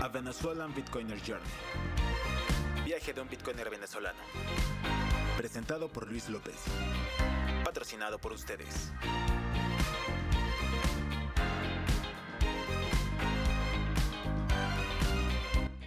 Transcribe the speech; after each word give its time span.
A 0.00 0.06
Venezuelan 0.06 0.72
Bitcoiner 0.74 1.18
Journey. 1.18 1.50
Viaje 2.84 3.12
de 3.12 3.20
un 3.20 3.28
Bitcoiner 3.28 3.68
venezolano. 3.68 4.18
Presentado 5.36 5.88
por 5.88 6.08
Luis 6.08 6.28
López. 6.28 6.54
Patrocinado 7.64 8.18
por 8.18 8.32
ustedes. 8.32 8.92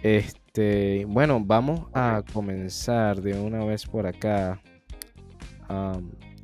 Este, 0.02 1.06
bueno, 1.06 1.40
vamos 1.42 1.88
a 1.94 2.22
comenzar 2.34 3.22
de 3.22 3.32
una 3.40 3.64
vez 3.64 3.86
por 3.86 4.06
acá. 4.06 4.60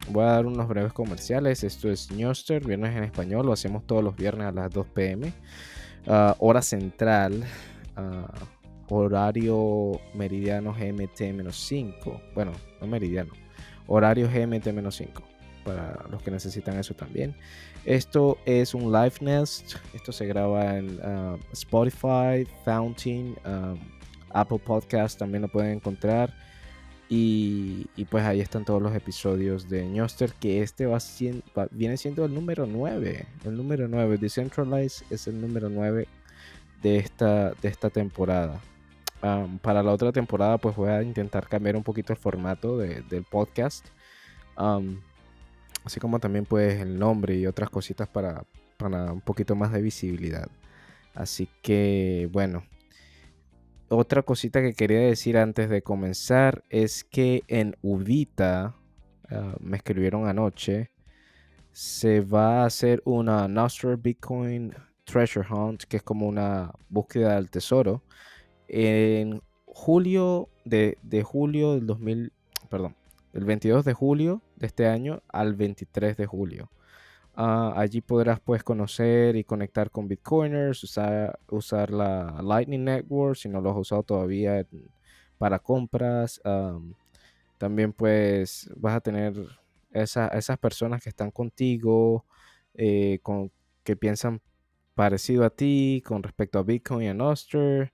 Voy 0.08 0.24
a 0.24 0.28
dar 0.28 0.46
unos 0.46 0.66
breves 0.68 0.94
comerciales. 0.94 1.62
Esto 1.62 1.90
es 1.90 2.10
Newster, 2.10 2.64
viernes 2.64 2.96
en 2.96 3.04
español. 3.04 3.44
Lo 3.44 3.52
hacemos 3.52 3.86
todos 3.86 4.02
los 4.02 4.16
viernes 4.16 4.46
a 4.46 4.52
las 4.52 4.70
2 4.70 4.86
pm. 4.86 5.34
Ah, 6.08 6.34
hora 6.38 6.62
central. 6.62 7.44
ah, 7.96 8.32
horario 8.88 10.00
meridiano 10.14 10.74
GMT-5. 10.74 12.20
Bueno, 12.34 12.52
no 12.80 12.86
meridiano. 12.86 13.32
Horario 13.86 14.28
GMT-5. 14.30 15.22
Para 15.64 16.02
los 16.10 16.22
que 16.22 16.30
necesitan 16.30 16.78
eso 16.78 16.94
también. 16.94 17.36
Esto 17.84 18.38
es 18.46 18.72
un 18.72 18.90
live 18.90 19.16
nest. 19.20 19.74
Esto 19.92 20.12
se 20.12 20.26
graba 20.26 20.78
en 20.78 20.98
ah, 21.02 21.36
Spotify, 21.52 22.46
Fountain, 22.64 23.36
Apple 24.30 24.60
Podcast. 24.64 25.18
También 25.18 25.42
lo 25.42 25.48
pueden 25.48 25.72
encontrar. 25.72 26.32
Y, 27.10 27.86
y 27.96 28.04
pues 28.04 28.24
ahí 28.24 28.40
están 28.40 28.66
todos 28.66 28.82
los 28.82 28.94
episodios 28.94 29.68
de 29.70 29.86
Ñoster, 29.86 30.32
que 30.34 30.62
este 30.62 30.84
va, 30.86 30.98
va- 31.56 31.68
viene 31.70 31.96
siendo 31.96 32.24
el 32.26 32.34
número 32.34 32.66
9. 32.66 33.26
El 33.44 33.56
número 33.56 33.88
9. 33.88 34.18
Decentralize 34.18 35.04
es 35.10 35.26
el 35.26 35.40
número 35.40 35.70
9 35.70 36.06
de 36.82 36.96
esta, 36.98 37.52
de 37.52 37.68
esta 37.68 37.88
temporada. 37.90 38.60
Para 39.62 39.82
la 39.82 39.92
otra 39.92 40.12
temporada 40.12 40.58
pues 40.58 40.76
voy 40.76 40.90
a 40.90 41.02
intentar 41.02 41.48
cambiar 41.48 41.76
un 41.76 41.82
poquito 41.82 42.12
el 42.12 42.18
formato 42.18 42.76
de- 42.76 43.02
del 43.02 43.24
podcast. 43.24 43.86
Así 45.84 46.00
como 46.00 46.18
también 46.20 46.44
pues 46.44 46.80
el 46.80 46.98
nombre 46.98 47.36
y 47.36 47.46
otras 47.46 47.70
cositas 47.70 48.06
para, 48.08 48.44
para 48.76 49.12
un 49.12 49.20
poquito 49.22 49.56
más 49.56 49.72
de 49.72 49.80
visibilidad. 49.80 50.48
Así 51.14 51.48
que 51.62 52.28
bueno. 52.32 52.64
Otra 53.90 54.22
cosita 54.22 54.60
que 54.60 54.74
quería 54.74 55.00
decir 55.00 55.38
antes 55.38 55.70
de 55.70 55.80
comenzar 55.80 56.62
es 56.68 57.04
que 57.04 57.42
en 57.48 57.74
Ubita, 57.80 58.76
ah, 59.30 59.56
me 59.60 59.78
escribieron 59.78 60.28
anoche, 60.28 60.90
se 61.72 62.20
va 62.20 62.62
a 62.62 62.66
hacer 62.66 63.00
una 63.06 63.48
Nostr 63.48 63.96
Bitcoin 63.96 64.74
Treasure 65.04 65.46
Hunt, 65.50 65.84
que 65.84 65.98
es 65.98 66.02
como 66.02 66.28
una 66.28 66.72
búsqueda 66.90 67.36
del 67.36 67.50
tesoro, 67.50 68.02
en 68.68 69.40
julio 69.64 70.50
de, 70.66 70.98
de 71.00 71.22
julio 71.22 71.74
del 71.74 71.86
2000, 71.86 72.32
perdón, 72.68 72.94
del 73.32 73.46
22 73.46 73.86
de 73.86 73.94
julio 73.94 74.42
de 74.56 74.66
este 74.66 74.86
año 74.86 75.22
al 75.28 75.54
23 75.54 76.18
de 76.18 76.26
julio. 76.26 76.70
Ah, 77.40 77.72
allí 77.76 78.00
podrás 78.00 78.40
pues 78.40 78.64
conocer 78.64 79.36
y 79.36 79.44
conectar 79.44 79.90
con 79.92 80.08
Bitcoiners, 80.08 80.82
usar, 80.82 81.38
usar 81.48 81.90
la 81.92 82.40
Lightning 82.42 82.82
Network 82.84 83.36
si 83.36 83.48
no 83.48 83.60
lo 83.60 83.70
has 83.70 83.76
usado 83.76 84.02
todavía 84.02 84.66
para 85.38 85.58
compras. 85.60 86.40
am, 86.44 86.94
también 87.58 87.92
pues 87.92 88.70
vas 88.76 88.96
a 88.96 89.00
tener 89.02 89.34
esa- 89.92 90.28
esas 90.28 90.58
personas 90.58 91.02
que 91.02 91.10
están 91.10 91.30
contigo, 91.32 92.26
eh, 92.74 93.20
con, 93.22 93.52
que 93.84 93.96
piensan 93.96 94.40
parecido 94.94 95.44
a 95.44 95.50
ti 95.50 96.02
con 96.06 96.22
respecto 96.24 96.58
a 96.58 96.64
Bitcoin 96.64 97.04
y 97.04 97.08
a 97.10 97.14
Nostr. 97.14 97.92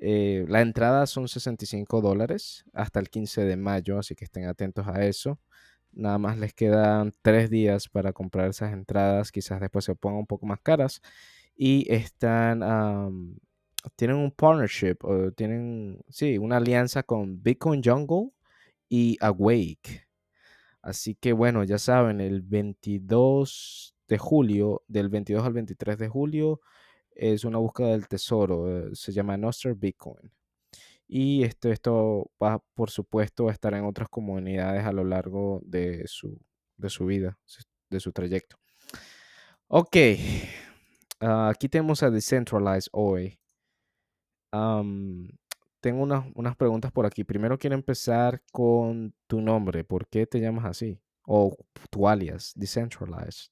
Eh, 0.00 0.46
la 0.48 0.62
entrada 0.62 1.06
son 1.06 1.28
65 1.28 2.00
dólares 2.02 2.64
hasta 2.74 3.00
el 3.00 3.10
15 3.10 3.42
de 3.44 3.56
mayo, 3.56 3.98
así 3.98 4.14
que 4.16 4.24
estén 4.26 4.46
atentos 4.46 4.86
a 4.88 5.04
eso. 5.06 5.38
Nada 5.92 6.18
más 6.18 6.38
les 6.38 6.54
quedan 6.54 7.14
tres 7.22 7.50
días 7.50 7.88
para 7.88 8.12
comprar 8.12 8.48
esas 8.50 8.72
entradas. 8.72 9.32
Quizás 9.32 9.60
después 9.60 9.84
se 9.84 9.94
pongan 9.94 10.20
un 10.20 10.26
poco 10.26 10.46
más 10.46 10.60
caras. 10.60 11.02
Y 11.56 11.92
están, 11.92 12.62
am, 12.62 13.36
tienen 13.96 14.16
un 14.16 14.30
partnership, 14.30 14.96
o 15.02 15.32
tienen, 15.32 16.00
sí, 16.08 16.38
una 16.38 16.56
alianza 16.58 17.02
con 17.02 17.42
Bitcoin 17.42 17.82
Jungle 17.84 18.30
y 18.88 19.16
Awake. 19.20 20.06
Así 20.82 21.14
que 21.14 21.32
bueno, 21.32 21.64
ya 21.64 21.78
saben, 21.78 22.20
el 22.20 22.42
22 22.42 23.94
de 24.08 24.18
julio, 24.18 24.82
del 24.88 25.08
22 25.08 25.44
al 25.46 25.52
23 25.52 25.98
de 25.98 26.08
julio, 26.08 26.60
es 27.14 27.44
una 27.44 27.58
búsqueda 27.58 27.88
del 27.88 28.08
tesoro. 28.08 28.88
eh, 28.88 28.90
se 28.94 29.12
llama 29.12 29.36
Nostr 29.36 29.74
Bitcoin. 29.74 30.30
Y 31.12 31.42
esto, 31.42 32.30
va, 32.40 32.62
por 32.74 32.88
supuesto, 32.88 33.48
a 33.48 33.52
estar 33.52 33.74
en 33.74 33.84
otras 33.84 34.08
comunidades 34.08 34.84
a 34.84 34.92
lo 34.92 35.02
largo 35.02 35.60
de 35.64 36.04
su, 36.06 36.40
de 36.76 36.88
su 36.88 37.04
vida, 37.04 37.36
de 37.88 37.98
su 37.98 38.12
trayecto. 38.12 38.56
Ok, 39.66 39.96
ah, 41.18 41.48
aquí 41.48 41.68
tenemos 41.68 42.04
a 42.04 42.10
Decentralize 42.10 42.88
hoy. 42.92 43.40
Tengo 44.52 46.02
unas, 46.02 46.26
unas 46.36 46.54
preguntas 46.54 46.92
por 46.92 47.06
aquí. 47.06 47.24
Primero 47.24 47.58
quiero 47.58 47.74
empezar 47.74 48.40
con 48.52 49.12
tu 49.26 49.40
nombre. 49.40 49.82
¿Por 49.82 50.06
qué 50.06 50.28
te 50.28 50.38
llamas 50.38 50.66
así? 50.66 51.00
O 51.26 51.56
tu 51.90 52.06
alias, 52.06 52.52
Decentralize. 52.54 53.48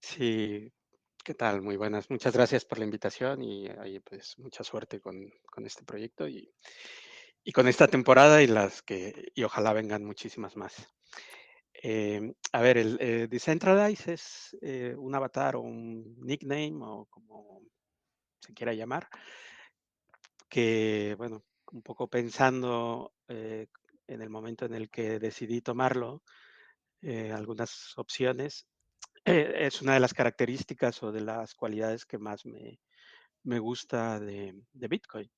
Sí, 0.00 0.72
¿qué 1.22 1.34
tal? 1.34 1.62
Muy 1.62 1.76
buenas. 1.76 2.10
Muchas 2.10 2.34
gracias 2.34 2.64
por 2.64 2.78
la 2.78 2.84
invitación 2.84 3.42
y 3.42 3.68
ahí 3.68 4.00
pues 4.00 4.36
mucha 4.38 4.64
suerte 4.64 5.00
con, 5.00 5.30
con 5.46 5.64
este 5.66 5.84
proyecto 5.84 6.28
y, 6.28 6.52
y 7.44 7.52
con 7.52 7.68
esta 7.68 7.86
temporada 7.86 8.42
y 8.42 8.48
las 8.48 8.82
que 8.82 9.30
y 9.34 9.44
ojalá 9.44 9.72
vengan 9.72 10.04
muchísimas 10.04 10.56
más. 10.56 10.74
Em, 11.74 12.34
a 12.52 12.60
ver, 12.60 12.78
el 12.78 12.98
eh, 13.00 13.28
Decentralize 13.28 14.12
es 14.12 14.56
eh, 14.62 14.94
un 14.96 15.14
avatar 15.14 15.56
o 15.56 15.60
un 15.60 16.16
nickname 16.20 16.78
o 16.82 17.06
como 17.06 17.62
se 18.40 18.52
quiera 18.54 18.74
llamar, 18.74 19.08
que 20.48 21.14
bueno, 21.18 21.44
un 21.72 21.82
poco 21.82 22.08
pensando 22.08 23.14
eh, 23.28 23.68
en 24.08 24.22
el 24.22 24.30
momento 24.30 24.66
en 24.66 24.74
el 24.74 24.90
que 24.90 25.18
decidí 25.20 25.60
tomarlo, 25.62 26.22
eh, 27.00 27.32
algunas 27.32 27.96
opciones 27.96 28.66
eh, 29.24 29.52
es 29.56 29.82
una 29.82 29.94
de 29.94 30.00
las 30.00 30.14
características 30.14 31.02
o 31.02 31.12
de 31.12 31.20
las 31.20 31.54
cualidades 31.54 32.04
que 32.04 32.18
más 32.18 32.44
me, 32.44 32.80
me 33.44 33.58
gusta 33.58 34.20
de, 34.20 34.54
de 34.72 34.88
Bitcoin. 34.88 35.30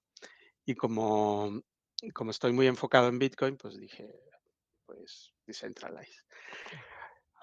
Y 0.65 0.75
como, 0.75 1.63
como 2.13 2.31
estoy 2.31 2.53
muy 2.53 2.67
enfocado 2.67 3.09
en 3.09 3.19
Bitcoin, 3.19 3.57
pues 3.57 3.79
dije, 3.79 4.11
pues 4.87 5.35
Decentralize. 5.47 6.23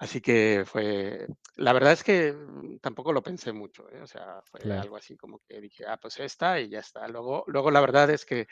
Así 0.02 0.20
que 0.20 0.64
fue, 0.66 1.28
la 1.56 1.72
verdad 1.72 1.92
es 1.92 2.02
que 2.02 2.32
mm, 2.32 2.78
tampoco 2.80 3.12
lo 3.12 3.22
pensé 3.22 3.52
mucho, 3.52 3.88
¿eh? 3.88 4.00
O 4.02 4.06
sea, 4.08 4.42
fue 4.42 4.60
Claro. 4.62 4.80
algo 4.80 4.96
así 4.96 5.16
como 5.16 5.38
que 5.46 5.60
dije, 5.60 5.84
ah, 5.86 5.96
pues 6.00 6.18
esta 6.18 6.58
y 6.60 6.68
ya 6.70 6.80
está. 6.80 7.06
Luego, 7.06 7.44
luego 7.46 7.70
la 7.70 7.80
verdad 7.80 8.10
es 8.10 8.24
que 8.26 8.46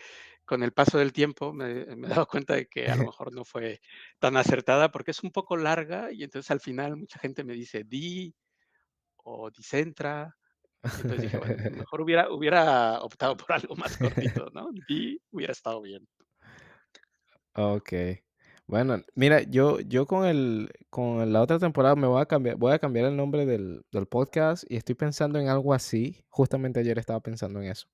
con 0.44 0.62
el 0.62 0.72
paso 0.72 0.98
del 0.98 1.12
tiempo 1.12 1.52
me, 1.52 1.86
me 1.96 2.06
he 2.06 2.10
dado 2.10 2.26
cuenta 2.26 2.54
de 2.54 2.68
que 2.68 2.88
a 2.88 2.94
lo 2.96 3.02
mejor 3.06 3.32
no 3.32 3.44
fue 3.44 3.80
tan 4.20 4.36
acertada 4.36 4.90
porque 4.92 5.10
es 5.10 5.24
un 5.24 5.32
poco 5.32 5.56
larga 5.56 6.12
y 6.12 6.22
entonces 6.22 6.50
al 6.52 6.60
final 6.60 6.96
mucha 6.96 7.18
gente 7.18 7.42
me 7.42 7.54
dice 7.54 7.82
Di 7.84 8.32
o 9.18 9.50
Dicentra. 9.50 10.36
Entonces 10.96 11.22
dije, 11.22 11.38
bueno, 11.38 11.58
mejor 11.70 12.02
hubiera, 12.02 12.30
hubiera 12.32 13.00
optado 13.02 13.36
por 13.36 13.52
algo 13.52 13.76
más 13.76 13.98
cortito, 13.98 14.50
¿no? 14.54 14.70
Di 14.72 15.20
hubiera 15.32 15.52
estado 15.52 15.82
bien. 15.82 16.08
Ok. 17.54 17.92
Bueno, 18.70 19.02
mira, 19.16 19.42
yo, 19.42 19.80
yo 19.80 20.06
con 20.06 20.24
el, 20.26 20.70
con 20.90 21.32
la 21.32 21.42
otra 21.42 21.58
temporada 21.58 21.96
me 21.96 22.06
voy 22.06 22.22
a 22.22 22.26
cambiar, 22.26 22.54
voy 22.56 22.72
a 22.72 22.78
cambiar 22.78 23.06
el 23.06 23.16
nombre 23.16 23.44
del, 23.44 23.82
del 23.90 24.06
podcast 24.06 24.62
y 24.68 24.76
estoy 24.76 24.94
pensando 24.94 25.40
en 25.40 25.48
algo 25.48 25.74
así. 25.74 26.24
Justamente 26.28 26.78
ayer 26.80 26.96
estaba 26.98 27.20
pensando 27.20 27.60
en 27.60 27.68
eso. 27.70 27.88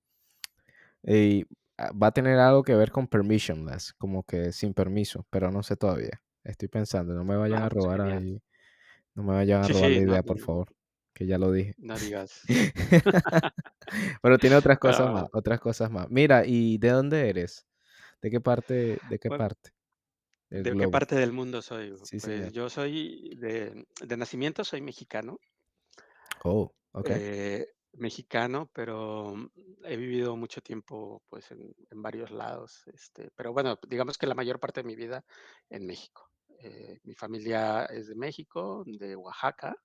Y 1.03 1.47
ah, 1.79 1.93
va 1.93 2.09
a 2.09 2.12
tener 2.12 2.39
algo 2.39 2.62
que 2.62 2.75
ver 2.75 2.91
con 2.91 3.06
permissionless, 3.09 3.95
como 3.95 4.23
que 4.25 4.53
sin 4.53 4.75
permiso, 4.75 5.27
pero 5.31 5.50
no 5.50 5.62
sé 5.62 5.77
todavía. 5.77 6.23
Estoy 6.45 6.69
pensando, 6.69 7.15
no 7.15 7.25
me 7.25 7.37
vayan 7.37 7.62
Ah, 7.62 7.65
a 7.65 7.69
pues 7.69 7.87
robar 7.87 8.00
ahí, 8.00 8.43
no 9.15 9.23
me 9.25 9.35
vayan 9.35 9.65
a 9.65 9.69
Sí, 9.69 9.69
robar 9.69 9.93
la 9.93 10.00
no, 10.00 10.03
idea, 10.03 10.25
por 10.25 10.39
favor, 10.41 10.75
que 11.15 11.27
ya 11.27 11.39
lo 11.39 11.53
dije. 11.53 11.77
no 11.79 11.99
digas. 11.99 12.49
Pero 14.23 14.39
tiene 14.39 14.56
otras 14.56 14.79
cosas 14.79 15.09
más, 15.11 15.25
Ah, 15.25 15.31
otras 15.33 15.61
cosas 15.61 15.91
más. 15.91 16.09
Mira, 16.11 16.45
¿y 16.47 16.79
de 16.79 16.91
dónde 16.91 17.29
eres? 17.29 17.67
¿De 18.23 18.31
qué 18.31 18.41
parte, 18.41 19.00
de 19.03 19.19
qué 19.19 19.31
bueno, 19.31 19.47
parte 19.49 19.73
¿de 20.51 20.75
qué 20.77 20.89
parte 20.89 21.15
del 21.17 21.33
mundo 21.33 21.63
soy? 21.63 21.95
Sí, 22.03 22.19
Pues 22.21 22.53
yo 22.53 22.69
soy 22.71 23.35
de, 23.37 23.87
de 24.03 24.17
nacimiento, 24.17 24.65
soy 24.65 24.81
mexicano. 24.83 25.39
Oh, 26.45 26.75
ok. 26.93 27.11
eh, 27.11 27.67
mexicano, 27.93 28.71
pero 28.73 29.35
mm, 29.37 29.49
he 29.85 29.97
vivido 29.97 30.37
mucho 30.37 30.61
tiempo 30.61 31.23
pues 31.29 31.51
en, 31.51 31.75
en 31.91 32.03
varios 32.03 32.31
lados. 32.31 32.83
Este, 32.87 33.31
pero 33.35 33.53
bueno, 33.53 33.79
digamos 33.89 34.19
que 34.19 34.27
la 34.27 34.35
mayor 34.35 34.61
parte 34.61 34.81
de 34.83 34.87
mi 34.87 34.97
vida 34.97 35.25
en 35.71 35.87
México. 35.87 36.31
Eh, 36.63 36.99
mi 37.05 37.15
familia 37.15 37.85
es 37.87 38.09
de 38.09 38.15
México, 38.17 38.83
de 38.87 39.15
Oaxaca, 39.17 39.77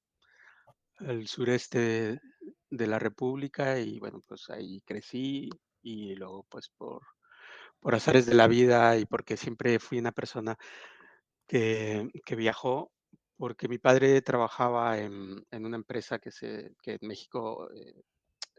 el 0.99 1.27
sureste 1.27 2.19
de 2.69 2.87
la 2.87 2.99
República 2.99 3.79
y 3.79 3.99
bueno, 3.99 4.21
pues 4.27 4.49
ahí 4.49 4.81
crecí 4.81 5.49
y 5.81 6.15
luego 6.15 6.45
pues 6.49 6.69
por, 6.77 7.01
por 7.81 7.95
azares 7.95 8.25
de 8.25 8.35
la 8.35 8.47
vida 8.47 8.97
y 8.97 9.05
porque 9.05 9.35
siempre 9.35 9.79
fui 9.79 9.99
una 9.99 10.11
persona 10.11 10.57
que, 11.47 12.07
que 12.23 12.35
viajó, 12.35 12.91
porque 13.35 13.67
mi 13.67 13.79
padre 13.79 14.21
trabajaba 14.21 14.99
en, 14.99 15.43
en 15.49 15.65
una 15.65 15.77
empresa 15.77 16.19
que, 16.19 16.31
se, 16.31 16.75
que 16.81 16.97
en 17.01 17.07
México 17.07 17.69
eh, 17.73 18.03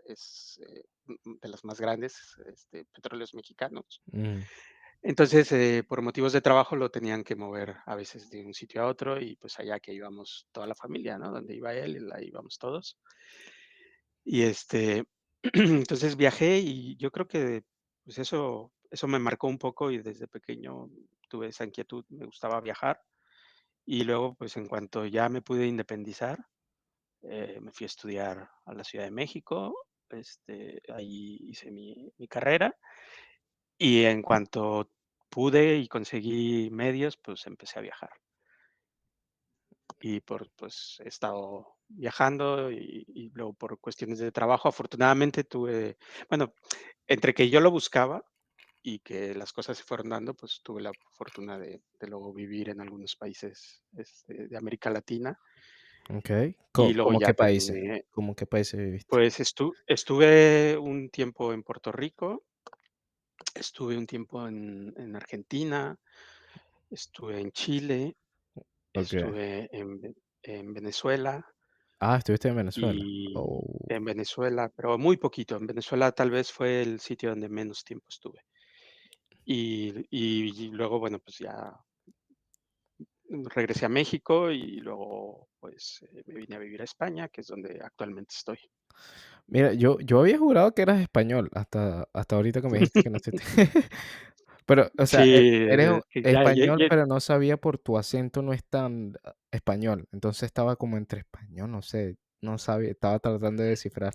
es 0.06 0.60
eh, 0.66 0.82
de 1.24 1.48
las 1.48 1.64
más 1.64 1.80
grandes, 1.80 2.36
este, 2.46 2.84
petróleos 2.86 3.32
mexicanos. 3.34 4.02
Mm, 4.06 4.40
Entonces, 5.02 5.52
eh, 5.52 5.84
por 5.88 6.02
motivos 6.02 6.32
de 6.32 6.40
trabajo 6.40 6.74
lo 6.74 6.90
tenían 6.90 7.22
que 7.22 7.36
mover 7.36 7.76
a 7.86 7.94
veces 7.94 8.28
de 8.28 8.44
un 8.44 8.54
sitio 8.54 8.82
a 8.82 8.86
otro 8.88 9.20
y 9.20 9.36
pues 9.36 9.58
allá 9.60 9.78
que 9.78 9.94
íbamos 9.94 10.48
toda 10.52 10.66
la 10.66 10.74
familia, 10.74 11.16
¿no? 11.16 11.30
Donde 11.30 11.54
iba 11.54 11.72
él, 11.74 12.10
ahí 12.12 12.26
íbamos 12.26 12.58
todos. 12.58 12.98
Y 14.24 14.42
este, 14.42 15.04
entonces 15.52 16.16
viajé 16.16 16.58
y 16.58 16.96
yo 16.96 17.10
creo 17.12 17.28
que 17.28 17.62
pues 18.04 18.18
eso, 18.18 18.72
eso 18.92 19.08
me 19.08 19.18
marcó 19.18 19.48
un 19.48 19.58
poco 19.58 19.90
y 19.90 19.98
desde 19.98 20.28
pequeño 20.28 20.90
tuve 21.28 21.48
esa 21.48 21.64
inquietud, 21.64 22.04
me 22.10 22.26
gustaba 22.26 22.60
viajar. 22.60 23.00
Y 23.86 24.04
luego, 24.04 24.34
pues 24.34 24.56
en 24.58 24.68
cuanto 24.68 25.06
ya 25.06 25.30
me 25.30 25.40
pude 25.40 25.66
independizar, 25.66 26.38
eh, 27.22 27.58
me 27.60 27.72
fui 27.72 27.84
a 27.84 27.86
estudiar 27.86 28.50
a 28.66 28.74
la 28.74 28.84
Ciudad 28.84 29.06
de 29.06 29.10
México, 29.10 29.74
este, 30.10 30.82
ahí 30.94 31.38
hice 31.40 31.70
mi, 31.70 32.12
mi 32.18 32.28
carrera 32.28 32.76
y 33.78 34.04
en 34.04 34.20
cuanto 34.20 34.90
pude 35.30 35.78
y 35.78 35.88
conseguí 35.88 36.68
medios, 36.70 37.16
pues 37.16 37.46
empecé 37.46 37.78
a 37.78 37.82
viajar. 37.82 38.10
Y 40.00 40.20
por, 40.20 40.50
pues 40.52 41.00
he 41.02 41.08
estado 41.08 41.76
viajando 41.88 42.70
y, 42.70 43.06
y 43.08 43.30
luego 43.30 43.54
por 43.54 43.80
cuestiones 43.80 44.18
de 44.18 44.32
trabajo, 44.32 44.68
afortunadamente 44.68 45.44
tuve, 45.44 45.96
bueno, 46.28 46.52
entre 47.06 47.32
que 47.32 47.48
yo 47.48 47.60
lo 47.60 47.70
buscaba 47.70 48.22
y 48.82 48.98
que 49.00 49.34
las 49.34 49.52
cosas 49.52 49.78
se 49.78 49.84
fueron 49.84 50.08
dando, 50.10 50.34
pues 50.34 50.60
tuve 50.62 50.82
la 50.82 50.92
fortuna 51.12 51.58
de, 51.58 51.80
de 52.00 52.06
luego 52.08 52.32
vivir 52.32 52.68
en 52.70 52.80
algunos 52.80 53.16
países 53.16 53.82
este, 53.96 54.48
de 54.48 54.56
América 54.56 54.90
Latina 54.90 55.38
ok. 56.10 56.30
y 56.30 56.54
Co- 56.72 56.92
luego 56.92 57.10
¿Cómo 57.10 57.20
ya 57.20 57.26
qué 57.26 57.34
países? 57.34 57.68
terminé, 57.76 58.04
¿Cómo 58.10 58.34
qué 58.34 58.46
países 58.46 58.80
viviste? 58.80 59.06
pues 59.08 59.40
estu- 59.40 59.74
estuve 59.86 60.76
un 60.78 61.10
tiempo 61.10 61.52
en 61.52 61.62
Puerto 61.62 61.92
Rico, 61.92 62.44
estuve 63.54 63.96
un 63.96 64.06
tiempo 64.06 64.46
en, 64.48 64.92
en 64.96 65.16
Argentina, 65.16 65.96
estuve 66.90 67.40
en 67.40 67.52
Chile, 67.52 68.16
estuve 68.92 69.68
en, 69.72 70.00
Ve- 70.00 70.14
en 70.42 70.72
Venezuela 70.74 71.46
Ah, 72.00 72.16
estuviste 72.16 72.48
en 72.48 72.56
Venezuela. 72.56 73.04
y 73.04 73.34
Oh, 73.36 73.62
en 73.88 74.04
Venezuela, 74.04 74.70
pero 74.74 74.98
muy 74.98 75.16
poquito. 75.16 75.56
En 75.56 75.66
Venezuela 75.66 76.10
tal 76.12 76.30
vez 76.30 76.50
fue 76.52 76.82
el 76.82 76.98
sitio 77.00 77.30
donde 77.30 77.48
menos 77.48 77.84
tiempo 77.84 78.06
estuve. 78.08 78.40
Y, 79.44 80.06
y 80.10 80.68
luego, 80.70 80.98
bueno, 80.98 81.18
pues 81.20 81.38
ya 81.38 81.72
regresé 83.54 83.86
a 83.86 83.88
México 83.88 84.50
y 84.50 84.80
luego 84.80 85.48
pues 85.58 86.04
eh, 86.12 86.22
me 86.26 86.34
vine 86.34 86.56
a 86.56 86.58
vivir 86.58 86.80
a 86.80 86.84
España, 86.84 87.28
que 87.28 87.40
es 87.40 87.46
donde 87.46 87.80
actualmente 87.82 88.34
estoy. 88.36 88.58
Mira, 89.46 89.72
yo, 89.74 89.98
yo 90.00 90.20
había 90.20 90.38
jurado 90.38 90.72
que 90.74 90.82
eras 90.82 91.00
español 91.00 91.50
hasta, 91.54 92.08
hasta 92.12 92.36
ahorita 92.36 92.60
que 92.62 92.68
me 92.68 92.78
dijiste 92.78 93.02
que 93.02 93.10
no 93.10 93.16
estuviste. 93.16 93.44
Pero, 94.66 94.90
o 94.98 95.06
sea, 95.06 95.24
e- 95.24 95.48
Sí, 95.48 95.64
eres 95.66 95.90
eh, 96.14 96.32
ya, 96.32 96.32
ya- 96.32 96.32
español, 96.32 96.86
pero 96.88 97.06
no 97.06 97.20
sabía 97.20 97.56
por 97.56 97.78
tu 97.78 97.98
acento 97.98 98.42
no 98.42 98.52
es 98.52 98.64
tan 98.64 99.14
ah, 99.24 99.34
español. 99.50 100.08
Entonces 100.12 100.44
estaba 100.44 100.76
como 100.76 100.96
entre 100.96 101.20
español, 101.20 101.70
no 101.70 101.82
sé, 101.82 102.16
no 102.42 102.58
sabía, 102.58 102.90
estaba 102.90 103.18
tratando 103.18 103.62
de 103.62 103.70
descifrar. 103.70 104.14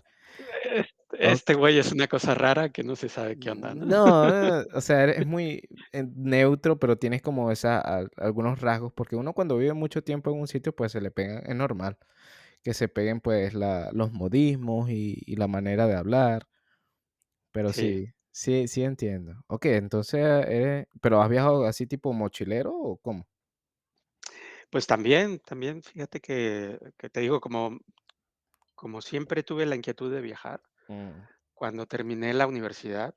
Este, 1.18 1.54
güey 1.54 1.78
es 1.78 1.92
una 1.92 2.08
cosa 2.08 2.34
rara 2.34 2.70
que 2.70 2.82
no 2.84 2.96
se 2.96 3.08
sabe 3.08 3.36
qué 3.38 3.50
onda, 3.50 3.74
¿no? 3.74 3.86
No, 3.86 4.28
eh, 4.62 4.66
o 4.72 4.80
sea, 4.80 5.02
eres 5.04 5.24
muy 5.26 5.62
eh, 5.92 6.04
neutro, 6.16 6.78
pero 6.78 6.96
tienes 6.98 7.22
como 7.22 7.50
esa, 7.50 7.80
al- 7.80 8.10
algunos 8.16 8.60
rasgos, 8.60 8.92
porque 8.94 9.16
uno 9.16 9.34
cuando 9.34 9.56
vive 9.58 9.74
mucho 9.74 10.02
tiempo 10.02 10.30
en 10.30 10.40
un 10.40 10.48
sitio, 10.48 10.74
pues 10.74 10.92
se 10.92 11.00
le 11.00 11.10
pega, 11.10 11.40
es 11.40 11.54
normal 11.54 11.98
que 12.64 12.74
se 12.74 12.88
peguen 12.88 13.20
pues 13.20 13.54
la, 13.54 13.90
los 13.92 14.12
modismos 14.12 14.90
y, 14.90 15.22
y 15.26 15.36
la 15.36 15.48
manera 15.48 15.86
de 15.88 15.96
hablar, 15.96 16.48
pero 17.52 17.72
Sí, 17.72 17.72
sí, 17.72 18.08
sí, 18.32 18.68
sí 18.68 18.82
entiendo. 18.84 19.34
Ok, 19.48 19.66
entonces, 19.66 20.20
eres- 20.48 20.86
pero 21.00 21.22
¿has 21.22 21.28
viajado 21.30 21.64
así 21.66 21.86
tipo 21.86 22.12
mochilero 22.12 22.74
o 22.74 22.96
cómo? 22.98 23.26
pues 24.70 24.86
también, 24.86 25.40
también, 25.40 25.82
fíjate 25.82 26.20
que, 26.20 26.78
que 26.98 27.10
te 27.10 27.20
digo, 27.20 27.40
como, 27.40 27.78
como 28.74 29.02
siempre 29.02 29.42
tuve 29.42 29.66
la 29.66 29.76
inquietud 29.76 30.12
de 30.12 30.22
viajar, 30.22 30.62
Mm, 30.90 31.28
cuando 31.54 31.86
terminé 31.86 32.32
la 32.34 32.46
universidad, 32.46 33.14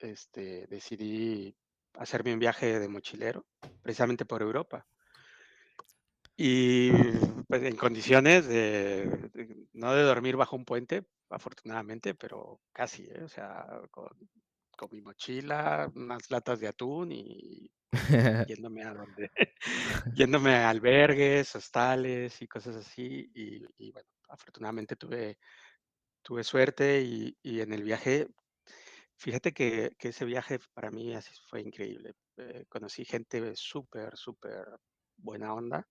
este, 0.00 0.66
decidí 0.68 1.56
hacerme 1.94 2.34
un 2.34 2.40
viaje 2.40 2.78
de 2.80 2.88
mochilero, 2.88 3.46
precisamente 3.82 4.26
por 4.26 4.42
Europa. 4.42 4.86
Y 6.36 6.90
pues 7.48 7.62
en 7.62 7.76
condiciones 7.76 8.46
de, 8.46 9.28
de- 9.34 9.66
no 9.74 9.92
de 9.94 10.02
dormir 10.02 10.36
bajo 10.36 10.56
un 10.56 10.64
puente, 10.64 11.04
afortunadamente, 11.28 12.14
pero 12.14 12.60
casi, 12.72 13.04
¿eh? 13.04 13.22
O 13.24 13.28
sea, 13.28 13.66
con, 13.90 14.08
con 14.76 14.88
mi 14.92 15.02
mochila, 15.02 15.90
unas 15.94 16.30
latas 16.30 16.60
de 16.60 16.68
atún 16.68 17.12
y 17.12 17.70
yéndome 18.46 18.84
a 18.84 18.94
donde, 18.94 19.30
yéndome 20.12 20.54
a 20.56 20.70
albergues, 20.70 21.54
hostales 21.56 22.40
y 22.42 22.48
cosas 22.48 22.76
así. 22.76 23.30
Y, 23.34 23.62
y 23.78 23.92
bueno, 23.92 24.08
afortunadamente 24.28 24.96
tuve, 24.96 25.38
tuve 26.22 26.44
suerte 26.44 27.02
y, 27.02 27.36
y 27.42 27.60
en 27.60 27.72
el 27.72 27.82
viaje, 27.82 28.28
fíjate 29.16 29.52
que, 29.52 29.92
que 29.98 30.08
ese 30.08 30.24
viaje 30.24 30.58
para 30.74 30.90
mí 30.90 31.14
así 31.14 31.32
fue 31.48 31.60
increíble. 31.60 32.14
Eh, 32.36 32.64
conocí 32.68 33.04
gente 33.04 33.54
súper, 33.56 34.16
súper 34.16 34.66
buena 35.16 35.52
onda 35.54 35.86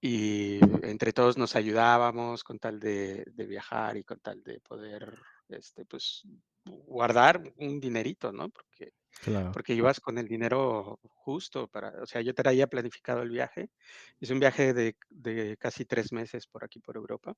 y 0.00 0.58
entre 0.84 1.12
todos 1.12 1.38
nos 1.38 1.54
ayudábamos 1.54 2.42
con 2.42 2.58
tal 2.58 2.80
de, 2.80 3.24
de 3.24 3.46
viajar 3.46 3.96
y 3.96 4.02
con 4.02 4.18
tal 4.18 4.42
de 4.42 4.60
poder, 4.60 5.16
este, 5.48 5.84
pues, 5.84 6.22
guardar 6.64 7.40
un 7.56 7.80
dinerito, 7.80 8.32
¿no? 8.32 8.48
Porque, 8.50 8.94
Claro, 9.22 9.52
porque 9.52 9.74
ibas 9.74 10.00
con 10.00 10.18
el 10.18 10.26
dinero 10.26 10.98
justo 11.04 11.68
para, 11.68 12.02
o 12.02 12.06
sea, 12.06 12.20
yo 12.20 12.34
traía 12.34 12.66
planificado 12.66 13.22
el 13.22 13.30
viaje. 13.30 13.70
Hice 14.18 14.32
un 14.32 14.40
viaje 14.40 14.74
de, 14.74 14.96
de 15.08 15.56
casi 15.56 15.84
tres 15.84 16.12
meses 16.12 16.48
por 16.48 16.64
aquí, 16.64 16.80
por 16.80 16.96
Europa. 16.96 17.34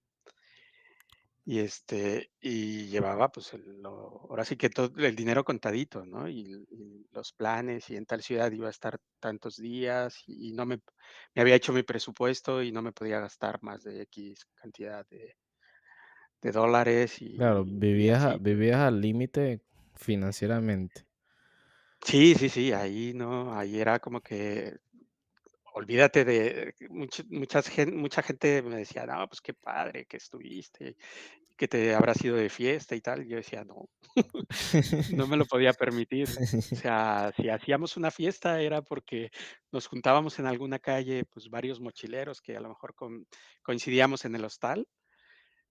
Y 1.46 1.58
este, 1.61 2.32
y 2.41 2.87
llevaba 2.87 3.31
pues 3.31 3.52
el, 3.55 3.82
lo- 3.82 4.26
ahora 4.30 4.45
sí 4.45 4.57
que 4.57 4.71
todo 4.71 4.90
el 4.97 5.14
dinero 5.16 5.45
contadito, 5.45 6.04
¿no? 6.07 6.28
Y, 6.28 6.64
y 6.71 7.07
los 7.12 7.33
planes, 7.33 7.90
y 7.90 7.97
en 7.97 8.07
tal 8.07 8.23
ciudad 8.23 8.50
iba 8.52 8.69
a 8.69 8.71
estar 8.71 8.99
tantos 9.21 9.57
días, 9.57 10.23
y, 10.26 10.50
y 10.50 10.52
no 10.54 10.64
me, 10.66 10.80
me 11.35 11.42
había 11.42 11.54
hecho 11.57 11.73
mi 11.75 11.83
presupuesto 11.83 12.62
y 12.62 12.73
no 12.73 12.80
me 12.83 12.92
podía 12.92 13.21
gastar 13.21 13.62
más 13.62 13.83
de 13.85 14.02
X 14.02 14.47
cantidad 14.54 15.07
de, 15.09 15.37
de 16.42 16.52
dólares 16.52 17.21
claro, 17.37 17.64
y, 17.64 17.64
y 17.64 17.64
vivías, 17.64 18.42
vivías 18.42 18.80
al 18.80 19.00
límite 19.00 19.61
financieramente. 19.95 21.07
Sí, 22.04 22.35
sí, 22.35 22.49
sí, 22.50 22.73
ahí 22.73 23.12
no, 23.14 23.54
ahí 23.57 23.80
era 23.80 23.99
como 23.99 24.21
que 24.21 24.76
olvídate 25.75 26.25
de 26.25 26.75
much- 26.90 27.26
muchas 27.31 27.69
gen- 27.69 27.97
mucha 27.97 28.23
gente 28.23 28.62
me 28.62 28.76
decía, 28.76 29.07
no, 29.07 29.26
pues 29.28 29.40
qué 29.40 29.54
padre 29.54 30.07
que 30.07 30.16
estuviste, 30.19 30.97
que 31.57 31.69
te 31.69 31.95
habrás 31.95 32.25
ido 32.25 32.37
de 32.37 32.49
fiesta 32.50 32.97
y 32.97 33.00
tal. 33.00 33.26
Yo 33.26 33.37
decía, 33.37 33.64
no, 33.64 33.90
No 35.09 35.26
me 35.26 35.37
lo 35.37 35.47
podía 35.47 35.73
permitir. 35.73 36.28
O 36.28 36.33
sea, 36.88 37.33
si 37.37 37.49
hacíamos 37.49 37.97
una 37.97 38.11
fiesta 38.11 38.61
era 38.61 38.83
porque 38.83 39.31
nos 39.73 39.87
juntábamos 39.87 40.38
en 40.38 40.47
alguna 40.47 40.78
calle, 40.78 41.25
pues 41.25 41.49
varios 41.50 41.81
mochileros 41.81 42.40
que 42.40 42.57
a 42.57 42.61
lo 42.61 42.69
mejor 42.71 42.95
con- 42.95 43.26
coincidíamos 43.62 44.25
en 44.25 44.35
el 44.37 44.45
hostal, 44.45 44.87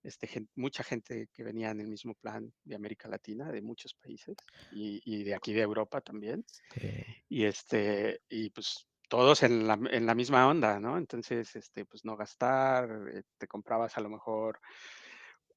este, 0.03 0.48
mucha 0.55 0.83
gente 0.83 1.29
que 1.33 1.43
venía 1.43 1.72
en 1.72 1.79
el 1.79 1.88
mismo 1.88 2.13
plan 2.15 2.53
de 2.63 2.75
América 2.75 3.07
Latina, 3.07 3.51
de 3.51 3.62
muchos 3.62 3.93
países 3.93 4.36
y, 4.74 5.01
y 5.05 5.24
de 5.24 5.36
aquí 5.36 5.53
de 5.53 5.62
Europa 5.62 6.01
también. 6.01 6.43
Sí, 6.74 6.89
Y 7.29 7.45
este, 7.45 8.22
y 8.29 8.50
pues 8.50 8.88
todos 9.13 9.43
en 9.43 9.67
la, 9.67 9.79
en 9.91 10.08
la 10.08 10.15
misma 10.15 10.48
onda, 10.48 10.79
¿no? 10.79 10.98
Entonces, 10.98 11.55
este, 11.55 11.86
pues 11.86 12.03
no 12.03 12.17
gastar, 12.17 12.89
eh, 13.13 13.22
te 13.38 13.46
comprabas 13.48 13.96
a 13.96 14.01
lo 14.01 14.10
mejor 14.10 14.60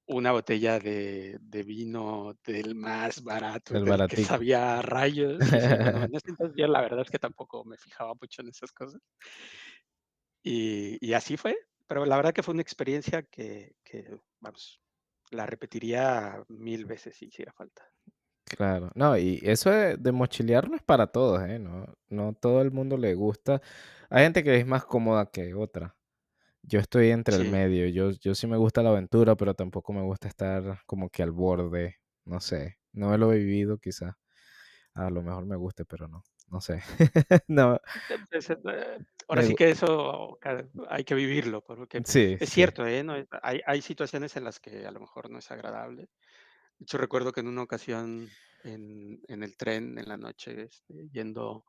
una 0.09 0.31
botella 0.33 0.79
de, 0.79 1.39
de 1.41 1.63
vino 1.63 2.37
del 2.45 2.75
más 2.75 3.25
barato, 3.25 3.75
el 3.75 3.87
del 3.87 4.09
que 4.09 4.25
sabía 4.25 4.83
rayos. 4.83 5.41
En 5.41 5.41
ese 6.15 6.29
entonces 6.29 6.55
yo 6.55 6.67
la 6.67 6.83
verdad 6.83 7.01
es 7.01 7.11
que 7.11 7.19
tampoco 7.19 7.65
me 7.65 7.79
fijaba 7.79 8.13
mucho 8.21 8.43
en 8.43 8.49
esas 8.49 8.73
cosas. 8.73 9.01
Y, 10.43 10.99
y 11.01 11.15
así 11.15 11.39
fue, 11.39 11.57
pero 11.87 12.05
la 12.05 12.17
verdad 12.17 12.35
que 12.35 12.43
fue 12.43 12.53
una 12.53 12.63
experiencia 12.63 13.23
que, 13.23 13.75
que, 13.83 14.19
vamos, 14.39 14.83
la 15.31 15.47
repetiría 15.47 16.45
mil 16.49 16.85
veces 16.85 17.17
si 17.17 17.29
hiciera 17.29 17.55
falta. 17.55 17.91
Claro, 18.49 18.91
no, 18.95 19.19
y 19.19 19.41
eso 19.43 19.71
de, 19.71 19.97
de 19.97 20.13
mochilear 20.13 20.69
no 20.71 20.77
es 20.77 20.83
para 20.83 21.09
todos, 21.09 21.43
¿eh? 21.43 21.59
No, 21.59 21.87
no 22.09 22.33
todo 22.33 22.63
el 22.63 22.71
mundo 22.71 22.97
le 22.97 23.15
gusta. 23.15 23.61
Hay 24.09 24.23
gente 24.25 24.45
que 24.45 24.57
es 24.57 24.67
más 24.67 24.85
cómoda 24.85 25.27
que 25.31 25.53
otra. 25.55 25.97
yo 26.63 26.81
estoy 26.81 27.11
entre 27.11 27.37
el 27.37 27.45
Sí. 27.45 27.51
medio. 27.51 27.89
Yo, 27.89 28.11
yo 28.13 28.35
sí 28.35 28.47
me 28.49 28.57
gusta 28.59 28.83
la 28.83 28.91
aventura, 28.91 29.37
pero 29.37 29.55
tampoco 29.55 29.93
me 29.95 30.03
gusta 30.03 30.29
estar 30.29 30.81
como 30.87 31.11
que 31.11 31.23
al 31.25 31.33
borde. 31.33 31.97
No 32.27 32.41
sé. 32.41 32.79
No 32.93 33.17
lo 33.19 33.33
he 33.33 33.39
vivido, 33.39 33.79
quizás. 33.79 34.15
A 34.95 35.11
lo 35.11 35.23
mejor 35.23 35.47
me 35.47 35.57
guste, 35.57 35.85
pero 35.87 36.09
no. 36.09 36.25
No 36.51 36.61
sé. 36.63 36.83
no. 37.49 37.81
Eh, 38.09 38.19
pues, 38.31 38.51
eh, 38.51 38.57
ahora 39.29 39.43
me 39.43 39.43
sí 39.43 39.55
gu- 39.55 39.57
que 39.57 39.71
eso 39.71 40.39
ca- 40.41 40.67
hay 40.89 41.05
que 41.05 41.15
vivirlo, 41.15 41.63
porque 41.63 42.05
sí, 42.05 42.39
es 42.39 42.49
sí. 42.49 42.51
cierto, 42.51 42.87
¿eh? 42.87 43.03
No 43.05 43.17
es- 43.17 43.27
hay, 43.43 43.61
hay 43.67 43.83
situaciones 43.83 44.37
en 44.37 44.45
las 44.45 44.61
que 44.61 44.87
a 44.87 44.91
lo 44.91 45.01
mejor 45.01 45.31
no 45.31 45.39
es 45.39 45.51
agradable. 45.51 46.09
Hecho, 46.81 46.99
recuerdo 46.99 47.33
que 47.33 47.41
en 47.41 47.49
una 47.49 47.63
ocasión 47.63 48.29
en, 48.65 49.21
en 49.29 49.43
el 49.43 49.57
tren 49.57 49.99
en 49.99 50.09
la 50.09 50.17
noche, 50.17 50.65
este, 50.65 51.09
yendo 51.11 51.65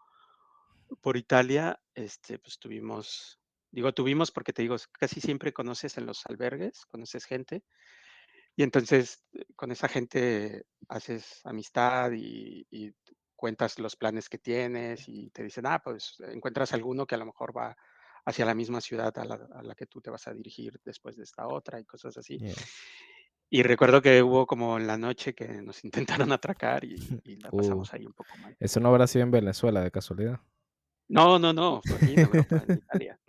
por 1.02 1.18
Italia, 1.18 1.80
este, 1.94 2.40
pues 2.40 2.60
tuvimos, 2.60 3.40
digo 3.72 3.94
tuvimos 3.94 4.32
porque 4.32 4.54
te 4.54 4.62
digo, 4.62 4.76
casi 4.94 5.22
siempre 5.22 5.54
conoces 5.54 5.98
en 5.98 6.06
los 6.06 6.26
albergues, 6.26 6.86
conoces 6.86 7.26
gente, 7.26 7.64
y 8.56 8.64
entonces 8.64 9.24
eh, 9.34 9.46
con 9.56 9.72
esa 9.72 9.88
gente 9.88 10.66
haces 10.90 11.42
amistad 11.46 12.12
y, 12.14 12.66
y 12.72 12.92
cuentas 13.36 13.80
los 13.80 13.96
planes 13.96 14.30
que 14.30 14.40
tienes 14.40 15.08
y 15.08 15.30
te 15.30 15.44
dicen, 15.44 15.66
ah, 15.68 15.80
pues 15.84 16.16
encuentras 16.32 16.74
alguno 16.74 17.06
que 17.06 17.16
a 17.16 17.20
lo 17.20 17.26
mejor 17.28 17.56
va 17.56 17.76
hacia 18.26 18.46
la 18.46 18.56
misma 18.56 18.82
ciudad 18.82 19.18
a 19.18 19.26
la, 19.26 19.36
a 19.54 19.64
la 19.64 19.76
que 19.76 19.86
tú 19.86 20.02
te 20.02 20.10
vas 20.10 20.28
a 20.28 20.34
dirigir 20.34 20.80
después 20.84 21.16
de 21.16 21.24
esta 21.24 21.48
otra 21.48 21.80
y 21.80 21.86
cosas 21.86 22.18
así. 22.18 22.40
yeah. 22.40 22.54
Y 23.50 23.64
recuerdo 23.64 24.02
que 24.02 24.22
hubo 24.24 24.46
como 24.48 24.78
en 24.78 24.88
la 24.88 24.98
noche 24.98 25.34
que 25.34 25.48
nos 25.62 25.84
intentaron 26.30 26.32
atracar 26.32 26.84
y, 26.86 26.96
y 27.26 27.38
la 27.38 27.52
Uh, 27.52 27.58
pasamos 27.58 27.94
ahí 27.94 28.06
un 28.06 28.14
poco 28.14 28.38
mal. 28.38 28.58
eso 28.60 28.80
no 28.80 28.90
habrá 28.90 29.08
sido 29.08 29.24
en 29.24 29.32
Venezuela, 29.32 29.82
de 29.82 29.92
casualidad. 29.92 30.42
No, 31.10 31.38
no, 31.40 31.52
no, 31.54 31.82
fue 31.84 31.98
aquí 31.98 32.14
en 32.14 32.22
Europa, 32.24 32.64
en 32.64 32.74
Italia. 32.78 33.20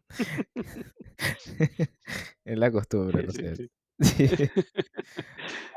es 2.44 2.58
la 2.58 2.70
costumbre, 2.70 3.22
Sí, 3.22 3.26
lo 3.26 3.32
sí, 3.32 3.42
sé. 3.44 3.56
sí. 3.56 3.70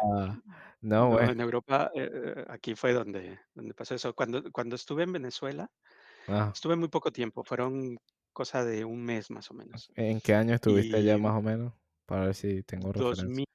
Ah, 0.01 0.37
no, 0.81 1.09
No, 1.09 1.09
bueno. 1.11 1.31
en 1.31 1.41
Europa, 1.41 1.91
eh, 1.95 2.09
eh, 2.13 2.45
aquí 2.49 2.75
fue 2.75 2.93
donde, 2.93 3.39
donde 3.53 3.73
pasó 3.73 3.95
eso. 3.95 4.13
Cuando, 4.15 4.51
cuando 4.51 4.75
estuve 4.75 5.03
en 5.03 5.11
Venezuela, 5.13 5.69
Ah, 6.27 6.51
estuve 6.53 6.75
muy 6.75 6.89
poco 6.89 7.11
tiempo, 7.11 7.43
fueron 7.43 7.97
cosa 8.33 8.63
de 8.65 8.85
un 8.85 9.03
mes 9.03 9.29
más 9.31 9.51
o 9.51 9.53
menos. 9.53 9.91
¿en 9.95 10.19
qué 10.21 10.33
año 10.35 10.53
estuviste 10.55 10.97
allá 10.97 11.17
Y 11.17 11.21
más 11.21 11.37
o 11.37 11.41
menos? 11.41 11.73
Para 12.05 12.25
ver 12.25 12.35
si 12.35 12.63
tengo 12.63 12.91
referencia. 12.91 13.23
2000, 13.25 13.45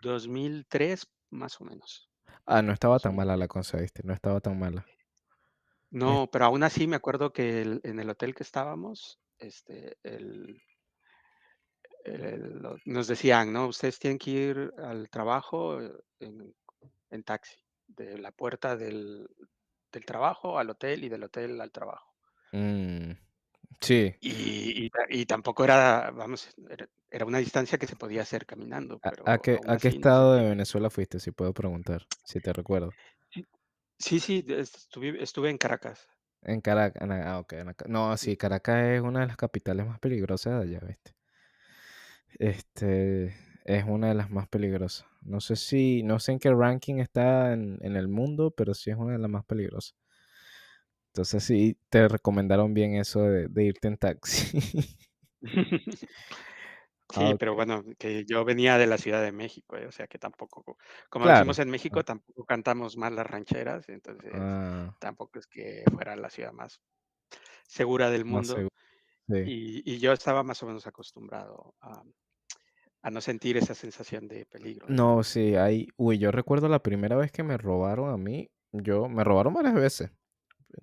2003 0.00 1.06
más 1.30 1.60
o 1.60 1.64
menos, 1.64 2.10
Ah, 2.46 2.62
no 2.62 2.72
estaba 2.72 2.98
tan 2.98 3.14
mala 3.14 3.36
la 3.36 3.46
cosa, 3.46 3.78
¿viste? 3.78 4.02
No 4.02 4.12
estaba 4.12 4.40
tan 4.40 4.58
mala. 4.58 4.84
No, 5.90 6.28
pero 6.30 6.46
aún 6.46 6.62
así 6.62 6.86
me 6.86 6.96
acuerdo 6.96 7.32
que 7.32 7.60
el- 7.62 7.80
en 7.84 7.98
el 8.00 8.08
hotel 8.10 8.34
que 8.34 8.42
estábamos, 8.42 9.20
este, 9.38 9.98
el, 10.02 10.60
nos 12.84 13.06
decían, 13.06 13.52
¿no? 13.52 13.66
Ustedes 13.68 13.98
tienen 13.98 14.18
que 14.18 14.30
ir 14.30 14.72
al 14.78 15.08
trabajo 15.10 15.80
eh, 15.80 15.92
en, 16.20 16.54
en 17.10 17.22
taxi, 17.24 17.56
de 17.86 18.18
la 18.18 18.32
puerta 18.32 18.76
del, 18.76 19.28
del 19.92 20.04
trabajo 20.04 20.58
al 20.58 20.70
hotel 20.70 21.04
y 21.04 21.08
del 21.08 21.24
hotel 21.24 21.60
al 21.60 21.72
trabajo. 21.72 22.14
Mm, 22.52 23.12
sí. 23.80 24.14
Y, 24.20 24.84
y 24.86 24.90
ta- 24.90 25.06
y 25.08 25.26
tampoco 25.26 25.64
era, 25.64 26.10
vamos, 26.10 26.48
era, 26.70 26.88
era 27.10 27.24
una 27.26 27.38
distancia 27.38 27.78
que 27.78 27.86
se 27.86 27.96
podía 27.96 28.22
hacer 28.22 28.46
caminando, 28.46 28.98
¿A, 29.02 29.12
a 29.32 29.38
pero 29.38 29.42
qué, 29.42 29.58
a 29.66 29.76
qué 29.78 29.88
estado 29.88 30.34
de. 30.34 30.48
Venezuela 30.50 30.88
fuiste? 30.90 31.18
Si 31.18 31.32
puedo 31.32 31.52
preguntar, 31.52 32.06
si 32.24 32.40
te 32.40 32.52
recuerdo. 32.52 32.92
Sí, 33.98 34.18
sí, 34.18 34.44
estuve, 34.48 35.22
estuve 35.22 35.50
en 35.50 35.58
Caracas. 35.58 36.08
En 36.42 36.60
Caracas. 36.60 37.08
Ah, 37.08 37.38
ok. 37.38 37.54
No, 37.86 38.16
sí, 38.16 38.36
Caracas 38.36 38.84
es 38.88 39.00
una 39.02 39.20
de 39.20 39.26
las 39.28 39.36
capitales 39.36 39.86
más 39.86 40.00
peligrosas 40.00 40.54
de 40.68 40.76
allá, 40.76 40.86
¿viste? 40.86 41.14
Este 42.38 43.34
es 43.64 43.84
una 43.86 44.08
de 44.08 44.14
las 44.14 44.30
más 44.30 44.48
peligrosas. 44.48 45.06
No 45.22 45.40
sé 45.40 45.56
si, 45.56 46.02
no 46.02 46.18
sé 46.20 46.32
en 46.32 46.38
qué 46.38 46.50
ranking 46.52 46.96
está 46.96 47.52
en, 47.52 47.78
en 47.82 47.96
el 47.96 48.08
mundo, 48.08 48.50
pero 48.50 48.74
sí 48.74 48.90
es 48.90 48.96
una 48.96 49.12
de 49.12 49.18
las 49.18 49.30
más 49.30 49.44
peligrosas. 49.44 49.94
Entonces 51.12 51.44
sí, 51.44 51.78
te 51.90 52.08
recomendaron 52.08 52.74
bien 52.74 52.94
eso 52.94 53.22
de, 53.22 53.48
de 53.48 53.64
irte 53.64 53.88
en 53.88 53.96
taxi. 53.98 54.60
Ah, 57.14 57.32
Sí, 57.32 57.34
pero 57.34 57.54
bueno, 57.54 57.82
que 57.98 58.24
yo 58.26 58.44
venía 58.44 58.76
de 58.76 58.86
la 58.86 58.98
Ciudad 58.98 59.22
de 59.22 59.32
México, 59.32 59.76
eh, 59.78 59.86
o 59.86 59.92
sea 59.92 60.06
que 60.06 60.18
tampoco, 60.18 60.76
como 61.08 61.26
Claro. 61.26 61.28
decimos 61.28 61.58
en 61.58 61.70
Ah, 61.70 61.70
México, 61.70 62.04
tampoco 62.04 62.44
cantamos 62.44 62.96
mal 62.98 63.16
las 63.16 63.26
rancheras, 63.26 63.88
entonces 63.88 64.44
ah, 64.44 64.94
tampoco 64.98 65.38
es 65.38 65.46
que 65.46 65.84
fuera 65.90 66.16
la 66.16 66.28
ciudad 66.30 66.52
más 66.52 66.80
segura 67.68 68.10
del 68.10 68.24
más 68.28 68.54
mundo. 68.56 68.68
Sí. 69.28 69.34
Y, 69.42 69.82
y 69.94 70.00
yo 70.00 70.12
estaba 70.12 70.42
más 70.44 70.62
o 70.62 70.66
menos 70.66 70.86
acostumbrado 70.86 71.74
a, 71.82 72.04
a 73.02 73.10
no 73.10 73.20
sentir 73.20 73.56
esa 73.56 73.74
sensación 73.74 74.28
de 74.28 74.46
peligro. 74.46 74.88
No, 74.88 75.22
sí, 75.22 75.54
hay. 75.56 75.88
Uy, 75.96 76.18
yo 76.18 76.30
recuerdo 76.32 76.68
la 76.68 76.82
primera 76.82 77.16
vez 77.16 77.30
que 77.30 77.42
me 77.42 77.56
robaron 77.58 78.10
a 78.10 78.16
mí. 78.16 78.50
Yo 78.72 79.08
me 79.08 79.22
robaron 79.24 79.54
varias 79.54 79.74
veces. 79.74 80.10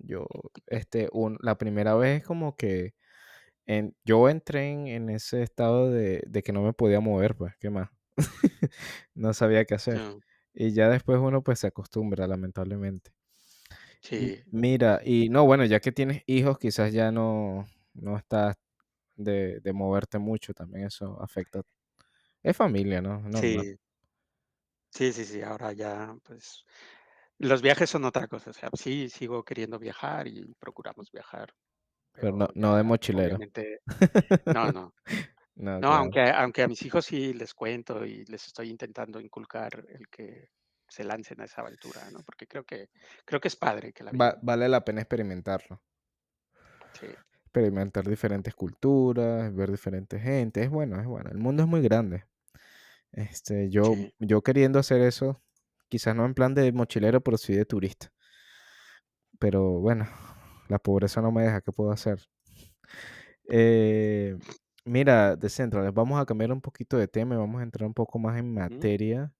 Yo, 0.00 0.26
este, 0.66 1.08
un, 1.12 1.38
la 1.42 1.58
primera 1.58 1.94
vez 1.94 2.24
como 2.24 2.56
que 2.56 2.94
en, 3.66 3.96
yo 4.04 4.28
entré 4.30 4.70
en, 4.72 4.86
en 4.88 5.10
ese 5.10 5.42
estado 5.42 5.90
de, 5.90 6.22
de 6.28 6.42
que 6.42 6.52
no 6.52 6.62
me 6.62 6.72
podía 6.74 7.00
mover, 7.00 7.36
pues, 7.36 7.54
¿qué 7.60 7.70
más? 7.70 7.90
No 9.14 9.34
sabía 9.34 9.64
qué 9.66 9.74
hacer. 9.74 10.02
No, 10.02 10.22
Y 10.54 10.72
ya 10.74 10.88
después 10.90 11.18
uno 11.20 11.42
pues 11.44 11.60
se 11.60 11.68
acostumbra, 11.68 12.26
lamentablemente. 12.26 13.12
Sí, 14.00 14.42
Mira, 14.46 15.00
y 15.04 15.28
no, 15.28 15.44
bueno, 15.44 15.64
ya 15.64 15.80
que 15.80 15.92
tienes 15.92 16.22
hijos, 16.26 16.58
quizás 16.58 16.92
ya 16.92 17.10
no, 17.12 17.66
no 17.94 18.16
estás 18.16 18.56
de, 19.16 19.60
de 19.60 19.72
moverte 19.72 20.18
mucho, 20.18 20.54
también 20.54 20.86
eso 20.86 21.20
afecta. 21.22 21.62
Es 22.42 22.56
familia, 22.56 23.02
¿no? 23.02 23.20
Normal. 23.22 23.64
sí, 23.64 23.78
sí, 24.90 25.12
sí, 25.12 25.24
sí, 25.24 25.42
ahora 25.42 25.72
ya, 25.72 26.16
pues, 26.24 26.64
los 27.38 27.62
viajes 27.62 27.90
son 27.90 28.04
otra 28.04 28.28
cosa, 28.28 28.50
o 28.50 28.52
sea, 28.52 28.70
sí, 28.74 29.08
sigo 29.08 29.44
queriendo 29.44 29.78
viajar 29.78 30.26
y 30.28 30.54
procuramos 30.58 31.10
viajar, 31.12 31.52
Pero 32.18 32.32
no, 32.36 32.48
pero 32.54 32.54
no 32.54 32.76
de 32.76 32.82
ya, 33.08 33.22
mochilero. 33.22 33.38
no, 34.46 34.70
no. 34.72 34.94
No, 35.56 35.82
No, 35.82 35.94
claro. 35.94 35.94
aunque, 35.94 36.22
aunque 36.30 36.62
a 36.62 36.68
mis 36.68 36.84
hijos 36.86 37.06
sí 37.06 37.34
les 37.34 37.54
cuento 37.54 38.04
y 38.06 38.24
les 38.26 38.46
estoy 38.46 38.70
intentando 38.70 39.20
inculcar 39.20 39.84
el 39.88 40.08
que 40.08 40.50
se 40.88 41.04
lancen 41.04 41.40
a 41.40 41.44
esa 41.46 41.62
aventura, 41.62 42.10
¿no? 42.10 42.22
Porque 42.24 42.46
creo 42.46 42.64
que, 42.64 42.90
creo 43.24 43.40
que 43.40 43.48
es 43.48 43.56
padre 43.56 43.92
que 43.92 44.04
la 44.04 44.14
Va- 44.20 44.36
vale 44.42 44.68
la 44.68 44.84
pena 44.84 45.00
experimentarlo. 45.02 45.80
Sí, 46.92 47.06
Experimentar 47.46 48.04
diferentes 48.06 48.54
culturas, 48.54 49.54
ver 49.54 49.70
diferentes 49.70 50.22
gente. 50.22 50.62
Es 50.62 50.70
bueno, 50.70 51.00
es 51.00 51.06
bueno. 51.06 51.30
El 51.30 51.38
mundo 51.38 51.62
es 51.62 51.68
muy 51.68 51.80
grande. 51.82 52.24
Este, 53.12 53.70
yo, 53.70 53.96
sí, 53.98 54.12
yo 54.20 54.42
queriendo 54.42 54.78
hacer 54.80 55.02
eso, 55.02 55.42
quizás 55.96 56.14
no 56.14 56.24
en 56.26 56.34
plan 56.34 56.54
de 56.54 56.72
mochilero, 56.72 57.20
pero 57.22 57.36
sí 57.38 57.54
de 57.54 57.64
turista. 57.64 58.12
Pero 59.38 59.80
bueno, 59.80 60.06
la 60.68 60.78
pobreza 60.78 61.20
no 61.22 61.32
me 61.32 61.42
deja, 61.42 61.60
¿qué 61.62 61.72
puedo 61.72 61.90
hacer? 61.90 62.20
Eh, 63.48 64.36
mira, 64.84 65.36
de 65.36 65.48
Central, 65.48 65.90
vamos 65.92 66.20
a 66.20 66.26
cambiar 66.26 66.52
un 66.52 66.60
poquito 66.60 66.96
de 66.96 67.08
tema 67.08 67.34
y 67.34 67.38
vamos 67.38 67.60
a 67.60 67.64
entrar 67.64 67.86
un 67.86 67.94
poco 67.94 68.18
más 68.18 68.38
en 68.38 68.52
materia. 68.52 69.32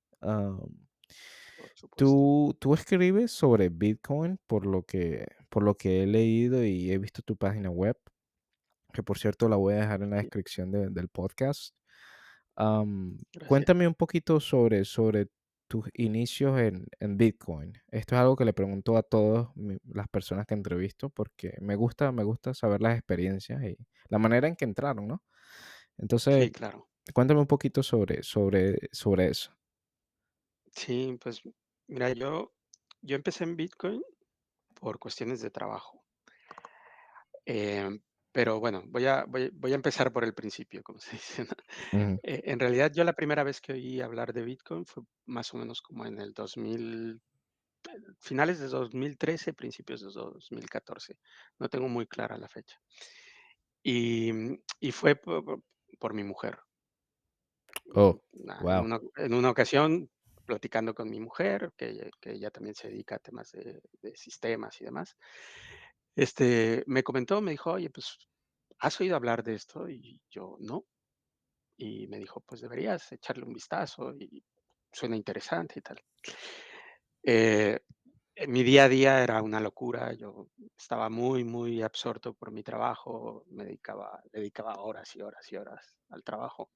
Supuesto. 1.75 1.97
tú, 1.97 2.57
tú 2.59 2.75
escribes 2.75 3.33
sobre 3.33 3.69
Bitcoin 3.69 4.39
por 4.47 4.65
lo 4.67 4.83
que, 4.85 5.27
por 5.51 5.63
lo 5.63 5.75
que 5.77 6.03
he 6.03 6.07
leído 6.07 6.65
y 6.65 6.91
he 6.91 6.99
visto 6.99 7.23
tu 7.23 7.37
página 7.37 7.71
web, 7.71 7.97
que 8.93 9.03
por 9.03 9.19
cierto 9.19 9.49
la 9.49 9.57
voy 9.57 9.75
a 9.75 9.79
dejar 9.79 10.03
en 10.03 10.11
la 10.11 10.17
descripción 10.17 10.71
de- 10.71 10.89
del 10.91 11.09
podcast. 11.09 11.75
Gracias. 13.35 13.49
cuéntame 13.49 13.87
un 13.87 13.95
poquito 13.95 14.41
sobre, 14.41 14.85
sobre 14.87 15.29
tus 15.69 15.89
inicios 15.95 16.59
en, 16.61 16.87
en 17.01 17.17
Bitcoin. 17.17 17.75
Esto 17.91 18.15
es 18.15 18.21
algo 18.21 18.37
que 18.37 18.45
le 18.45 18.53
pregunto 18.53 18.97
a 18.97 19.03
todas 19.03 19.49
las 19.85 20.09
personas 20.09 20.47
que 20.47 20.55
entrevisto 20.55 21.11
porque 21.11 21.55
me 21.61 21.77
gusta, 21.77 22.13
me 22.13 22.25
gusta 22.25 22.55
saber 22.55 22.81
las 22.83 22.97
experiencias 22.97 23.63
y 23.65 23.77
la 24.09 24.19
manera 24.19 24.49
en 24.49 24.57
que 24.57 24.65
entraron, 24.65 25.09
¿no? 25.09 25.25
Entonces, 25.99 26.47
Sí, 26.47 26.53
claro. 26.53 26.89
cuéntame 27.15 27.41
un 27.41 27.47
poquito 27.49 27.83
sobre, 27.83 28.23
sobre, 28.23 28.79
sobre 28.93 29.29
eso. 29.29 29.53
Sí, 30.71 31.19
pues 31.21 31.43
mira, 31.89 32.13
yo, 32.13 32.55
yo 33.03 33.17
empecé 33.17 33.43
en 33.43 33.57
Bitcoin 33.57 34.01
por 34.75 34.99
cuestiones 34.99 35.41
de 35.43 35.51
trabajo. 35.51 36.05
Em, 37.45 38.01
pero 38.37 38.61
bueno, 38.61 38.83
voy 38.87 39.07
a, 39.07 39.25
voy, 39.25 39.51
voy 39.55 39.73
a 39.73 39.77
empezar 39.77 40.13
por 40.13 40.23
el 40.23 40.35
principio, 40.35 40.83
como 40.83 40.99
se 40.99 41.13
dice, 41.17 41.45
¿no? 41.45 41.53
Eh, 42.23 42.43
en 42.45 42.61
realidad, 42.61 42.93
yo 42.93 43.03
la 43.05 43.15
primera 43.15 43.45
vez 43.45 43.63
que 43.63 43.73
oí 43.73 44.01
hablar 44.03 44.35
de 44.35 44.45
Bitcoin 44.45 44.85
fue 44.85 45.05
más 45.27 45.55
o 45.55 45.59
menos 45.59 45.81
como 45.81 46.05
en 46.07 46.21
el 46.21 46.35
2000, 46.35 47.23
finales 48.21 48.59
de 48.61 48.69
2013, 48.69 49.55
principios 49.55 50.01
de 50.03 50.09
2014. 50.13 51.19
No 51.59 51.69
tengo 51.69 51.89
muy 51.89 52.07
clara 52.07 52.37
la 52.39 52.49
fecha. 52.49 52.81
Y, 53.83 54.31
y 54.81 54.93
fue 54.93 55.17
po- 55.17 55.43
po- 55.45 55.65
por, 55.99 56.13
mi 56.13 56.25
mujer. 56.25 56.59
Oh, 57.97 58.21
Mm, 58.33 58.51
ah, 58.51 58.67
En 58.71 58.79
wow. 58.79 58.83
una, 58.83 59.01
en 59.17 59.35
una 59.35 59.51
ocasión, 59.51 60.11
platicando 60.45 60.95
con 60.95 61.11
mi 61.11 61.21
mujer, 61.21 61.73
que, 61.77 62.11
que 62.21 62.33
ella 62.33 62.51
también 62.51 62.75
se 62.75 62.89
dedica 62.89 63.17
a 63.17 63.19
temas 63.19 63.51
de, 63.53 63.81
de 64.03 64.17
sistemas 64.17 64.81
y 64.81 64.85
demás, 64.85 65.17
este, 66.17 66.83
me 66.87 67.03
comentó, 67.03 67.41
me 67.43 67.53
dijo, 67.53 67.73
oye, 67.73 67.91
pues, 67.91 68.19
¿has 68.79 69.01
oído 69.01 69.17
hablar 69.17 69.45
de 69.45 69.55
esto? 69.55 69.89
Y 69.89 70.21
yo, 70.31 70.57
no. 70.61 70.87
y 71.77 72.07
me 72.09 72.19
dijo, 72.19 72.41
pues 72.41 72.63
deberías 72.63 73.13
echarle 73.13 73.45
un 73.45 73.53
vistazo 73.53 74.15
y 74.19 74.43
suena 74.91 75.15
interesante 75.15 75.79
y 75.79 75.83
tal. 75.83 76.03
Eh, 77.23 77.79
mi 78.49 78.63
día 78.63 78.85
a 78.85 78.89
día 78.89 79.23
era 79.23 79.43
una 79.43 79.61
locura, 79.61 80.13
yo 80.15 80.49
estaba 80.79 81.11
muy, 81.11 81.45
muy 81.45 81.83
absorto 81.83 82.35
por 82.35 82.51
mi 82.51 82.63
trabajo, 82.63 83.45
me 83.51 83.65
dedicaba, 83.65 84.23
dedicaba 84.33 84.77
horas 84.77 85.15
y 85.17 85.21
horas 85.21 85.53
y 85.53 85.57
horas 85.57 85.97
al 86.11 86.23
trabajo. 86.23 86.71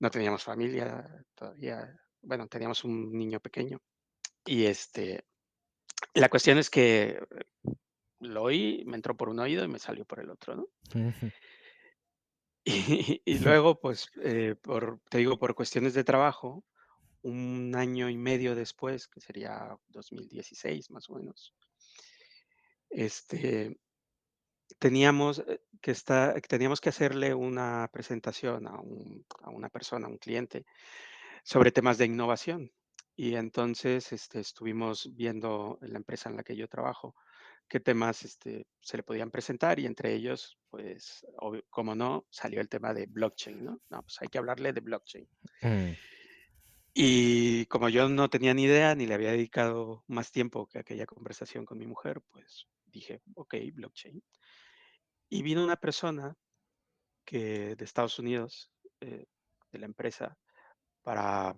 No 0.00 0.10
teníamos 0.10 0.42
familia 0.42 1.24
todavía, 1.34 1.96
bueno, 2.22 2.48
teníamos 2.48 2.84
un 2.84 3.12
niño 3.12 3.38
pequeño 3.40 3.80
y 4.44 4.66
este, 4.66 5.24
la 6.14 6.28
cuestión 6.28 6.58
es 6.58 6.70
que 6.70 7.20
lo 8.20 8.44
oí, 8.44 8.84
me 8.86 8.96
entró 8.96 9.16
por 9.16 9.28
un 9.28 9.40
oído 9.40 9.64
y 9.64 9.68
me 9.68 9.78
salió 9.78 10.04
por 10.04 10.20
el 10.20 10.30
otro, 10.30 10.56
¿no? 10.56 10.68
Y, 12.62 13.38
luego, 13.38 13.80
pues, 13.80 14.10
eh, 14.22 14.54
por, 14.60 15.00
te 15.08 15.18
digo, 15.18 15.38
por 15.38 15.54
cuestiones 15.54 15.94
de 15.94 16.04
trabajo, 16.04 16.62
un 17.22 17.74
año 17.74 18.08
y 18.10 18.16
medio 18.16 18.54
después, 18.54 19.08
que 19.08 19.20
sería 19.20 19.76
2016 19.88 20.90
más 20.90 21.08
o 21.08 21.14
menos, 21.14 21.54
este, 22.90 23.78
teníamos 24.78 25.40
eh, 25.40 25.60
que, 25.80 25.90
estar, 25.90 26.40
teníamos 26.42 26.80
que 26.80 26.90
hacerle 26.90 27.34
una 27.34 27.88
presentación 27.92 28.66
a, 28.68 28.74
a, 29.42 29.50
una 29.50 29.70
persona, 29.70 30.06
a 30.06 30.10
un 30.10 30.18
cliente, 30.18 30.66
sobre 31.42 31.72
temas 31.72 31.98
de 31.98 32.06
innovación. 32.06 32.70
Y 33.16 33.34
entonces 33.34 34.12
este, 34.12 34.40
estuvimos 34.40 35.10
viendo 35.14 35.78
en 35.82 35.92
la 35.92 35.98
empresa 35.98 36.28
en 36.28 36.36
la 36.36 36.42
que 36.42 36.56
yo 36.56 36.68
trabajo 36.68 37.14
qué 37.70 37.78
temas 37.78 38.24
este, 38.24 38.66
se 38.80 38.96
le 38.96 39.04
podían 39.04 39.30
presentar 39.30 39.78
y 39.78 39.86
entre 39.86 40.12
ellos, 40.12 40.58
pues, 40.68 41.24
como 41.70 41.94
no, 41.94 42.26
salió 42.28 42.60
el 42.60 42.68
tema 42.68 42.92
de 42.92 43.06
blockchain, 43.06 43.64
¿no? 43.64 43.80
No, 43.88 44.02
pues 44.02 44.20
hay 44.20 44.28
que 44.28 44.38
hablarle 44.38 44.72
de 44.72 44.80
blockchain. 44.80 45.28
Mm. 45.62 45.92
Y 46.92 47.66
como 47.66 47.88
yo 47.88 48.08
no 48.08 48.28
tenía 48.28 48.52
ni 48.52 48.64
idea 48.64 48.96
ni 48.96 49.06
le 49.06 49.14
había 49.14 49.30
dedicado 49.30 50.02
más 50.08 50.32
tiempo 50.32 50.66
que 50.66 50.80
aquella 50.80 51.06
conversación 51.06 51.64
con 51.64 51.78
mi 51.78 51.86
mujer, 51.86 52.20
pues 52.32 52.66
dije, 52.86 53.22
ok, 53.36 53.54
blockchain. 53.72 54.20
Y 55.28 55.42
vino 55.42 55.62
una 55.62 55.76
persona 55.76 56.34
que 57.24 57.76
de 57.76 57.84
Estados 57.84 58.18
Unidos, 58.18 58.72
eh, 59.00 59.26
de 59.70 59.78
la 59.78 59.86
empresa, 59.86 60.36
para 61.02 61.54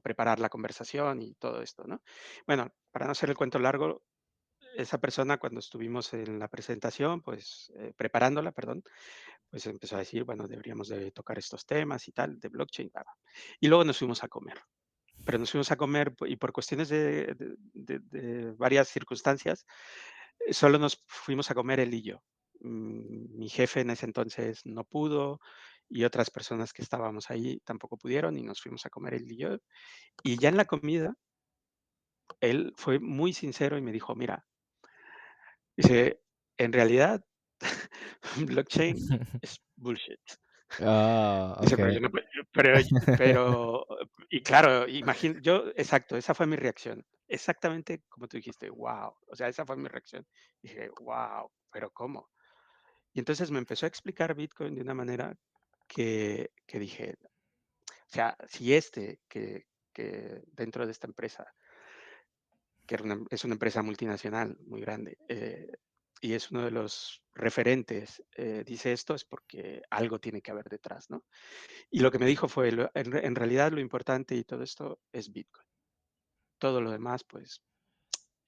preparar 0.00 0.38
la 0.38 0.48
conversación 0.48 1.22
y 1.22 1.34
todo 1.34 1.60
esto, 1.60 1.82
¿no? 1.88 2.02
Bueno, 2.46 2.72
para 2.92 3.06
no 3.06 3.12
hacer 3.12 3.30
el 3.30 3.36
cuento 3.36 3.58
largo, 3.58 4.04
esa 4.76 4.98
persona 4.98 5.38
cuando 5.38 5.60
estuvimos 5.60 6.12
en 6.14 6.38
la 6.38 6.48
presentación, 6.48 7.20
pues 7.22 7.72
eh, 7.76 7.92
preparándola, 7.96 8.52
perdón, 8.52 8.82
pues 9.50 9.66
empezó 9.66 9.96
a 9.96 10.00
decir, 10.00 10.24
bueno, 10.24 10.46
deberíamos 10.46 10.88
de 10.88 11.10
tocar 11.10 11.38
estos 11.38 11.64
temas 11.66 12.06
y 12.08 12.12
tal, 12.12 12.38
de 12.38 12.48
blockchain. 12.48 12.90
Y 13.60 13.68
luego 13.68 13.84
nos 13.84 13.98
fuimos 13.98 14.22
a 14.22 14.28
comer. 14.28 14.58
Pero 15.24 15.38
nos 15.38 15.50
fuimos 15.50 15.70
a 15.70 15.76
comer 15.76 16.14
y 16.26 16.36
por 16.36 16.52
cuestiones 16.52 16.88
de, 16.88 17.34
varias 18.56 18.88
circunstancias, 18.88 19.66
eh, 20.46 20.52
solo 20.52 20.78
nos 20.78 21.02
fuimos 21.06 21.50
a 21.50 21.54
comer 21.54 21.80
él 21.80 21.94
y 21.94 22.02
yo. 22.02 22.22
Mm, 22.60 23.38
mi 23.38 23.48
jefe 23.48 23.80
en 23.80 23.90
ese 23.90 24.06
entonces 24.06 24.62
no 24.64 24.84
pudo 24.84 25.40
y 25.88 26.04
otras 26.04 26.30
personas 26.30 26.72
que 26.72 26.82
estábamos 26.82 27.30
ahí 27.30 27.60
tampoco 27.64 27.96
pudieron 27.96 28.36
y 28.36 28.42
nos 28.42 28.60
fuimos 28.60 28.84
a 28.86 28.90
comer 28.90 29.14
él 29.14 29.30
y 29.30 29.38
yo. 29.38 29.58
Y 30.22 30.38
ya 30.38 30.50
en 30.50 30.56
la 30.56 30.66
comida, 30.66 31.14
él 32.40 32.72
fue 32.76 32.98
muy 32.98 33.32
sincero 33.32 33.78
y 33.78 33.82
me 33.82 33.92
dijo, 33.92 34.14
mira, 34.14 34.44
Dice, 35.78 36.20
en 36.56 36.72
realidad, 36.72 37.24
blockchain 38.36 38.96
es 39.42 39.60
bullshit. 39.76 40.18
Ah, 40.80 41.56
pero, 43.16 43.86
y 44.28 44.42
claro, 44.42 44.88
imagino, 44.88 45.38
yo, 45.40 45.68
exacto, 45.76 46.16
esa 46.16 46.34
fue 46.34 46.48
mi 46.48 46.56
reacción. 46.56 47.06
Exactamente 47.28 48.02
como 48.08 48.26
tú 48.26 48.38
dijiste, 48.38 48.68
wow. 48.70 49.14
O 49.28 49.36
sea, 49.36 49.46
esa 49.46 49.64
fue 49.64 49.76
mi 49.76 49.86
reacción. 49.86 50.26
Dije, 50.60 50.90
wow, 51.00 51.48
pero 51.70 51.92
¿cómo? 51.92 52.28
Y 53.12 53.20
entonces 53.20 53.52
me 53.52 53.60
empezó 53.60 53.86
a 53.86 53.88
explicar 53.88 54.34
Bitcoin 54.34 54.74
de 54.74 54.82
una 54.82 54.94
manera 54.94 55.32
que, 55.86 56.50
que 56.66 56.80
dije, 56.80 57.14
o 57.22 58.10
sea, 58.10 58.36
si 58.48 58.74
este, 58.74 59.20
que, 59.28 59.66
que 59.92 60.42
dentro 60.48 60.84
de 60.86 60.92
esta 60.92 61.06
empresa 61.06 61.46
que 62.88 62.96
es 63.30 63.44
una 63.44 63.54
empresa 63.54 63.82
multinacional 63.82 64.56
muy 64.66 64.80
grande 64.80 65.18
eh, 65.28 65.70
y 66.20 66.32
es 66.32 66.50
uno 66.50 66.64
de 66.64 66.70
los 66.70 67.22
referentes, 67.34 68.22
eh, 68.34 68.64
dice 68.66 68.92
esto 68.92 69.14
es 69.14 69.24
porque 69.24 69.82
algo 69.90 70.18
tiene 70.18 70.40
que 70.40 70.50
haber 70.50 70.68
detrás, 70.68 71.08
¿no? 71.10 71.24
Y 71.90 72.00
lo 72.00 72.10
que 72.10 72.18
me 72.18 72.26
dijo 72.26 72.48
fue, 72.48 72.70
en, 72.94 73.36
realidad 73.36 73.70
lo 73.70 73.80
importante 73.80 74.34
y 74.34 74.42
todo 74.42 74.64
esto 74.64 75.00
es 75.12 75.30
Bitcoin. 75.30 75.66
Todo 76.58 76.80
lo 76.80 76.90
demás, 76.90 77.22
pues, 77.22 77.62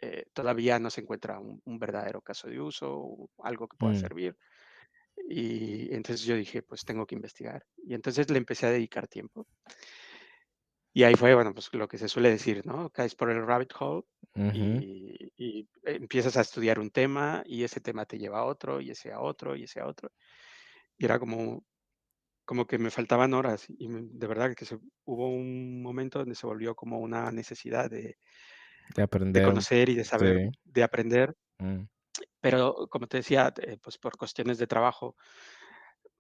eh, 0.00 0.24
todavía 0.33 0.81
no 0.81 0.90
se 0.90 1.03
encuentra 1.03 1.38
un, 1.38 1.79
verdadero 1.79 2.22
caso 2.22 2.48
de 2.48 2.61
uso, 2.61 2.92
o 2.92 3.31
algo 3.44 3.68
que 3.68 3.76
pueda 3.76 3.92
mm. 3.92 4.00
servir. 4.00 4.37
Y 5.29 5.94
entonces 5.94 6.26
yo 6.26 6.35
dije, 6.35 6.62
pues 6.62 6.85
tengo 6.85 7.07
que 7.07 7.14
investigar. 7.14 7.64
Y 7.76 7.94
entonces 7.94 8.29
le 8.31 8.38
empecé 8.38 8.66
a 8.66 8.70
dedicar 8.70 9.07
tiempo. 9.07 9.46
Y 10.92 11.05
ahí 11.05 11.14
fue, 11.14 11.35
bueno, 11.35 11.55
pues 11.55 11.72
lo 11.72 11.87
que 11.87 11.98
se 11.98 12.09
suele 12.09 12.31
decir, 12.31 12.66
¿no? 12.66 12.90
Caes 12.90 13.14
por 13.14 13.31
el 13.31 13.46
rabbit 13.46 13.72
hole 13.79 14.03
y, 14.35 15.68
empiezas 15.85 16.37
a 16.37 16.42
estudiar 16.42 16.79
un 16.79 16.90
tema 16.90 17.42
y 17.46 17.64
ese 17.64 17.81
tema 17.81 18.05
te 18.05 18.18
lleva 18.18 18.40
a 18.40 18.44
otro 18.44 18.81
y 18.81 18.90
ese 18.90 19.12
a 19.12 19.20
otro 19.20 19.57
y 19.57 19.64
ese 19.64 19.81
a 19.81 19.87
otro. 19.87 20.11
Y 20.98 21.05
era 21.05 21.18
como, 21.18 21.64
como 22.44 22.66
que 22.66 22.79
me 22.79 22.90
faltaban 22.90 23.35
horas 23.35 23.66
y 23.68 23.88
de 23.88 24.26
verdad 24.26 24.55
que 24.55 24.64
se, 24.64 24.79
hubo 25.05 25.29
un 25.29 25.83
momento 25.83 26.18
donde 26.18 26.35
se 26.35 26.46
volvió 26.46 26.74
como 26.74 26.98
una 26.98 27.31
necesidad 27.31 27.88
de, 27.88 28.18
de 28.94 29.03
aprender. 29.03 29.42
De 29.42 29.48
conocer 29.48 29.88
y 29.88 29.94
de 29.94 30.05
saber, 30.05 30.50
de 30.64 30.83
aprender. 30.83 31.37
Mm. 31.59 31.85
Pero 32.40 32.88
como 32.88 33.07
te 33.07 33.18
decía, 33.18 33.53
eh, 33.62 33.79
pues 33.81 33.98
por 33.98 34.16
cuestiones 34.16 34.59
de 34.59 34.66
trabajo 34.66 35.16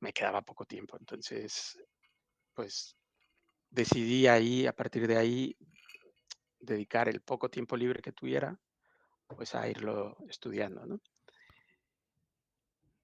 me 0.00 0.12
quedaba 0.12 0.42
poco 0.42 0.64
tiempo. 0.64 0.96
Entonces, 0.98 1.78
pues 2.54 2.96
decidí 3.70 4.26
ahí, 4.26 4.66
a 4.66 4.72
partir 4.72 5.06
de 5.06 5.16
ahí, 5.16 5.56
dedicar 6.58 7.08
el 7.08 7.20
poco 7.20 7.48
tiempo 7.48 7.76
libre 7.76 8.02
que 8.02 8.12
tuviera, 8.12 8.58
pues 9.26 9.54
a 9.54 9.68
irlo 9.68 10.16
estudiando, 10.28 10.84
¿no? 10.86 11.00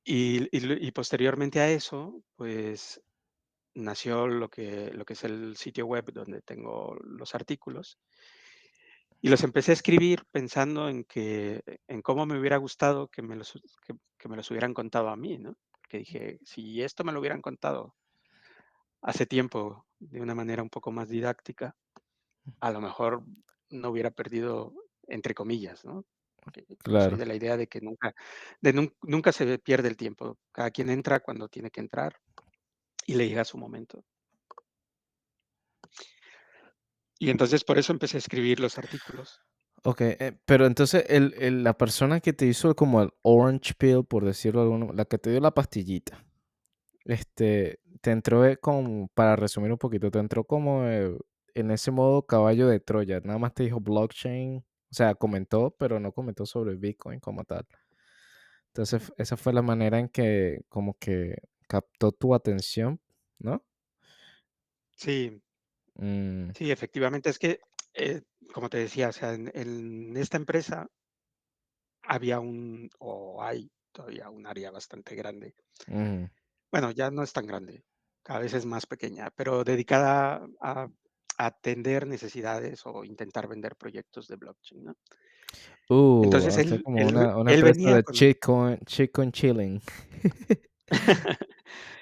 Y, 0.08 0.90
posteriormente 0.92 1.58
a 1.60 1.68
eso, 1.68 2.22
pues 2.36 3.02
nació 3.74 4.28
lo 4.28 4.48
que, 4.48 4.92
lo 4.92 5.04
que 5.04 5.14
es 5.14 5.24
el 5.24 5.56
sitio 5.56 5.84
web 5.86 6.12
donde 6.12 6.42
tengo 6.42 6.96
los 7.02 7.34
artículos. 7.34 7.98
Y 9.20 9.28
los 9.28 9.42
empecé 9.42 9.72
a 9.72 9.74
escribir 9.74 10.22
pensando 10.30 10.88
en, 10.88 11.02
que, 11.04 11.80
en 11.88 12.02
cómo 12.02 12.24
me 12.24 12.38
hubiera 12.38 12.56
gustado 12.56 13.08
que 13.08 13.22
me, 13.22 13.34
los, 13.34 13.60
que 14.16 14.28
me 14.28 14.36
los 14.36 14.48
hubieran 14.52 14.74
contado 14.74 15.08
a 15.08 15.16
mí, 15.16 15.38
¿no? 15.38 15.56
Que 15.88 15.98
dije, 15.98 16.38
si 16.44 16.82
esto 16.82 17.02
me 17.02 17.12
lo 17.12 17.18
hubieran 17.18 17.42
contado 17.42 17.96
hace 19.02 19.26
tiempo 19.26 19.85
de 19.98 20.20
una 20.20 20.34
manera 20.34 20.62
un 20.62 20.70
poco 20.70 20.92
más 20.92 21.08
didáctica, 21.08 21.74
a 22.60 22.70
lo 22.70 22.80
mejor 22.80 23.24
no 23.70 23.90
hubiera 23.90 24.10
perdido, 24.10 24.72
entre 25.08 25.34
comillas, 25.34 25.84
¿no? 25.84 26.04
claro. 26.78 27.10
Soy 27.10 27.18
de 27.18 27.26
la 27.26 27.34
idea 27.34 27.56
de 27.56 27.66
que 27.66 27.80
nunca, 27.80 28.14
de 28.60 28.90
nunca 29.02 29.32
se 29.32 29.58
pierde 29.58 29.88
el 29.88 29.96
tiempo. 29.96 30.38
Cada 30.52 30.70
quien 30.70 30.90
entra 30.90 31.20
cuando 31.20 31.48
tiene 31.48 31.70
que 31.70 31.80
entrar 31.80 32.16
y 33.06 33.14
le 33.14 33.28
llega 33.28 33.44
su 33.44 33.58
momento. 33.58 34.04
Y 37.18 37.30
entonces 37.30 37.64
por 37.64 37.78
eso 37.78 37.92
empecé 37.92 38.16
a 38.16 38.18
escribir 38.18 38.60
los 38.60 38.78
artículos. 38.78 39.40
Ok, 39.84 40.00
eh, 40.00 40.38
pero 40.44 40.66
entonces 40.66 41.04
el, 41.08 41.62
la 41.62 41.78
persona 41.78 42.20
que 42.20 42.32
te 42.32 42.46
hizo 42.46 42.74
como 42.74 43.02
el 43.02 43.10
orange 43.22 43.74
pill, 43.74 44.04
por 44.04 44.24
decirlo 44.24 44.62
alguno, 44.62 44.92
la 44.92 45.04
que 45.04 45.18
te 45.18 45.30
dio 45.30 45.40
la 45.40 45.52
pastillita, 45.52 46.25
este, 47.06 47.80
te 48.00 48.10
entró 48.10 48.42
como, 48.60 49.08
para 49.14 49.36
resumir 49.36 49.72
un 49.72 49.78
poquito, 49.78 50.10
te 50.10 50.18
entró 50.18 50.44
como 50.44 50.86
eh, 50.86 51.16
en 51.54 51.70
ese 51.70 51.90
modo 51.90 52.26
caballo 52.26 52.68
de 52.68 52.80
Troya, 52.80 53.20
nada 53.20 53.38
más 53.38 53.54
te 53.54 53.62
dijo 53.64 53.80
blockchain, 53.80 54.58
o 54.58 54.94
sea, 54.94 55.14
comentó, 55.14 55.74
pero 55.78 55.98
no 56.00 56.12
comentó 56.12 56.46
sobre 56.46 56.76
Bitcoin 56.76 57.20
como 57.20 57.44
tal. 57.44 57.66
Entonces, 58.68 59.12
esa 59.16 59.36
fue 59.36 59.52
la 59.52 59.62
manera 59.62 59.98
en 59.98 60.08
que 60.08 60.60
como 60.68 60.98
que 60.98 61.36
captó 61.66 62.12
tu 62.12 62.34
atención, 62.34 63.00
¿no? 63.38 63.64
Sí. 64.96 65.40
Mm. 65.94 66.50
Sí, 66.54 66.70
efectivamente, 66.70 67.30
es 67.30 67.38
que, 67.38 67.60
eh, 67.94 68.22
como 68.52 68.68
te 68.68 68.78
decía, 68.78 69.08
o 69.08 69.12
sea, 69.12 69.32
en, 69.32 70.16
esta 70.16 70.36
empresa 70.36 70.88
había 72.02 72.38
un, 72.40 72.90
o 72.98 73.42
hay 73.42 73.70
todavía 73.92 74.28
un 74.28 74.46
área 74.46 74.70
bastante 74.70 75.14
grande. 75.14 75.54
Mm. 75.86 76.24
Bueno, 76.70 76.90
ya 76.90 77.10
no 77.10 77.22
es 77.22 77.32
tan 77.32 77.46
grande, 77.46 77.84
cada 78.22 78.40
vez 78.40 78.54
es 78.54 78.66
más 78.66 78.86
pequeña, 78.86 79.30
pero 79.34 79.64
dedicada 79.64 80.46
a, 80.60 80.88
atender 81.38 82.06
necesidades 82.06 82.80
o 82.86 83.04
intentar 83.04 83.46
vender 83.46 83.76
proyectos 83.76 84.26
de 84.26 84.36
blockchain, 84.36 84.84
¿no? 84.84 84.96
Uh, 85.90 86.24
Entonces 86.24 86.56
él, 86.56 86.82
como 86.82 87.06
una, 87.06 87.36
una 87.36 87.52
de 87.52 88.04
chicken, 88.86 89.32
chilling. 89.32 89.80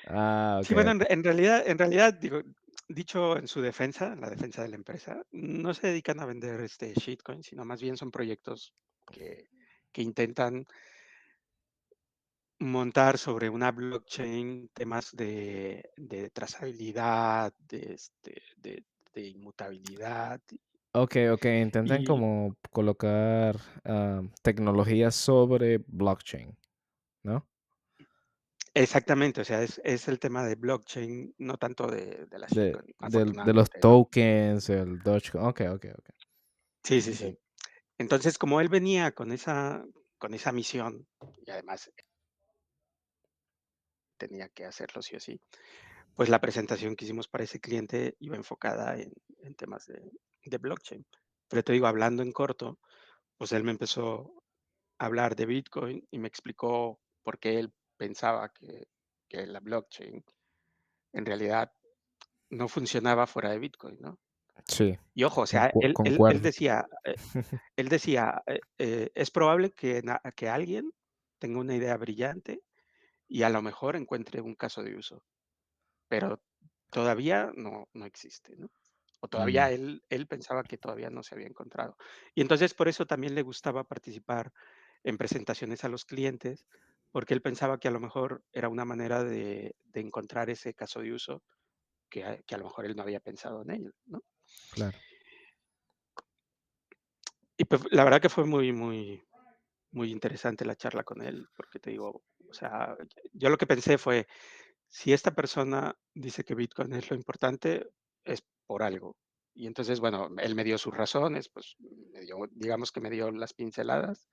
Ah, 0.07 0.61
Sí, 0.63 0.75
bueno, 0.75 0.93
en 1.09 1.25
realidad 1.25 1.67
en 1.67 1.79
realidad, 1.79 2.13
digo, 2.13 2.43
dicho 2.87 3.39
en 3.39 3.49
su 3.49 3.63
defensa, 3.63 4.13
en 4.13 4.21
la 4.21 4.29
defensa 4.29 4.63
de 4.63 4.69
la 4.69 4.77
empresa, 4.77 5.23
no 5.33 5.73
se 5.73 5.87
dedican 5.87 6.21
a 6.21 6.27
vender, 6.27 6.61
este, 6.61 6.93
shitcoin, 6.93 7.43
sino 7.43 7.65
más 7.65 7.81
bien 7.81 7.97
son 7.97 8.11
proyectos 8.11 8.75
que 9.11 9.49
que 9.95 10.03
intentan 10.03 10.67
montar 12.61 13.19
sobre 13.19 13.51
una 13.51 13.73
blockchain 13.73 14.69
temas 14.75 15.11
de 15.13 15.91
de 15.97 16.31
trazabilidad, 16.31 17.53
de, 17.59 17.95
este, 17.95 18.43
de 18.57 18.85
de 19.15 19.29
inmutabilidad 19.29 20.41
Okey, 20.97 21.29
okey, 21.31 21.61
intentan 21.61 22.03
y 22.03 22.05
como 22.05 22.57
colocar, 22.71 23.57
am, 23.85 24.31
tecnología 24.43 25.11
sobre 25.11 25.79
blockchain, 25.79 26.57
¿no? 27.25 27.49
exactamente, 28.75 29.41
o 29.41 29.45
sea, 29.45 29.63
es 29.63 29.81
es 29.85 30.09
el 30.09 30.19
tema 30.19 30.45
de 30.45 30.55
blockchain, 30.57 31.35
no 31.39 31.57
tanto 31.59 31.87
de 31.89 32.27
de 32.27 32.39
la 32.39 32.49
De 32.49 32.79
del 32.99 33.43
de 33.43 33.53
los 33.53 33.71
tokens, 33.79 34.69
el 34.71 34.99
Dogecoin. 35.03 35.45
Okey, 35.47 35.69
okey, 35.69 35.91
okey. 35.93 36.15
Sí, 36.85 37.01
sí, 37.01 37.15
sí. 37.15 37.39
Entonces, 37.99 38.39
como 38.39 38.61
él 38.61 38.69
venía 38.71 39.13
con 39.15 39.33
esa 39.33 39.85
con 40.19 40.35
esa 40.35 40.53
misión, 40.53 41.09
y 41.47 41.51
además 41.51 41.93
tenía 44.17 44.49
que 44.49 44.65
hacerlo 44.67 45.03
sí 45.03 45.17
o 45.17 45.21
sí, 45.21 45.41
pues 46.15 46.29
la 46.29 46.41
presentación 46.41 46.97
que 46.97 47.05
hicimos 47.05 47.29
para 47.29 47.45
ese 47.45 47.61
cliente 47.61 48.17
iba 48.21 48.37
enfocada 48.37 48.97
en 48.99 49.13
en 49.39 49.55
temas 49.55 49.87
de 49.87 50.11
de 50.45 50.59
blockchain. 50.59 51.07
Pero 51.49 51.63
te 51.65 51.73
digo, 51.73 51.87
hablando 51.87 52.23
en 52.23 52.33
corto, 52.33 52.79
pues 53.39 53.53
él 53.53 53.65
me 53.65 53.73
empezó 53.73 54.45
a 54.99 55.07
hablar 55.07 55.37
de 55.37 55.47
Bitcoin 55.47 56.07
y 56.11 56.19
me 56.19 56.29
explicó 56.29 57.01
por 57.23 57.39
qué 57.41 57.59
él 57.61 57.73
pensaba 57.99 58.51
que 58.51 58.87
que 59.29 59.47
la 59.47 59.61
blockchain 59.61 60.25
en 61.13 61.27
realidad 61.27 61.73
no 62.51 62.69
funcionaba 62.69 63.27
fuera 63.27 63.51
de 63.51 63.59
Bitcoin, 63.59 63.99
¿no? 64.01 64.21
Sí, 64.67 64.99
Y 65.15 65.25
ojo, 65.25 65.43
o 65.43 65.47
sea, 65.47 65.73
él 65.81 65.95
él 66.05 66.19
él 66.29 66.43
decía, 66.43 66.87
eh, 67.05 67.17
él 67.77 67.89
decía, 67.89 68.43
eh 68.47 68.61
eh, 68.79 69.11
es 69.15 69.31
probable 69.31 69.73
que 69.73 70.03
que 70.37 70.49
alguien 70.49 70.91
tenga 71.41 71.61
una 71.61 71.77
idea 71.77 71.97
brillante 71.97 72.63
y 73.35 73.43
a 73.43 73.51
lo 73.51 73.63
mejor 73.63 73.97
encuentre 73.97 74.41
un 74.41 74.55
caso 74.55 74.85
de 74.85 74.97
uso, 74.97 75.25
pero 76.09 76.43
todavía 76.91 77.53
no 77.57 77.89
no 77.95 78.07
existe, 78.07 78.57
¿no? 78.57 78.69
O 79.21 79.29
todavía 79.29 79.71
él 79.73 80.03
él 80.11 80.27
pensaba 80.29 80.63
que 80.65 80.79
todavía 80.79 81.11
no 81.11 81.23
se 81.25 81.35
había 81.35 81.49
encontrado. 81.49 81.97
Y 82.37 82.43
entonces, 82.43 82.75
por 82.75 82.89
eso 82.89 83.07
también 83.07 83.35
le 83.35 83.43
gustaba 83.43 83.85
participar 83.85 84.53
en 85.05 85.19
presentaciones 85.19 85.85
a 85.85 85.89
los 85.91 86.05
clientes, 86.05 86.67
porque 87.13 87.35
él 87.35 87.43
pensaba 87.43 87.79
que 87.81 87.89
a 87.89 87.93
lo 87.93 88.01
mejor 88.01 88.45
era 88.53 88.69
una 88.71 88.85
manera 88.85 89.25
de 89.25 89.77
de 89.85 90.01
encontrar 90.01 90.51
ese 90.51 90.75
caso 90.75 91.01
de 91.01 91.13
uso 91.15 91.43
que 92.11 92.25
a 92.25 92.43
que 92.45 92.55
a 92.57 92.59
lo 92.59 92.65
mejor 92.67 92.87
él 92.87 92.97
no 92.97 93.03
había 93.03 93.21
pensado 93.21 93.63
en 93.63 93.71
ello, 93.73 93.93
¿no? 94.07 94.23
claro. 94.71 95.05
Y 97.57 97.65
pues, 97.65 97.83
la 97.91 98.05
verdad 98.05 98.21
que 98.21 98.29
fue 98.29 98.45
muy 98.45 98.73
muy 98.73 99.23
muy 99.93 100.11
interesante 100.13 100.65
la 100.65 100.77
charla 100.77 101.05
con 101.05 101.23
él, 101.23 101.49
porque 101.57 101.79
te 101.81 101.91
digo, 101.91 102.25
o 102.55 102.57
sea, 102.57 102.97
yo 103.33 103.49
lo 103.51 103.59
que 103.59 103.67
pensé 103.67 103.99
fue, 103.99 104.29
si 104.89 105.13
esta 105.13 105.35
persona 105.35 105.97
dice 106.15 106.45
que 106.45 106.55
Bitcoin 106.55 106.93
es 106.95 107.11
lo 107.11 107.17
importante, 107.17 107.91
es 108.25 108.45
por 108.67 108.85
algo. 108.85 109.17
Y 109.55 109.67
entonces, 109.67 109.99
bueno, 109.99 110.29
él 110.39 110.55
me 110.55 110.63
dio 110.63 110.79
sus 110.79 110.97
razones, 110.97 111.49
pues, 111.49 111.75
me 112.13 112.21
dio, 112.21 112.37
digamos 112.53 112.93
que 112.93 113.01
me 113.01 113.11
dio 113.11 113.31
las 113.33 113.55
pinceladas, 113.55 114.29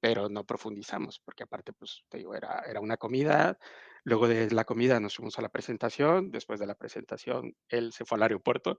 pero 0.00 0.28
no 0.28 0.44
profundizamos, 0.44 1.20
porque 1.24 1.44
aparte, 1.44 1.72
pues, 1.72 2.02
te 2.08 2.18
digo, 2.18 2.34
era 2.34 2.62
era 2.66 2.80
una 2.80 2.96
comida, 2.96 3.58
luego 4.04 4.26
de 4.26 4.50
la 4.50 4.64
comida 4.64 4.98
nos 4.98 5.14
fuimos 5.16 5.38
a 5.38 5.42
la 5.42 5.50
presentación, 5.50 6.30
después 6.32 6.58
de 6.58 6.66
la 6.66 6.74
presentación, 6.74 7.54
él 7.68 7.92
se 7.92 8.04
fue 8.04 8.16
al 8.16 8.22
aeropuerto 8.24 8.78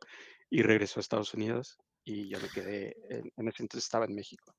y 0.49 0.61
regresó 0.63 0.99
a 0.99 1.01
Estados 1.01 1.33
Unidos, 1.33 1.77
y 2.03 2.27
yo 2.29 2.39
me 2.41 2.49
quedé 2.49 2.97
en 3.09 3.31
en 3.37 3.47
ese 3.47 3.63
entonces 3.63 3.85
estaba 3.85 4.05
en 4.05 4.15
México. 4.15 4.55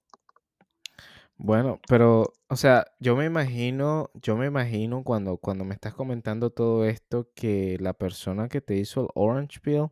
Bueno, 1.45 1.81
pero, 1.89 2.33
o 2.49 2.55
sea, 2.57 2.87
yo 3.01 3.17
me 3.17 3.25
imagino 3.25 4.11
yo 4.15 4.37
me 4.37 4.47
imagino 4.47 5.03
cuando 5.03 5.39
cuando 5.39 5.65
me 5.65 5.75
estás 5.75 5.93
comentando 5.93 6.51
todo 6.51 6.85
esto, 6.85 7.33
que 7.35 7.77
la 7.81 7.95
persona 7.95 8.49
que 8.49 8.61
te 8.61 8.77
hizo 8.77 9.01
el 9.03 9.09
Orange 9.17 9.59
Peel 9.61 9.89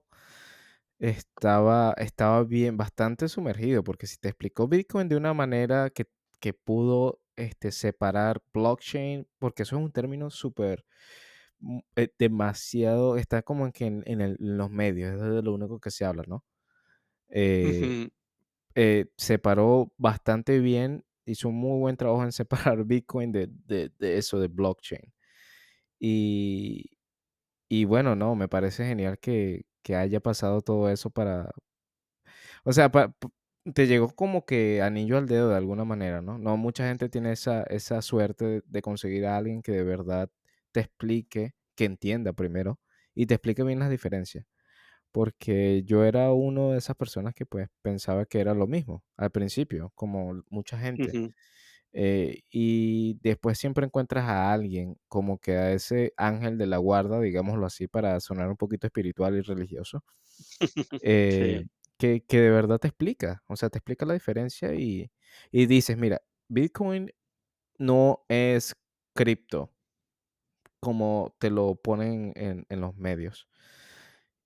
estaba 1.01 1.95
estaba 1.97 2.45
bien 2.45 2.77
bastante 2.77 3.29
sumergido, 3.29 3.83
porque 3.83 4.07
si 4.07 4.19
te 4.19 4.29
explicó 4.29 4.69
Bitcoin 4.69 5.09
de 5.09 5.17
una 5.17 5.33
manera 5.35 5.91
que 5.91 6.07
que 6.41 6.55
pudo, 6.55 7.21
este, 7.37 7.71
separar 7.73 8.43
blockchain, 8.55 9.27
porque 9.39 9.63
eso 9.65 9.77
es 9.77 9.83
un 9.83 9.93
término 9.93 10.31
súper, 10.31 10.87
mm, 11.61 11.81
eh, 11.97 12.09
demasiado 12.19 13.17
está 13.19 13.43
como 13.43 13.67
en 13.67 13.73
que 13.73 13.87
en 13.87 14.03
en 14.07 14.21
el 14.23 14.37
en 14.41 14.59
los 14.59 14.71
medios, 14.71 15.15
es 15.15 15.21
de 15.23 15.43
lo 15.43 15.55
único 15.55 15.81
que 15.81 15.91
se 15.91 16.05
habla, 16.05 16.25
¿no? 16.29 16.45
Eh 17.31 17.95
eh, 18.75 19.07
separó 19.17 19.93
bastante 19.99 20.61
bien, 20.61 21.05
hizo 21.27 21.49
un 21.49 21.57
muy 21.57 21.79
buen 21.81 21.97
trabajo 21.97 22.25
en 22.25 22.33
separar 22.33 22.85
Bitcoin 22.87 23.33
de, 23.33 23.49
de- 23.67 23.93
eso, 24.19 24.39
de 24.41 24.49
blockchain. 24.49 25.13
Y, 26.01 26.91
y 27.69 27.85
bueno, 27.87 28.17
no, 28.17 28.35
me 28.37 28.49
parece 28.49 28.87
genial 28.87 29.19
que, 29.21 29.67
que 29.83 29.97
haya 29.97 30.21
pasado 30.21 30.63
todo 30.63 30.91
eso 30.91 31.11
para, 31.11 31.51
o 32.65 32.73
sea, 32.73 32.91
te 33.75 33.87
llegó 33.87 34.09
como 34.15 34.45
que 34.47 34.83
anillo 34.83 35.19
al 35.19 35.27
dedo 35.27 35.49
de 35.51 35.57
alguna 35.57 35.85
manera, 35.85 36.23
¿no? 36.23 36.39
No 36.39 36.57
mucha 36.57 36.87
gente 36.89 37.09
tiene 37.09 37.33
esa, 37.33 37.63
esa 37.65 38.03
suerte 38.03 38.63
de 38.67 38.83
conseguir 38.83 39.27
a 39.27 39.37
alguien 39.37 39.63
que 39.63 39.73
de 39.73 39.85
verdad 39.85 40.31
te 40.73 40.81
explique, 40.81 41.55
que 41.75 41.85
entienda 41.85 42.33
primero 42.33 42.81
y 43.15 43.27
te 43.27 43.35
explique 43.35 43.63
bien 43.65 43.79
las 43.81 43.91
diferencias 43.91 44.47
porque 45.13 45.83
yo 45.85 46.05
era 46.05 46.33
uno 46.33 46.71
de 46.73 46.79
esas 46.79 46.97
personas 46.97 47.35
que 47.35 47.47
pues 47.47 47.69
pensaba 47.83 48.27
que 48.27 48.41
era 48.41 48.55
lo 48.55 48.67
mismo 48.67 49.05
al 49.17 49.31
principio, 49.31 49.93
como 49.95 50.43
mucha 50.51 50.79
gente. 50.79 51.19
Eh, 51.93 52.43
y 52.51 53.19
después 53.23 53.59
siempre 53.59 53.87
encuentras 53.87 54.25
a 54.29 54.53
alguien 54.53 54.97
como 55.09 55.39
que 55.39 55.57
a 55.57 55.73
ese 55.73 56.13
ángel 56.17 56.59
de 56.59 56.67
la 56.67 56.79
guarda, 56.79 57.21
digámoslo 57.21 57.67
así, 57.67 57.89
para 57.89 58.21
sonar 58.21 58.49
un 58.51 58.57
poquito 58.57 58.87
espiritual 58.87 59.37
y 59.37 59.43
religioso, 59.43 60.05
eh, 61.01 61.63
Sí, 61.63 61.71
que, 61.99 62.25
que 62.27 62.41
de 62.41 62.51
verdad 62.51 62.79
te 62.79 62.89
explica, 62.89 63.43
o 63.47 63.57
sea, 63.57 63.71
te 63.71 63.79
explica 63.79 64.07
la 64.07 64.15
diferencia 64.15 64.75
y, 64.75 65.11
y 65.53 65.67
dices, 65.67 65.97
mira, 65.99 66.23
Bitcoin 66.49 67.11
no 67.79 68.25
es 68.29 68.77
cripto 69.15 69.73
como 70.81 71.35
te 71.39 71.51
lo 71.51 71.77
ponen 71.77 72.33
en, 72.37 72.67
en 72.69 72.81
los 72.81 72.97
medios. 72.97 73.49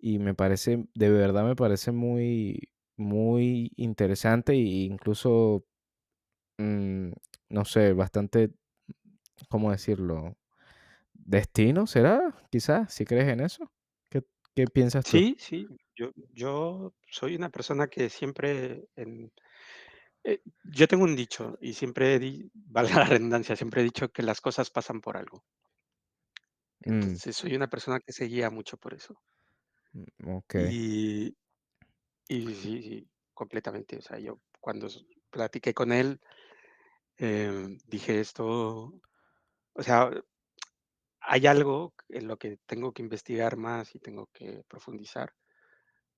Y 0.06 0.18
me 0.18 0.34
parece, 0.34 0.86
de 0.94 1.08
verdad 1.10 1.44
me 1.46 1.56
parece 1.56 1.90
muy, 1.90 2.68
muy 2.96 3.72
interesante 3.76 4.52
e 4.52 4.56
incluso, 4.58 5.64
mm, 6.58 7.10
no 7.50 7.64
sé, 7.66 7.92
bastante, 7.94 8.54
¿cómo 9.50 9.72
decirlo? 9.72 10.36
¿Destino 11.14 11.86
será? 11.88 12.36
Quizás, 12.50 12.92
si 12.94 13.04
crees 13.06 13.28
en 13.28 13.40
eso. 13.40 13.72
¿Qué, 14.10 14.22
qué 14.56 14.66
piensas 14.68 15.06
tú? 15.08 15.24
sí, 15.28 15.36
sí. 15.38 15.66
Yo 15.96 16.10
yo 16.32 16.94
soy 17.08 17.36
una 17.36 17.50
persona 17.50 17.86
que 17.88 18.10
siempre 18.10 18.88
en 18.96 19.32
eh, 20.24 20.42
yo 20.64 20.88
tengo 20.88 21.04
un 21.04 21.16
dicho 21.16 21.58
y 21.60 21.74
siempre 21.74 22.18
di 22.20 22.50
valga 22.54 22.98
la 23.00 23.06
redundancia, 23.06 23.56
siempre 23.56 23.82
he 23.82 23.84
dicho 23.84 24.10
que 24.12 24.22
las 24.24 24.40
cosas 24.42 24.70
pasan 24.70 25.00
por 25.02 25.16
algo. 25.16 25.44
Mm, 26.86 27.18
Entonces, 27.18 27.36
soy 27.36 27.54
una 27.56 27.68
persona 27.68 28.00
que 28.00 28.12
se 28.12 28.26
guía 28.26 28.48
mucho 28.48 28.76
por 28.78 28.94
eso. 28.94 29.20
Mm, 29.94 30.04
ok. 30.37 30.54
Y 30.54 31.37
y 32.28 32.54
sí, 32.57 32.83
sí, 32.83 33.11
completamente. 33.35 33.98
O 33.98 34.02
sea, 34.02 34.18
yo 34.18 34.40
cuando 34.61 34.88
platiqué 35.30 35.74
con 35.74 35.92
él, 35.92 36.20
em, 37.18 37.78
dije 37.87 38.20
esto, 38.20 38.92
o 39.74 39.83
sea, 39.85 40.11
hay 41.20 41.46
algo 41.46 41.94
en 42.09 42.28
lo 42.28 42.37
que 42.38 42.59
tengo 42.66 42.92
que 42.92 43.02
investigar 43.02 43.57
más 43.57 43.94
y 43.94 43.98
tengo 44.00 44.28
que 44.33 44.62
profundizar, 44.68 45.33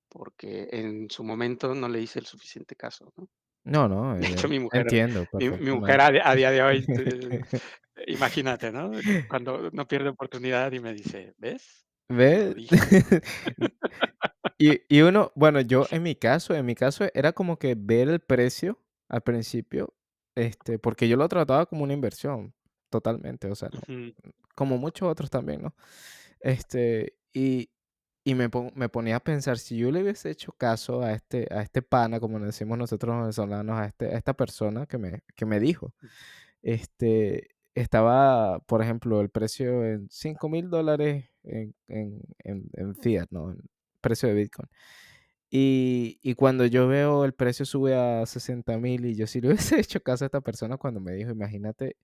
porque 0.09 0.69
en 0.71 1.09
su 1.11 1.23
momento 1.23 1.75
no 1.75 1.89
le 1.89 2.01
hice 2.01 2.19
el 2.19 2.25
suficiente 2.27 2.75
caso, 2.75 3.13
¿no? 3.17 3.29
No, 3.65 3.87
no, 3.87 4.15
De 4.19 4.27
hecho, 4.29 4.49
eh, 4.49 4.49
mi 4.49 4.59
mujer 4.59 4.87
entiendo 4.87 5.27
mi 5.37 5.49
mi 5.51 5.71
mujer 5.73 6.01
a 6.01 6.07
a 6.31 6.35
día 6.35 6.51
de 6.51 6.63
hoy, 6.63 6.87
te 6.89 7.41
imagínate, 8.07 8.71
¿no? 8.73 9.01
Cuando 9.27 9.71
no 9.71 9.87
pierde 9.87 10.09
oportunidad 10.11 10.71
y 10.73 10.81
me 10.81 10.93
dice: 10.93 11.33
"¿Ves? 11.39 11.86
¿Ves? 12.09 12.55
dije". 12.55 12.69
Y 14.59 14.81
y 14.89 15.01
uno 15.01 15.31
bueno, 15.35 15.61
yo 15.61 15.87
en 15.91 16.03
mi 16.03 16.15
caso 16.15 16.55
en 16.55 16.65
mi 16.65 16.75
caso 16.75 17.05
era 17.13 17.33
como 17.33 17.57
que 17.59 17.75
ver 17.77 18.09
el 18.09 18.19
precio 18.19 18.79
al 19.09 19.21
principio, 19.21 19.93
este, 20.35 20.79
porque 20.79 21.07
yo 21.07 21.15
lo 21.17 21.27
trataba 21.29 21.65
como 21.67 21.83
una 21.83 21.93
inversión, 21.93 22.53
totalmente, 22.89 23.49
o 23.51 23.55
sea, 23.55 23.69
no 23.69 23.81
Ujú, 23.87 24.13
como 24.55 24.77
muchos 24.79 25.09
otros 25.09 25.29
también, 25.31 25.61
¿no? 25.63 25.75
Este, 26.41 27.17
y 27.33 27.71
y 28.25 28.35
me 28.35 28.49
me 28.75 28.89
ponía 28.89 29.17
a 29.17 29.21
pensar, 29.21 29.57
si 29.59 29.77
yo 29.77 29.91
le 29.91 30.03
hubiese 30.03 30.31
hecho 30.31 30.53
caso 30.53 31.01
a 31.03 31.13
este 31.13 31.47
a 31.51 31.61
este 31.63 31.81
pana, 31.83 32.19
como 32.21 32.39
decimos 32.41 32.77
nosotros 32.79 33.15
los 33.15 33.23
venezolanos, 33.23 33.79
a 33.79 33.85
este 33.87 34.07
a 34.15 34.17
esta 34.17 34.35
persona 34.35 34.85
que 34.87 34.97
me 34.99 35.23
que 35.35 35.45
me 35.47 35.59
dijo, 35.61 35.93
este, 36.61 37.49
estaba, 37.81 38.59
por 38.61 38.81
ejemplo, 38.81 39.21
el 39.21 39.29
precio 39.29 39.85
en 39.85 40.07
5 40.09 40.49
mil 40.49 40.69
dólares 40.69 41.29
en, 41.43 41.75
en, 41.87 42.21
en, 42.39 42.69
en 42.73 42.95
fiat, 42.95 43.27
¿no? 43.31 43.51
En 43.51 43.59
precio 44.01 44.29
de 44.29 44.35
Bitcoin. 44.35 44.69
Y, 45.49 46.19
y 46.23 46.35
cuando 46.35 46.65
yo 46.65 46.87
veo 46.87 47.25
el 47.25 47.33
precio 47.33 47.65
sube 47.65 47.95
a 47.95 48.25
60 48.25 48.77
mil 48.79 49.05
y 49.05 49.15
yo 49.15 49.27
sí 49.27 49.41
le 49.41 49.49
hubiese 49.53 49.79
hecho 49.79 50.01
caso 50.01 50.25
a 50.25 50.27
esta 50.27 50.41
persona 50.41 50.77
cuando 50.77 50.99
me 51.01 51.13
dijo, 51.13 51.31
imagínate 51.31 51.97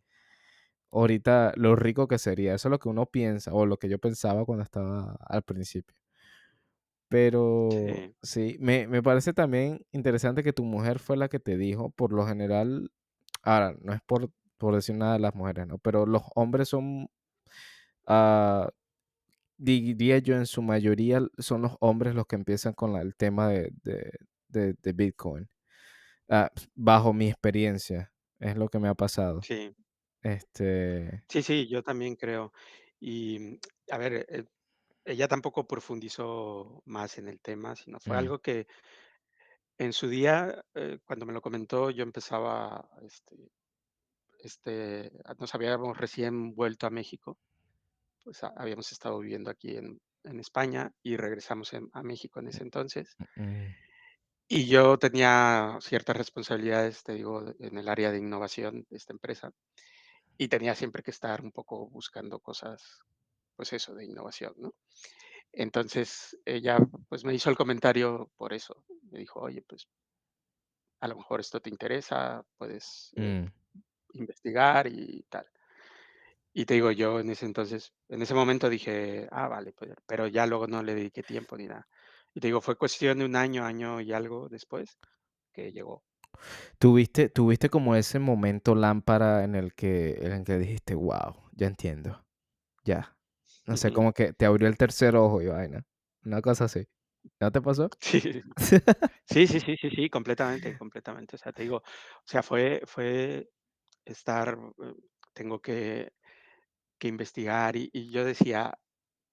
ahorita 0.92 1.54
lo 1.58 1.76
rico 1.76 2.08
que 2.08 2.20
sería. 2.20 2.54
Eso 2.56 2.68
es 2.70 2.72
lo 2.72 2.80
que 2.80 2.90
uno 2.90 3.06
piensa 3.08 3.54
o 3.54 3.66
lo 3.66 3.78
que 3.78 3.90
yo 3.90 4.00
pensaba 4.00 4.46
cuando 4.46 4.64
estaba 4.64 5.18
al 5.28 5.44
principio. 5.44 5.96
Pero 7.10 7.70
Sí, 7.70 8.16
sí, 8.24 8.58
me, 8.60 8.88
me 8.88 9.04
parece 9.04 9.34
también 9.34 9.86
interesante 9.92 10.44
que 10.44 10.54
tu 10.54 10.64
mujer 10.64 11.00
fue 11.00 11.18
la 11.18 11.30
que 11.30 11.40
te 11.40 11.58
dijo, 11.58 11.92
por 11.92 12.12
lo 12.12 12.26
general, 12.26 12.92
ahora, 13.44 13.76
no 13.82 13.94
es 13.94 14.02
por, 14.06 14.32
por 14.64 14.76
decir 14.76 14.96
nada 14.98 15.14
de 15.14 15.20
las 15.20 15.36
mujeres, 15.36 15.68
¿no? 15.68 15.78
Pero 15.80 16.06
los 16.08 16.24
hombres 16.36 16.70
son, 16.70 17.10
ah, 18.08 18.70
diría 19.58 20.20
yo, 20.20 20.36
en 20.38 20.46
su 20.48 20.62
mayoría 20.64 21.22
son 21.40 21.64
los 21.64 21.78
hombres 21.82 22.16
los 22.16 22.28
que 22.28 22.36
empiezan 22.38 22.74
con 22.74 22.94
la- 22.94 23.02
el 23.02 23.16
tema 23.16 23.50
de, 23.50 23.72
de, 23.84 24.12
de- 24.50 24.76
de 24.82 24.94
Bitcoin. 24.94 25.50
Ah, 26.30 26.52
bajo 26.76 27.14
mi 27.14 27.30
experiencia, 27.30 28.14
es 28.40 28.58
lo 28.58 28.70
que 28.70 28.80
me 28.80 28.90
ha 28.90 28.96
pasado. 28.96 29.42
sí, 29.42 29.76
Este, 30.24 31.24
sí, 31.30 31.44
sí, 31.44 31.68
yo 31.68 31.84
también 31.84 32.16
creo. 32.16 32.52
Y, 33.00 33.60
a 33.92 33.98
ver, 33.98 34.26
eh, 34.30 34.46
ella 35.06 35.28
tampoco 35.28 35.68
profundizó 35.68 36.84
más 36.86 37.18
en 37.18 37.28
el 37.30 37.42
tema, 37.42 37.76
sino 37.78 38.00
fue 38.00 38.18
mm, 38.18 38.18
algo 38.18 38.42
que 38.42 38.68
en 39.78 39.94
su 39.94 40.08
día, 40.08 40.64
eh, 40.76 41.00
cuando 41.06 41.26
me 41.26 41.34
lo 41.34 41.42
comentó, 41.42 41.90
yo 41.90 42.04
empezaba, 42.04 42.90
este, 43.04 43.36
este, 44.44 45.12
nos 45.40 45.56
habíamos 45.56 45.98
recién 45.98 46.54
vuelto 46.56 46.88
a 46.88 46.92
México, 46.92 47.38
pues 48.24 48.44
a- 48.44 48.54
habíamos 48.58 48.92
estado 48.92 49.20
viviendo 49.20 49.50
aquí 49.52 49.78
en, 49.78 50.00
en 50.24 50.40
España 50.40 50.92
y 51.04 51.18
regresamos 51.18 51.74
en- 51.74 51.90
a 51.94 52.04
México 52.04 52.40
en 52.40 52.48
ese 52.48 52.64
entonces. 52.64 53.16
mm, 53.38 53.74
Y 54.50 54.68
yo 54.68 54.98
tenía 55.00 55.78
ciertas 55.82 56.16
responsabilidades, 56.18 57.04
te 57.04 57.14
digo, 57.14 57.44
en 57.60 57.78
el 57.78 57.90
área 57.90 58.12
de 58.12 58.20
innovación 58.20 58.86
de 58.90 58.98
esta 58.98 59.14
empresa 59.14 59.52
y 60.38 60.48
tenía 60.50 60.76
siempre 60.76 61.04
que 61.04 61.12
estar 61.12 61.42
un 61.42 61.52
poco 61.52 61.90
buscando 61.90 62.40
cosas, 62.40 63.00
pues 63.56 63.74
eso, 63.74 63.96
de 63.96 64.06
innovación, 64.06 64.54
¿no? 64.58 64.74
Entonces 65.54 66.38
ella 66.46 66.80
pues 67.10 67.24
me 67.26 67.34
hizo 67.36 67.50
el 67.50 67.58
comentario 67.58 68.32
por 68.38 68.54
eso. 68.54 68.84
Me 69.12 69.20
dijo, 69.20 69.40
oye, 69.42 69.64
pues 69.68 69.88
a 71.02 71.08
lo 71.08 71.16
mejor 71.18 71.40
esto 71.40 71.60
te 71.60 71.70
interesa, 71.70 72.44
puedes 72.58 73.12
eh, 73.18 73.22
mm. 73.22 73.48
Investigar 74.14 74.88
y 74.88 75.26
tal. 75.30 75.46
Y 76.54 76.66
te 76.66 76.76
digo, 76.76 76.92
yo 76.92 77.20
en 77.20 77.32
ese 77.32 77.46
entonces, 77.46 77.94
en 78.10 78.22
ese 78.22 78.36
momento 78.36 78.70
dije, 78.70 79.28
ah, 79.32 79.48
vale, 79.48 79.74
pues, 79.74 79.92
pero 80.06 80.28
ya 80.28 80.46
luego 80.46 80.68
no 80.68 80.84
le 80.84 80.94
dediqué 80.94 81.24
tiempo 81.24 81.58
ni 81.58 81.66
nada. 81.66 81.88
Y 82.34 82.40
te 82.40 82.48
digo, 82.48 82.62
fue 82.62 82.78
cuestión 82.78 83.20
de 83.20 83.26
un 83.26 83.36
año, 83.36 83.66
año 83.66 84.00
y 84.02 84.14
algo 84.14 84.50
después 84.50 85.00
que 85.52 85.72
llegó. 85.72 86.04
¿Tuviste, 86.78 87.30
tuviste 87.30 87.70
como 87.70 87.96
ese 87.96 88.20
momento 88.20 88.76
lámpara 88.76 89.44
en 89.44 89.56
el 89.56 89.74
que, 89.74 90.18
en 90.22 90.32
el 90.32 90.44
que 90.44 90.58
dijiste, 90.58 90.96
wow, 90.96 91.36
ya 91.54 91.68
entiendo, 91.68 92.24
ya. 92.84 93.16
No 93.66 93.78
sé, 93.78 93.94
como 93.94 94.12
que 94.14 94.34
te 94.34 94.46
abrió 94.46 94.68
el 94.68 94.78
tercer 94.78 95.16
ojo 95.16 95.42
y 95.42 95.48
vaina. 95.48 95.86
Una 96.26 96.42
cosa 96.42 96.66
así. 96.66 96.86
¿No 97.40 97.52
te 97.52 97.62
pasó? 97.62 97.90
Sí, 98.00 98.22
sí, 99.26 99.48
sí, 99.48 99.60
sí, 99.60 99.78
sí, 99.80 99.90
sí, 99.90 100.10
completamente, 100.10 100.78
completamente. 100.78 101.38
O 101.38 101.40
sea, 101.40 101.54
te 101.54 101.64
digo, 101.64 101.78
o 101.78 102.26
sea, 102.26 102.44
fue, 102.44 102.82
fue 102.86 103.50
estar, 104.06 104.58
eh, 104.84 104.94
tengo 105.34 105.62
que, 105.62 106.14
que 107.00 107.08
investigar 107.08 107.76
y, 107.76 107.90
y 107.94 108.12
yo 108.12 108.26
decía, 108.26 108.74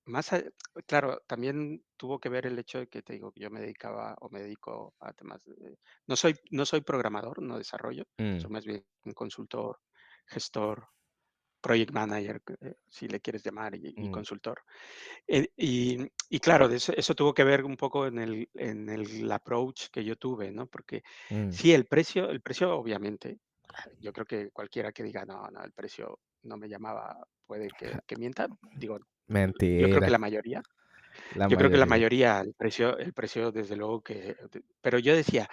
más, 0.06 0.32
a- 0.32 0.44
claro, 0.86 1.20
también 1.28 1.84
tuvo 1.96 2.20
que 2.20 2.28
ver 2.30 2.46
el 2.46 2.58
hecho 2.58 2.78
de 2.80 2.88
que 2.88 3.02
te 3.02 3.14
digo, 3.14 3.32
que 3.32 3.40
yo 3.42 3.50
me 3.50 3.60
dedicaba 3.60 4.16
o 4.20 4.30
me 4.30 4.42
dedico 4.42 4.94
a 5.00 5.12
temas 5.14 5.44
de, 5.44 5.78
no 6.06 6.16
soy, 6.16 6.36
no 6.52 6.66
soy 6.66 6.82
programador, 6.82 7.42
no 7.42 7.58
desarrollo, 7.58 8.04
Mm, 8.20 8.36
soy 8.36 8.50
más 8.52 8.66
bien 8.66 8.84
un 9.04 9.14
consultor, 9.14 9.80
gestor, 10.26 10.88
project 11.60 11.92
manager, 11.92 12.40
eh, 12.62 12.74
si 12.88 13.06
le 13.08 13.20
quieres 13.20 13.42
llamar, 13.44 13.74
y, 13.74 13.94
y 13.98 14.08
mm, 14.08 14.10
consultor. 14.10 14.62
Eh, 15.28 15.48
y, 15.56 15.98
y 16.30 16.40
claro, 16.40 16.68
eso, 16.70 16.92
eso 16.96 17.14
tuvo 17.14 17.34
que 17.34 17.44
ver 17.44 17.64
un 17.64 17.76
poco 17.76 18.06
en 18.06 18.18
el, 18.18 18.50
en 18.54 18.88
el 18.88 19.30
approach 19.32 19.88
que 19.92 20.04
yo 20.04 20.16
tuve, 20.16 20.50
¿no? 20.52 20.66
Porque 20.68 21.02
mm. 21.30 21.50
sí, 21.50 21.72
el 21.72 21.86
precio, 21.86 22.30
el 22.30 22.42
precio 22.42 22.76
obviamente, 22.76 23.40
yo 24.00 24.12
creo 24.12 24.26
que 24.26 24.50
cualquiera 24.50 24.92
que 24.92 25.02
diga, 25.02 25.24
no, 25.24 25.48
no, 25.50 25.62
el 25.64 25.72
precio 25.72 26.20
no 26.42 26.56
me 26.56 26.68
llamaba, 26.68 27.16
puede 27.46 27.72
que, 27.74 28.00
que 28.06 28.16
mienta. 28.16 28.48
Digo, 28.72 28.98
yo 29.76 29.88
creo 29.90 30.02
que 30.02 30.10
Mentira, 30.10 30.12
la 30.12 30.18
mayoría, 30.18 30.62
la 31.30 31.48
yo 31.48 31.56
creo 31.58 31.70
que 31.70 31.78
la 31.78 31.86
mayoría. 31.86 32.40
el 32.42 32.54
precio, 32.54 32.98
el 32.98 33.12
precio 33.14 33.52
desde 33.52 33.76
luego 33.76 34.02
que, 34.02 34.36
pero 34.80 34.98
yo 34.98 35.16
decía, 35.16 35.48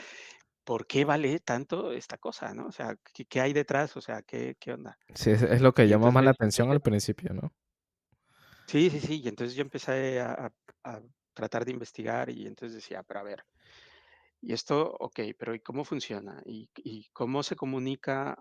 ¿por 0.66 0.88
qué 0.88 1.06
vale 1.06 1.40
tanto 1.42 1.92
esta 1.94 2.18
cosa, 2.20 2.54
no? 2.54 2.68
O 2.68 2.72
sea, 2.72 2.96
¿qué, 3.14 3.26
qué 3.26 3.42
hay 3.42 3.54
detrás? 3.54 3.98
O 3.98 4.02
sea, 4.02 4.22
¿qué, 4.24 4.56
qué 4.60 4.74
onda? 4.74 4.98
Sí, 5.16 5.32
es, 5.32 5.42
es 5.42 5.60
lo 5.62 5.74
que 5.74 5.88
Y 5.88 5.90
llama 5.90 6.12
más 6.12 6.24
la 6.24 6.32
atención 6.32 6.72
al 6.72 6.82
principio, 6.82 7.34
¿no? 7.34 7.54
sí, 8.68 8.90
sí, 8.90 9.00
sí, 9.00 9.22
y 9.24 9.28
entonces 9.28 9.56
yo 9.56 9.62
empecé 9.62 10.20
a, 10.20 10.34
a- 10.34 10.54
a 10.84 11.02
tratar 11.34 11.66
de 11.66 11.72
investigar 11.72 12.30
y 12.30 12.48
entonces 12.48 12.76
decía, 12.76 13.04
pero 13.04 13.20
a 13.20 13.24
ver, 13.24 13.46
y 14.42 14.54
esto, 14.54 14.96
ok, 15.00 15.20
pero 15.38 15.56
¿y 15.56 15.60
cómo 15.62 15.84
funciona? 15.84 16.42
¿Y, 16.46 16.70
cómo 17.14 17.44
se 17.44 17.56
comunica 17.56 18.38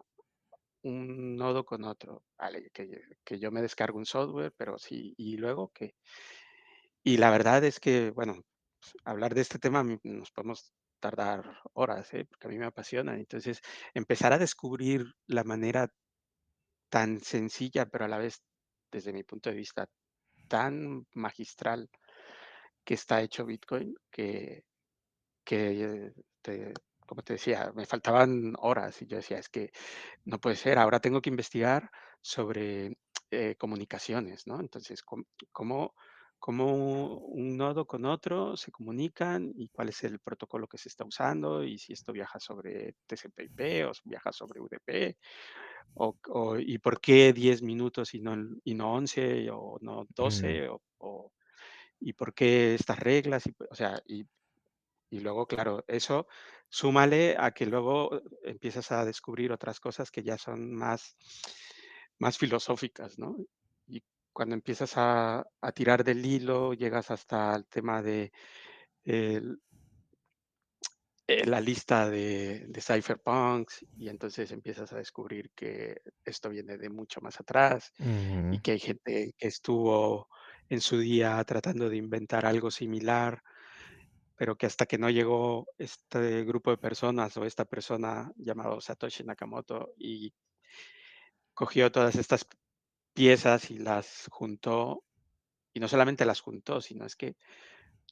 un 0.82 1.36
nodo 1.36 1.64
con 1.64 1.84
otro? 1.84 2.22
Vale, 2.38 2.70
que, 2.72 3.00
que 3.24 3.38
yo 3.38 3.50
me 3.50 3.62
descargo 3.62 3.98
un 3.98 4.06
software, 4.06 4.52
pero 4.56 4.78
sí, 4.78 5.14
y 5.16 5.36
luego 5.36 5.70
qué? 5.74 5.94
Y 7.02 7.18
la 7.18 7.30
verdad 7.30 7.64
es 7.64 7.80
que, 7.80 8.10
bueno, 8.10 8.34
pues, 8.80 8.94
hablar 9.04 9.34
de 9.34 9.40
este 9.40 9.58
tema 9.58 9.84
nos 10.02 10.30
podemos 10.32 10.72
tardar 11.00 11.60
horas, 11.74 12.12
¿eh? 12.14 12.24
Porque 12.24 12.46
a 12.48 12.50
mí 12.50 12.58
me 12.58 12.66
apasiona. 12.66 13.14
Entonces, 13.14 13.60
empezar 13.94 14.32
a 14.32 14.38
descubrir 14.38 15.14
la 15.26 15.44
manera 15.44 15.88
tan 16.90 17.20
sencilla, 17.20 17.86
pero 17.86 18.06
a 18.06 18.08
la 18.08 18.18
vez, 18.18 18.42
desde 18.90 19.12
mi 19.12 19.22
punto 19.22 19.50
de 19.50 19.56
vista, 19.56 19.88
tan 20.48 21.06
magistral 21.14 21.88
que 22.84 22.94
está 22.94 23.22
hecho 23.22 23.44
Bitcoin, 23.44 23.94
que, 24.10 24.64
que 25.46 26.12
te- 26.42 26.74
como 27.08 27.22
te 27.24 27.34
decía, 27.34 27.72
me 27.76 27.86
faltaban 27.86 28.54
horas 28.60 29.02
y 29.02 29.06
yo 29.08 29.18
decía, 29.18 29.38
es 29.40 29.48
que 29.50 29.70
no 30.24 30.40
puede 30.40 30.56
ser, 30.56 30.78
ahora 30.78 31.00
tengo 31.00 31.22
que 31.22 31.30
investigar 31.30 31.90
sobre 32.22 32.98
eh, 33.30 33.56
comunicaciones, 33.58 34.46
¿no? 34.46 34.60
Entonces, 34.60 35.02
¿cómo, 35.02 35.24
cómo, 35.52 35.94
un 37.18 37.56
nodo 37.56 37.86
con 37.86 38.04
otro 38.04 38.56
se 38.56 38.70
comunican 38.72 39.52
y 39.56 39.68
cuál 39.70 39.88
es 39.90 40.04
el 40.04 40.20
protocolo 40.20 40.66
que 40.68 40.78
se 40.78 40.88
está 40.88 41.04
usando 41.04 41.64
y 41.64 41.78
si 41.78 41.92
esto 41.92 42.12
viaja 42.12 42.38
sobre 42.40 42.94
TCP/IP 43.06 43.84
o 43.86 43.92
viaja 44.04 44.32
sobre 44.32 44.60
UDP 44.60 45.18
o, 45.94 46.18
o- 46.28 46.58
y 46.58 46.78
por 46.78 47.00
qué 47.00 47.32
10 47.32 47.62
minutos 47.62 48.14
y 48.14 48.20
no, 48.20 48.36
y 48.64 48.74
no 48.74 48.92
11 48.94 49.50
o 49.50 49.78
no 49.80 50.06
Mm, 50.22 50.60
12 50.60 50.68
o, 50.68 50.82
o- 50.98 51.32
y 52.00 52.12
por 52.14 52.34
qué 52.34 52.74
estas 52.74 52.98
reglas, 53.00 53.46
y, 53.46 53.54
o 53.70 53.74
sea, 53.74 54.00
y 54.06 54.24
y 55.10 55.20
luego, 55.20 55.46
claro, 55.46 55.84
eso 55.88 56.26
súmale 56.68 57.36
a 57.38 57.52
que 57.52 57.66
luego 57.66 58.20
empiezas 58.42 58.90
a 58.92 59.04
descubrir 59.04 59.52
otras 59.52 59.80
cosas 59.80 60.10
que 60.10 60.22
ya 60.22 60.38
son 60.38 60.72
más, 60.74 61.16
más 62.18 62.38
filosóficas, 62.38 63.18
¿no? 63.18 63.36
Y 63.86 64.02
cuando 64.32 64.54
empiezas 64.54 64.92
a, 64.96 65.44
a 65.60 65.72
tirar 65.72 66.04
del 66.04 66.24
hilo, 66.24 66.74
llegas 66.74 67.10
hasta 67.10 67.54
el 67.56 67.66
tema 67.66 68.02
de 68.02 68.32
el- 69.04 69.60
eh, 71.28 71.44
la 71.44 71.60
lista 71.60 72.08
de, 72.08 72.66
de 72.68 72.80
cypherpunks 72.80 73.84
y 73.96 74.08
entonces 74.08 74.52
empiezas 74.52 74.92
a 74.92 74.98
descubrir 74.98 75.50
que 75.56 76.00
esto 76.24 76.48
viene 76.50 76.78
de 76.78 76.88
mucho 76.88 77.20
más 77.20 77.40
atrás 77.40 77.92
y 78.52 78.60
que 78.60 78.72
hay 78.72 78.78
gente 78.78 79.34
que 79.36 79.48
estuvo 79.48 80.28
en 80.68 80.80
su 80.80 80.98
día 80.98 81.42
tratando 81.44 81.88
de 81.88 81.96
inventar 81.96 82.46
algo 82.46 82.70
similar 82.70 83.42
pero 84.36 84.56
que 84.56 84.66
hasta 84.66 84.86
que 84.86 84.98
no 84.98 85.10
llegó 85.10 85.66
este 85.78 86.44
grupo 86.44 86.70
de 86.70 86.78
personas 86.78 87.36
o 87.36 87.44
esta 87.44 87.64
persona 87.64 88.30
llamado 88.36 88.80
Satoshi 88.80 89.24
Nakamoto 89.24 89.94
y 89.96 90.32
cogió 91.54 91.90
todas 91.90 92.16
estas 92.16 92.46
piezas 93.14 93.70
y 93.70 93.78
las 93.78 94.28
juntó, 94.30 95.02
y 95.72 95.80
no 95.80 95.88
solamente 95.88 96.26
las 96.26 96.40
juntó, 96.40 96.82
sino 96.82 97.06
es 97.06 97.16
que 97.16 97.36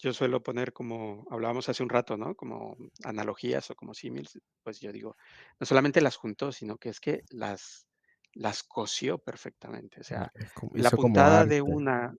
yo 0.01 0.13
suelo 0.13 0.43
poner 0.43 0.73
como 0.73 1.27
hablábamos 1.31 1.69
hace 1.69 1.83
un 1.83 1.91
rato, 1.91 2.17
¿no? 2.17 2.35
Como 2.35 2.77
analogías 3.05 3.71
o 3.71 3.75
como 3.75 3.95
símiles, 3.95 4.39
pues 4.63 4.81
yo 4.81 4.93
digo, 4.93 5.17
no 5.61 5.67
solamente 5.67 6.01
las 6.01 6.17
juntó, 6.17 6.53
sino 6.53 6.79
que 6.79 6.89
es 6.89 7.01
que 7.01 7.23
las 7.31 7.87
las 8.33 8.65
cosió 8.65 9.19
perfectamente. 9.19 10.01
O 10.01 10.05
sea, 10.05 10.33
la 10.73 10.91
puntada 10.91 11.45
de 11.45 11.63
una 11.63 12.15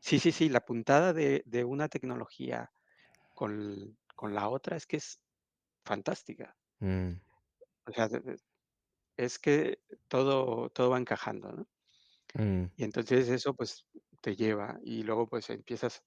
sí, 0.00 0.18
sí, 0.18 0.32
sí, 0.32 0.48
la 0.48 0.60
puntada 0.60 1.12
de 1.12 1.42
de 1.44 1.64
una 1.64 1.88
tecnología 1.88 2.70
con 3.34 3.98
con 4.16 4.34
la 4.34 4.48
otra 4.48 4.76
es 4.76 4.86
que 4.86 4.98
es 4.98 5.20
fantástica. 5.84 6.56
Mm, 6.82 7.20
O 7.86 7.92
sea, 7.92 8.08
es 9.16 9.38
que 9.38 9.80
todo, 10.08 10.68
todo 10.70 10.90
va 10.90 10.98
encajando, 10.98 11.52
¿no? 11.52 11.68
Mm. 12.38 12.70
Y 12.76 12.84
entonces 12.84 13.28
eso 13.28 13.54
pues 13.54 13.86
te 14.20 14.36
lleva 14.36 14.78
y 14.82 15.02
luego 15.02 15.28
pues 15.28 15.50
empiezas, 15.50 16.02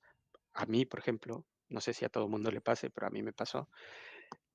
a 0.53 0.65
mí 0.67 0.85
por 0.85 0.99
ejemplo, 0.99 1.45
no 1.69 1.81
sé 1.81 1.93
si 1.93 2.05
a 2.05 2.09
todo 2.09 2.29
mundo 2.29 2.51
le 2.51 2.61
pase, 2.61 2.89
pero 2.91 3.07
a 3.07 3.11
mí 3.11 3.23
me 3.23 3.33
pasó, 3.33 3.69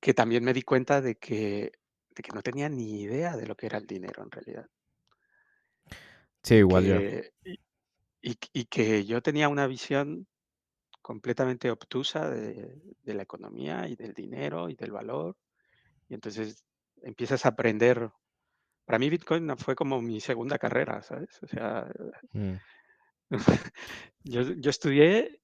que 0.00 0.14
también 0.14 0.44
me 0.44 0.54
di 0.54 0.62
cuenta 0.62 1.00
de 1.02 1.16
que, 1.18 1.72
de 2.10 2.22
que 2.24 2.32
no 2.34 2.42
tenía 2.42 2.68
ni 2.68 3.02
idea 3.02 3.36
de 3.36 3.46
lo 3.46 3.56
que 3.56 3.66
era 3.66 3.78
el 3.78 3.86
dinero 3.86 4.22
en 4.24 4.30
realidad. 4.32 4.66
Sí, 6.42 6.56
igual 6.56 6.86
yo. 6.86 7.00
que, 7.00 7.30
y- 8.22 8.36
y 8.54 8.66
que 8.66 9.04
yo 9.06 9.22
tenía 9.22 9.48
una 9.48 9.66
visión 9.66 10.28
completamente 11.10 11.72
obtusa 11.72 12.30
de, 12.30 12.80
de 13.02 13.14
la 13.14 13.24
economía 13.24 13.88
y 13.88 13.96
del 13.96 14.14
dinero 14.14 14.68
y 14.68 14.76
del 14.76 14.92
valor. 14.92 15.36
Y 16.08 16.14
entonces 16.14 16.64
empiezas 17.02 17.44
a 17.44 17.48
aprender. 17.48 18.12
Para 18.84 19.00
mí 19.00 19.10
Bitcoin 19.10 19.56
fue 19.56 19.74
como 19.74 20.00
mi 20.00 20.20
segunda 20.20 20.56
carrera, 20.56 21.02
¿sabes? 21.02 21.42
O 21.42 21.48
sea, 21.48 21.90
Mm. 22.32 22.54
yo, 24.22 24.42
yo 24.42 24.70
estudié, 24.70 25.42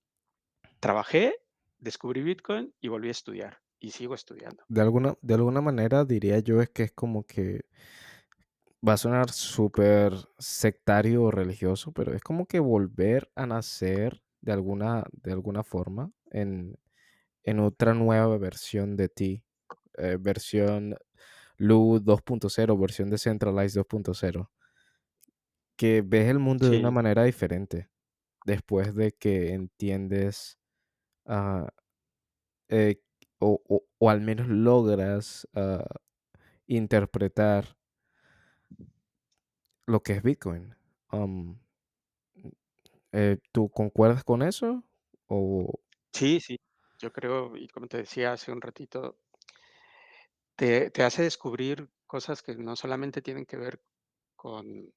trabajé, 0.78 1.34
descubrí 1.80 2.22
Bitcoin 2.22 2.72
y 2.80 2.86
volví 2.86 3.08
a 3.08 3.10
estudiar. 3.18 3.58
Y 3.80 3.90
sigo 3.90 4.14
estudiando. 4.14 4.62
De 4.68 4.80
alguna, 4.80 5.16
de 5.20 5.34
alguna 5.34 5.62
manera 5.62 6.04
diría 6.04 6.38
yo 6.38 6.62
es 6.62 6.68
que 6.68 6.84
es 6.84 6.92
como 6.92 7.24
que 7.24 7.64
va 8.86 8.92
a 8.92 8.96
sonar 8.98 9.30
súper 9.30 10.12
sectario 10.38 11.24
o 11.24 11.32
religioso, 11.32 11.90
pero 11.90 12.14
es 12.14 12.22
como 12.22 12.46
que 12.46 12.60
volver 12.60 13.32
a 13.34 13.46
nacer 13.46 14.22
de 14.46 14.52
alguna, 14.54 15.04
de 15.12 15.32
alguna 15.32 15.64
forma 15.64 16.12
en, 16.30 16.78
en 17.44 17.60
otra 17.60 17.94
nueva 17.94 18.38
versión 18.38 18.96
de 18.96 19.08
ti, 19.10 19.44
eh, 19.98 20.18
versión 20.20 20.96
Lu 21.58 22.00
2.0, 22.00 22.78
versión 22.78 23.10
Decentralized 23.10 23.76
2.0, 23.80 24.50
que 25.76 26.02
ves 26.02 26.28
el 26.28 26.38
mundo 26.38 26.66
de 26.68 26.76
una 26.76 26.90
manera 26.90 27.24
diferente 27.24 27.88
después 28.46 28.94
de 28.94 29.12
que 29.12 29.54
entiendes 29.54 30.58
eh, 32.68 33.00
o, 33.38 33.60
o- 33.68 33.84
o 33.98 34.10
al 34.10 34.20
menos 34.20 34.48
logras 34.48 35.48
ah, 35.54 35.84
interpretar 36.66 37.76
lo 39.86 40.02
que 40.02 40.12
es 40.14 40.22
Bitcoin. 40.22 40.74
Um, 41.12 41.58
eh, 43.16 43.38
¿tú 43.52 43.68
concuerdas 43.70 44.24
con 44.24 44.42
eso? 44.42 44.84
O 45.28 45.80
sí, 46.12 46.40
sí. 46.40 46.56
Yo 46.98 47.12
creo, 47.12 47.56
y 47.56 47.68
como 47.68 47.86
te 47.88 47.98
decía 47.98 48.32
hace 48.32 48.50
un 48.52 48.60
ratito, 48.62 49.18
te, 50.56 50.90
te 50.90 51.02
hace 51.02 51.22
descubrir 51.22 51.90
cosas 52.06 52.42
que 52.42 52.54
no 52.56 52.76
solamente 52.76 53.22
tienen 53.22 53.46
que 53.46 53.56
ver 53.56 53.82
con, 54.36 54.92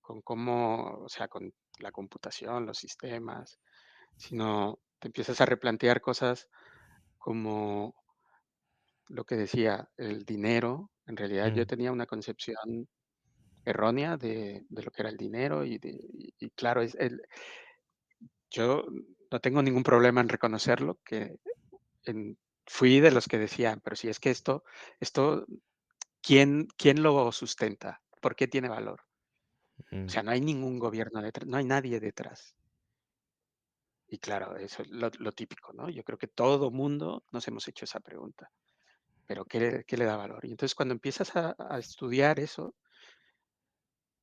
con 0.00 0.22
cómo, 0.22 1.00
o 1.04 1.08
sea, 1.08 1.28
con 1.28 1.52
la 1.80 1.92
computación, 1.92 2.66
los 2.66 2.78
sistemas, 2.78 3.60
sino 4.16 4.80
te 5.00 5.08
empiezas 5.08 5.40
a 5.40 5.46
replantear 5.46 6.00
cosas 6.02 6.48
como 7.18 7.94
lo 9.08 9.24
que 9.24 9.36
decía, 9.36 9.90
el 9.96 10.24
dinero. 10.24 10.90
En 11.06 11.16
realidad 11.16 11.52
yo 11.52 11.66
Mm, 11.66 11.66
tenía 11.66 11.92
una 11.92 12.06
concepción 12.06 12.88
errónea 13.64 14.16
de, 14.16 14.64
de 14.68 14.82
lo 14.82 14.90
que 14.90 15.02
era 15.02 15.10
el 15.10 15.16
dinero 15.16 15.64
y, 15.64 15.78
de, 15.78 15.90
y, 15.90 16.34
y 16.38 16.50
claro, 16.50 16.82
es 16.82 16.94
el, 16.96 17.22
yo 18.50 18.84
no 19.30 19.40
tengo 19.40 19.62
ningún 19.62 19.82
problema 19.82 20.20
en 20.20 20.28
reconocerlo, 20.28 21.00
que 21.04 21.36
en- 22.04 22.38
fui 22.66 23.00
de 23.00 23.10
los 23.12 23.28
que 23.28 23.38
decían, 23.38 23.80
pero 23.82 23.96
si 23.96 24.08
es 24.08 24.20
que 24.20 24.30
esto, 24.30 24.64
esto, 25.00 25.46
¿quién, 26.22 26.68
quién 26.78 27.02
lo 27.02 27.32
sustenta? 27.32 28.02
¿Por 28.22 28.36
qué 28.36 28.48
tiene 28.48 28.68
valor? 28.68 29.02
O 29.02 29.06
mm, 29.92 30.10
sea, 30.10 30.24
no 30.24 30.32
hay 30.32 30.40
ningún 30.40 30.80
gobierno 30.80 31.22
detrás, 31.22 31.46
no 31.46 31.56
hay 31.56 31.64
nadie 31.64 32.00
detrás. 32.00 32.56
Y 34.08 34.18
claro, 34.18 34.56
eso 34.56 34.82
es 34.82 34.88
lo, 34.90 35.10
lo 35.18 35.32
típico, 35.32 35.72
¿no? 35.72 35.88
Yo 35.90 36.02
creo 36.02 36.18
que 36.18 36.28
todo 36.28 36.70
mundo 36.70 37.24
nos 37.30 37.46
hemos 37.48 37.68
hecho 37.68 37.84
esa 37.84 38.00
pregunta, 38.00 38.50
pero 39.26 39.44
¿qué, 39.46 39.84
qué 39.86 39.96
le 39.98 40.04
da 40.06 40.16
valor? 40.16 40.44
Y 40.46 40.50
entonces 40.52 40.74
cuando 40.76 40.94
empiezas 40.94 41.36
a, 41.36 41.56
a 41.58 41.78
estudiar 41.78 42.40
eso 42.40 42.76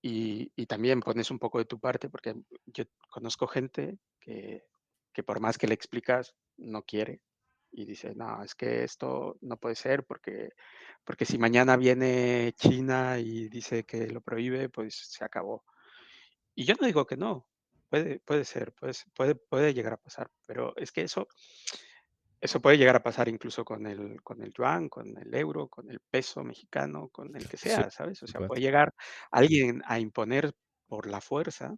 y, 0.08 0.66
también 0.68 1.00
pones 1.00 1.32
un 1.32 1.40
poco 1.40 1.58
de 1.58 1.66
tu 1.66 1.80
parte, 1.80 2.10
porque 2.10 2.36
yo 2.68 2.84
conozco 3.10 3.48
gente 3.48 3.98
que, 4.20 4.64
que 5.12 5.24
por 5.24 5.40
más 5.40 5.58
que 5.58 5.68
le 5.68 5.74
explicas, 5.74 6.36
no 6.58 6.84
quiere. 6.84 7.22
Y 7.72 7.86
dice, 7.86 8.14
no, 8.14 8.44
es 8.44 8.54
que 8.54 8.84
esto 8.84 9.38
no 9.42 9.58
puede 9.58 9.74
ser 9.74 10.06
porque, 10.06 10.50
porque 11.04 11.26
si 11.26 11.40
mañana 11.40 11.76
viene 11.76 12.54
China 12.56 13.18
y 13.18 13.50
dice 13.50 13.84
que 13.84 14.08
lo 14.08 14.22
prohíbe, 14.22 14.70
pues 14.70 14.96
se 14.96 15.26
acabó. 15.26 15.66
Y 16.54 16.66
yo 16.66 16.76
no 16.80 16.86
digo 16.86 17.08
que 17.08 17.18
no, 17.18 17.48
puede, 17.90 18.20
puede 18.20 18.46
ser, 18.46 18.74
puede, 18.74 18.94
puede, 19.16 19.34
puede 19.34 19.74
llegar 19.74 19.94
a 19.94 19.98
pasar, 19.98 20.30
pero 20.46 20.76
es 20.78 20.92
que 20.92 21.02
eso, 21.02 21.28
eso 22.42 22.62
puede 22.62 22.78
llegar 22.78 22.96
a 22.96 23.04
pasar 23.04 23.28
incluso 23.30 23.66
con 23.66 23.88
el, 23.88 24.22
con 24.24 24.42
el 24.44 24.54
yuan, 24.54 24.90
con 24.90 25.18
el 25.18 25.34
euro, 25.36 25.68
con 25.70 25.90
el 25.92 26.00
peso 26.10 26.44
mexicano, 26.44 27.10
con 27.10 27.36
el 27.36 27.48
que 27.48 27.58
sea, 27.58 27.90
¿sabes? 27.92 28.22
O 28.24 28.28
sea, 28.28 28.42
puede 28.42 28.62
llegar 28.62 28.94
alguien 29.32 29.82
a 29.86 30.00
imponer 30.00 30.54
por 30.88 31.08
la 31.08 31.22
fuerza 31.22 31.76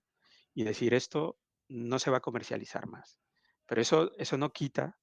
y 0.54 0.64
decir 0.66 0.94
esto 0.94 1.40
no 1.70 2.00
se 2.00 2.12
va 2.12 2.18
a 2.18 2.22
comercializar 2.22 2.88
más. 2.88 3.20
Pero 3.68 3.82
eso, 3.82 4.12
eso 4.18 4.38
no 4.38 4.52
quita 4.54 5.00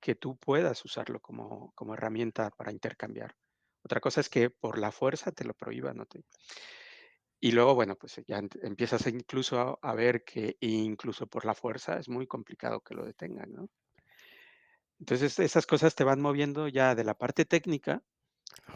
que 0.00 0.14
tú 0.14 0.36
puedas 0.38 0.84
usarlo 0.84 1.20
como, 1.20 1.72
como 1.74 1.94
herramienta 1.94 2.50
para 2.50 2.72
intercambiar. 2.72 3.36
Otra 3.84 4.00
cosa 4.00 4.20
es 4.20 4.28
que 4.28 4.50
por 4.50 4.78
la 4.78 4.92
fuerza 4.92 5.32
te 5.32 5.44
lo 5.44 5.54
prohíban, 5.54 5.96
¿no? 5.98 6.06
Te- 6.06 6.24
y 7.40 7.52
luego, 7.52 7.74
bueno, 7.74 7.96
pues 7.96 8.20
ya 8.26 8.40
empiezas 8.62 9.06
incluso 9.06 9.60
a, 9.60 9.78
a 9.90 9.94
ver 9.94 10.24
que 10.24 10.56
incluso 10.60 11.26
por 11.26 11.44
la 11.44 11.54
fuerza 11.54 11.98
es 11.98 12.08
muy 12.08 12.26
complicado 12.26 12.80
que 12.80 12.94
lo 12.94 13.04
detengan, 13.04 13.52
¿no? 13.52 13.68
Entonces, 15.00 15.38
esas 15.38 15.66
cosas 15.66 15.94
te 15.94 16.04
van 16.04 16.20
moviendo 16.20 16.68
ya 16.68 16.94
de 16.94 17.04
la 17.04 17.14
parte 17.16 17.44
técnica 17.44 18.02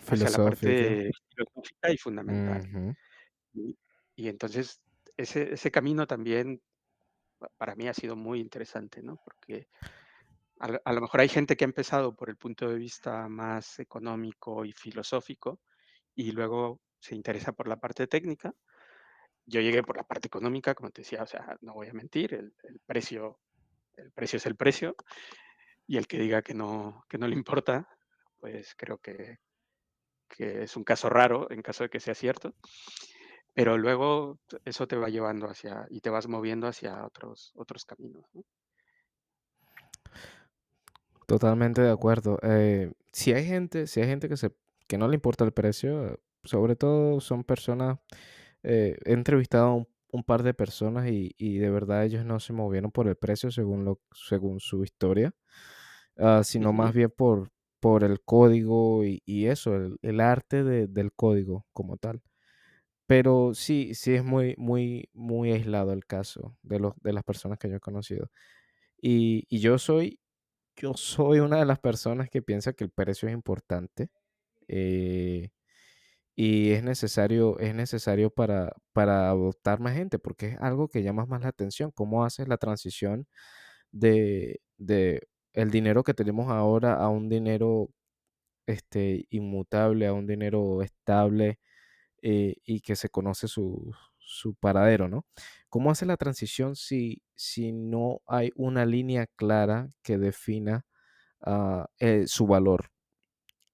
hacia 0.08 0.30
la 0.30 0.40
parte 0.40 1.10
filosófica 1.30 1.90
y 1.92 1.98
fundamental. 1.98 2.62
ujú, 2.62 2.94
Y, 3.54 3.78
y 4.16 4.28
entonces, 4.28 4.82
ese, 5.16 5.54
ese 5.54 5.70
camino 5.72 6.06
también 6.06 6.62
pa- 7.38 7.50
para 7.58 7.76
mí 7.76 7.88
ha 7.88 7.94
sido 7.94 8.16
muy 8.16 8.40
interesante, 8.40 9.02
¿no? 9.02 9.18
Porque 9.24 9.68
a, 10.60 10.66
a 10.84 10.92
lo 10.92 11.00
mejor 11.02 11.20
hay 11.20 11.28
gente 11.28 11.56
que 11.56 11.64
ha 11.64 11.68
empezado 11.68 12.14
por 12.16 12.30
el 12.30 12.36
punto 12.36 12.68
de 12.68 12.76
vista 12.76 13.28
más 13.28 13.78
económico 13.80 14.64
y 14.64 14.72
filosófico 14.72 15.60
y 16.14 16.32
luego 16.32 16.82
se 17.00 17.14
interesa 17.16 17.52
por 17.52 17.68
la 17.68 17.78
parte 17.80 18.06
técnica. 18.08 18.54
Yo 19.46 19.60
llegué 19.60 19.82
por 19.82 19.96
la 19.96 20.04
parte 20.04 20.28
económica, 20.28 20.74
como 20.74 20.90
te 20.90 21.02
decía, 21.02 21.22
o 21.22 21.26
sea, 21.26 21.56
no 21.60 21.74
voy 21.74 21.88
a 21.88 21.92
mentir, 21.94 22.34
el, 22.34 22.54
el 22.62 22.80
precio, 22.86 23.40
el 23.94 24.12
precio 24.12 24.38
es 24.38 24.46
el 24.46 24.56
precio 24.56 24.96
y 25.86 25.96
el 25.96 26.06
que 26.06 26.18
diga 26.18 26.42
que 26.42 26.54
no, 26.54 27.04
que 27.08 27.18
no 27.18 27.26
le 27.26 27.34
importa, 27.34 27.88
pues 28.38 28.74
creo 28.76 28.98
que, 28.98 29.38
que 30.28 30.62
es 30.62 30.76
un 30.76 30.84
caso 30.84 31.08
raro 31.08 31.50
en 31.50 31.62
caso 31.62 31.84
de 31.84 31.90
que 31.90 32.00
sea 32.00 32.14
cierto. 32.14 32.54
Pero 33.54 33.76
luego 33.76 34.38
eso 34.64 34.86
te 34.86 34.96
va 34.96 35.08
llevando 35.08 35.46
hacia 35.46 35.86
y 35.90 36.00
te 36.00 36.10
vas 36.10 36.26
moviendo 36.26 36.66
hacia 36.66 37.04
otros, 37.04 37.52
otros 37.54 37.84
caminos. 37.84 38.24
¿no? 38.32 38.42
Totalmente 41.26 41.82
de 41.82 41.90
acuerdo. 41.90 42.38
Eh, 42.42 42.92
si 43.12 43.32
hay 43.32 43.46
gente, 43.46 43.86
si 43.86 44.00
hay 44.00 44.06
gente 44.06 44.28
que 44.28 44.36
se, 44.36 44.52
que 44.86 44.98
no 44.98 45.08
le 45.08 45.14
importa 45.14 45.44
el 45.44 45.52
precio, 45.52 46.20
sobre 46.44 46.76
todo 46.76 47.20
son 47.20 47.44
personas, 47.44 47.98
eh, 48.62 48.96
he 49.04 49.12
entrevistado 49.12 49.86
un, 50.12 50.24
par 50.24 50.42
de 50.44 50.54
personas 50.54 51.10
y, 51.10 51.34
y 51.38 51.58
de 51.58 51.70
verdad 51.70 52.04
ellos 52.04 52.24
no 52.26 52.40
se 52.40 52.52
movieron 52.54 52.92
por 52.92 53.08
el 53.08 53.16
precio 53.16 53.50
según 53.50 53.84
lo, 53.84 54.00
según 54.14 54.60
su 54.60 54.84
historia, 54.84 55.34
ah, 56.18 56.42
sino 56.44 56.72
más 56.72 56.94
bien 56.94 57.10
por, 57.16 57.50
por 57.80 58.04
el 58.04 58.20
código 58.22 59.04
y, 59.04 59.22
y 59.26 59.46
eso, 59.46 59.74
el, 59.76 59.96
el 60.02 60.20
arte 60.20 60.64
de- 60.64 60.86
del 60.88 61.12
código 61.12 61.66
como 61.72 61.96
tal. 61.98 62.22
Pero 63.06 63.52
sí, 63.54 63.94
sí 63.94 64.14
es 64.14 64.24
muy, 64.24 64.54
muy, 64.58 65.08
muy 65.12 65.52
aislado 65.52 65.92
el 65.92 66.06
caso 66.06 66.56
de 66.62 66.78
los, 66.80 66.94
de 67.02 67.12
las 67.12 67.24
personas 67.24 67.58
que 67.58 67.68
yo 67.68 67.76
he 67.76 67.80
conocido. 67.80 68.30
Y, 69.00 69.46
y 69.50 69.60
yo 69.60 69.78
soy, 69.78 70.20
yo 70.76 70.94
soy 70.94 71.40
una 71.40 71.58
de 71.58 71.66
las 71.66 71.80
personas 71.80 72.30
que 72.30 72.42
piensa 72.42 72.74
que 72.74 72.84
el 72.84 72.90
precio 72.90 73.28
es 73.28 73.34
importante 73.34 74.10
eh, 74.68 75.50
y 76.36 76.72
es 76.72 76.82
necesario, 76.84 77.58
es 77.60 77.74
necesario 77.74 78.30
para, 78.30 78.72
para 78.92 79.28
adoptar 79.30 79.80
más 79.80 79.94
gente, 79.94 80.18
porque 80.18 80.48
es 80.48 80.58
algo 80.60 80.88
que 80.88 81.02
llama 81.02 81.26
más 81.26 81.42
la 81.42 81.48
atención. 81.48 81.90
¿Cómo 81.94 82.24
haces 82.24 82.48
la 82.48 82.58
transición 82.58 83.26
de, 83.92 84.60
de 84.78 85.28
el 85.54 85.70
dinero 85.70 86.04
que 86.04 86.14
tenemos 86.14 86.50
ahora 86.50 86.94
a 86.96 87.08
un 87.10 87.28
dinero 87.28 87.90
este, 88.66 89.26
inmutable, 89.30 90.06
a 90.06 90.12
un 90.12 90.26
dinero 90.26 90.82
estable? 90.82 91.58
eh, 92.22 92.56
y 92.64 92.80
que 92.82 92.96
se 92.96 93.10
conoce 93.10 93.48
su, 93.48 93.92
su 94.18 94.54
paradero, 94.56 95.08
¿no? 95.08 95.26
¿Cómo 95.70 95.90
hace 95.90 96.06
la 96.06 96.16
transición 96.18 96.76
si, 96.76 97.22
si 97.36 97.72
no 97.72 98.22
hay 98.26 98.52
una 98.56 98.86
línea 98.86 99.26
clara 99.36 99.90
que 100.02 100.18
defina 100.18 100.86
ah, 101.42 101.88
eh, 102.00 102.26
su 102.28 102.46
valor? 102.48 102.91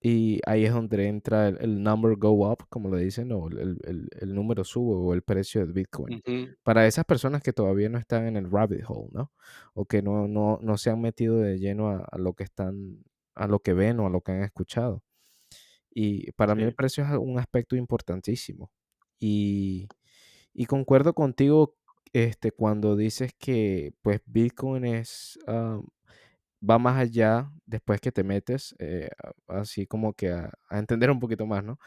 Y 0.01 0.41
ahí 0.47 0.65
es 0.65 0.73
donde 0.73 1.09
entra 1.09 1.49
el, 1.49 1.83
number 1.83 2.17
go 2.17 2.51
up, 2.51 2.65
como 2.69 2.95
le 2.95 3.03
dicen, 3.03 3.33
o 3.33 3.49
el, 3.49 4.35
número 4.35 4.63
sube 4.63 4.95
o 4.95 5.13
el 5.13 5.23
precio 5.23 5.67
de 5.67 5.73
Bitcoin. 5.73 6.23
Para 6.63 6.87
esas 6.87 7.05
personas 7.05 7.43
que 7.43 7.53
todavía 7.53 7.89
no 7.89 7.99
están 7.99 8.27
en 8.27 8.37
el 8.37 8.49
rabbit 8.49 8.85
hole, 8.87 9.11
¿no? 9.13 9.33
O 9.75 9.87
que 9.87 10.01
no, 10.01 10.29
no, 10.29 10.61
no 10.63 10.79
se 10.79 10.91
han 10.91 11.01
metido 11.01 11.39
de 11.39 11.59
lleno 11.59 11.89
a, 11.89 12.17
lo 12.17 12.35
que 12.35 12.45
están, 12.45 13.03
a 13.35 13.49
lo 13.49 13.59
que 13.59 13.73
ven 13.73 13.99
o 13.99 14.07
a 14.07 14.11
lo 14.11 14.21
que 14.21 14.33
han 14.33 14.43
escuchado. 14.43 15.03
Y 15.91 16.31
para 16.33 16.55
mí 16.55 16.63
el 16.63 16.75
precio 16.75 17.03
es 17.05 17.11
un 17.19 17.41
aspecto 17.41 17.75
importantísimo. 17.75 18.71
Y, 19.19 19.89
y 20.55 20.67
concuerdo 20.67 21.13
contigo 21.13 21.77
este, 22.13 22.53
cuando 22.53 22.95
dices 22.95 23.33
que 23.37 23.95
pues 24.03 24.21
Bitcoin 24.27 24.85
es 24.85 25.41
ah, 25.49 25.81
va 26.63 26.79
más 26.79 26.99
allá 26.99 27.51
después 27.67 28.01
que 28.01 28.13
te 28.13 28.25
metes, 28.25 28.75
eh, 28.79 29.11
así 29.47 29.87
como 29.87 30.15
que 30.15 30.31
a, 30.31 30.51
entender 30.71 31.11
un 31.11 31.21
poquito 31.21 31.47
más, 31.47 31.65
¿no? 31.65 31.79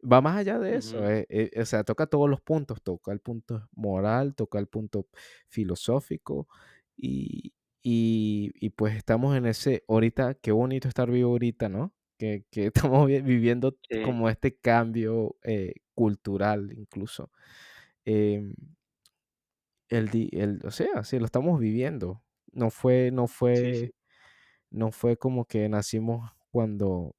Va 0.00 0.20
más 0.20 0.36
allá 0.36 0.58
de 0.58 0.76
eso, 0.76 1.08
eh, 1.08 1.26
eh, 1.28 1.50
o 1.60 1.64
sea, 1.64 1.84
toca 1.84 2.06
todos 2.06 2.28
los 2.28 2.40
puntos, 2.40 2.82
toca 2.82 3.12
el 3.12 3.20
punto 3.20 3.68
moral, 3.72 4.34
toca 4.34 4.58
el 4.58 4.68
punto 4.68 5.08
filosófico 5.48 6.48
y, 6.96 7.54
y, 7.82 8.70
pues 8.70 8.96
estamos 8.96 9.36
en 9.36 9.46
ese, 9.46 9.84
ahorita, 9.88 10.34
qué 10.34 10.52
bonito 10.52 10.88
estar 10.88 11.10
vivo 11.10 11.30
ahorita, 11.32 11.68
¿no? 11.68 11.94
Que, 12.18 12.44
que 12.50 12.66
estamos 12.94 13.06
viviendo 13.06 13.76
como 14.04 14.28
este 14.28 14.56
cambio 14.56 15.36
cultural 15.94 16.72
incluso. 16.76 17.30
Em, 18.04 18.54
el, 19.88 20.10
el, 20.32 20.60
o 20.64 20.70
sea, 20.70 21.04
sí, 21.04 21.18
lo 21.18 21.26
estamos 21.26 21.60
viviendo. 21.60 22.22
No 22.52 22.70
fue, 22.70 23.10
no 23.12 23.26
fue, 23.26 23.92
no 24.76 24.92
fue 24.92 25.16
como 25.16 25.46
que 25.46 25.68
nacimos 25.68 26.30
cuando, 26.50 27.16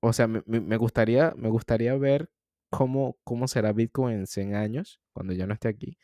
o 0.00 0.12
sea, 0.12 0.28
me, 0.28 0.76
gustaría, 0.76 1.34
me 1.36 1.48
gustaría 1.48 1.94
ver 1.96 2.30
cómo, 2.70 3.18
cómo 3.24 3.48
será 3.48 3.72
Bitcoin 3.72 4.18
en 4.20 4.26
100 4.26 4.54
años, 4.54 5.00
cuando 5.12 5.34
ya 5.34 5.46
no 5.46 5.54
esté 5.54 5.68
aquí. 5.68 5.98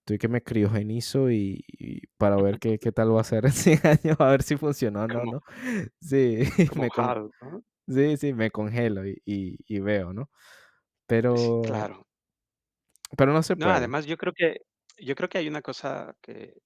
Estoy 0.00 0.18
que 0.18 0.28
me 0.28 0.42
criogenizo 0.42 1.30
y, 1.30 1.64
y 1.68 2.06
para 2.18 2.36
ver 2.36 2.58
qué, 2.58 2.78
qué, 2.78 2.92
tal 2.92 3.14
va 3.14 3.22
a 3.22 3.24
ser 3.24 3.46
en 3.46 3.52
100 3.52 3.80
años, 3.86 4.20
a 4.20 4.30
ver 4.30 4.42
si 4.42 4.56
funcionó 4.56 5.04
o 5.04 5.08
no, 5.08 5.24
¿no? 5.24 5.42
Sí, 6.00 6.40
me 6.76 6.90
sí, 7.88 8.16
sí, 8.18 8.34
me 8.34 8.50
congelo 8.50 9.06
y, 9.06 9.22
y, 9.24 9.80
veo, 9.80 10.12
¿no? 10.12 10.30
Pero... 11.06 11.62
Claro. 11.62 12.06
Pero 13.16 13.32
no 13.32 13.42
se 13.42 13.56
puede. 13.56 13.70
No, 13.70 13.74
además 13.74 14.04
yo 14.04 14.18
creo 14.18 14.34
que, 14.34 14.60
yo 14.98 15.14
creo 15.14 15.30
que 15.30 15.38
hay 15.38 15.48
una 15.48 15.62
cosa 15.62 16.14
que, 16.20 16.60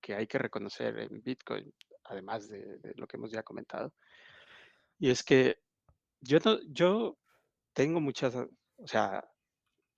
que 0.00 0.14
hay 0.14 0.26
que 0.26 0.38
reconocer 0.38 0.98
en 0.98 1.20
Bitcoin 1.22 1.70
además 2.08 2.48
de, 2.48 2.78
lo 2.96 3.06
que 3.06 3.16
hemos 3.16 3.30
ya 3.30 3.42
comentado. 3.42 3.92
Y 4.98 5.10
es 5.10 5.22
que 5.22 5.58
yo, 6.20 6.38
no, 6.44 6.58
yo 6.68 7.18
tengo 7.72 8.00
muchas, 8.00 8.34
o 8.34 8.86
sea, 8.86 9.24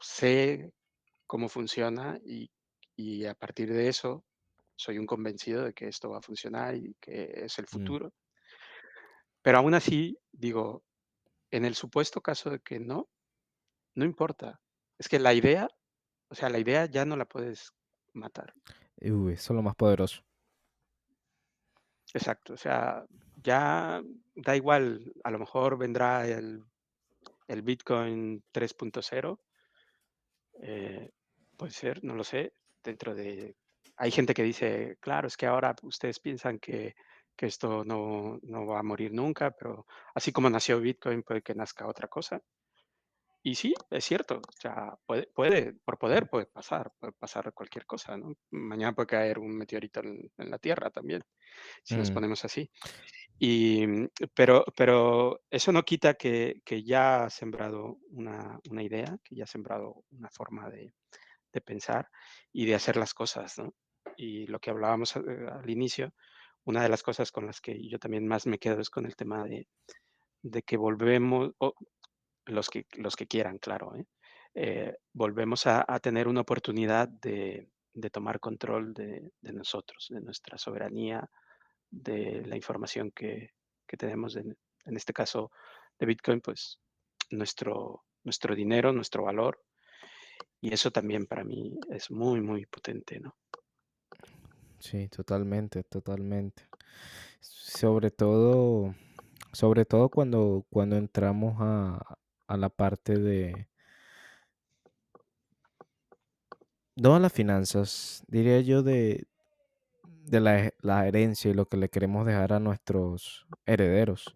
sé 0.01 0.73
cómo 1.27 1.49
funciona 1.49 2.19
y, 2.25 2.51
a 3.27 3.35
partir 3.35 3.73
de 3.73 3.89
eso 3.89 4.25
soy 4.75 4.99
un 4.99 5.07
convencido 5.07 5.63
de 5.65 5.73
que 5.73 5.87
esto 5.87 6.11
va 6.11 6.19
a 6.19 6.23
funcionar 6.23 6.75
y 6.75 6.97
que 7.01 7.31
es 7.45 7.59
el 7.59 7.65
mm. 7.65 7.69
futuro. 7.69 8.13
Pero 9.41 9.59
aún 9.59 9.75
así, 9.75 10.19
digo, 10.33 10.83
en 11.51 11.65
el 11.65 11.75
supuesto 11.75 12.21
caso 12.21 12.51
de 12.51 12.61
que 12.61 12.81
no, 12.81 13.09
no 13.95 14.05
importa. 14.05 14.61
Es 14.99 15.09
que 15.09 15.19
la 15.19 15.33
idea, 15.33 15.69
o 16.29 16.35
sea, 16.35 16.49
la 16.49 16.59
idea 16.59 16.87
ya 16.87 17.05
no 17.05 17.17
la 17.17 17.25
puedes 17.25 17.73
matar. 18.15 18.53
Uy, 19.01 19.35
eso 19.35 19.53
es 19.53 19.57
lo 19.57 19.63
más 19.63 19.77
poderoso. 19.77 20.23
Exacto, 22.15 22.55
o 22.55 22.57
sea, 22.57 23.05
ya 23.43 24.03
da 24.35 24.57
igual, 24.57 25.13
a 25.25 25.31
lo 25.31 25.39
mejor 25.39 25.77
vendrá 25.77 26.27
el, 26.27 26.65
Bitcoin 27.63 28.43
3.0, 28.53 29.39
eh, 30.63 31.11
puede 31.57 31.73
ser, 31.73 32.03
no 32.05 32.15
lo 32.15 32.25
sé, 32.25 32.53
dentro 32.83 33.15
de... 33.15 33.57
Hay 33.97 34.11
gente 34.11 34.35
que 34.35 34.43
dice, 34.43 34.97
claro, 35.01 35.29
es 35.29 35.37
que 35.37 35.47
ahora 35.47 35.75
ustedes 35.83 36.21
piensan 36.21 36.59
que, 36.59 36.95
esto 37.37 37.85
no, 37.85 38.39
no, 38.43 38.67
va 38.67 38.81
a 38.81 38.83
morir 38.83 39.13
nunca, 39.13 39.51
pero 39.53 39.87
así 40.15 40.33
como 40.33 40.51
nació 40.51 40.81
Bitcoin, 40.81 41.23
puede 41.23 41.43
que 41.43 41.55
nazca 41.55 41.87
otra 41.87 42.09
cosa. 42.09 42.41
Y 43.43 43.55
sí, 43.55 43.73
es 43.91 44.05
cierto, 44.05 44.37
o 44.39 44.53
sea, 44.53 44.99
puede, 45.07 45.29
puede, 45.29 45.75
por 45.85 45.97
poder 45.99 46.29
puede 46.29 46.47
pasar, 46.47 46.93
puede 46.99 47.13
pasar 47.13 47.53
cualquier 47.55 47.87
cosa, 47.87 48.17
¿no? 48.17 48.35
Mañana 48.51 48.95
puede 48.95 49.07
caer 49.07 49.39
un 49.39 49.57
meteorito 49.57 50.01
en, 50.01 50.31
la 50.37 50.59
Tierra 50.59 50.91
también, 50.91 51.23
si 51.85 51.97
nos 51.97 52.11
mm. 52.11 52.15
ponemos 52.15 52.45
así. 52.45 52.69
Y, 53.39 53.87
mm, 53.87 54.09
pero, 54.35 54.65
pero 54.77 55.41
eso 55.51 55.71
no 55.71 55.85
quita 55.85 56.15
que, 56.15 56.63
que 56.65 56.83
ya 56.83 57.25
ha 57.25 57.31
sembrado 57.31 57.99
una, 58.11 58.59
una, 58.69 58.83
idea, 58.83 59.17
que 59.23 59.37
ya 59.37 59.45
ha 59.45 59.47
sembrado 59.47 60.05
una 60.11 60.31
forma 60.31 60.69
de, 60.69 60.93
de, 61.53 61.61
pensar 61.61 62.09
y 62.53 62.67
de 62.67 62.75
hacer 62.75 62.97
las 62.97 63.15
cosas, 63.15 63.57
¿no? 63.59 63.73
Y 64.17 64.47
lo 64.49 64.59
que 64.59 64.71
hablábamos 64.71 65.15
al, 65.17 65.49
al 65.49 65.71
inicio, 65.71 66.13
una 66.65 66.83
de 66.83 66.89
las 66.89 67.05
cosas 67.05 67.31
con 67.31 67.47
las 67.47 67.61
que 67.61 67.89
yo 67.89 68.01
también 68.01 68.27
más 68.27 68.47
me 68.47 68.59
quedo 68.59 68.81
es 68.81 68.91
con 68.91 69.07
el 69.07 69.15
tema 69.15 69.45
de, 69.45 69.69
de 70.43 70.63
que 70.63 70.77
volvemos, 70.77 71.53
los 72.49 72.69
que, 72.69 72.87
los 72.97 73.17
que 73.17 73.27
quieran, 73.27 73.59
claro. 73.59 73.95
¿eh? 73.97 74.05
Eh, 74.55 74.97
volvemos 75.13 75.67
a, 75.67 75.85
tener 76.01 76.27
una 76.27 76.41
oportunidad 76.41 77.09
de, 77.09 77.69
tomar 78.11 78.41
control 78.41 78.95
de, 78.95 79.31
nosotros, 79.43 80.09
de 80.11 80.21
nuestra 80.21 80.59
soberanía, 80.59 81.29
de 81.91 82.45
la 82.47 82.57
información 82.57 83.11
que, 83.11 83.53
tenemos, 83.87 84.37
en, 84.37 84.57
este 84.87 85.13
caso 85.13 85.51
de 85.99 86.07
Bitcoin, 86.07 86.41
pues 86.41 86.81
nuestro, 87.31 88.05
nuestro 88.25 88.55
dinero, 88.55 88.93
nuestro 88.93 89.25
valor. 89.25 89.63
Y 90.61 90.73
eso 90.73 90.91
también 90.91 91.27
para 91.27 91.45
mí 91.45 91.79
es 91.91 92.11
muy, 92.11 92.41
muy 92.41 92.67
potente, 92.67 93.21
¿no? 93.21 93.37
Sí, 94.81 95.09
totalmente, 95.09 95.85
totalmente. 95.85 96.69
Sobre 97.41 98.11
todo, 98.11 98.95
sobre 99.53 99.85
todo 99.85 100.09
cuando, 100.09 100.67
cuando 100.71 100.97
entramos 100.97 101.57
a, 101.61 102.19
a 102.49 102.57
la 102.57 102.71
parte 102.71 103.19
de... 103.19 103.69
No 106.97 107.15
a 107.15 107.21
las 107.21 107.33
finanzas, 107.33 108.25
diría 108.27 108.61
yo 108.61 108.83
de, 108.83 109.29
de 110.31 110.41
la, 110.41 111.07
herencia 111.07 111.51
y 111.51 111.55
lo 111.55 111.67
que 111.67 111.77
le 111.77 111.89
queremos 111.89 112.27
dejar 112.27 112.53
a 112.53 112.61
nuestros 112.61 113.47
herederos. 113.67 114.35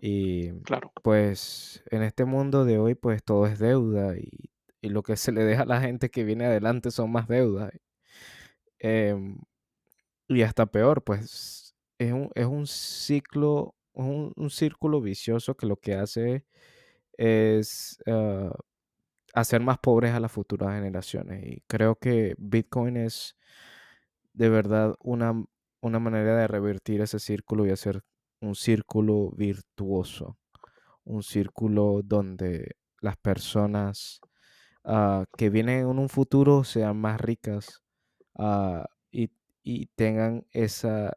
Y 0.00 0.52
claro. 0.62 0.92
pues 1.02 1.84
en 1.90 2.02
este 2.02 2.24
mundo 2.24 2.64
de 2.64 2.78
hoy 2.78 2.94
pues 2.94 3.22
todo 3.22 3.46
es 3.46 3.58
deuda 3.58 4.16
y, 4.16 4.50
lo 4.82 5.02
que 5.02 5.16
se 5.16 5.30
le 5.30 5.44
deja 5.44 5.64
a 5.64 5.66
la 5.66 5.80
gente 5.82 6.10
que 6.10 6.24
viene 6.24 6.46
adelante 6.46 6.90
son 6.90 7.12
más 7.12 7.28
deudas. 7.28 7.70
Em, 8.78 9.38
y 10.28 10.42
hasta 10.42 10.66
peor, 10.66 11.04
pues 11.04 11.74
es 11.98 12.12
un, 12.12 12.30
es 12.34 12.46
un 12.46 12.66
ciclo, 12.66 13.74
un, 13.92 14.32
un, 14.36 14.50
círculo 14.50 15.02
vicioso 15.02 15.56
que 15.56 15.66
lo 15.66 15.76
que 15.76 15.94
hace 15.94 16.36
es 16.36 16.42
ah, 18.06 18.52
hacer 19.34 19.60
más 19.60 19.78
pobres 19.78 20.12
a 20.14 20.20
las 20.20 20.32
futuras 20.32 20.74
generaciones. 20.74 21.44
Y 21.46 21.62
creo 21.66 21.96
que 21.96 22.34
Bitcoin 22.38 22.96
es 22.96 23.36
de 24.32 24.48
verdad 24.48 24.94
una, 25.00 25.44
una 25.80 25.98
manera 25.98 26.36
de 26.36 26.48
revertir 26.48 27.00
ese 27.00 27.18
círculo 27.18 27.66
y 27.66 27.70
hacer 27.70 28.02
un 28.40 28.54
círculo 28.54 29.30
virtuoso, 29.36 30.38
un 31.04 31.22
círculo 31.22 32.00
donde 32.04 32.76
las 33.00 33.16
personas 33.16 34.20
ah, 34.84 35.24
que 35.36 35.50
vienen 35.50 35.80
en 35.80 35.98
un 35.98 36.08
futuro 36.08 36.64
sean 36.64 36.96
más 36.98 37.20
ricas 37.20 37.82
ah, 38.36 38.86
y, 39.10 39.30
y, 39.62 39.86
tengan 39.94 40.46
esa, 40.52 41.16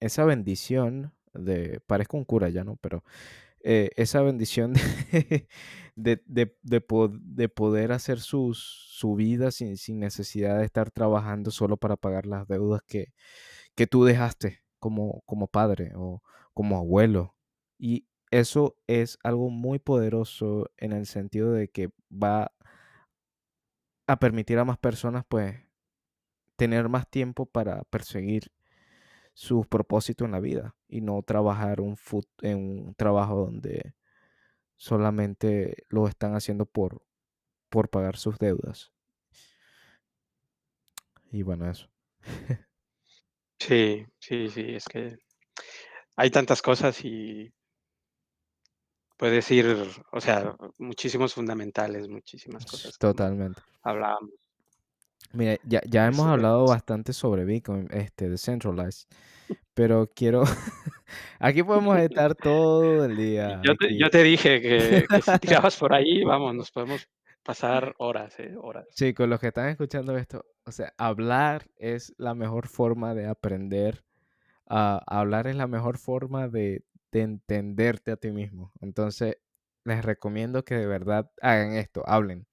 esa 0.00 0.24
bendición 0.24 1.12
de, 1.34 1.80
parezco 1.86 2.16
un 2.16 2.24
cura 2.24 2.48
ya, 2.48 2.64
¿no? 2.64 2.76
Pero 2.76 3.02
eh, 3.68 3.90
esa 3.96 4.22
bendición 4.22 4.74
de, 5.96 6.22
de, 6.62 7.48
poder 7.48 7.90
hacer 7.90 8.20
su 8.20 8.54
vida 9.16 9.50
sin, 9.50 9.76
sin, 9.76 9.98
necesidad 9.98 10.58
de 10.60 10.64
estar 10.64 10.92
trabajando 10.92 11.50
solo 11.50 11.76
para 11.76 11.96
pagar 11.96 12.26
las 12.26 12.46
deudas 12.46 12.82
que, 12.86 13.12
que 13.74 13.88
tú 13.88 14.04
dejaste 14.04 14.60
como, 14.78 15.22
como 15.26 15.48
padre 15.48 15.90
o 15.96 16.22
como 16.54 16.78
abuelo. 16.78 17.34
Y 17.76 18.06
eso 18.30 18.76
es 18.86 19.18
algo 19.24 19.50
muy 19.50 19.80
poderoso 19.80 20.70
en 20.76 20.92
el 20.92 21.06
sentido 21.06 21.50
de 21.50 21.66
que 21.66 21.90
va 22.08 22.52
a 24.06 24.18
permitir 24.20 24.60
a 24.60 24.64
más 24.64 24.78
personas 24.78 25.24
pues 25.28 25.56
tener 26.54 26.88
más 26.88 27.10
tiempo 27.10 27.46
para 27.46 27.82
perseguir 27.90 28.52
sus 29.36 29.66
propósitos 29.66 30.24
en 30.24 30.32
la 30.32 30.40
vida 30.40 30.74
y 30.88 31.02
no 31.02 31.22
trabajar 31.22 31.82
un 31.82 31.98
en 32.40 32.56
un 32.86 32.94
trabajo 32.94 33.36
donde 33.36 33.94
solamente 34.78 35.84
lo 35.90 36.08
están 36.08 36.34
haciendo 36.34 36.64
por, 36.64 37.02
por 37.68 37.90
pagar 37.90 38.16
sus 38.16 38.38
deudas. 38.38 38.92
Y 41.30 41.42
bueno, 41.42 41.68
eso. 41.70 41.86
Sí, 43.58 44.06
sí, 44.18 44.48
sí, 44.48 44.74
es 44.74 44.84
que 44.84 45.16
hay 46.16 46.30
tantas 46.30 46.62
cosas 46.62 47.04
y 47.04 47.52
puedes 49.18 49.50
ir, 49.50 49.66
o 50.12 50.20
sea, 50.20 50.54
muchísimos 50.78 51.34
fundamentales, 51.34 52.08
muchísimas 52.08 52.64
cosas 52.64 52.98
totalmente. 52.98 53.60
hablábamos. 53.82 54.45
Mira, 55.32 55.58
ya 55.64 55.80
ya 55.86 56.06
hemos 56.06 56.26
hablado 56.26 56.66
bastante 56.66 57.12
sobre 57.12 57.44
Bitcoin, 57.44 57.88
este, 57.90 58.28
Decentralized, 58.28 59.08
pero 59.74 60.10
quiero 60.14 60.42
aquí 61.40 61.62
podemos 61.62 61.98
estar 61.98 62.34
todo 62.34 63.04
el 63.04 63.16
día 63.16 63.60
yo 63.62 63.76
te 63.76 63.96
yo 63.96 64.06
aquí. 64.06 64.10
te 64.10 64.22
dije 64.22 64.60
que 64.62 65.06
que 65.10 65.22
si 65.22 65.38
tirabas 65.40 65.76
por 65.76 65.94
ahí, 65.94 66.24
vamos, 66.24 66.54
nos 66.54 66.70
podemos 66.70 67.08
pasar 67.42 67.94
horas, 67.98 68.38
eh, 68.40 68.54
horas. 68.60 68.86
Chicos, 68.94 69.28
los 69.28 69.40
que 69.40 69.48
están 69.48 69.68
escuchando 69.68 70.16
esto, 70.16 70.44
o 70.64 70.72
sea, 70.72 70.92
hablar 70.98 71.68
es 71.76 72.12
la 72.18 72.34
mejor 72.34 72.66
forma 72.68 73.14
de 73.14 73.26
aprender, 73.26 74.04
ah, 74.68 75.02
hablar 75.06 75.46
es 75.46 75.56
la 75.56 75.68
mejor 75.68 75.98
forma 75.98 76.48
de 76.48 76.84
de 77.12 77.22
entenderte 77.22 78.12
a 78.12 78.16
ti 78.16 78.30
mismo. 78.30 78.72
Entonces, 78.80 79.38
les 79.84 80.04
recomiendo 80.04 80.64
que 80.64 80.74
de 80.76 80.86
verdad 80.86 81.30
hagan 81.40 81.72
esto, 81.74 82.02
hablen, 82.06 82.46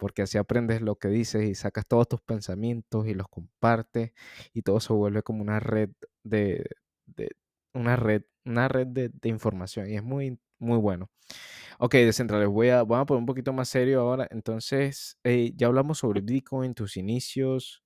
porque 0.00 0.22
así 0.24 0.38
aprendes 0.38 0.82
lo 0.82 0.96
que 0.98 1.08
dices 1.10 1.44
y 1.50 1.54
sacas 1.56 1.86
todos 1.88 2.08
tus 2.08 2.22
pensamientos 2.22 3.06
y 3.08 3.14
los 3.14 3.28
compartes, 3.28 4.12
y 4.54 4.62
todo 4.64 4.80
se 4.80 4.94
vuelve 4.94 5.22
como 5.24 5.42
una 5.42 5.60
red 5.60 5.90
de 6.24 6.66
de 7.06 7.30
una 7.74 7.96
red 7.96 8.24
una 8.46 8.68
red 8.68 8.88
de 8.88 9.10
de 9.10 9.30
información, 9.30 9.90
y 9.90 9.96
es 9.96 10.04
muy 10.04 10.40
muy 10.60 10.78
bueno. 10.78 11.10
Okey, 11.80 12.04
Decentralized, 12.06 12.50
voy 12.52 12.68
a 12.70 12.84
vamos 12.84 13.02
a 13.04 13.06
poner 13.06 13.20
un 13.20 13.26
poquito 13.26 13.52
más 13.54 13.68
serio 13.70 14.00
ahora. 14.02 14.28
Entonces, 14.30 15.18
eh, 15.24 15.52
ya 15.56 15.68
hablamos 15.68 15.98
sobre 15.98 16.20
Bitcoin, 16.22 16.74
tus 16.74 16.96
inicios 16.98 17.82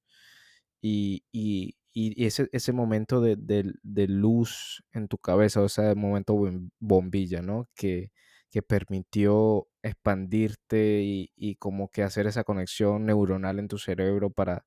y 0.83 1.25
y 1.33 1.77
y 1.93 2.25
ese 2.27 2.49
ese 2.53 2.73
momento 2.73 3.21
de 3.21 3.37
de 3.39 4.09
luz 4.09 4.85
en 4.93 5.09
tu 5.09 5.19
cabeza, 5.19 5.61
o 5.63 5.69
sea, 5.69 5.91
el 5.93 5.97
momento 5.97 6.35
bom 6.35 6.71
bombilla, 6.81 7.43
¿no? 7.43 7.69
Que 7.77 8.11
que 8.55 8.63
permitió 8.63 9.67
expandirte 9.83 11.03
y 11.03 11.33
y 11.35 11.57
como 11.57 11.91
que 11.91 12.05
hacer 12.05 12.29
esa 12.29 12.45
conexión 12.45 13.05
neuronal 13.05 13.59
en 13.59 13.67
tu 13.67 13.79
cerebro 13.79 14.31
para 14.31 14.65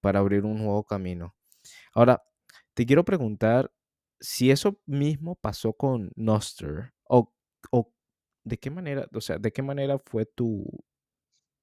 para 0.00 0.20
abrir 0.20 0.46
un 0.46 0.56
nuevo 0.58 0.84
camino. 0.84 1.36
Ahora, 1.92 2.22
te 2.74 2.86
quiero 2.86 3.04
preguntar 3.04 3.70
si 4.20 4.50
eso 4.50 4.80
mismo 4.86 5.36
pasó 5.36 5.74
con 5.74 6.10
Nostr 6.16 6.94
o 7.04 7.34
o, 7.70 7.92
¿de 8.44 8.58
qué 8.58 8.70
manera? 8.70 9.06
O 9.14 9.20
sea, 9.20 9.36
¿de 9.38 9.52
qué 9.52 9.62
manera 9.62 9.98
fue 9.98 10.24
tu 10.24 10.64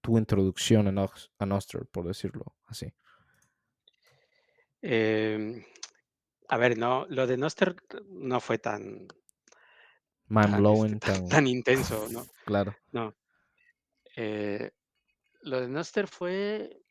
tu 0.02 0.20
introducción 0.20 0.88
a 0.88 0.92
Nos 0.92 1.32
a 1.40 1.48
Nostr, 1.48 1.88
por 1.88 2.06
decirlo 2.08 2.56
así? 2.68 2.94
Em, 4.84 5.66
a 6.48 6.58
ver, 6.60 6.78
no, 6.78 7.08
lo 7.10 7.26
de 7.26 7.38
Nostr 7.38 7.76
no 8.10 8.40
fue 8.40 8.60
tan 8.60 9.08
Mind 10.28 10.46
este, 10.50 10.60
blowing, 10.60 11.00
tan 11.00 11.14
tan 11.14 11.30
tan 11.30 11.48
intenso, 11.48 12.08
¿no? 12.10 12.26
claro. 12.46 12.76
No. 12.92 13.16
Eh, 14.16 14.72
lo 15.42 15.62
de 15.62 15.68
Nostr 15.68 16.08
fue 16.08 16.82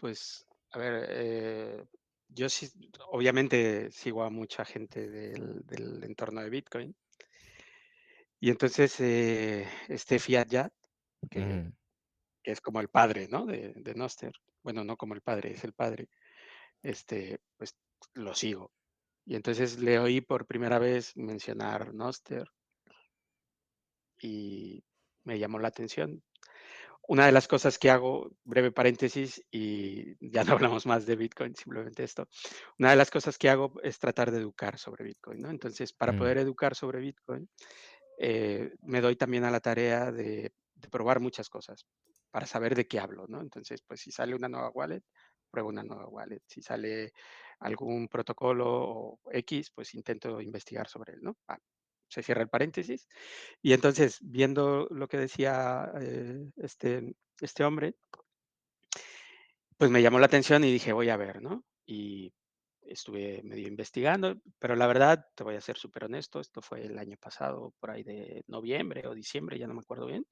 pues, 0.00 0.46
a 0.70 0.78
ver, 0.78 1.06
eh, 1.10 1.84
yo 2.28 2.48
sí, 2.48 2.70
obviamente 3.10 3.90
sigo 3.90 4.22
a 4.22 4.30
mucha 4.30 4.64
gente 4.64 5.08
del 5.08 5.60
del 5.66 6.02
entorno 6.04 6.40
de 6.42 6.50
Bitcoin. 6.50 6.96
Y 8.40 8.48
entonces, 8.48 8.98
eh, 9.00 9.68
este 9.88 10.18
Fiat-Yat, 10.18 10.72
que 11.30 11.40
Ujú. 11.40 11.72
que 12.42 12.52
es 12.52 12.60
como 12.62 12.80
el 12.80 12.88
padre, 12.88 13.28
¿no? 13.28 13.44
De 13.44 13.74
de 13.76 13.94
Nostr. 13.94 14.32
Bueno, 14.62 14.84
no 14.84 14.96
como 14.96 15.14
el 15.14 15.20
padre, 15.20 15.52
es 15.52 15.64
el 15.64 15.74
padre. 15.74 16.08
Este, 16.82 17.40
pues, 17.58 17.76
lo 18.14 18.34
sigo. 18.34 18.72
Y 19.26 19.36
entonces 19.36 19.78
le 19.78 19.98
oí 19.98 20.20
por 20.20 20.46
primera 20.46 20.78
vez 20.78 21.16
mencionar 21.16 21.94
Nostr 21.94 22.50
y 24.22 24.84
me 25.24 25.38
llamó 25.38 25.58
la 25.58 25.68
atención. 25.68 26.22
Una 27.08 27.26
de 27.26 27.32
las 27.32 27.48
cosas 27.48 27.78
que 27.78 27.90
hago, 27.90 28.30
breve 28.44 28.72
paréntesis, 28.72 29.42
y 29.50 30.16
ya 30.32 30.44
no 30.44 30.52
hablamos 30.54 30.86
más 30.86 31.06
de 31.06 31.16
Bitcoin, 31.16 31.54
simplemente 31.56 32.04
esto. 32.04 32.28
Una 32.78 32.90
de 32.90 32.96
las 32.96 33.10
cosas 33.10 33.38
que 33.38 33.50
hago 33.50 33.74
es 33.82 33.98
tratar 33.98 34.30
de 34.30 34.38
educar 34.38 34.78
sobre 34.78 35.04
Bitcoin, 35.04 35.40
¿no? 35.42 35.50
Entonces, 35.50 35.92
para 35.92 36.12
Mm. 36.12 36.16
poder 36.16 36.38
educar 36.38 36.74
sobre 36.76 37.00
Bitcoin, 37.00 37.48
eh, 38.18 38.72
me 38.82 39.00
doy 39.00 39.16
también 39.16 39.44
a 39.44 39.50
la 39.50 39.60
tarea 39.60 40.12
de 40.12 40.52
de 40.76 40.88
probar 40.90 41.20
muchas 41.20 41.50
cosas, 41.50 41.86
para 42.32 42.46
saber 42.46 42.74
de 42.74 42.88
qué 42.88 43.00
hablo, 43.00 43.26
¿no? 43.28 43.40
Entonces, 43.42 43.82
pues, 43.82 44.00
si 44.00 44.10
sale 44.12 44.34
una 44.34 44.48
nueva 44.48 44.70
wallet, 44.70 45.02
pruebo 45.50 45.68
una 45.70 45.82
nueva 45.84 46.08
wallet. 46.08 46.42
Si 46.46 46.62
sale 46.62 47.12
algún 47.60 48.08
protocolo 48.08 49.20
equis, 49.32 49.70
pues, 49.72 49.94
intento 49.94 50.40
investigar 50.40 50.88
sobre 50.88 51.14
él, 51.14 51.20
¿no? 51.22 51.36
Ah, 51.48 51.58
se 52.08 52.22
cierra 52.22 52.42
el 52.42 52.48
paréntesis. 52.50 53.08
Y 53.62 53.72
entonces, 53.74 54.18
viendo 54.22 54.88
lo 54.90 55.08
que 55.08 55.18
decía, 55.18 55.92
eh, 56.00 56.50
este 56.58 57.14
este 57.40 57.64
hombre 57.64 57.96
pues, 59.80 59.90
me 59.90 60.02
llamó 60.02 60.18
la 60.18 60.26
atención 60.26 60.62
y 60.64 60.70
dije: 60.72 60.92
"Voy 60.92 61.08
a 61.08 61.16
ver", 61.16 61.40
¿no? 61.42 61.64
Y 61.86 62.34
estuve 62.82 63.40
medio 63.44 63.66
investigando, 63.68 64.36
pero 64.58 64.76
la 64.76 64.86
verdad, 64.86 65.26
te 65.34 65.42
voy 65.44 65.56
a 65.56 65.60
ser 65.62 65.78
superhonesto, 65.78 66.38
esto 66.40 66.60
fue 66.62 66.84
el 66.84 66.98
año 66.98 67.16
pasado, 67.18 67.72
por 67.80 67.90
ahí 67.90 68.02
de 68.02 68.44
noviembre 68.46 69.06
o 69.06 69.14
diciembre, 69.14 69.58
ya 69.58 69.66
no 69.66 69.72
me 69.74 69.80
acuerdo 69.80 70.04
bien. 70.06 70.24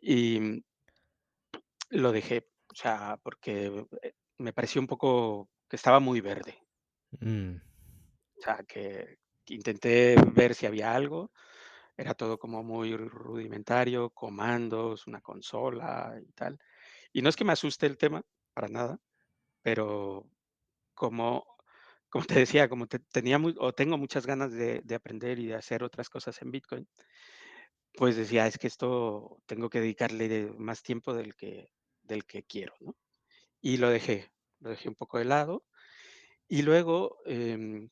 Y, 0.00 0.62
lo 1.90 2.12
dejé, 2.12 2.48
o 2.72 2.74
sea, 2.74 3.18
porque, 3.22 3.86
eh, 4.02 4.14
me 4.38 4.52
pareció 4.52 4.80
un 4.80 4.86
poco 4.88 5.50
que 5.68 5.76
estaba 5.76 6.00
muy 6.00 6.20
verde. 6.20 6.58
Mm. 7.22 7.60
O 8.38 8.42
sea, 8.42 8.62
que 8.66 9.18
intenté 9.48 10.16
ver 10.34 10.54
si 10.54 10.66
había 10.66 10.94
algo, 10.94 11.32
era 11.96 12.14
todo 12.14 12.38
como 12.38 12.62
muy 12.64 12.96
rudimentario, 12.96 14.10
comandos, 14.10 15.06
una 15.06 15.20
consola 15.22 16.18
y 16.22 16.32
tal. 16.32 16.58
Y 17.12 17.22
no 17.22 17.28
es 17.30 17.36
que 17.36 17.44
me 17.44 17.52
asuste 17.52 17.86
el 17.86 17.98
tema, 17.98 18.22
para 18.54 18.68
nada, 18.68 19.00
pero 19.62 20.30
como 20.94 21.46
como 22.10 22.26
te 22.26 22.36
decía, 22.40 22.68
como 22.70 22.86
te 22.88 23.00
tenía 23.00 23.38
muy 23.38 23.54
o 23.58 23.72
tengo 23.74 23.98
muchas 23.98 24.26
ganas 24.26 24.52
de 24.52 24.82
de 24.84 24.94
aprender 24.96 25.38
y 25.40 25.46
de 25.48 25.56
hacer 25.56 25.84
otras 25.84 26.10
cosas 26.10 26.40
en 26.42 26.50
Bitcoin 26.52 26.88
pues 27.94 28.16
decía: 28.16 28.46
"Es 28.46 28.58
que 28.58 28.66
esto 28.66 29.42
tengo 29.46 29.70
que 29.70 29.80
dedicarle 29.80 30.52
más 30.58 30.82
tiempo 30.82 31.14
del 31.14 31.34
que 31.34 31.68
del 32.02 32.24
que 32.26 32.44
quiero", 32.44 32.74
¿no? 32.80 32.96
Y 33.62 33.78
lo 33.78 33.90
dejé, 33.90 34.32
lo 34.60 34.70
dejé 34.70 34.88
un 34.88 34.94
poco 34.94 35.18
de 35.18 35.24
lado. 35.24 35.64
Y 36.48 36.62
luego, 36.62 37.18
em 37.26 37.90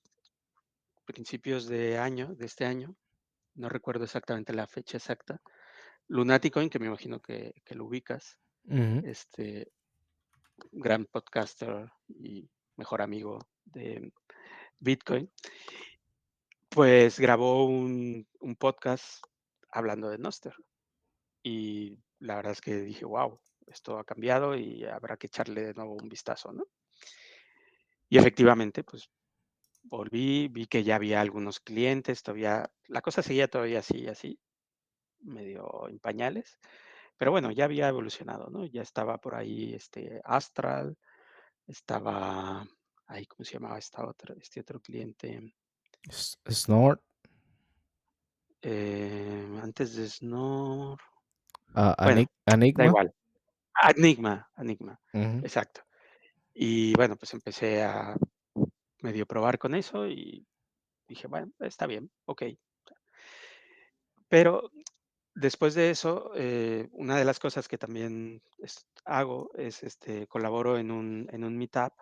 principios 1.04 1.66
de 1.66 1.98
año, 1.98 2.34
de 2.34 2.46
este 2.46 2.64
año, 2.64 2.96
no 3.54 3.68
recuerdo 3.68 4.04
exactamente 4.04 4.54
la 4.54 4.66
fecha 4.66 4.96
exacta, 4.96 5.40
Lunaticoin, 6.08 6.70
que 6.70 6.78
me 6.78 6.86
imagino 6.86 7.20
que 7.20 7.54
que 7.64 7.74
lo 7.74 7.84
ubicas, 7.86 8.38
este 9.04 9.70
gran 10.72 11.04
podcaster 11.04 11.90
y 12.08 12.48
mejor 12.76 13.02
amigo 13.02 13.38
de 13.64 14.12
Bitcoin 14.78 15.30
pues 16.74 17.20
grabó 17.20 17.66
un 17.66 18.26
un 18.40 18.56
podcast 18.56 19.22
hablando 19.70 20.10
de 20.10 20.18
Nostr. 20.18 20.54
Y 21.42 21.98
la 22.18 22.36
verdad 22.36 22.52
es 22.52 22.60
que 22.60 22.76
dije: 22.80 23.04
"Guau, 23.04 23.40
esto 23.66 23.98
ha 23.98 24.04
cambiado 24.04 24.56
y 24.56 24.84
habrá 24.84 25.16
que 25.16 25.28
echarle 25.28 25.62
de 25.66 25.74
nuevo 25.74 25.94
un 25.94 26.08
vistazo", 26.08 26.52
¿no? 26.52 26.64
Y 28.08 28.18
efectivamente, 28.18 28.84
pues, 28.84 29.10
volví, 29.84 30.48
vi 30.48 30.66
que 30.66 30.84
ya 30.84 30.96
había 30.96 31.20
algunos 31.20 31.60
clientes, 31.60 32.22
todavía 32.22 32.70
la 32.88 33.02
cosa 33.02 33.22
seguía 33.22 33.48
todavía 33.48 33.80
así, 33.80 34.08
así, 34.08 34.40
medio 35.20 35.88
en 35.88 35.98
pañales, 36.00 36.58
pero 37.18 37.32
bueno, 37.32 37.52
ya 37.52 37.64
había 37.66 37.88
evolucionado, 37.88 38.50
¿no? 38.50 38.66
Ya 38.66 38.82
estaba 38.82 39.18
por 39.18 39.36
ahí, 39.36 39.74
este, 39.74 40.20
Astral, 40.24 40.98
estaba, 41.66 42.66
ay, 43.06 43.26
¿cómo 43.26 43.44
se 43.44 43.54
llamaba 43.54 43.78
esta 43.78 44.06
otra 44.06 44.34
este 44.40 44.60
otro 44.60 44.80
cliente? 44.80 45.54
Snort. 46.50 47.00
Eh, 48.62 49.58
antes 49.62 49.94
de 49.94 50.08
Snort. 50.08 51.00
Bueno, 52.02 52.26
Eni 52.46 52.72
da 52.74 52.86
igual. 52.86 53.14
Enigma, 53.82 54.48
Enigma, 54.56 55.00
exacto. 55.40 55.82
Y 56.54 56.94
bueno, 56.96 57.16
pues 57.16 57.34
empecé 57.34 57.82
a 57.84 58.16
medio 59.02 59.26
probar 59.26 59.58
con 59.58 59.74
eso 59.74 60.06
y 60.08 60.46
dije: 61.08 61.28
"Bueno, 61.28 61.52
está 61.60 61.86
bien, 61.86 62.10
okey". 62.26 62.58
Pero 64.28 64.70
después 65.34 65.74
de 65.74 65.90
eso, 65.90 66.32
eh, 66.36 66.88
una 66.92 67.16
de 67.18 67.24
las 67.24 67.40
cosas 67.40 67.68
que 67.68 67.78
también 67.78 68.42
es 68.58 68.86
hago 69.04 69.50
es, 69.56 69.82
este, 69.82 70.26
colaboro 70.28 70.78
en 70.78 70.90
un 70.90 71.28
en 71.32 71.44
un 71.44 71.56
meetup 71.58 71.92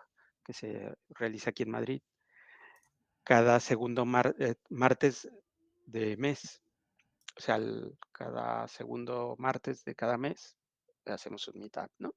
que 0.45 0.53
se 0.53 0.93
realiza 1.09 1.51
aquí 1.51 1.63
en 1.63 1.71
Madrid 1.71 2.01
cada 3.23 3.59
segundo 3.59 4.05
mar 4.05 4.35
eh, 4.39 4.55
martes 4.69 5.29
de 5.85 6.17
mes. 6.17 6.61
O 7.37 7.41
sea, 7.41 7.57
el 7.57 7.97
cada 8.11 8.67
segundo 8.67 9.35
martes 9.39 9.83
de 9.85 9.95
cada 9.95 10.17
mes 10.17 10.57
hacemos 11.05 11.47
un 11.49 11.59
meetup, 11.59 11.89
¿no? 11.99 12.13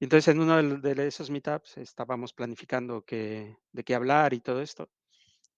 Entonces, 0.00 0.28
en 0.34 0.40
uno 0.40 0.62
de 0.80 1.06
esos 1.08 1.30
meetups 1.30 1.78
estábamos 1.78 2.32
planificando 2.32 3.02
qué 3.02 3.56
de 3.72 3.84
qué 3.84 3.94
hablar 3.94 4.34
y 4.34 4.40
todo 4.40 4.60
esto, 4.62 4.90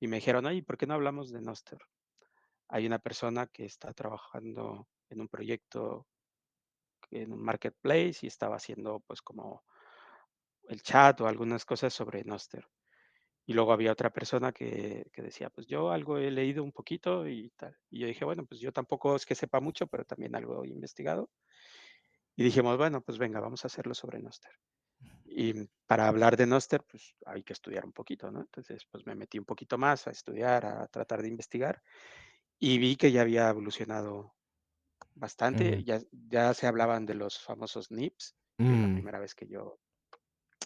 y 0.01 0.09
me 0.09 0.17
dijeron: 0.19 0.47
"Oye, 0.47 0.63
¿por 0.65 0.79
qué 0.79 0.87
no 0.87 0.95
hablamos 0.95 1.31
de 1.33 1.43
Nostr?". 1.43 1.79
hay 2.69 2.87
una 2.87 2.99
persona 3.01 3.47
que 3.49 3.65
está 3.67 3.93
trabajando 3.95 4.89
en 5.11 5.21
un 5.21 5.29
proyecto 5.29 6.07
en 7.11 7.33
un 7.33 7.43
marketplace 7.43 8.19
y 8.23 8.27
estaba 8.29 8.55
haciendo 8.57 9.01
pues 9.01 9.21
como 9.23 9.65
el 10.69 10.83
chat 10.83 11.21
o 11.21 11.27
algunas 11.29 11.65
cosas 11.65 11.93
sobre 11.95 12.25
Noster. 12.25 12.67
Y 13.47 13.55
luego 13.55 13.73
había 13.73 13.93
otra 13.93 14.11
persona 14.13 14.53
que, 14.53 15.07
que, 15.13 15.23
decía, 15.23 15.51
pues 15.51 15.67
yo 15.67 15.91
algo 15.93 16.19
he 16.19 16.31
leído 16.31 16.65
un 16.65 16.73
poquito 16.73 17.29
y 17.29 17.51
tal. 17.57 17.77
Y 17.91 18.01
yo 18.01 18.09
dije, 18.09 18.25
bueno, 18.25 18.47
pues 18.47 18.61
yo 18.61 18.73
tampoco 18.73 19.17
es 19.17 19.27
que 19.27 19.35
sepa 19.37 19.61
mucho, 19.61 19.87
pero 19.89 20.05
también 20.05 20.35
algo 20.37 20.65
he 20.65 20.69
investigado. 20.69 21.31
Y 22.37 22.45
dijimos, 22.45 22.77
bueno, 22.79 23.03
pues 23.03 23.19
venga, 23.19 23.41
vamos 23.41 23.65
a 23.65 23.69
hacerlo 23.69 23.95
sobre 23.95 24.21
Noster. 24.21 24.53
Y 25.25 25.55
para 25.87 26.09
hablar 26.09 26.37
de 26.37 26.47
Noster, 26.47 26.85
pues 26.85 27.17
hay 27.27 27.43
que 27.45 27.53
estudiar 27.55 27.85
un 27.87 27.93
poquito, 27.93 28.31
¿no? 28.31 28.41
Entonces, 28.41 28.87
pues 28.91 29.07
me 29.07 29.15
metí 29.17 29.39
un 29.39 29.47
poquito 29.47 29.79
más 29.79 30.07
a 30.07 30.13
estudiar, 30.13 30.67
a 30.67 30.89
tratar 30.89 31.23
de 31.23 31.29
investigar 31.29 31.83
y 32.59 32.79
vi 32.79 32.97
que 32.97 33.13
ya 33.13 33.23
había 33.23 33.49
evolucionado 33.51 34.37
bastante. 35.15 35.85
Ya, 35.85 36.01
ya 36.13 36.55
se 36.55 36.67
hablaban 36.67 37.07
de 37.07 37.15
los 37.15 37.41
famosos 37.41 37.91
NIPS, 37.91 38.37
que 38.67 38.79
la 38.79 38.89
Mm, 38.89 38.89
primera 38.89 39.21
vez 39.21 39.35
que 39.35 39.49
yo, 39.49 39.81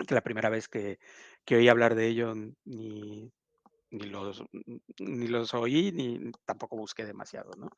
que 0.06 0.14
la 0.14 0.22
primera 0.22 0.48
vez 0.50 0.68
que, 0.68 0.98
que 1.44 1.56
oí 1.56 1.68
hablar 1.68 1.94
de 1.94 2.06
ello 2.08 2.34
ni, 2.64 3.32
ni 3.90 4.06
los, 4.06 4.44
ni 5.00 5.28
los 5.28 5.54
oí, 5.54 5.92
ni 5.92 6.32
tampoco 6.46 6.76
busqué 6.76 7.04
demasiado, 7.06 7.52
¿no? 7.58 7.68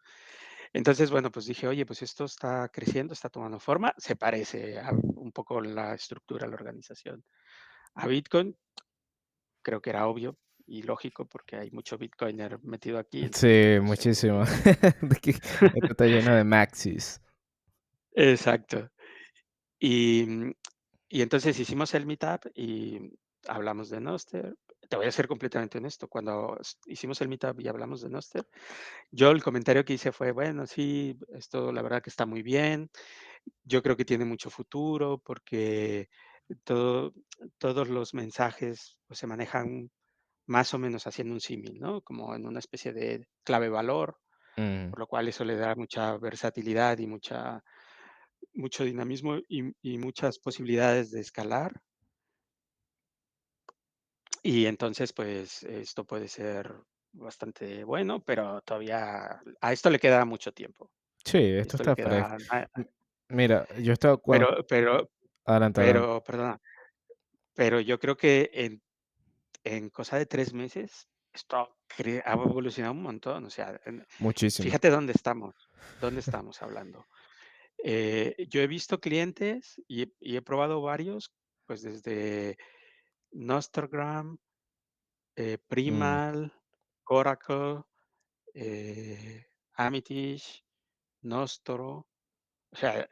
Entonces, 0.73 1.11
bueno, 1.11 1.31
pues 1.31 1.47
dije, 1.47 1.69
oye, 1.69 1.85
pues 1.85 2.03
esto 2.03 2.25
está 2.25 2.69
creciendo, 2.71 3.13
está 3.13 3.29
tomando 3.29 3.61
forma, 3.61 3.95
se 3.99 4.17
parece 4.17 4.79
a 4.79 4.91
un 4.91 5.31
poco 5.33 5.61
la 5.61 5.95
estructura, 5.95 6.47
la 6.47 6.55
organización 6.55 7.23
a 7.95 8.07
Bitcoin. 8.07 8.57
Creo 9.63 9.83
que 9.83 9.91
era 9.91 10.07
obvio 10.07 10.39
y 10.67 10.83
lógico 10.83 11.27
porque 11.27 11.57
hay 11.57 11.71
mucho 11.71 11.99
Bitcoiner 11.99 12.59
metido 12.63 12.99
aquí. 12.99 13.23
Sí, 13.25 13.31
pues, 13.33 13.83
muchísimo. 13.83 14.43
Esto 15.05 15.87
está 15.91 16.07
lleno 16.07 16.35
de 16.35 16.45
maxis. 16.45 17.21
Exacto. 18.13 18.91
Y, 19.79 20.27
y 21.09 21.23
entonces 21.23 21.59
hicimos 21.59 21.93
el 21.95 22.07
meetup 22.07 22.47
y 22.55 22.99
hablamos 23.47 23.91
de 23.91 24.01
Noster. 24.01 24.57
Te 24.93 24.97
voy 24.97 25.07
a 25.07 25.11
ser 25.11 25.27
completamente 25.27 25.79
honesto. 25.79 26.07
Cuando 26.07 26.59
hicimos 26.85 27.19
el 27.23 27.29
meetup 27.31 27.59
y 27.61 27.67
hablamos 27.69 28.03
de 28.03 28.11
Noster, 28.11 28.47
yo 29.11 29.31
el 29.31 29.43
comentario 29.43 29.85
que 29.87 29.95
hice 29.95 30.13
fue, 30.13 30.33
bueno, 30.33 30.67
sí, 30.67 31.17
esto 31.35 31.73
la 31.73 31.81
verdad 31.83 32.03
que 32.03 32.11
está 32.11 32.27
muy 32.27 32.43
bien. 32.43 32.91
Yo 33.65 33.83
creo 33.83 33.97
que 33.97 34.05
tiene 34.05 34.25
mucho 34.27 34.51
futuro 34.51 35.19
porque 35.25 36.09
todo, 36.65 37.15
todos 37.59 37.89
los 37.89 38.15
mensajes 38.15 38.99
pues, 39.07 39.21
se 39.21 39.27
manejan 39.29 39.91
más 40.47 40.75
o 40.75 40.79
menos 40.79 41.07
haciendo 41.07 41.35
un 41.35 41.41
símil, 41.41 41.79
¿no? 41.81 42.03
Como 42.03 42.35
en 42.35 42.47
una 42.47 42.61
especie 42.61 42.93
de 42.93 43.27
clave 43.45 43.71
valor, 43.71 44.19
Mm, 44.59 44.93
por 44.93 45.01
lo 45.01 45.07
cual 45.09 45.29
eso 45.29 45.45
le 45.45 45.57
da 45.57 45.75
mucha 45.77 46.19
versatilidad 46.19 46.99
y 46.99 47.07
mucha, 47.09 47.63
mucho 48.55 48.85
dinamismo 48.85 49.39
y, 49.49 49.73
y 49.83 49.99
muchas 49.99 50.39
posibilidades 50.39 51.11
de 51.13 51.21
escalar. 51.21 51.83
Y 54.43 54.67
entonces, 54.67 55.13
pues 55.13 55.63
esto 55.63 56.05
puede 56.05 56.29
ser 56.29 56.75
bastante 57.13 57.85
bueno, 57.85 58.21
pero 58.25 58.61
todavía 58.63 59.41
a 59.61 59.73
esto 59.73 59.91
le 59.91 59.99
queda 59.99 60.25
mucho 60.25 60.53
tiempo. 60.53 60.91
sí, 61.25 61.39
esto 61.39 61.77
Esto 61.77 61.83
está 61.85 61.95
queda, 61.95 62.39
a- 62.51 62.69
M- 62.77 62.89
Mira, 63.29 63.67
yo 63.81 63.93
estaba 63.93 64.19
pero, 64.27 64.67
pero, 64.67 65.11
Adelante, 65.45 65.81
adelante. 65.81 65.83
pero, 65.83 66.23
perdona, 66.23 66.61
pero 67.55 67.81
yo 67.81 67.99
creo 67.99 68.17
que 68.17 68.51
en, 68.53 68.83
en 69.65 69.91
cosa 69.91 70.19
de 70.19 70.27
tres 70.27 70.53
meses 70.55 71.09
esto 71.33 71.77
ha 72.25 72.33
evolucionado 72.33 72.95
un 72.95 73.03
montón. 73.03 73.47
O 73.47 73.51
sea, 73.51 73.81
Muchísimo. 74.21 74.65
fíjate 74.65 74.91
dónde 74.91 75.13
estamos, 75.13 75.55
dónde 76.01 76.21
estamos 76.21 76.63
hablando. 76.63 77.07
Eh, 77.85 78.47
yo 78.51 78.61
he 78.63 78.67
visto 78.67 79.01
clientes 79.01 79.81
y, 79.89 80.13
y 80.21 80.37
he 80.37 80.43
probado 80.43 80.83
varios, 80.83 81.33
pues 81.67 81.83
desde 81.83 82.57
Nostogram, 83.33 84.39
eh, 85.37 85.59
Mm, 85.59 85.67
Primal, 85.69 86.53
Coracle, 87.05 87.83
eh, 88.55 89.45
Amitysh, 89.75 90.63
Nostro. 91.23 92.07
O 92.71 92.77
sea, 92.77 93.09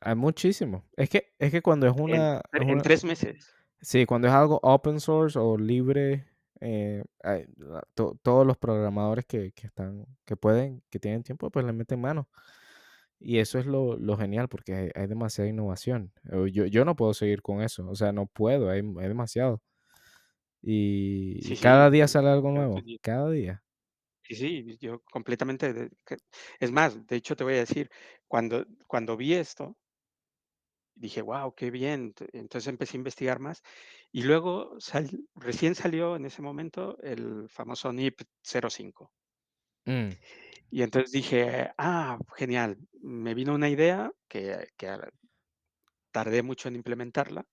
Hay 0.00 0.14
muchísimo. 0.14 0.84
Es 0.96 1.10
que, 1.10 1.34
es 1.38 1.50
que 1.50 1.60
cuando 1.62 1.86
es 1.86 1.94
una, 1.96 2.40
en 2.52 2.70
una, 2.70 2.82
tres 2.82 3.04
meses. 3.04 3.52
sí, 3.80 4.06
cuando 4.06 4.28
es 4.28 4.34
algo 4.34 4.60
open 4.62 5.00
source 5.00 5.38
o 5.38 5.56
libre, 5.58 6.26
eh, 6.60 7.02
hay- 7.22 7.46
la- 7.56 7.82
to- 7.94 8.16
todos 8.22 8.46
los 8.46 8.56
programadores 8.58 9.24
que, 9.26 9.52
que 9.52 9.66
están, 9.66 10.06
que 10.24 10.36
pueden, 10.36 10.82
que 10.90 10.98
tienen 11.00 11.22
tiempo, 11.22 11.50
pues 11.50 11.64
le 11.66 11.72
meten 11.72 12.00
mano. 12.00 12.28
Y 13.20 13.38
eso 13.38 13.58
es 13.58 13.66
lo, 13.66 13.96
lo 13.98 14.16
genial 14.16 14.48
porque 14.48 14.74
hay, 14.74 14.90
hay 14.94 15.06
demasiada 15.08 15.50
innovación. 15.50 16.12
Yo, 16.52 16.66
yo 16.66 16.84
no 16.84 16.96
puedo 16.96 17.14
seguir 17.14 17.42
con 17.42 17.62
eso. 17.62 17.88
O 17.88 17.94
sea, 17.96 18.12
no 18.12 18.26
puedo, 18.26 18.70
hay, 18.70 18.80
hay 18.80 19.08
demasiado. 19.08 19.62
Y, 20.62 21.40
y 21.52 21.54
Sí, 21.54 21.56
cada 21.56 21.86
sí. 21.86 21.90
día 21.90 22.08
sale 22.08 22.28
algo 22.28 22.50
nuevo. 22.50 22.86
Cada 23.00 23.30
día. 23.30 23.62
Sí, 24.22 24.34
sí, 24.36 24.76
yo 24.80 25.00
completamente. 25.10 25.90
Es 26.60 26.70
más, 26.70 27.06
de 27.06 27.16
hecho 27.16 27.34
te 27.36 27.44
voy 27.44 27.54
a 27.54 27.58
decir, 27.58 27.90
cuando, 28.26 28.64
cuando 28.86 29.16
vi 29.16 29.34
esto, 29.34 29.76
dije, 30.94 31.22
wow, 31.22 31.54
qué 31.54 31.70
bien. 31.70 32.14
Ent- 32.14 32.28
Entonces 32.32 32.68
empecé 32.68 32.96
a 32.96 32.98
investigar 33.00 33.38
más. 33.40 33.62
Y 34.12 34.22
luego 34.22 34.78
sal- 34.80 35.10
recién 35.34 35.74
salió 35.74 36.16
en 36.16 36.26
ese 36.26 36.42
momento 36.42 36.98
el 37.02 37.48
famoso 37.48 37.90
NIP 37.90 38.24
05. 38.42 39.12
Mm, 39.86 40.10
Y 40.70 40.82
entonces 40.82 41.12
dije, 41.12 41.70
ah, 41.78 42.18
genial. 42.36 42.78
Me 43.02 43.34
vino 43.34 43.54
una 43.54 43.68
idea 43.68 44.12
que, 44.28 44.68
que 44.76 44.88
tardé 46.12 46.42
mucho 46.42 46.68
en 46.68 46.76
implementarla. 46.76 47.46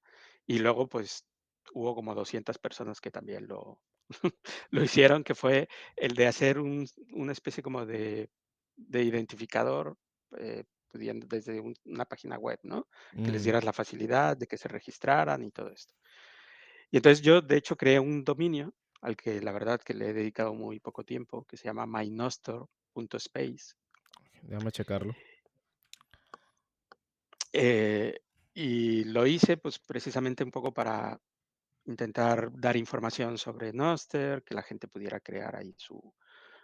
Y 0.45 0.59
luego, 0.59 0.87
pues, 0.87 1.25
hubo 1.73 1.95
como 1.95 2.15
200 2.15 2.57
personas 2.59 3.01
que 3.01 3.11
también 3.11 3.47
lo, 3.47 3.81
lo 4.71 4.83
hicieron, 4.83 5.23
que 5.23 5.35
fue 5.35 5.67
el 5.95 6.15
de 6.15 6.27
hacer 6.27 6.59
un- 6.59 6.87
una 7.13 7.31
especie 7.31 7.63
como 7.63 7.85
de, 7.85 8.29
de 8.75 9.03
identificador 9.03 9.97
eh, 10.37 10.63
pudiendo 10.87 11.27
desde 11.27 11.59
un- 11.59 11.75
una 11.85 12.05
página 12.05 12.37
web, 12.37 12.59
¿no? 12.63 12.87
Que 13.21 13.31
les 13.31 13.43
mm, 13.43 13.45
dieras 13.45 13.63
la 13.65 13.73
facilidad 13.73 14.37
de 14.37 14.47
que 14.47 14.57
se 14.57 14.67
registraran 14.67 15.43
y 15.43 15.51
todo 15.51 15.69
esto. 15.71 15.93
Y 16.91 16.97
entonces 16.97 17.21
yo, 17.23 17.41
de 17.41 17.57
hecho, 17.57 17.75
creé 17.77 17.99
un 17.99 18.23
dominio 18.23 18.73
al 19.01 19.15
que 19.15 19.41
la 19.41 19.51
verdad 19.51 19.81
que 19.81 19.93
le 19.93 20.09
he 20.09 20.13
dedicado 20.13 20.53
muy 20.53 20.79
poco 20.79 21.03
tiempo, 21.03 21.45
que 21.45 21.57
se 21.57 21.65
llama 21.65 21.85
mynostor.space. 22.95 23.75
déjame 24.41 24.71
checarlo. 24.71 25.15
Eh, 27.51 28.19
y 28.53 29.03
lo 29.05 29.25
hice 29.27 29.57
pues 29.57 29.79
precisamente 29.79 30.43
un 30.43 30.51
poco 30.51 30.73
para 30.73 31.19
intentar 31.85 32.51
dar 32.53 32.75
información 32.75 33.37
sobre 33.37 33.71
Noster, 33.73 34.43
que 34.43 34.55
la 34.55 34.63
gente 34.63 34.87
pudiera 34.87 35.19
crear 35.19 35.55
ahí 35.55 35.73
su, 35.77 36.13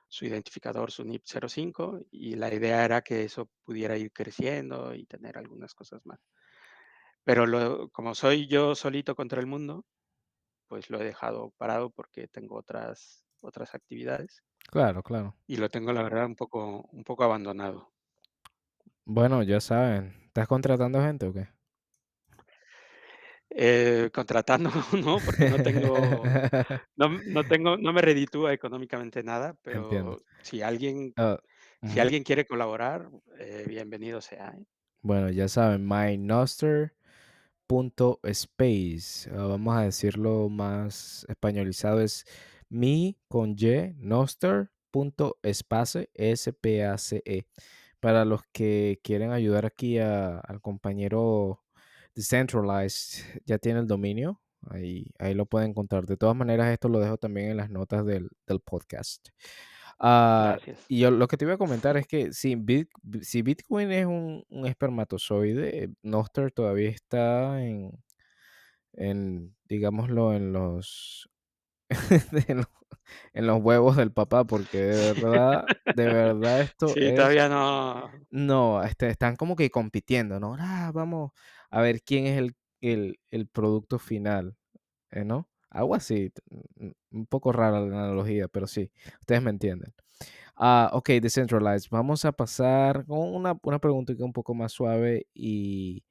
su 0.07 0.25
identificador, 0.25 0.91
su 0.91 1.03
NIP 1.03 1.23
05, 1.25 2.01
y 2.11 2.35
la 2.35 2.53
idea 2.53 2.83
era 2.83 3.01
que 3.01 3.23
eso 3.23 3.49
pudiera 3.63 3.97
ir 3.97 4.11
creciendo 4.11 4.93
y 4.93 5.05
tener 5.05 5.37
algunas 5.37 5.73
cosas 5.73 6.05
más. 6.05 6.19
Pero 7.23 7.45
lo, 7.45 7.89
como 7.89 8.15
soy 8.15 8.47
yo 8.47 8.73
solito 8.73 9.15
contra 9.15 9.39
el 9.39 9.47
mundo, 9.47 9.85
pues 10.67 10.89
lo 10.89 10.99
he 10.99 11.03
dejado 11.03 11.51
parado 11.57 11.91
porque 11.91 12.27
tengo 12.27 12.55
otras, 12.55 13.23
otras 13.43 13.75
actividades 13.75 14.43
Claro, 14.71 15.03
claro. 15.03 15.35
y 15.45 15.57
lo 15.57 15.69
tengo, 15.69 15.93
la 15.93 16.01
verdad, 16.01 16.25
un 16.25 16.35
poco, 16.35 16.81
un 16.91 17.03
poco 17.03 17.23
abandonado. 17.23 17.93
Bueno, 19.05 19.43
ya 19.43 19.61
saben. 19.61 20.15
¿Estás 20.25 20.47
contratando 20.47 21.01
gente 21.03 21.27
o 21.27 21.33
qué? 21.33 21.49
Eh, 23.49 24.09
contratando, 24.13 24.69
no, 25.05 25.23
porque 25.23 25.45
no 25.45 25.59
tengo, 25.59 26.39
no, 26.95 27.21
no 27.25 27.45
tengo, 27.47 27.77
no 27.77 27.93
me 27.93 28.01
reditúa 28.01 28.53
económicamente 28.53 29.23
nada, 29.23 29.55
Entiendo. 29.73 30.15
pero 30.15 30.23
si 30.41 30.61
alguien 30.61 31.15
Ah, 31.17 31.37
Si 31.85 31.99
ujú. 31.99 32.01
alguien 32.01 32.23
quiere 32.23 32.45
colaborar, 32.45 33.09
eh, 33.39 33.65
bienvenido 33.67 34.21
sea. 34.21 34.49
¿eh? 34.59 34.65
Bueno, 35.03 35.29
ya 35.31 35.47
saben, 35.47 35.87
mynoster.space. 35.87 36.93
Ah, 39.31 39.45
vamos 39.47 39.75
a 39.77 39.81
decirlo 39.83 40.49
más 40.49 41.25
españolizado, 41.29 42.01
es 42.01 42.25
mi 42.71 43.17
con 43.27 43.55
y, 43.57 43.93
noster.space, 44.91 46.09
S-P-A-C-E. 46.13 47.45
Para 47.99 48.25
los 48.25 48.41
que 48.51 48.99
quieren 49.03 49.31
ayudar 49.31 49.65
aquí 49.65 49.97
a- 49.99 50.39
al 50.39 50.61
compañero 50.61 51.61
Decentralized, 52.15 53.41
ya 53.45 53.57
tiene 53.57 53.79
el 53.79 53.87
dominio. 53.87 54.41
Ahí, 54.69 55.11
ahí 55.19 55.33
lo 55.33 55.45
pueden 55.45 55.69
encontrar. 55.71 56.05
De 56.05 56.17
todas 56.17 56.35
maneras, 56.35 56.67
esto 56.71 56.87
lo 56.89 56.99
dejo 56.99 57.17
también 57.17 57.49
en 57.51 57.57
las 57.57 57.69
notas 57.69 58.05
del, 58.05 58.29
del 58.47 58.59
podcast. 58.59 59.29
Gracias. 59.99 60.85
y 60.87 60.99
yo 60.99 61.11
lo 61.11 61.27
que 61.27 61.37
te 61.37 61.45
iba 61.45 61.53
a 61.53 61.57
comentar 61.57 61.95
es 61.95 62.07
que 62.07 62.33
si, 62.33 62.55
Bit- 62.55 62.89
bi- 63.03 63.23
si 63.23 63.43
Bitcoin 63.43 63.91
es 63.91 64.05
un, 64.07 64.43
un 64.49 64.65
espermatozoide, 64.65 65.91
Nostr 66.01 66.51
todavía 66.51 66.89
está 66.89 67.63
en, 67.63 67.91
en, 68.93 69.55
digámoslo, 69.69 70.33
en 70.33 70.53
los, 70.53 71.29
en 72.47 72.57
los, 72.57 72.67
en 73.33 73.47
los 73.47 73.61
huevos 73.63 73.97
del 73.97 74.11
papá, 74.13 74.45
porque 74.45 74.79
de 74.79 74.97
verdad, 74.97 75.69
de 75.89 76.09
verdad 76.09 76.61
esto 76.61 76.95
Sí, 76.95 76.99
es 76.99 77.13
todavía 77.13 77.47
no. 77.49 78.11
no, 78.29 78.83
este, 78.83 79.09
están 79.09 79.35
como 79.35 79.55
que 79.55 79.69
compitiendo, 79.69 80.39
¿no? 80.39 80.55
Ah, 80.59 80.91
vamos 80.93 81.31
a 81.69 81.81
ver 81.81 82.01
quién 82.03 82.27
es 82.27 82.37
el 82.37 82.55
el 82.81 83.19
el 83.31 83.47
producto 83.47 83.99
final, 83.99 84.57
eh, 85.11 85.25
¿no? 85.25 85.49
Algo 85.71 85.95
así, 85.95 86.29
t 86.31 86.41
mm, 86.77 86.91
un 87.13 87.27
poco 87.27 87.51
rara 87.53 87.79
la 87.81 87.87
analogía, 88.05 88.47
pero 88.49 88.67
sí, 88.67 88.91
ustedes 89.21 89.41
me 89.43 89.51
entienden. 89.51 89.93
Ah, 90.57 90.91
okey, 90.93 91.19
Decentralized, 91.21 91.89
vamos 91.91 92.25
a 92.25 92.33
pasar 92.33 93.05
con 93.07 93.19
una 93.35 93.57
una 93.63 93.79
preguntita 93.79 94.25
un 94.25 94.33
poco 94.33 94.53
más 94.55 94.73
suave 94.73 95.27
y 95.33 96.03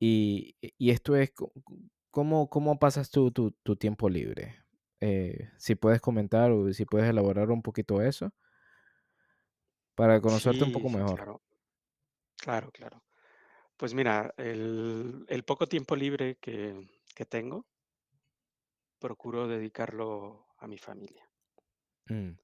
y 0.00 0.56
y 0.78 0.90
esto 0.90 1.16
es, 1.16 1.32
¿co 1.32 1.52
co 1.64 1.76
cómo 2.12 2.50
cómo 2.50 2.78
pasas 2.78 3.10
tú 3.10 3.30
tu 3.32 3.52
tu 3.64 3.76
tiempo 3.76 4.08
libre? 4.10 4.59
Eh, 5.00 5.50
si 5.58 5.74
puedes 5.76 6.00
comentar 6.00 6.50
o 6.52 6.72
si 6.72 6.84
puedes 6.86 7.08
elaborar 7.08 7.50
un 7.50 7.62
poquito 7.62 8.02
eso 8.02 8.32
para 9.94 10.20
conocerte 10.20 10.64
un 10.64 10.72
poco 10.72 10.90
mejor. 10.90 11.20
claro. 11.24 11.42
Claro, 12.36 12.70
claro. 12.72 13.04
Pues 13.76 13.94
mira, 13.94 14.34
el 14.38 15.24
el 15.28 15.44
poco 15.44 15.66
tiempo 15.68 15.96
libre 15.96 16.38
que 16.40 16.88
que 17.16 17.26
tengo 17.26 17.66
procuro 19.00 19.48
dedicarlo 19.48 20.46
a 20.58 20.68
mi 20.68 20.78
familia. 20.78 21.28
Mm, 22.10 22.36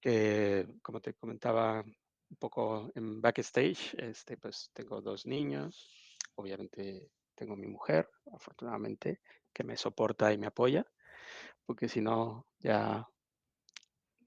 Que, 0.00 0.66
como 0.82 1.00
te 1.00 1.14
comentaba 1.14 1.82
un 1.82 2.36
poco 2.38 2.90
en 2.94 3.20
backstage, 3.20 3.94
este, 3.98 4.36
pues 4.38 4.70
tengo 4.72 5.00
2 5.02 5.26
niños, 5.26 6.16
obviamente 6.36 7.10
tengo 7.34 7.56
mi 7.56 7.66
mujer, 7.66 8.08
afortunadamente, 8.32 9.20
que 9.52 9.64
me 9.64 9.76
soporta 9.76 10.32
y 10.32 10.38
me 10.38 10.46
apoya, 10.46 10.86
porque 11.70 11.88
si 11.88 12.00
no, 12.00 12.44
ya 12.58 13.06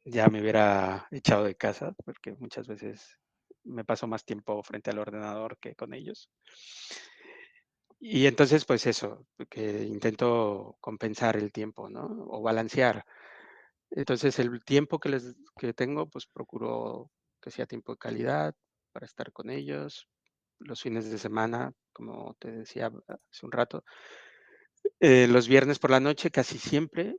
ya 0.05 0.29
me 0.29 0.39
hubiera 0.39 1.05
echado 1.11 1.43
de 1.43 1.55
casa, 1.55 1.93
porque 2.05 2.31
muchas 2.35 2.69
veces 2.69 3.17
me 3.65 3.83
paso 3.83 4.07
más 4.07 4.23
tiempo 4.23 4.63
frente 4.63 4.91
al 4.91 4.99
ordenador 4.99 5.57
que 5.59 5.75
con 5.75 5.93
ellos. 5.93 6.29
Y 7.99 8.27
entonces, 8.27 8.63
pues 8.63 8.87
eso, 8.87 9.27
que 9.49 9.83
intento 9.83 10.77
compensar 10.79 11.35
el 11.35 11.51
tiempo, 11.51 11.89
¿no? 11.89 12.05
O 12.29 12.41
balancear. 12.41 13.03
Entonces, 13.91 14.39
el 14.39 14.63
tiempo 14.63 14.97
que 14.97 15.09
les 15.09 15.35
que 15.57 15.73
tengo, 15.73 16.09
pues 16.09 16.27
procuro 16.27 17.11
que 17.41 17.51
sea 17.51 17.65
tiempo 17.65 17.91
de 17.91 17.97
calidad 17.97 18.55
para 18.93 19.05
estar 19.05 19.33
con 19.33 19.49
ellos. 19.49 20.07
Los 20.59 20.81
fines 20.81 21.11
de 21.11 21.17
semana, 21.17 21.73
como 21.91 22.37
te 22.39 22.51
decía 22.53 22.89
hace 23.09 23.45
un 23.45 23.51
rato, 23.51 23.83
eh, 24.99 25.27
los 25.27 25.47
viernes 25.47 25.79
por 25.79 25.91
la 25.91 25.99
noche 25.99 26.31
casi 26.31 26.57
siempre 26.57 27.17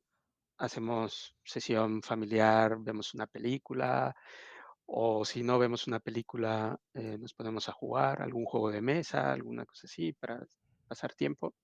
hacemos 0.59 1.37
sesión 1.45 2.03
familiar, 2.03 2.77
vemos 2.81 3.15
una 3.15 3.27
película, 3.27 4.15
o 4.87 5.25
si 5.25 5.43
no 5.43 5.59
vemos 5.59 5.87
una 5.87 6.01
película, 6.01 6.79
eh, 6.95 7.19
nos 7.19 7.35
ponemos 7.35 7.69
a 7.69 7.73
jugar 7.73 8.23
algún 8.23 8.45
juego 8.45 8.71
de 8.71 8.83
mesa, 8.83 9.33
alguna 9.33 9.65
cosa 9.67 9.87
así 9.87 10.13
para 10.13 10.47
pasar 10.89 11.15
tiempo. 11.15 11.55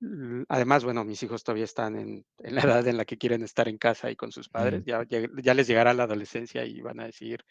Mm, 0.00 0.42
además, 0.48 0.84
bueno, 0.84 1.04
mis 1.04 1.22
hijos 1.22 1.44
todavía 1.44 1.64
están 1.64 1.96
en 1.96 2.24
en 2.38 2.54
la 2.54 2.62
edad 2.62 2.86
en 2.88 2.96
la 2.96 3.04
que 3.04 3.18
quieren 3.18 3.42
estar 3.42 3.68
en 3.68 3.78
casa 3.78 4.10
y 4.10 4.16
con 4.16 4.32
sus 4.32 4.48
padres, 4.48 4.82
mm. 4.82 4.86
ya 4.86 5.04
ya 5.08 5.26
ya 5.42 5.54
les 5.54 5.66
llegará 5.66 5.94
la 5.94 6.04
adolescencia 6.04 6.64
y 6.64 6.80
van 6.80 7.00
a 7.00 7.06
decir: 7.06 7.44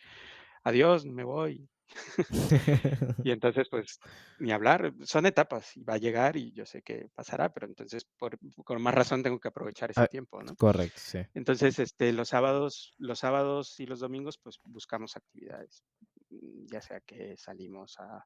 "Adiós, 0.64 1.06
me 1.06 1.24
voy". 1.24 1.70
Y 3.22 3.32
entonces, 3.32 3.68
pues, 3.70 4.00
ni 4.38 4.52
hablar, 4.52 4.94
son 5.04 5.26
etapas 5.26 5.78
y 5.78 5.84
va 5.84 5.94
a 5.96 5.98
llegar 5.98 6.36
y 6.38 6.52
yo 6.54 6.66
sé 6.66 6.82
que 6.82 7.08
pasará, 7.16 7.54
pero 7.54 7.68
entonces, 7.68 8.06
por 8.18 8.38
con 8.66 8.82
más 8.82 8.94
razón 8.94 9.24
tengo 9.24 9.40
que 9.40 9.48
aprovechar 9.48 9.92
ese 9.92 10.04
Ah, 10.04 10.08
tiempo, 10.08 10.44
¿no? 10.44 10.58
correcto, 10.58 11.02
sí. 11.04 11.20
Entonces, 11.34 11.80
este, 11.80 12.14
los 12.14 12.30
sábados 12.30 12.94
los 13.00 13.20
sábados 13.20 13.80
y 13.80 13.88
los 13.88 14.00
domingos, 14.02 14.38
pues, 14.40 14.60
buscamos 14.66 15.18
actividades, 15.18 15.84
mm, 16.30 16.68
ya 16.72 16.82
sea 16.82 17.02
que 17.02 17.38
salimos 17.38 18.00
a 18.00 18.26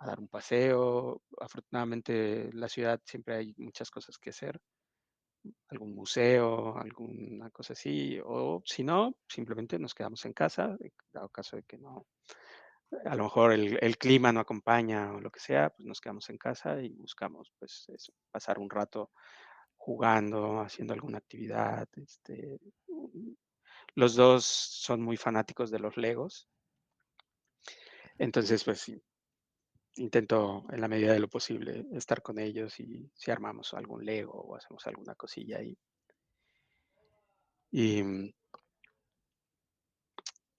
a 0.00 0.06
dar 0.06 0.20
un 0.20 0.28
paseo. 0.28 1.22
Afortunadamente, 1.40 2.50
en 2.50 2.60
la 2.60 2.68
ciudad 2.68 3.00
siempre 3.06 3.36
hay 3.36 3.54
muchas 3.58 3.90
cosas 3.90 4.18
que 4.18 4.30
hacer, 4.30 4.60
algún 5.68 5.94
museo, 5.94 6.76
alguna 6.78 7.50
cosa 7.50 7.72
así, 7.74 8.18
o 8.24 8.62
si 8.64 8.84
no, 8.84 9.16
simplemente 9.28 9.78
nos 9.78 9.94
quedamos 9.94 10.24
en 10.24 10.32
casa, 10.32 10.76
dado 11.12 11.28
caso 11.30 11.56
de 11.56 11.62
que 11.64 11.78
no, 11.78 12.06
a 13.04 13.14
lo 13.16 13.24
mejor 13.24 13.52
el 13.52 13.78
el 13.82 13.98
clima 13.98 14.32
no 14.32 14.40
acompaña 14.40 15.12
o 15.14 15.20
lo 15.20 15.30
que 15.30 15.40
sea, 15.40 15.70
pues 15.70 15.86
nos 15.86 16.00
quedamos 16.00 16.28
en 16.30 16.38
casa 16.38 16.80
y 16.82 16.90
buscamos, 16.94 17.52
pues 17.58 17.86
pasar 18.30 18.58
un 18.58 18.70
rato 18.70 19.10
jugando, 19.76 20.60
haciendo 20.60 20.94
alguna 20.94 21.18
actividad, 21.18 21.88
este, 21.96 22.58
mm, 22.88 23.32
los 23.96 24.14
2 24.16 24.44
son 24.44 25.02
muy 25.02 25.16
fanáticos 25.16 25.70
de 25.70 25.80
los 25.80 25.96
Legos, 25.96 26.48
entonces, 28.18 28.64
pues 28.64 28.80
sí, 28.80 29.00
Intento, 29.96 30.64
en 30.70 30.80
la 30.80 30.88
medida 30.88 31.12
de 31.12 31.18
lo 31.20 31.28
posible, 31.28 31.84
estar 31.92 32.22
con 32.22 32.38
ellos 32.38 32.80
y 32.80 33.10
si 33.14 33.30
armamos 33.30 33.74
algún 33.74 34.04
Lego 34.04 34.32
o 34.32 34.56
hacemos 34.56 34.86
alguna 34.86 35.14
cosilla 35.14 35.58
ahí. 35.58 35.76
Y, 37.70 38.02
mm, 38.02 38.32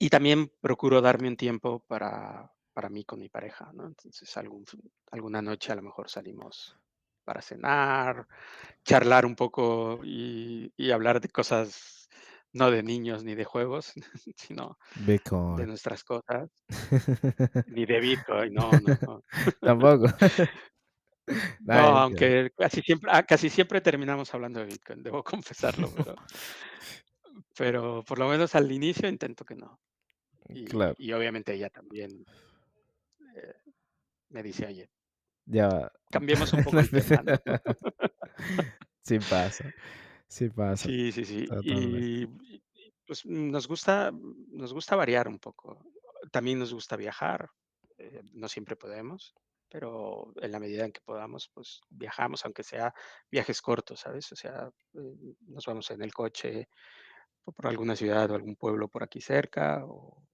y 0.02 0.08
también 0.08 0.50
procuro 0.62 1.02
darme 1.02 1.28
un 1.28 1.36
tiempo 1.36 1.84
para, 1.86 2.50
para 2.72 2.88
mí 2.88 3.04
con 3.04 3.20
mi 3.20 3.28
pareja, 3.28 3.70
¿no? 3.74 3.86
Entonces, 3.86 4.34
algún, 4.38 4.64
alguna 5.10 5.42
noche 5.42 5.72
a 5.72 5.76
lo 5.76 5.82
mejor 5.82 6.08
salimos 6.08 6.74
para 7.22 7.42
cenar, 7.42 8.26
charlar 8.82 9.26
un 9.26 9.36
poco 9.36 10.00
y, 10.02 10.72
y 10.74 10.90
hablar 10.90 11.20
de 11.20 11.28
cosas 11.28 12.08
no 12.54 12.70
de 12.70 12.82
niños 12.82 13.24
ni 13.24 13.34
de 13.34 13.44
juegos, 13.44 13.92
sino 14.36 14.78
de 14.94 15.66
nuestras 15.66 16.02
cosas, 16.02 16.50
ni 17.68 17.84
de 17.84 18.00
Bitcoin, 18.00 18.54
no, 18.54 18.70
no, 18.70 18.98
no. 19.06 19.22
Tampoco. 19.60 20.06
No, 21.60 21.74
mentira. 21.74 22.02
aunque 22.02 22.50
casi 22.56 22.82
siempre 22.82 23.08
ah, 23.12 23.22
casi 23.22 23.50
siempre 23.50 23.80
terminamos 23.80 24.34
hablando 24.34 24.58
de 24.58 24.66
Bitcoin, 24.66 25.00
debo 25.00 25.22
confesarlo, 25.22 25.88
pero 25.94 26.16
pero 27.56 28.02
por 28.02 28.18
lo 28.18 28.28
menos 28.28 28.56
al 28.56 28.72
inicio 28.72 29.08
intento 29.08 29.44
que 29.44 29.54
no. 29.54 29.78
Y 30.52 30.64
Claro, 30.64 30.96
y 30.96 31.12
obviamente 31.12 31.54
ella 31.54 31.70
también, 31.70 32.26
eh, 33.36 33.54
me 34.30 34.42
dice: 34.42 34.66
"Oye, 34.66 34.90
ya 35.46 35.90
cambiemos 36.10 36.52
un 36.52 36.60
poco 36.62 36.82
el 36.82 36.92
tema". 36.92 37.24
Sí 39.02 39.18
pasa, 39.20 39.72
sí 40.28 40.50
pasa, 40.50 40.88
Sí, 40.88 41.12
sí, 41.12 41.24
sí. 41.24 41.54
Y 41.60 42.26
pues, 43.06 43.24
nos 43.26 43.66
gusta 43.68 44.10
nos 44.12 44.72
gusta 44.72 44.96
variar 44.96 45.28
un 45.28 45.38
poco. 45.38 45.84
También 46.32 46.58
nos 46.58 46.72
gusta 46.72 46.96
viajar, 46.96 47.48
eh, 47.98 48.22
no 48.32 48.48
siempre 48.48 48.76
podemos, 48.76 49.34
pero 49.68 50.32
en 50.40 50.52
la 50.52 50.60
medida 50.60 50.84
en 50.84 50.92
que 50.92 51.00
podamos, 51.00 51.48
pues, 51.52 51.80
viajamos, 51.88 52.44
aunque 52.44 52.62
sea 52.62 52.94
viajes 53.30 53.62
cortos, 53.62 54.00
¿sabes? 54.00 54.30
O 54.32 54.36
sea, 54.36 54.70
eh, 54.94 55.34
nos 55.46 55.66
vamos 55.66 55.90
en 55.90 56.02
el 56.02 56.12
coche 56.12 56.68
por 57.44 57.66
alguna 57.66 57.96
ciudad 57.96 58.30
o 58.30 58.34
algún 58.34 58.56
pueblo 58.56 58.88
por 58.88 59.02
aquí 59.02 59.20
cerca, 59.20 59.84
o 59.86 60.28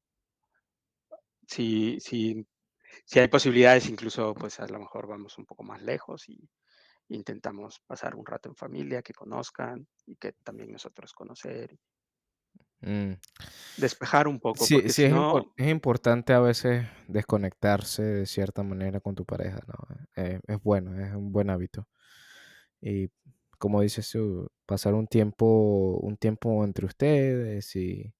si 1.46 1.98
si 2.00 2.46
si 3.06 3.20
hay 3.20 3.28
posibilidades, 3.28 3.88
incluso, 3.90 4.34
pues, 4.34 4.60
a 4.60 4.66
lo 4.68 4.80
mejor 4.80 5.08
vamos 5.08 5.38
un 5.38 5.46
poco 5.46 5.64
más 5.64 5.82
lejos 5.82 6.28
y 6.28 6.50
intentamos 7.10 7.80
pasar 7.86 8.16
un 8.16 8.26
rato 8.26 8.48
en 8.50 8.56
familia, 8.56 9.02
que 9.02 9.14
conozcan 9.14 9.88
y 10.06 10.16
que 10.16 10.32
también 10.44 10.72
nosotros 10.72 11.12
conocer, 11.14 11.78
Mm. 12.82 13.14
despejar 13.76 14.28
un 14.28 14.40
poco, 14.40 14.70
Sí, 14.70 14.88
sí 14.90 15.04
si 15.04 15.04
es 15.04 15.12
impor 15.14 15.44
no 15.44 15.56
es 15.56 15.68
importante 15.68 16.32
a 16.32 16.40
veces 16.40 16.86
desconectarse 17.08 18.02
de 18.02 18.26
cierta 18.26 18.62
manera 18.62 19.00
con 19.00 19.14
tu 19.14 19.24
pareja, 19.26 19.60
¿no? 19.68 19.96
Eh, 20.16 20.40
es 20.46 20.62
bueno, 20.62 20.98
es 21.04 21.14
un 21.14 21.32
buen 21.32 21.50
hábito. 21.50 21.88
Y 22.80 23.10
como 23.58 23.82
dices 23.82 24.10
tú, 24.10 24.48
pasar 24.66 24.94
un 24.94 25.06
tiempo 25.08 25.98
un 26.02 26.16
tiempo 26.18 26.64
entre 26.64 26.86
ustedes 26.86 27.76
y 27.76 28.14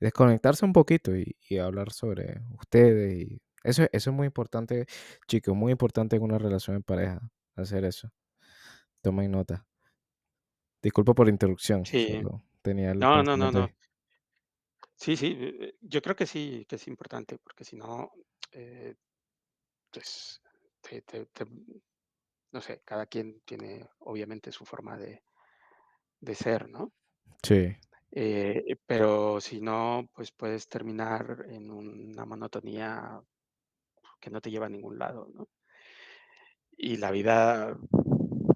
desconectarse 0.00 0.64
un 0.64 0.72
poquito 0.72 1.16
y 1.16 1.36
y 1.48 1.58
hablar 1.58 1.92
sobre 1.92 2.40
ustedes 2.58 3.14
y 3.14 3.42
eso 3.64 3.84
eso 3.92 4.10
es 4.10 4.16
muy 4.16 4.26
importante, 4.26 4.86
chicos, 5.26 5.56
muy 5.56 5.72
importante 5.72 6.16
en 6.16 6.22
una 6.22 6.38
relación 6.38 6.76
de 6.76 6.82
pareja, 6.82 7.20
hacer 7.56 7.84
eso. 7.84 8.10
Tomen 9.00 9.30
nota. 9.30 9.66
Disculpa 10.82 11.14
por 11.14 11.26
la 11.26 11.32
interrupción, 11.32 11.86
sí. 11.86 12.22
tenía 12.60 12.92
el 12.92 12.98
No, 12.98 13.22
no, 13.22 13.36
no, 13.36 13.50
no. 13.50 13.70
Sí, 14.96 15.16
sí, 15.16 15.36
eh, 15.38 15.76
yo 15.80 16.00
creo 16.02 16.14
que 16.14 16.26
sí, 16.26 16.66
que 16.68 16.76
es 16.76 16.86
importante, 16.88 17.38
porque 17.38 17.64
si 17.64 17.76
no, 17.76 18.12
eh, 18.52 18.94
pues, 19.90 20.40
te 20.82 21.02
te 21.02 21.26
te 21.26 21.46
no 22.52 22.60
sé, 22.60 22.82
cada 22.84 23.06
quien 23.06 23.40
tiene 23.40 23.88
obviamente 24.00 24.52
su 24.52 24.64
forma 24.64 24.96
de 24.96 25.24
de 26.20 26.34
ser, 26.34 26.68
¿no? 26.68 26.92
Sí, 27.42 27.74
Eh, 28.16 28.76
pero 28.86 29.40
si 29.40 29.60
no, 29.60 30.08
pues 30.14 30.30
puedes 30.30 30.68
terminar 30.68 31.46
en 31.48 31.70
una 31.70 32.24
monotonía 32.24 33.20
que 34.20 34.30
no 34.30 34.40
te 34.40 34.52
lleva 34.52 34.66
a 34.66 34.68
ningún 34.68 34.98
lado, 34.98 35.28
¿no? 35.34 35.48
Y 36.76 36.96
la 36.96 37.10
vida 37.10 37.76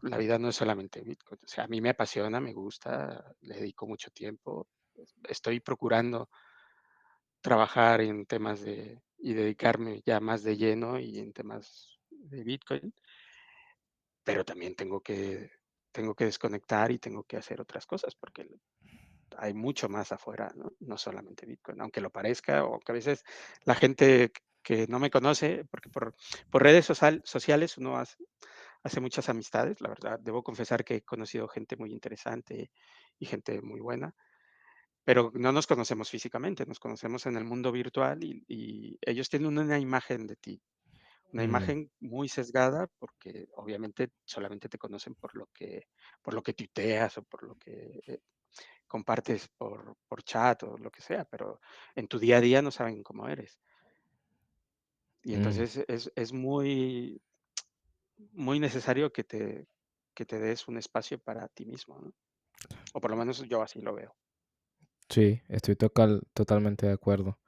la 0.02 0.16
vida 0.16 0.38
no 0.38 0.48
es 0.48 0.56
solamente 0.56 1.02
Bitcoin. 1.02 1.40
O 1.44 1.48
sea, 1.48 1.64
a 1.64 1.68
mí 1.68 1.80
me 1.80 1.90
apasiona, 1.90 2.40
me 2.40 2.52
gusta, 2.52 3.34
le 3.40 3.56
dedico 3.56 3.86
mucho 3.86 4.10
tiempo. 4.10 4.68
Estoy 5.28 5.60
procurando 5.60 6.28
trabajar 7.40 8.00
en 8.00 8.26
temas 8.26 8.60
de 8.60 9.02
y 9.20 9.34
dedicarme 9.34 10.00
ya 10.04 10.20
más 10.20 10.44
de 10.44 10.56
lleno 10.56 10.98
y 10.98 11.18
en 11.18 11.32
temas 11.32 11.98
de 12.10 12.44
Bitcoin. 12.44 12.94
Pero 14.24 14.44
también 14.44 14.76
tengo 14.76 15.00
que 15.00 15.50
tengo 15.90 16.14
que 16.14 16.26
desconectar 16.26 16.92
y 16.92 16.98
tengo 16.98 17.24
que 17.24 17.36
hacer 17.36 17.60
otras 17.60 17.86
cosas 17.86 18.14
porque 18.14 18.48
hay 19.38 19.54
mucho 19.54 19.88
más 19.88 20.12
afuera, 20.12 20.52
¿no? 20.56 20.72
No 20.80 20.98
solamente 20.98 21.46
Bitcoin, 21.46 21.80
aunque 21.80 22.00
lo 22.00 22.10
parezca 22.10 22.64
o 22.64 22.80
que 22.80 22.92
a 22.92 22.94
veces 22.94 23.24
la 23.64 23.74
gente 23.74 24.32
que 24.62 24.86
no 24.88 24.98
me 24.98 25.10
conoce, 25.10 25.64
porque 25.70 25.88
por, 25.90 26.14
por 26.50 26.62
redes 26.62 26.84
social, 26.86 27.22
sociales 27.24 27.78
uno 27.78 27.96
hace, 27.98 28.16
hace 28.82 29.00
muchas 29.00 29.28
amistades, 29.28 29.80
la 29.80 29.88
verdad, 29.90 30.18
debo 30.20 30.42
confesar 30.42 30.84
que 30.84 30.96
he 30.96 31.02
conocido 31.02 31.48
gente 31.48 31.76
muy 31.76 31.92
interesante 31.92 32.70
y 33.18 33.26
gente 33.26 33.62
muy 33.62 33.80
buena, 33.80 34.14
pero 35.04 35.32
no 35.34 35.52
nos 35.52 35.66
conocemos 35.66 36.10
físicamente, 36.10 36.66
nos 36.66 36.80
conocemos 36.80 37.24
en 37.26 37.36
el 37.36 37.44
mundo 37.44 37.72
virtual 37.72 38.22
y, 38.22 38.44
y 38.46 38.98
ellos 39.00 39.28
tienen 39.30 39.58
una 39.58 39.78
imagen 39.78 40.26
de 40.26 40.36
ti, 40.36 40.62
una 41.32 41.44
Mm, 41.44 41.44
imagen 41.44 41.90
muy 42.00 42.28
sesgada 42.28 42.88
porque 42.98 43.48
obviamente 43.54 44.10
solamente 44.24 44.68
te 44.68 44.78
conocen 44.78 45.14
por 45.16 45.36
lo 45.36 45.48
que, 45.54 45.88
por 46.22 46.34
lo 46.34 46.42
que 46.42 46.54
tuiteas 46.54 47.18
o 47.18 47.22
por 47.24 47.44
lo 47.44 47.56
que 47.56 48.00
eh, 48.06 48.20
compartes 48.88 49.48
por, 49.58 49.96
por 50.08 50.22
chat 50.24 50.62
o 50.64 50.78
lo 50.78 50.90
que 50.90 51.02
sea, 51.02 51.24
pero 51.26 51.60
en 51.96 52.08
tu 52.08 52.18
día 52.18 52.38
a 52.38 52.40
día 52.42 52.62
no 52.62 52.70
saben 52.72 53.02
cómo 53.04 53.28
eres. 53.28 53.60
Y 55.22 55.34
mm, 55.34 55.62
entonces 55.62 55.84
es, 55.86 56.10
es 56.16 56.32
muy, 56.32 57.22
muy 58.32 58.60
necesario 58.60 59.12
que 59.12 59.24
te, 59.24 59.66
que 60.14 60.24
te 60.24 60.38
des 60.38 60.68
un 60.68 60.78
espacio 60.78 61.18
para 61.18 61.48
ti 61.48 61.66
mismo, 61.66 61.98
¿no? 62.00 62.12
O 62.94 63.00
por 63.00 63.10
lo 63.12 63.16
menos 63.18 63.42
yo 63.48 63.62
así 63.62 63.80
lo 63.82 63.94
veo. 63.94 64.16
sí, 65.08 65.40
estoy 65.48 65.76
total, 65.76 66.22
totalmente 66.34 66.86
de 66.86 66.92
acuerdo. 66.92 67.38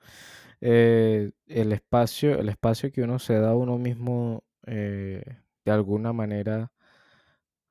Eh, 0.60 1.32
el 1.46 1.72
espacio, 1.72 2.38
el 2.40 2.48
espacio 2.50 2.92
que 2.92 3.02
uno 3.02 3.18
se 3.18 3.34
da 3.40 3.50
a 3.52 3.56
uno 3.56 3.78
mismo, 3.78 4.44
eh, 4.66 5.24
de 5.64 5.72
alguna 5.72 6.12
manera 6.12 6.72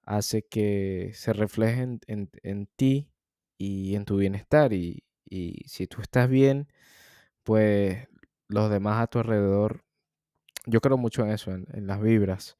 hace 0.03 0.43
que 0.45 1.11
se 1.13 1.33
refleje 1.33 1.81
en, 1.83 1.99
en- 2.07 2.29
en 2.43 2.67
ti 2.75 3.09
y 3.59 3.95
en 3.95 4.05
tu 4.05 4.17
bienestar. 4.17 4.73
Y, 4.73 5.03
y 5.25 5.63
si 5.67 5.87
tú 5.87 6.01
estás 6.01 6.29
bien, 6.29 6.67
pues 7.43 8.07
los 8.47 8.71
demás 8.71 9.01
a 9.01 9.07
tu 9.07 9.19
alrededor, 9.19 9.83
yo 10.65 10.81
creo 10.81 10.97
mucho 10.97 11.23
en 11.23 11.31
eso, 11.31 11.51
en, 11.51 11.87
las 11.87 12.01
vibras. 12.01 12.57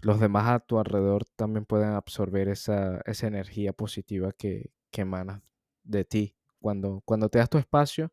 Los 0.00 0.20
demás 0.20 0.48
a 0.48 0.60
tu 0.60 0.78
alrededor 0.78 1.24
también 1.36 1.66
pueden 1.66 1.90
absorber 1.90 2.48
esa, 2.48 3.02
esa 3.06 3.26
energía 3.26 3.72
positiva 3.72 4.32
que, 4.32 4.72
que 4.90 5.02
emana 5.02 5.42
de 5.84 6.04
ti. 6.04 6.36
Cuando, 6.60 7.02
cuando 7.04 7.28
te 7.28 7.38
das 7.38 7.50
tu 7.50 7.58
espacio, 7.58 8.12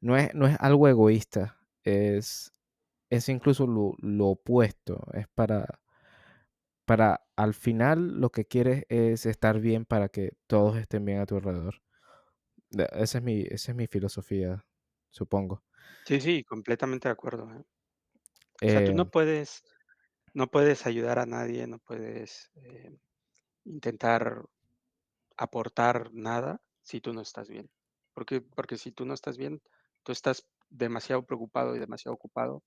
no 0.00 0.16
es, 0.16 0.34
no 0.34 0.46
es 0.48 0.56
algo 0.60 0.88
egoísta, 0.88 1.58
es, 1.84 2.52
es 3.10 3.28
incluso 3.28 3.66
lo, 3.66 3.94
lo 3.98 4.28
opuesto, 4.28 5.06
es 5.14 5.28
para, 5.28 5.80
para 6.88 7.28
al 7.36 7.54
final 7.54 8.20
lo 8.20 8.32
que 8.32 8.46
quieres 8.46 8.86
es 8.90 9.26
estar 9.26 9.60
bien 9.60 9.86
para 9.86 10.10
que 10.10 10.38
todos 10.48 10.78
estén 10.78 11.06
bien 11.06 11.20
a 11.20 11.26
tu 11.26 11.36
alrededor. 11.36 11.82
De- 12.70 12.88
Esa 12.92 13.18
es 13.18 13.24
mi, 13.24 13.42
esa 13.42 13.72
es 13.72 13.76
mi 13.76 13.86
filosofía, 13.88 14.66
supongo. 15.10 15.64
Sí, 16.04 16.20
sí, 16.20 16.44
completamente 16.44 17.08
de 17.08 17.12
acuerdo. 17.12 17.48
¿eh? 17.54 17.64
O 18.64 18.68
sea, 18.70 18.82
tú 18.82 18.92
Eh, 18.92 18.94
no 18.94 19.10
puedes, 19.10 19.62
no 20.34 20.48
puedes 20.50 20.86
ayudar 20.86 21.18
a 21.18 21.26
nadie, 21.26 21.66
no 21.66 21.78
puedes 21.80 22.50
eh, 22.56 22.98
intentar 23.64 24.44
aportar 25.36 26.10
nada 26.14 26.62
si 26.82 27.00
tú 27.00 27.12
no 27.14 27.22
estás 27.22 27.48
bien. 27.48 27.70
Porque, 28.14 28.40
porque 28.42 28.78
si 28.78 28.92
tú 28.92 29.06
no 29.06 29.14
estás 29.14 29.38
bien, 29.38 29.62
tú 30.04 30.12
estás 30.12 30.48
demasiado 30.70 31.26
preocupado 31.26 31.76
y 31.76 31.78
demasiado 31.80 32.14
ocupado 32.14 32.64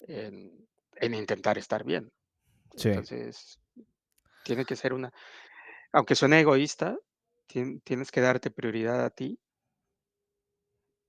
en, 0.00 0.68
en 0.96 1.14
intentar 1.14 1.58
estar 1.58 1.84
bien. 1.84 2.12
Sí. 2.76 2.90
Entonces, 2.90 3.60
tiene 4.44 4.64
que 4.66 4.76
ser 4.76 4.92
una, 4.94 5.12
aunque 5.92 6.14
suene 6.16 6.40
egoísta, 6.40 6.98
tien- 7.48 7.82
tienes 7.84 8.10
que 8.12 8.20
darte 8.22 8.50
prioridad 8.52 9.04
a 9.04 9.10
ti 9.10 9.40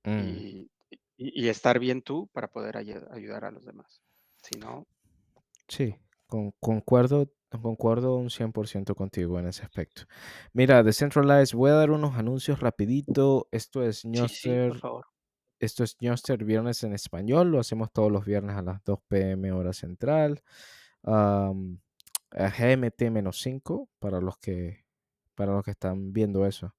mm, 0.06 0.48
y, 0.50 0.70
y- 1.18 1.46
y 1.46 1.50
estar 1.50 1.80
bien 1.80 2.02
tú 2.02 2.28
para 2.34 2.48
poder 2.50 2.76
ayu- 2.76 3.08
ayudar 3.12 3.46
a 3.46 3.52
los 3.52 3.66
demás. 3.66 4.02
Si 4.42 4.58
no, 4.58 4.88
sí, 5.68 5.96
con- 6.28 6.52
concuerdo, 6.60 7.32
concuerdo 7.62 8.16
un 8.18 8.30
100% 8.30 8.96
contigo 8.96 9.40
en 9.40 9.48
ese 9.48 9.64
aspecto. 9.64 10.04
Mira, 10.54 10.84
Decentralized, 10.84 11.56
voy 11.58 11.72
a 11.72 11.76
dar 11.76 11.92
unos 11.92 12.16
anuncios 12.16 12.60
rapidito. 12.60 13.48
Esto 13.52 13.84
es 13.84 14.06
sí, 14.14 14.28
sí, 14.28 14.50
favor. 14.76 15.06
esto 15.60 15.84
es 15.84 15.98
Ñoster 16.02 16.44
Viernes 16.46 16.84
en 16.84 16.94
español. 16.94 17.52
Lo 17.52 17.60
hacemos 17.60 17.92
todos 17.94 18.12
los 18.12 18.26
viernes 18.26 18.56
a 18.58 18.62
las 18.62 18.84
2 18.84 19.32
p.m. 19.34 19.52
hora 19.54 19.74
central. 19.74 20.44
A 21.08 21.54
GMT-5 22.32 23.90
para 24.00 24.22
los 24.22 24.38
que 24.38 24.86
para 25.36 25.54
los 25.54 25.64
que 25.64 25.72
están 25.72 26.14
viendo 26.14 26.46
eso. 26.46 26.76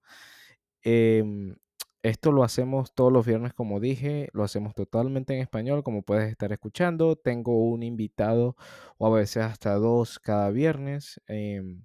Em, 0.82 1.56
esto 2.02 2.32
lo 2.32 2.44
hacemos 2.44 2.94
todos 2.94 3.12
los 3.12 3.26
viernes, 3.26 3.54
como 3.54 3.80
dije, 3.80 4.28
lo 4.32 4.44
hacemos 4.44 4.74
totalmente 4.74 5.34
en 5.34 5.40
español, 5.40 5.82
como 5.84 6.02
puedes 6.02 6.30
estar 6.30 6.52
escuchando. 6.52 7.16
Tengo 7.16 7.68
un 7.68 7.82
invitado 7.82 8.56
o 8.98 9.06
a 9.06 9.10
veces 9.18 9.44
hasta 9.44 9.74
dos 9.74 10.18
cada 10.18 10.50
viernes. 10.50 11.20
Em, 11.28 11.84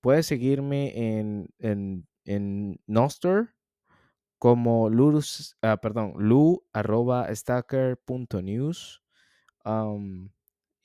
puedes 0.00 0.26
seguirme 0.26 1.18
en, 1.18 1.48
en, 1.58 2.06
en 2.24 2.80
Nostr 2.86 3.54
como 4.38 4.90
luz, 4.90 5.56
ah, 5.62 5.78
perdón, 5.78 6.14
lu 6.18 6.64
arroba 6.72 7.34
stacker 7.34 7.98
punto 7.98 8.42
news. 8.42 9.02
Am, 9.64 10.30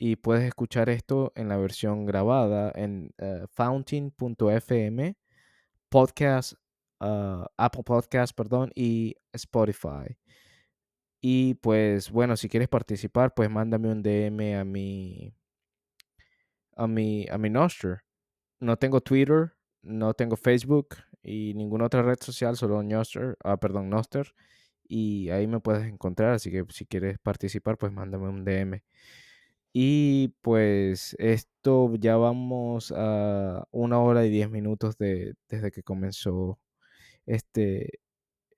y 0.04 0.16
puedes 0.16 0.46
escuchar 0.46 0.90
esto 0.90 1.32
en 1.36 1.48
la 1.48 1.58
versión 1.58 2.08
grabada 2.08 2.72
en 2.74 3.14
eh, 3.20 3.46
fountain.fm, 3.52 5.16
podcast, 5.90 6.54
ah, 7.00 7.48
Apple 7.56 7.84
Podcast, 7.84 8.36
perdón, 8.36 8.72
y 8.74 9.16
Spotify. 9.32 10.18
Y 11.22 11.54
pues 11.54 12.10
bueno, 12.10 12.36
si 12.36 12.50
quieres 12.50 12.68
participar, 12.68 13.36
pues 13.36 13.48
mándame 13.52 13.92
un 13.92 14.02
DM 14.02 14.56
a 14.56 14.64
mi, 14.64 15.36
a 16.76 16.88
mi, 16.88 17.28
a 17.30 17.38
mi. 17.38 17.52
No 18.60 18.78
tengo 18.78 19.02
Twitter, 19.02 19.54
no 19.84 20.16
tengo 20.16 20.36
Facebook 20.36 20.96
y 21.22 21.54
ninguna 21.54 21.86
otra 21.86 22.02
red 22.02 22.18
social, 22.20 22.58
solo 22.58 22.82
Nostr, 22.82 23.38
ah, 23.44 23.58
perdón, 23.58 23.92
Nostr. 23.92 24.34
Y 24.84 25.30
ahí 25.30 25.46
me 25.46 25.60
puedes 25.60 25.86
encontrar, 25.86 26.32
así 26.34 26.50
que 26.50 26.66
si 26.70 26.88
quieres 26.88 27.20
participar, 27.20 27.78
pues 27.78 27.92
mándame 27.94 28.30
un 28.30 28.44
DM. 28.44 28.82
Y 29.74 30.30
pues 30.42 31.16
esto 31.20 31.94
ya 31.96 32.18
vamos 32.18 32.94
a 32.96 33.66
una 33.72 34.00
hora 34.00 34.26
y 34.26 34.30
diez 34.30 34.50
minutos 34.50 34.98
de, 34.98 35.36
desde 35.50 35.72
que 35.72 35.84
comenzó 35.84 36.60
este, 37.26 38.00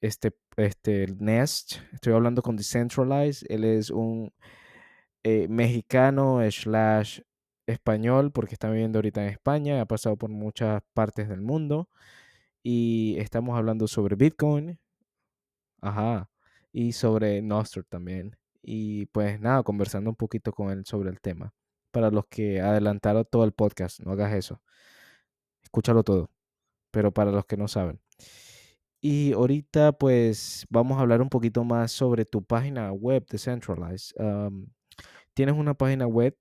este, 0.01 0.31
este 0.57 1.07
Nest. 1.19 1.75
Estoy 1.93 2.13
hablando 2.13 2.41
con 2.41 2.55
Decentralized. 2.57 3.45
Él 3.49 3.63
es 3.65 3.91
un 3.91 4.33
eh, 5.23 5.47
mexicano 5.49 6.39
slash 6.51 7.21
español 7.67 8.31
porque 8.31 8.55
está 8.55 8.69
viviendo 8.71 8.99
ahorita 8.99 9.23
en 9.23 9.29
España. 9.29 9.81
Ha 9.81 9.85
pasado 9.85 10.17
por 10.17 10.29
muchas 10.31 10.81
partes 10.93 11.29
del 11.29 11.41
mundo. 11.41 11.89
Y 12.63 13.17
estamos 13.19 13.57
hablando 13.57 13.87
sobre 13.87 14.15
Bitcoin. 14.15 14.79
Ajá. 15.81 16.29
Y 16.71 16.93
sobre 16.93 17.41
Nostr 17.41 17.83
también. 17.85 18.35
Y 18.63 19.07
pues 19.07 19.39
nada, 19.41 19.63
conversando 19.63 20.09
un 20.09 20.15
poquito 20.15 20.53
con 20.53 20.71
él 20.71 20.85
sobre 20.85 21.09
el 21.11 21.21
tema. 21.21 21.53
Para 21.91 22.09
los 22.11 22.25
que 22.27 22.61
adelantaron 22.61 23.25
todo 23.29 23.43
el 23.43 23.51
podcast, 23.53 23.99
no 24.01 24.13
hagas 24.13 24.33
eso. 24.33 24.61
Escúchalo 25.63 26.03
todo. 26.03 26.29
Pero 26.91 27.13
para 27.13 27.31
los 27.31 27.45
que 27.45 27.57
no 27.57 27.67
saben. 27.67 27.99
Y 29.01 29.33
ahorita 29.33 29.91
pues 29.93 30.65
vamos 30.69 30.97
a 30.97 31.01
hablar 31.01 31.21
un 31.21 31.29
poquito 31.29 31.63
más 31.65 31.91
sobre 31.91 32.25
tu 32.25 32.43
página 32.43 32.91
web 32.93 33.25
de 33.27 33.37
Centralize. 33.37 34.13
¿Tienes 35.33 35.55
una 35.55 35.73
página 35.73 36.07
web? 36.07 36.37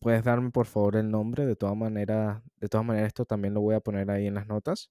¿Puedes 0.00 0.24
darme 0.24 0.50
por 0.50 0.66
favor 0.66 0.96
el 0.96 1.10
nombre? 1.10 1.46
De 1.46 1.54
todas 1.56 1.76
maneras, 1.76 2.42
de 2.56 2.68
todas 2.68 2.86
maneras 2.86 3.08
esto 3.08 3.24
también 3.24 3.54
lo 3.54 3.60
voy 3.60 3.76
a 3.76 3.80
poner 3.80 4.10
ahí 4.10 4.26
en 4.26 4.34
las 4.34 4.48
notas. 4.48 4.90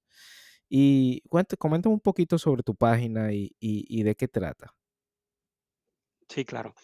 Y 0.69 1.21
cuenta, 1.29 1.57
comenta 1.57 1.89
un 1.89 1.99
poquito 1.99 2.37
sobre 2.39 2.63
tu 2.63 2.75
página 2.75 3.33
y- 3.33 3.53
y 3.59 4.03
de 4.03 4.15
qué 4.15 4.27
trata. 4.27 4.73
Sí, 6.29 6.45
claro. 6.45 6.75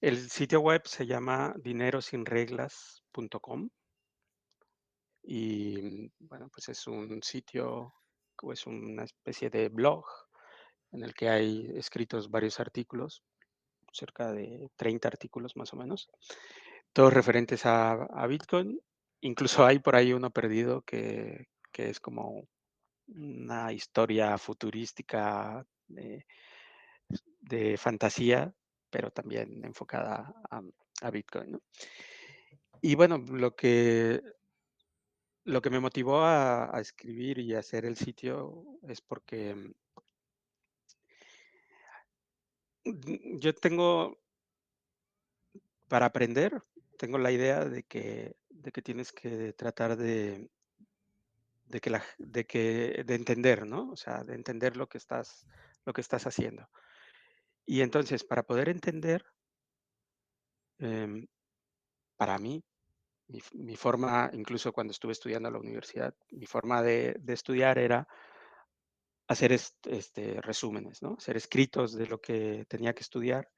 El 0.00 0.30
sitio 0.30 0.60
web 0.60 0.82
se 0.86 1.06
llama 1.06 1.54
dinerosinreglas.com 1.56 3.68
y 5.22 5.80
mm, 5.80 6.10
bueno, 6.20 6.48
pues 6.52 6.68
es 6.68 6.86
un 6.86 7.22
sitio, 7.22 7.94
es 8.52 8.66
una 8.66 9.04
especie 9.04 9.48
de 9.50 9.68
blog 9.70 10.04
en 10.92 11.02
el 11.02 11.14
que 11.14 11.28
hay 11.30 11.70
escritos 11.74 12.30
varios 12.30 12.60
artículos, 12.60 13.22
cerca 13.92 14.32
de 14.32 14.70
30 14.76 15.08
artículos 15.08 15.56
más 15.56 15.72
o 15.72 15.76
menos, 15.76 16.08
todos 16.92 17.12
referentes 17.12 17.62
a, 17.64 18.26
Bitcoin. 18.28 18.78
Incluso 19.22 19.64
hay 19.64 19.78
por 19.78 19.96
ahí 19.96 20.12
uno 20.12 20.30
perdido 20.30 20.82
que, 20.82 21.46
que 21.72 21.90
es 21.90 22.00
como 22.00 22.46
una 23.08 23.72
historia 23.72 24.36
futurística 24.38 25.64
de 27.40 27.76
fantasía, 27.78 28.54
pero 28.94 29.10
también 29.10 29.64
enfocada 29.64 30.32
a, 30.48 31.10
Bitcoin. 31.10 31.50
¿no? 31.50 31.62
Y 32.80 32.94
bueno, 32.94 33.18
lo 33.18 33.56
que, 33.56 34.22
lo 35.42 35.60
que 35.60 35.70
me 35.70 35.80
motivó 35.80 36.20
a, 36.24 36.70
escribir 36.80 37.40
y 37.40 37.54
a 37.54 37.58
hacer 37.58 37.86
el 37.86 37.96
sitio 37.96 38.78
es 38.86 39.00
porque 39.00 39.56
mm, 42.84 43.38
yo 43.40 43.52
tengo, 43.52 44.16
para 45.88 46.06
aprender, 46.06 46.62
tengo 46.96 47.18
la 47.18 47.32
idea 47.32 47.64
de 47.64 47.82
que, 47.82 48.36
de 48.48 48.70
que 48.70 48.80
tienes 48.80 49.10
que 49.10 49.54
tratar 49.54 49.96
de, 49.96 50.48
de 51.66 51.80
que, 51.80 52.00
de 52.18 52.46
que 52.46 53.02
de 53.04 53.14
entender, 53.16 53.66
¿no? 53.66 53.90
O 53.90 53.96
sea, 53.96 54.22
de 54.22 54.36
entender 54.36 54.76
lo 54.76 54.88
que 54.88 54.98
estás, 54.98 55.48
lo 55.84 55.92
que 55.92 56.00
estás 56.00 56.28
haciendo. 56.28 56.68
Y 57.66 57.80
entonces, 57.80 58.24
para 58.24 58.42
poder 58.42 58.68
entender, 58.68 59.24
eh, 60.78 61.26
para 62.16 62.38
mí, 62.38 62.62
mi, 63.54 63.76
forma, 63.76 64.30
incluso 64.34 64.72
cuando 64.72 64.92
estuve 64.92 65.12
estudiando 65.12 65.48
en 65.48 65.54
la 65.54 65.60
universidad, 65.60 66.14
mi 66.30 66.46
forma 66.46 66.82
de, 66.82 67.18
estudiar 67.28 67.78
era 67.78 68.06
hacer 69.28 69.52
este, 69.52 70.40
resúmenes, 70.42 71.02
¿no? 71.02 71.16
Hacer 71.18 71.36
escritos 71.36 71.94
de 71.94 72.06
lo 72.06 72.20
que 72.20 72.66
tenía 72.68 72.94
que 72.94 73.02
estudiar, 73.02 73.50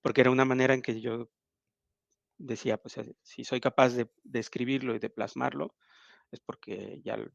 porque 0.00 0.22
era 0.22 0.30
una 0.30 0.46
manera 0.46 0.74
en 0.74 0.82
que 0.82 1.00
yo 1.00 1.30
decía, 2.38 2.78
pues 2.78 2.98
si 3.22 3.44
soy 3.44 3.60
capaz 3.60 3.90
de, 3.90 4.10
de 4.24 4.40
escribirlo 4.40 4.94
y 4.94 4.98
de 4.98 5.10
plasmarlo, 5.10 5.76
es 6.30 6.40
porque 6.40 7.00
ya 7.04 7.16
lo, 7.16 7.30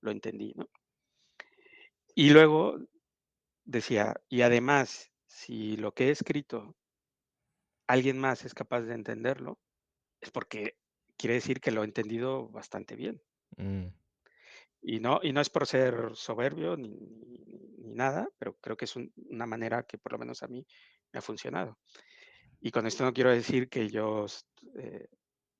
lo 0.00 0.10
entendí, 0.10 0.52
¿no? 0.56 0.68
Y 2.14 2.30
luego 2.30 2.78
decía, 3.64 4.20
y 4.28 4.42
además, 4.42 5.09
si 5.30 5.76
lo 5.76 5.94
que 5.94 6.08
he 6.08 6.10
escrito 6.10 6.76
alguien 7.86 8.18
más 8.18 8.44
es 8.44 8.52
capaz 8.52 8.80
de 8.80 8.94
entenderlo, 8.94 9.60
es 10.20 10.30
porque 10.32 10.76
quiere 11.16 11.34
decir 11.34 11.60
que 11.60 11.70
lo 11.70 11.82
he 11.82 11.84
entendido 11.84 12.48
bastante 12.48 12.96
bien. 12.96 13.22
Mm. 13.56 13.86
Y, 14.82 14.98
no, 14.98 15.20
y 15.22 15.32
no 15.32 15.40
es 15.40 15.48
por 15.48 15.66
ser 15.66 16.10
soberbio 16.14 16.76
ni, 16.76 16.88
ni, 16.88 17.44
ni 17.78 17.94
nada, 17.94 18.28
pero 18.38 18.56
creo 18.56 18.76
que 18.76 18.86
es 18.86 18.96
un, 18.96 19.12
una 19.28 19.46
manera 19.46 19.84
que 19.84 19.98
por 19.98 20.12
lo 20.12 20.18
menos 20.18 20.42
a 20.42 20.48
mí 20.48 20.66
me 21.12 21.18
ha 21.18 21.22
funcionado. 21.22 21.78
Y 22.60 22.72
con 22.72 22.86
esto 22.86 23.04
no 23.04 23.12
quiero 23.12 23.30
decir 23.30 23.68
que 23.68 23.88
yo 23.88 24.26
eh, 24.78 25.08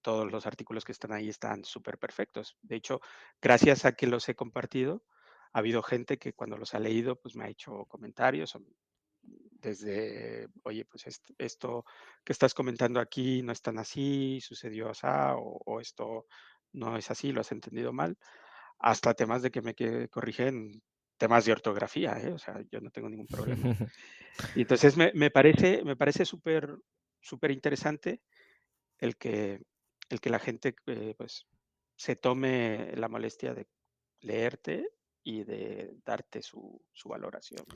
todos 0.02 0.30
los 0.32 0.46
artículos 0.46 0.84
que 0.84 0.92
están 0.92 1.12
ahí 1.12 1.28
están 1.28 1.64
súper 1.64 1.96
perfectos. 1.98 2.56
De 2.60 2.74
hecho, 2.74 3.00
gracias 3.40 3.84
a 3.84 3.92
que 3.92 4.08
los 4.08 4.28
he 4.28 4.34
compartido, 4.34 5.04
ha 5.52 5.60
habido 5.60 5.82
gente 5.82 6.18
que 6.18 6.32
cuando 6.32 6.56
los 6.56 6.74
ha 6.74 6.80
leído, 6.80 7.20
pues 7.20 7.36
me 7.36 7.44
ha 7.44 7.48
hecho 7.48 7.84
comentarios 7.86 8.56
desde, 9.60 10.48
oye, 10.64 10.84
pues 10.84 11.06
esto, 11.06 11.34
esto 11.38 11.84
que 12.24 12.32
estás 12.32 12.54
comentando 12.54 13.00
aquí 13.00 13.42
no 13.42 13.52
es 13.52 13.62
tan 13.62 13.78
así, 13.78 14.40
sucedió 14.40 14.90
así, 14.90 15.06
o, 15.06 15.60
o, 15.64 15.80
esto 15.80 16.26
no 16.72 16.96
es 16.96 17.10
así, 17.10 17.32
lo 17.32 17.40
has 17.40 17.52
entendido 17.52 17.92
mal, 17.92 18.16
hasta 18.78 19.14
temas 19.14 19.42
de 19.42 19.50
que 19.50 19.62
me 19.62 19.74
corrigen 20.08 20.82
temas 21.16 21.44
de 21.44 21.52
ortografía, 21.52 22.18
¿eh? 22.18 22.32
o 22.32 22.38
sea, 22.38 22.62
yo 22.70 22.80
no 22.80 22.90
tengo 22.90 23.08
ningún 23.08 23.26
problema. 23.26 23.62
Y 24.54 24.62
entonces 24.62 24.96
me, 24.96 25.12
me 25.12 25.30
parece, 25.30 25.84
me 25.84 25.96
parece 25.96 26.24
súper, 26.24 26.74
súper 27.20 27.50
interesante 27.50 28.22
el 28.98 29.16
que, 29.16 29.60
el 30.08 30.20
que 30.20 30.30
la 30.30 30.38
gente 30.38 30.74
eh, 30.86 31.14
pues, 31.18 31.46
se 31.96 32.16
tome 32.16 32.92
la 32.96 33.08
molestia 33.08 33.52
de 33.52 33.66
leerte 34.20 34.88
y 35.22 35.44
de 35.44 35.94
darte 36.04 36.40
su, 36.42 36.80
su 36.92 37.08
valoración. 37.10 37.66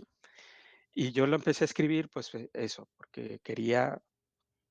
Y 0.95 1.13
yo 1.13 1.27
lo 1.27 1.37
empecé 1.37 1.65
a 1.65 1.67
escribir, 1.67 2.09
pues 2.09 2.35
eh, 2.35 2.51
eso, 2.53 2.89
porque 2.97 3.41
quería 3.41 4.01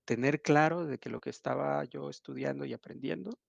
tener 0.06 0.42
claro 0.42 0.86
de 0.86 0.98
que 0.98 1.10
lo 1.10 1.20
que 1.20 1.30
estaba 1.30 1.84
yo 1.86 2.10
estudiando 2.10 2.66
y 2.66 2.74
aprendiendo 2.74 3.40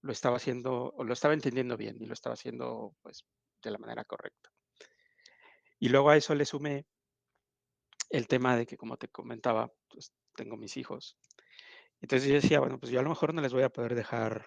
lo 0.00 0.12
estaba 0.12 0.36
haciendo, 0.36 0.94
o 0.96 1.04
lo 1.04 1.12
estaba 1.12 1.34
entendiendo 1.34 1.76
bien 1.76 1.96
y 2.00 2.06
lo 2.06 2.14
estaba 2.14 2.34
haciendo 2.34 2.94
pues 3.02 3.24
de 3.62 3.70
la 3.70 3.78
manera 3.78 4.04
correcta. 4.04 4.50
Y 5.78 5.88
luego 5.88 6.10
a 6.10 6.16
eso 6.16 6.34
le 6.34 6.44
sumé 6.44 6.86
el 8.10 8.26
tema 8.26 8.56
de 8.56 8.66
que, 8.66 8.76
como 8.76 8.96
te 8.96 9.08
comentaba, 9.08 9.70
pues 9.88 10.12
tengo 10.34 10.56
mis 10.56 10.76
hijos 10.76 11.18
entonces 12.00 12.28
yo 12.28 12.34
decía, 12.34 12.60
bueno, 12.60 12.78
pues 12.78 12.92
yo 12.92 13.00
a 13.00 13.02
lo 13.02 13.08
mejor 13.08 13.34
no 13.34 13.42
les 13.42 13.52
voy 13.52 13.62
a 13.62 13.70
poder 13.70 13.94
dejar 13.94 14.46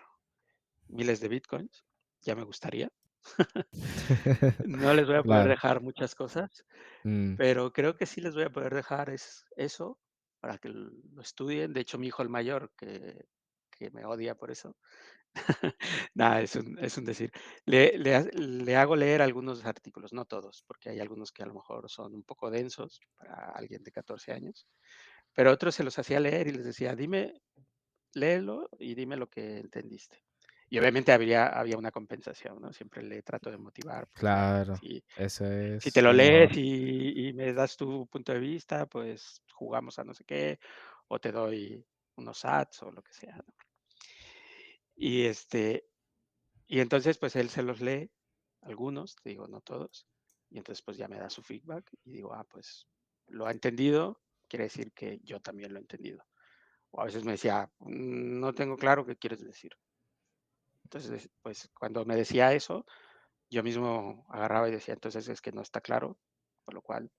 miles 0.87 1.19
de 1.19 1.27
bitcoins, 1.27 1.85
ya 2.21 2.35
me 2.35 2.43
gustaría. 2.43 2.89
no 4.65 4.93
les 4.93 5.07
voy 5.07 5.15
a 5.15 5.23
poder 5.23 5.23
claro. 5.23 5.49
dejar 5.49 5.81
muchas 5.81 6.15
cosas, 6.15 6.65
mm. 7.03 7.35
pero 7.35 7.71
creo 7.71 7.95
que 7.95 8.05
sí 8.05 8.21
les 8.21 8.33
voy 8.33 8.43
a 8.43 8.51
poder 8.51 8.73
dejar 8.73 9.09
es, 9.09 9.45
eso 9.55 9.99
para 10.39 10.57
que 10.57 10.69
lo 10.69 11.21
estudien. 11.21 11.73
De 11.73 11.81
hecho, 11.81 11.97
mi 11.97 12.07
hijo 12.07 12.21
el 12.23 12.29
mayor, 12.29 12.71
que, 12.77 13.25
que 13.71 13.91
me 13.91 14.05
odia 14.05 14.35
por 14.35 14.51
eso, 14.51 14.75
nada, 16.13 16.41
es 16.41 16.55
un, 16.55 16.77
es 16.79 16.97
un 16.97 17.05
decir, 17.05 17.31
le, 17.65 17.97
le, 17.97 18.23
le, 18.33 18.75
hago 18.75 18.95
leer 18.95 19.21
algunos 19.21 19.65
artículos, 19.65 20.13
no 20.13 20.25
todos, 20.25 20.63
porque 20.67 20.89
hay 20.89 20.99
algunos 20.99 21.31
que 21.31 21.43
a 21.43 21.45
lo 21.45 21.53
mejor 21.53 21.89
son 21.89 22.13
un 22.13 22.23
poco 22.23 22.49
densos 22.49 22.99
para 23.15 23.51
alguien 23.51 23.83
de 23.83 23.91
14 23.91 24.33
años, 24.33 24.67
pero 25.33 25.51
otros 25.51 25.75
se 25.75 25.83
los 25.83 25.97
hacía 25.97 26.19
leer 26.19 26.47
y 26.47 26.51
les 26.51 26.65
decía, 26.65 26.95
dime, 26.95 27.33
léelo 28.13 28.69
y 28.77 28.95
dime 28.95 29.15
lo 29.15 29.29
que 29.29 29.59
entendiste. 29.59 30.21
Y 30.71 30.79
obviamente 30.79 31.11
había, 31.11 31.47
había 31.47 31.77
una 31.77 31.91
compensación, 31.91 32.61
¿no? 32.61 32.71
Siempre 32.71 33.03
le 33.03 33.21
trato 33.23 33.51
de 33.51 33.57
motivar. 33.57 34.07
Pues, 34.07 34.21
claro, 34.21 34.77
si, 34.77 35.03
eso 35.17 35.45
es. 35.45 35.83
Si 35.83 35.91
te 35.91 36.01
lo 36.01 36.13
lees 36.13 36.55
y, 36.55 37.27
y, 37.27 37.33
me 37.33 37.51
das 37.51 37.75
tu 37.75 38.07
punto 38.07 38.31
de 38.31 38.39
vista, 38.39 38.85
pues 38.85 39.43
jugamos 39.53 39.99
a 39.99 40.05
no 40.05 40.13
sé 40.13 40.23
qué, 40.23 40.59
o 41.09 41.19
te 41.19 41.33
doy 41.33 41.85
unos 42.15 42.45
ads 42.45 42.83
o 42.83 42.91
lo 42.91 43.03
que 43.03 43.11
sea. 43.11 43.35
¿no? 43.35 43.53
Y 44.95 45.25
este, 45.25 45.89
y 46.67 46.79
entonces 46.79 47.17
pues 47.17 47.35
él 47.35 47.49
se 47.49 47.63
los 47.63 47.81
lee, 47.81 48.09
algunos, 48.61 49.17
te 49.17 49.31
digo, 49.31 49.49
no 49.49 49.59
todos, 49.59 50.07
y 50.49 50.57
entonces 50.57 50.81
pues 50.83 50.95
ya 50.95 51.09
me 51.09 51.19
da 51.19 51.29
su 51.29 51.41
feedback 51.41 51.91
y 52.05 52.13
digo, 52.13 52.33
ah, 52.33 52.45
pues 52.49 52.87
lo 53.27 53.45
ha 53.45 53.51
entendido, 53.51 54.21
quiere 54.47 54.63
decir 54.63 54.93
que 54.93 55.19
yo 55.23 55.41
también 55.41 55.73
lo 55.73 55.79
he 55.79 55.81
entendido. 55.81 56.23
O 56.91 57.01
a 57.01 57.05
veces 57.05 57.25
me 57.25 57.33
decía, 57.33 57.69
mm, 57.79 58.39
no 58.39 58.53
tengo 58.53 58.77
claro 58.77 59.05
qué 59.05 59.17
quieres 59.17 59.43
decir. 59.43 59.71
Entonces, 60.93 61.29
pues 61.41 61.69
cuando 61.73 62.03
me 62.03 62.17
decía 62.17 62.53
eso, 62.53 62.85
yo 63.49 63.63
mismo 63.63 64.25
agarraba 64.27 64.67
y 64.67 64.73
decía, 64.73 64.93
entonces 64.93 65.29
es 65.29 65.39
que 65.39 65.53
no 65.53 65.61
está 65.61 65.79
claro, 65.79 66.17
por 66.65 66.73
lo 66.73 66.81
cual. 66.81 67.09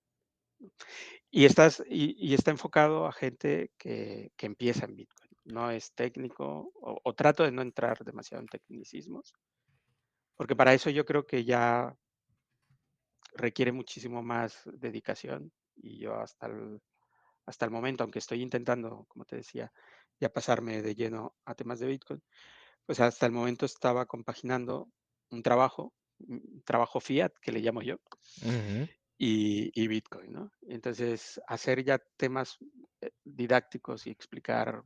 Y, 1.30 1.46
estás, 1.46 1.82
y, 1.88 2.34
está 2.34 2.50
enfocado 2.50 3.06
a 3.06 3.12
gente 3.12 3.72
que, 3.78 4.30
que, 4.36 4.46
empieza 4.46 4.84
en 4.84 4.94
Bitcoin. 4.94 5.30
No 5.44 5.70
es 5.70 5.92
técnico, 5.94 6.70
o, 6.74 7.00
o, 7.02 7.14
trato 7.14 7.44
de 7.44 7.50
no 7.50 7.62
entrar 7.62 8.04
demasiado 8.04 8.42
en 8.42 8.48
tecnicismos, 8.48 9.32
porque 10.36 10.54
para 10.54 10.74
eso 10.74 10.90
yo 10.90 11.06
creo 11.06 11.26
que 11.26 11.42
ya 11.44 11.96
requiere 13.34 13.72
muchísimo 13.72 14.22
más 14.22 14.62
dedicación 14.66 15.50
y 15.76 15.98
yo 15.98 16.14
hasta 16.14 16.46
el, 16.46 16.82
hasta 17.46 17.64
el 17.64 17.70
momento, 17.70 18.04
aunque 18.04 18.18
estoy 18.18 18.42
intentando, 18.42 19.06
como 19.08 19.24
te 19.24 19.36
decía, 19.36 19.72
ya 20.20 20.30
pasarme 20.30 20.82
de 20.82 20.94
lleno 20.94 21.34
a 21.46 21.54
temas 21.54 21.80
de 21.80 21.86
Bitcoin, 21.86 22.22
pues 22.86 23.00
hasta 23.00 23.26
el 23.26 23.32
momento 23.32 23.66
estaba 23.66 24.06
compaginando 24.06 24.88
un 25.30 25.42
trabajo, 25.42 25.92
un 26.18 26.62
trabajo 26.64 27.00
fiat, 27.00 27.32
que 27.40 27.52
le 27.52 27.60
llamo 27.60 27.82
yo, 27.82 27.96
uh 28.42 28.48
-huh. 28.48 28.90
y, 29.18 29.70
y, 29.74 29.88
Bitcoin, 29.88 30.32
¿no? 30.32 30.50
Entonces, 30.62 31.40
hacer 31.46 31.84
ya 31.84 31.98
temas 32.16 32.58
eh, 33.00 33.10
didácticos 33.24 34.06
y 34.06 34.10
explicar 34.10 34.82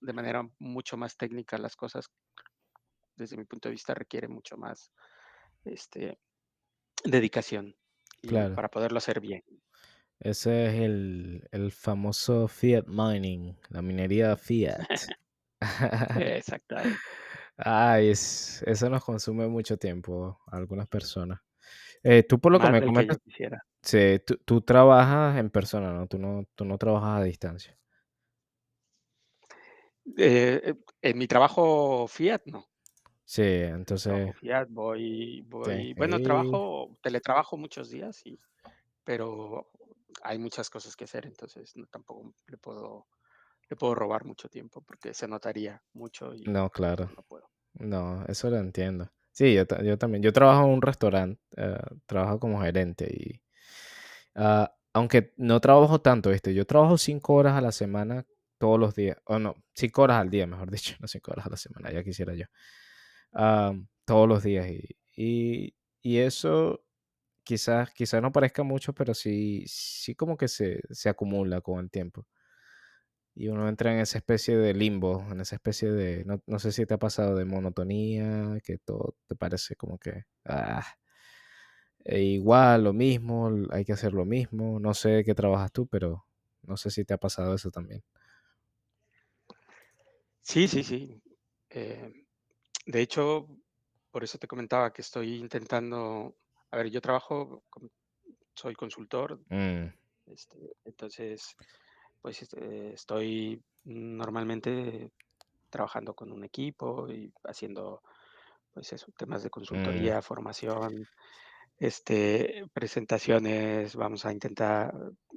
de 0.00 0.12
manera 0.12 0.48
mucho 0.58 0.96
más 0.96 1.16
técnica 1.16 1.58
las 1.58 1.76
cosas, 1.76 2.06
desde 3.16 3.36
mi 3.36 3.44
punto 3.44 3.68
de 3.68 3.74
vista, 3.74 3.94
requiere 3.94 4.28
mucho 4.28 4.56
más 4.56 4.90
este, 5.64 6.18
dedicación 7.04 7.76
claro. 8.22 8.54
para 8.54 8.68
poderlo 8.68 8.98
hacer 8.98 9.20
bien. 9.20 9.42
Ese 10.18 10.66
es 10.66 10.74
el, 10.74 11.48
el, 11.50 11.72
famoso 11.72 12.46
fiat 12.46 12.86
mining, 12.86 13.56
la 13.70 13.80
minería 13.80 14.36
fiat. 14.36 14.86
Exactamente. 16.18 16.98
Ay, 17.56 18.10
es, 18.10 18.62
eso 18.66 18.88
nos 18.88 19.04
consume 19.04 19.46
mucho 19.46 19.76
tiempo 19.76 20.40
a 20.46 20.56
algunas 20.56 20.88
personas. 20.88 21.40
Eh, 22.02 22.22
tú 22.22 22.40
por 22.40 22.52
lo 22.52 22.58
Más 22.58 22.68
que 22.68 22.72
me 22.72 22.84
comentas, 22.84 23.18
que 23.18 23.50
sí, 23.82 24.20
tú, 24.26 24.36
tú, 24.44 24.62
trabajas 24.62 25.38
en 25.38 25.50
persona, 25.50 25.92
¿no? 25.92 26.06
Tú, 26.06 26.18
¿no? 26.18 26.44
tú 26.54 26.64
no 26.64 26.78
trabajas 26.78 27.20
a 27.20 27.24
distancia. 27.24 27.76
Eh, 30.16 30.74
en 31.02 31.18
mi 31.18 31.26
trabajo 31.26 32.08
Fiat, 32.08 32.42
no. 32.46 32.66
Sí, 33.24 33.42
Trabajo 33.42 33.76
entonces, 33.76 34.36
Fiat, 34.36 34.66
voy, 34.70 35.42
voy, 35.42 35.88
sí, 35.88 35.94
bueno, 35.94 36.20
trabajo, 36.20 36.98
teletrabajo 37.00 37.56
muchos 37.56 37.90
días, 37.90 38.26
y, 38.26 38.40
pero 39.04 39.70
hay 40.22 40.38
muchas 40.38 40.68
cosas 40.68 40.96
que 40.96 41.04
hacer, 41.04 41.26
entonces 41.26 41.76
no, 41.76 41.86
tampoco 41.86 42.34
le 42.48 42.56
puedo, 42.56 43.06
le 43.70 43.76
puedo 43.76 43.94
robar 43.94 44.24
mucho 44.24 44.48
tiempo 44.48 44.82
porque 44.82 45.14
se 45.14 45.28
notaría 45.28 45.82
mucho 45.94 46.34
y 46.34 46.44
No, 46.44 46.70
claro. 46.70 47.10
no 47.16 47.22
puedo. 47.22 47.48
No, 47.74 48.24
eso 48.26 48.50
lo 48.50 48.58
entiendo. 48.58 49.10
Sí, 49.32 49.54
yo, 49.54 49.64
yo 49.82 49.96
también. 49.96 50.22
Yo 50.22 50.32
trabajo 50.32 50.64
en 50.64 50.70
un 50.70 50.82
restaurante, 50.82 51.40
eh, 51.56 51.78
trabajo 52.06 52.40
como 52.40 52.60
gerente 52.60 53.06
y 53.10 53.40
ah, 54.34 54.74
aunque 54.92 55.32
no 55.36 55.60
trabajo 55.60 56.00
tanto, 56.00 56.30
¿viste? 56.30 56.54
Yo 56.54 56.66
trabajo 56.66 56.98
cinco 56.98 57.34
horas 57.34 57.54
a 57.56 57.60
la 57.60 57.72
semana 57.72 58.26
todos 58.58 58.78
los 58.78 58.94
días, 58.94 59.16
o 59.24 59.38
no, 59.38 59.54
cinco 59.74 60.02
horas 60.02 60.18
al 60.20 60.30
día, 60.30 60.46
mejor 60.46 60.70
dicho, 60.72 60.96
no 61.00 61.08
cinco 61.08 61.32
horas 61.32 61.46
a 61.46 61.50
la 61.50 61.56
semana, 61.56 61.92
ya 61.92 62.02
quisiera 62.04 62.34
yo. 62.34 62.46
Ah, 63.32 63.72
todos 64.04 64.28
los 64.28 64.42
días 64.42 64.68
y, 64.68 64.96
y, 65.16 65.74
y 66.02 66.18
eso 66.18 66.84
quizás, 67.44 67.90
quizás 67.92 68.22
no 68.22 68.32
parezca 68.32 68.62
mucho, 68.62 68.94
pero 68.94 69.14
sí, 69.14 69.64
sí 69.66 70.14
como 70.14 70.36
que 70.36 70.48
se, 70.48 70.80
se 70.90 71.08
acumula 71.08 71.60
con 71.60 71.80
el 71.80 71.90
tiempo. 71.90 72.26
Y 73.40 73.48
uno 73.48 73.68
entra 73.70 73.90
en 73.94 74.00
esa 74.00 74.18
especie 74.18 74.58
de 74.58 74.74
limbo, 74.74 75.24
en 75.30 75.40
esa 75.40 75.56
especie 75.56 75.90
de, 75.90 76.24
no, 76.26 76.42
no 76.46 76.58
sé 76.58 76.72
si 76.72 76.84
te 76.84 76.92
ha 76.94 76.98
pasado 76.98 77.36
de 77.36 77.46
monotonía, 77.46 78.58
que 78.62 78.76
todo 78.76 79.16
te 79.28 79.34
parece 79.34 79.76
como 79.76 79.96
que, 79.98 80.24
ah, 80.44 80.84
e 82.04 82.20
igual, 82.22 82.84
lo 82.84 82.92
mismo, 82.92 83.50
hay 83.70 83.84
que 83.84 83.92
hacer 83.92 84.12
lo 84.12 84.24
mismo. 84.24 84.78
No 84.80 84.94
sé 84.94 85.24
qué 85.24 85.34
trabajas 85.34 85.72
tú, 85.72 85.86
pero 85.86 86.26
no 86.62 86.76
sé 86.76 86.90
si 86.90 87.04
te 87.04 87.14
ha 87.14 87.18
pasado 87.18 87.54
eso 87.54 87.70
también. 87.70 88.02
Sí, 90.42 90.68
sí, 90.68 90.82
sí. 90.82 91.22
eh, 91.70 92.12
de 92.86 93.00
hecho, 93.00 93.48
por 94.10 94.24
eso 94.24 94.38
te 94.38 94.48
comentaba 94.48 94.92
que 94.92 95.02
estoy 95.02 95.36
intentando, 95.36 96.36
a 96.70 96.76
ver, 96.76 96.90
yo 96.90 97.00
trabajo, 97.00 97.64
soy 98.54 98.74
consultor, 98.74 99.40
Mm, 99.50 99.92
este, 100.26 100.58
entonces, 100.84 101.56
pues 102.20 102.42
este, 102.42 102.94
estoy 102.94 103.62
normalmente 103.84 105.10
trabajando 105.70 106.14
con 106.14 106.32
un 106.32 106.44
equipo 106.44 107.08
y 107.10 107.32
haciendo, 107.44 108.02
pues 108.72 108.92
eso, 108.92 109.06
temas 109.16 109.42
de 109.42 109.48
mm, 109.48 109.50
consultoría, 109.50 110.22
formación, 110.22 111.06
este, 111.78 112.64
presentaciones, 112.72 113.96
vamos 113.96 114.26
a 114.26 114.32
intentar, 114.32 114.92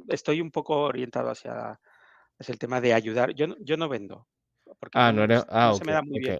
estoy 0.07 0.41
un 0.41 0.51
poco 0.51 0.81
orientado 0.81 1.29
hacia, 1.29 1.79
hacia 2.39 2.53
el 2.53 2.59
tema 2.59 2.81
de 2.81 2.93
ayudar. 2.93 3.33
Yo 3.33 3.47
no, 3.47 3.55
yo 3.59 3.77
no 3.77 3.89
vendo, 3.89 4.27
porque 4.79 4.99
Ah, 4.99 5.11
no 5.11 5.23
ah, 5.49 5.69
no 5.69 5.73
se 5.73 5.83
ok, 5.83 5.87
me 5.87 5.93
da 5.93 6.01
muy 6.01 6.19
bien. 6.19 6.39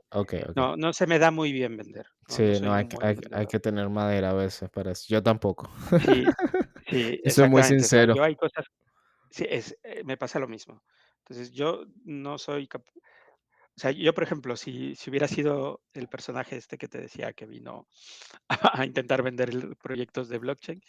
No, 0.56 0.76
no 0.78 0.94
se 0.94 1.08
me 1.08 1.20
da 1.20 1.32
muy 1.32 1.52
bien 1.52 1.78
vender. 1.78 2.06
No, 2.30 2.36
Sí, 2.36 2.60
no, 2.62 2.74
hay, 2.74 2.88
hay, 3.02 3.18
hay 3.32 3.48
que 3.48 3.60
tener 3.60 3.90
madera 3.90 4.32
a 4.32 4.34
veces 4.34 4.70
para 4.70 4.92
eso. 4.92 5.06
Yo 5.08 5.22
tampoco. 5.22 5.70
Sí, 6.00 6.24
sí, 6.90 7.22
soy 7.30 7.50
muy 7.50 7.64
sincero. 7.64 8.14
yo 8.16 8.24
hay 8.24 8.36
cosas, 8.36 8.66
sí, 9.34 9.46
es, 9.50 9.78
eh, 9.84 10.04
me 10.06 10.18
pasa 10.18 10.40
lo 10.40 10.48
mismo. 10.50 10.84
Entonces, 11.20 11.52
yo 11.54 11.86
no 12.06 12.38
soy 12.38 12.68
cap- 12.68 12.86
O 13.78 13.82
sea, 13.82 13.92
yo, 13.92 14.14
por 14.14 14.24
ejemplo, 14.24 14.58
si, 14.58 14.96
si 14.96 15.10
hubiera 15.12 15.28
sido 15.28 15.84
el 15.94 16.10
personaje 16.10 16.58
este 16.58 16.78
que 16.80 16.88
te 16.90 17.00
decía 17.00 17.34
que 17.34 17.46
vino 17.48 17.88
a 18.82 18.86
intentar 18.86 19.24
vender 19.24 19.52
proyectos 19.82 20.30
de 20.30 20.40
blockchain, 20.40 20.82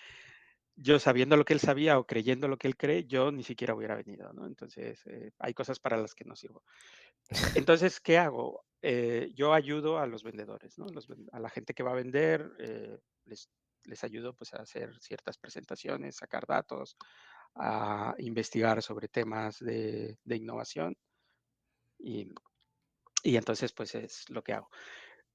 yo 0.77 0.99
sabiendo 1.01 1.37
lo 1.37 1.45
que 1.45 1.55
él 1.55 1.61
sabía 1.61 1.99
o 1.99 2.07
creyendo 2.07 2.49
lo 2.49 2.59
que 2.59 2.69
él 2.69 2.77
cree, 2.77 3.07
yo 3.07 3.33
ni 3.33 3.45
siquiera 3.45 3.75
hubiera 3.75 3.97
venido, 3.97 4.33
¿no? 4.35 4.47
Entonces, 4.47 5.03
eh, 5.07 5.33
hay 5.39 5.55
cosas 5.55 5.81
para 5.81 5.97
las 5.99 6.15
que 6.15 6.25
no 6.25 6.37
sirvo. 6.37 6.65
Entonces, 7.69 8.01
¿qué 8.01 8.19
hago? 8.19 8.65
Eh, 8.83 9.31
yo 9.35 9.55
ayudo 9.55 9.99
a 9.99 10.07
los 10.07 10.23
vendedores, 10.23 10.79
¿no? 10.79 10.87
Los 10.89 11.09
ven- 11.09 11.27
a 11.33 11.41
la 11.41 11.51
gente 11.51 11.75
que 11.75 11.83
va 11.83 11.93
a 11.93 11.95
vender, 11.95 12.51
eh, 12.61 12.99
les, 13.27 13.51
les 13.85 14.05
ayudo 14.05 14.35
pues 14.35 14.55
a 14.55 14.59
hacer 14.59 14.91
ciertas 15.01 15.39
presentaciones, 15.39 16.17
sacar 16.17 16.47
datos, 16.47 16.97
a 17.57 18.15
investigar 18.19 18.83
sobre 18.83 19.09
temas 19.09 19.59
de, 19.61 20.19
de 20.25 20.37
innovación 20.37 20.97
y, 21.99 22.33
y 23.25 23.37
entonces 23.37 23.73
pues 23.73 23.95
es 23.95 24.29
lo 24.31 24.45
que 24.45 24.55
hago. 24.55 24.71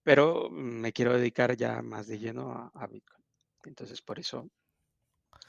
Pero 0.04 0.50
me 0.52 0.94
quiero 0.94 1.14
dedicar 1.18 1.56
ya 1.58 1.82
más 1.84 2.08
de 2.08 2.20
lleno 2.20 2.52
a, 2.54 2.72
a 2.76 2.88
Bitcoin. 2.88 3.26
Entonces, 3.66 4.02
por 4.02 4.20
eso 4.20 4.50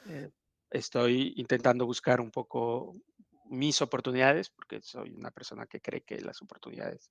eh, 0.07 0.31
estoy 0.71 1.35
intentando 1.37 1.87
buscar 1.87 2.21
un 2.21 2.31
poco 2.31 2.95
mis 3.47 3.83
oportunidades, 3.83 4.51
porque 4.51 4.81
soy 4.83 5.12
una 5.14 5.31
persona 5.31 5.66
que 5.66 5.81
cree 5.81 6.03
que 6.05 6.21
las 6.21 6.41
oportunidades 6.43 7.11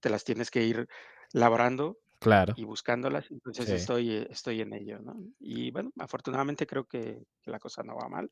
te 0.00 0.10
las 0.10 0.24
tienes 0.24 0.50
que 0.50 0.64
ir 0.64 0.88
labrando 1.32 1.98
Claro, 2.24 2.54
y 2.54 2.64
buscándolas. 2.64 3.30
Entonces 3.30 3.70
sí, 3.70 3.72
estoy, 3.72 4.26
estoy 4.30 4.62
en 4.62 4.74
ello, 4.74 5.00
¿no? 5.00 5.16
Y 5.40 5.70
bueno, 5.72 5.92
afortunadamente 5.98 6.66
creo 6.66 6.86
que, 6.86 7.24
que 7.42 7.50
la 7.50 7.60
cosa 7.60 7.82
no 7.84 7.96
va 7.96 8.08
mal 8.08 8.30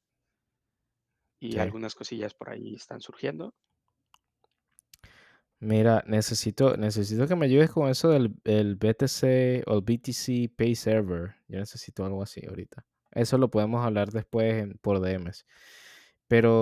y 1.46 1.56
sí. 1.56 1.58
algunas 1.58 1.94
cosillas 1.94 2.34
por 2.34 2.50
ahí 2.50 2.74
están 2.74 3.00
surgiendo. 3.00 3.54
Mira, 5.60 6.04
necesito, 6.06 6.76
necesito 6.76 7.26
que 7.26 7.36
me 7.36 7.46
ayudes 7.46 7.70
con 7.70 7.88
eso 7.88 8.10
del 8.10 8.34
el 8.44 8.76
BTC 8.76 9.62
o 9.66 9.74
el 9.76 9.80
BTC 9.82 10.48
Pay 10.56 10.74
Server. 10.74 11.36
Yo 11.48 11.58
necesito 11.58 12.04
algo 12.04 12.22
así 12.22 12.44
ahorita. 12.46 12.84
Eso 13.12 13.38
lo 13.38 13.50
podemos 13.50 13.84
hablar 13.84 14.10
después 14.10 14.54
en- 14.62 14.78
por 14.78 15.00
DMs. 15.00 15.46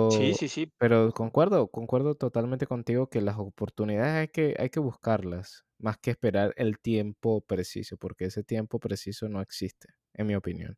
Sí, 0.07 0.33
Pero, 0.33 0.35
sí, 0.35 0.47
sí. 0.47 0.71
pero 0.79 1.11
concuerdo, 1.13 1.69
concuerdo 1.69 2.15
totalmente 2.15 2.67
contigo 2.67 3.07
que 3.09 3.21
las 3.21 3.37
oportunidades 3.39 4.13
hay 4.13 4.27
que, 4.29 4.55
hay 4.59 4.69
que 4.69 4.79
buscarlas, 4.81 5.65
más 5.79 5.97
que 5.99 6.11
esperar 6.11 6.53
el 6.57 6.79
tiempo 6.79 7.41
preciso, 7.41 7.97
porque 7.97 8.25
ese 8.25 8.43
tiempo 8.43 8.79
preciso 8.79 9.29
no 9.29 9.41
existe, 9.41 9.89
en 10.13 10.27
mi 10.27 10.35
opinión. 10.35 10.77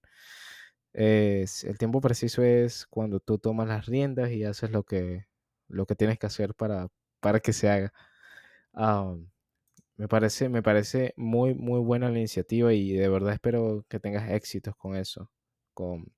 Es, 0.95 1.63
el 1.65 1.77
tiempo 1.77 2.01
preciso 2.01 2.43
es 2.43 2.87
cuando 2.87 3.19
tú 3.19 3.37
tomas 3.39 3.67
las 3.67 3.85
riendas 3.87 4.31
y 4.31 4.45
haces 4.45 4.71
lo 4.71 4.83
que, 4.83 5.27
lo 5.67 5.85
que 5.87 5.95
tienes 5.95 6.19
que 6.19 6.27
hacer 6.27 6.55
para, 6.55 6.89
para 7.21 7.39
que 7.41 7.53
se 7.53 7.69
haga. 7.69 7.93
Ah, 8.73 9.15
me 9.97 10.07
parece, 10.07 10.49
me 10.49 10.63
parece 10.63 11.13
muy, 11.17 11.53
muy 11.55 11.79
buena 11.81 12.09
la 12.09 12.19
iniciativa 12.19 12.73
y 12.73 12.93
de 12.93 13.09
verdad 13.09 13.33
espero 13.33 13.85
que 13.89 13.99
tengas 13.99 14.29
éxitos 14.31 14.75
con 14.77 14.95
eso. 14.95 15.31
Con, 15.73 16.13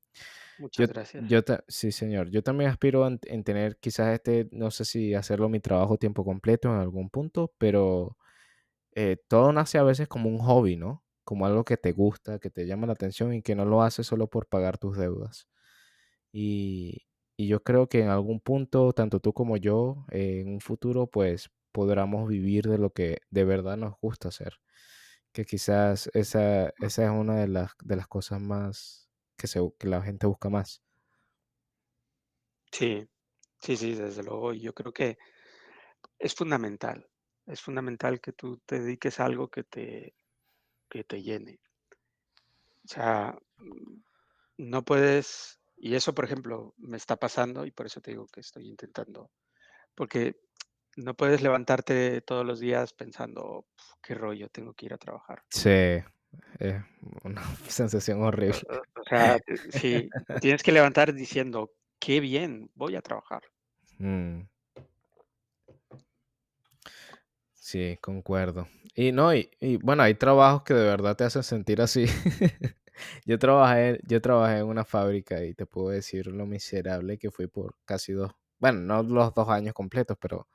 yo, 0.78 0.86
Muchas 0.86 0.90
gracias. 0.90 1.26
yo 1.28 1.44
ta- 1.44 1.64
sí, 1.68 1.92
señor. 1.92 2.30
Yo 2.32 2.44
también 2.44 2.70
aspiro 2.72 3.08
en, 3.08 3.20
en 3.26 3.44
tener 3.44 3.78
quizás 3.80 4.14
este, 4.14 4.50
no 4.52 4.72
sé 4.72 4.86
si 4.86 5.14
hacerlo 5.16 5.50
mi 5.50 5.60
trabajo 5.62 5.98
tiempo 5.98 6.26
completo 6.26 6.70
en 6.70 6.76
algún 6.82 7.10
punto, 7.10 7.54
pero 7.58 8.18
eh, 8.96 9.18
todo 9.30 9.54
nace 9.54 9.78
a 9.80 9.84
veces 9.84 10.08
como 10.10 10.30
un 10.30 10.40
hobby, 10.40 10.78
¿no? 10.78 11.04
Como 11.28 11.46
algo 11.46 11.66
que 11.66 11.76
te 11.76 11.92
gusta, 11.92 12.40
que 12.40 12.50
te 12.50 12.66
llama 12.66 12.88
la 12.88 12.94
atención 12.94 13.34
y 13.34 13.42
que 13.42 13.54
no 13.54 13.66
lo 13.66 13.82
haces 13.82 14.08
solo 14.08 14.30
por 14.30 14.48
pagar 14.48 14.78
tus 14.78 14.98
deudas. 14.98 15.50
Y, 16.32 17.08
y 17.36 17.50
yo 17.50 17.64
creo 17.64 17.90
que 17.90 18.00
en 18.02 18.08
algún 18.08 18.40
punto, 18.40 18.94
tanto 18.94 19.20
tú 19.20 19.34
como 19.34 19.58
yo, 19.58 20.06
eh, 20.12 20.40
en 20.42 20.50
un 20.54 20.62
futuro, 20.62 21.08
pues 21.08 21.50
podamos 21.74 22.30
vivir 22.30 22.70
de 22.70 22.78
lo 22.78 22.92
que 22.92 23.18
de 23.30 23.44
verdad 23.44 23.76
nos 23.76 23.96
gusta 24.02 24.30
hacer. 24.30 24.54
Que 25.34 25.44
quizás 25.44 26.10
esa, 26.14 26.70
esa 26.80 27.04
es 27.04 27.10
una 27.12 27.36
de 27.36 27.50
las, 27.50 27.72
de 27.84 27.98
las 27.98 28.08
cosas 28.08 28.40
más 28.40 29.10
que, 29.38 29.48
se, 29.48 29.60
que 29.78 29.90
la 29.90 30.02
gente 30.02 30.28
busca 30.28 30.50
más. 30.50 30.82
Sí, 32.72 33.06
sí, 33.60 33.76
sí, 33.76 33.96
desde 33.96 34.24
luego. 34.24 34.54
Yo 34.54 34.74
creo 34.74 34.94
que 34.94 35.18
es 36.20 36.34
fundamental. 36.34 37.10
Es 37.46 37.62
fundamental 37.62 38.22
que 38.22 38.34
tú 38.34 38.60
te 38.66 38.80
dediques 38.80 39.20
a 39.20 39.26
algo 39.26 39.50
que 39.50 39.64
te, 39.64 40.16
que 40.90 41.04
te 41.04 41.22
llene. 41.22 41.60
O 42.86 42.88
sea, 42.88 43.38
mm, 43.58 44.00
no 44.60 44.84
puedes, 44.84 45.60
y 45.78 45.96
eso, 45.96 46.14
por 46.14 46.26
ejemplo, 46.26 46.74
me 46.78 46.98
está 46.98 47.16
pasando 47.18 47.66
y 47.66 47.72
por 47.72 47.86
eso 47.86 48.02
te 48.02 48.12
digo 48.12 48.28
que 48.28 48.40
estoy 48.40 48.68
intentando, 48.68 49.30
porque 49.96 50.40
no 50.96 51.14
puedes 51.16 51.42
levantarte 51.42 52.22
todos 52.22 52.46
los 52.46 52.60
días 52.60 52.94
pensando, 52.94 53.66
"Puf, 53.76 53.86
qué 54.02 54.16
rollo, 54.16 54.50
tengo 54.50 54.74
que 54.74 54.88
ir 54.88 54.94
a 54.94 54.98
trabajar. 54.98 55.44
Sí, 55.50 55.70
es 56.60 56.84
una 57.24 57.42
sensación 57.68 58.24
horrible. 58.24 58.62
o- 58.70 59.04
sea, 59.10 59.38
te- 59.40 59.72
sí, 59.72 60.10
tienes 60.42 60.64
que 60.64 60.72
levantar 60.72 61.14
diciendo, 61.14 61.72
qué 62.00 62.20
bien, 62.20 62.70
voy 62.76 62.96
a 62.96 63.02
trabajar. 63.02 63.42
Mm, 64.00 64.42
sí, 67.68 67.98
concuerdo. 68.02 68.68
Y 68.96 69.12
no, 69.12 69.34
y, 69.36 69.50
y 69.60 69.78
bueno, 69.78 70.04
hay 70.04 70.16
trabajos 70.16 70.64
que 70.64 70.74
de 70.74 70.86
verdad 70.86 71.16
te 71.16 71.26
hacen 71.26 71.44
sentir 71.44 71.82
así. 71.82 72.06
Yo 73.26 73.38
trabajé, 73.40 74.00
yo 74.08 74.20
trabajé 74.22 74.58
en 74.60 74.66
una 74.66 74.84
fábrica 74.86 75.44
y 75.46 75.54
te 75.54 75.66
puedo 75.68 75.90
decir 75.90 76.28
lo 76.28 76.48
miserable 76.48 77.20
que 77.20 77.30
fui 77.32 77.46
por 77.48 77.76
casi 77.86 78.14
dos, 78.14 78.32
bueno, 78.60 78.80
no 78.80 79.04
los 79.04 79.34
dos 79.36 79.50
años 79.50 79.76
completos, 79.76 80.18
pero 80.20 80.48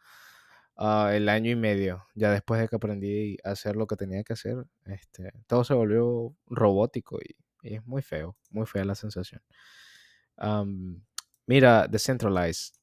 ah, 0.76 1.12
el 1.14 1.28
año 1.28 1.50
y 1.52 1.56
medio. 1.56 2.06
Ya 2.14 2.32
después 2.32 2.60
de 2.60 2.68
que 2.68 2.76
aprendí 2.76 3.38
a 3.44 3.50
hacer 3.52 3.76
lo 3.76 3.86
que 3.86 3.96
tenía 3.96 4.24
que 4.24 4.32
hacer, 4.34 4.66
este, 4.86 5.32
todo 5.46 5.64
se 5.64 5.74
volvió 5.74 6.34
robótico 6.48 7.18
y, 7.20 7.36
y 7.68 7.76
es 7.76 7.86
muy 7.86 8.02
feo, 8.02 8.36
muy 8.50 8.66
fea 8.66 8.84
la 8.84 8.94
sensación. 8.96 9.42
Am, 10.36 11.04
mira, 11.46 11.86
Decentralized. 11.88 12.74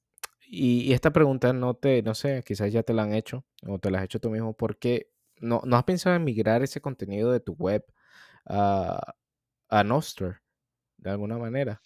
Y, 0.52 0.82
y 0.82 0.94
esta 0.94 1.12
pregunta 1.12 1.54
no 1.54 1.76
te, 1.76 2.02
no 2.02 2.16
sé, 2.16 2.44
quizás 2.44 2.74
ya 2.74 2.82
te 2.82 2.94
la 2.94 3.04
han 3.04 3.14
hecho 3.14 3.46
o 3.68 3.78
te 3.78 3.92
la 3.92 4.00
has 4.00 4.06
hecho 4.06 4.20
tú 4.20 4.32
mismo, 4.32 4.54
porque 4.54 5.12
no, 5.38 5.62
no 5.64 5.78
has 5.78 5.84
pensado 5.84 6.16
en 6.16 6.24
migrar 6.24 6.64
ese 6.64 6.82
contenido 6.82 7.32
de 7.32 7.40
tu 7.40 7.54
web 7.54 7.86
a, 8.46 9.16
a 9.70 9.84
Nostr 9.84 10.42
de 10.98 11.12
alguna 11.12 11.38
manera. 11.38 11.84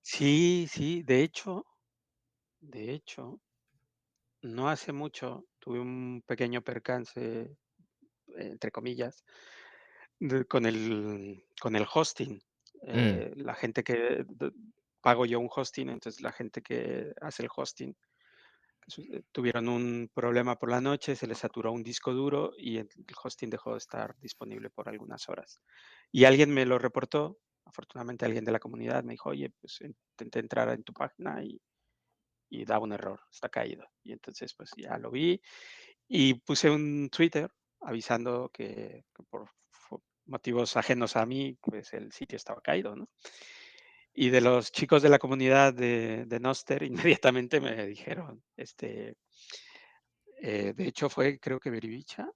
Sí, 0.00 0.68
sí, 0.70 1.02
de 1.02 1.24
hecho, 1.24 1.66
de 2.60 2.92
hecho, 2.92 3.40
no 4.42 4.68
hace 4.68 4.92
mucho 4.92 5.46
tuve 5.58 5.80
un 5.80 6.22
pequeño 6.24 6.62
percance, 6.62 7.56
entre 8.36 8.70
comillas, 8.70 9.24
con 10.48 10.66
el, 10.66 11.44
con 11.60 11.74
el 11.74 11.86
hosting. 11.92 12.34
Mm. 12.34 12.88
Eh, 12.88 13.32
la 13.36 13.54
gente 13.54 13.82
que 13.82 14.24
pago 15.02 15.26
yo 15.26 15.40
un 15.40 15.50
hosting, 15.54 15.90
entonces 15.90 16.22
la 16.22 16.32
gente 16.32 16.62
que 16.62 17.12
hace 17.20 17.42
el 17.42 17.48
hosting 17.54 17.94
eh, 18.98 19.22
tuvieron 19.32 19.68
un 19.68 20.10
problema 20.14 20.58
por 20.58 20.70
la 20.70 20.80
noche, 20.80 21.16
se 21.16 21.26
les 21.26 21.38
saturó 21.38 21.72
un 21.72 21.82
disco 21.82 22.12
duro 22.12 22.52
y 22.56 22.78
el 22.78 22.88
hosting 23.22 23.50
dejó 23.50 23.72
de 23.72 23.78
estar 23.78 24.16
disponible 24.18 24.70
por 24.70 24.88
algunas 24.88 25.28
horas. 25.28 25.60
Y 26.10 26.24
alguien 26.24 26.52
me 26.52 26.66
lo 26.66 26.78
reportó, 26.78 27.38
afortunadamente 27.64 28.24
alguien 28.24 28.44
de 28.44 28.52
la 28.52 28.60
comunidad 28.60 29.04
me 29.04 29.12
dijo, 29.12 29.30
oye, 29.30 29.50
pues 29.60 29.80
intenté 29.82 30.40
entrar 30.40 30.68
en 30.70 30.82
tu 30.84 30.92
página 30.92 31.42
y, 31.44 31.60
y 32.50 32.64
da 32.64 32.78
un 32.78 32.92
error, 32.92 33.20
está 33.30 33.48
caído. 33.48 33.86
Y 34.02 34.12
entonces 34.12 34.54
pues 34.54 34.70
ya 34.76 34.98
lo 34.98 35.10
vi 35.10 35.40
y 36.08 36.34
puse 36.34 36.70
un 36.70 37.08
Twitter 37.10 37.50
avisando 37.80 38.50
que, 38.52 39.04
por 39.30 39.48
motivos 40.26 40.76
ajenos 40.76 41.16
a 41.16 41.26
mí, 41.26 41.56
pues 41.60 41.92
el 41.94 42.12
sitio 42.12 42.36
estaba 42.36 42.60
caído, 42.60 42.94
¿no? 42.94 43.08
Y 44.14 44.30
de 44.30 44.40
los 44.40 44.72
chicos 44.72 45.02
de 45.02 45.08
la 45.08 45.18
comunidad 45.18 45.72
de, 45.72 46.24
de 46.26 46.40
Noster, 46.40 46.82
inmediatamente 47.18 47.60
me 47.60 47.86
dijeron, 47.86 48.42
este, 48.56 49.16
eh, 50.40 50.72
de 50.74 50.86
hecho 50.86 51.08
fue, 51.08 51.38
creo 51.38 51.60
que 51.60 51.70
Berbiricha. 51.70 52.30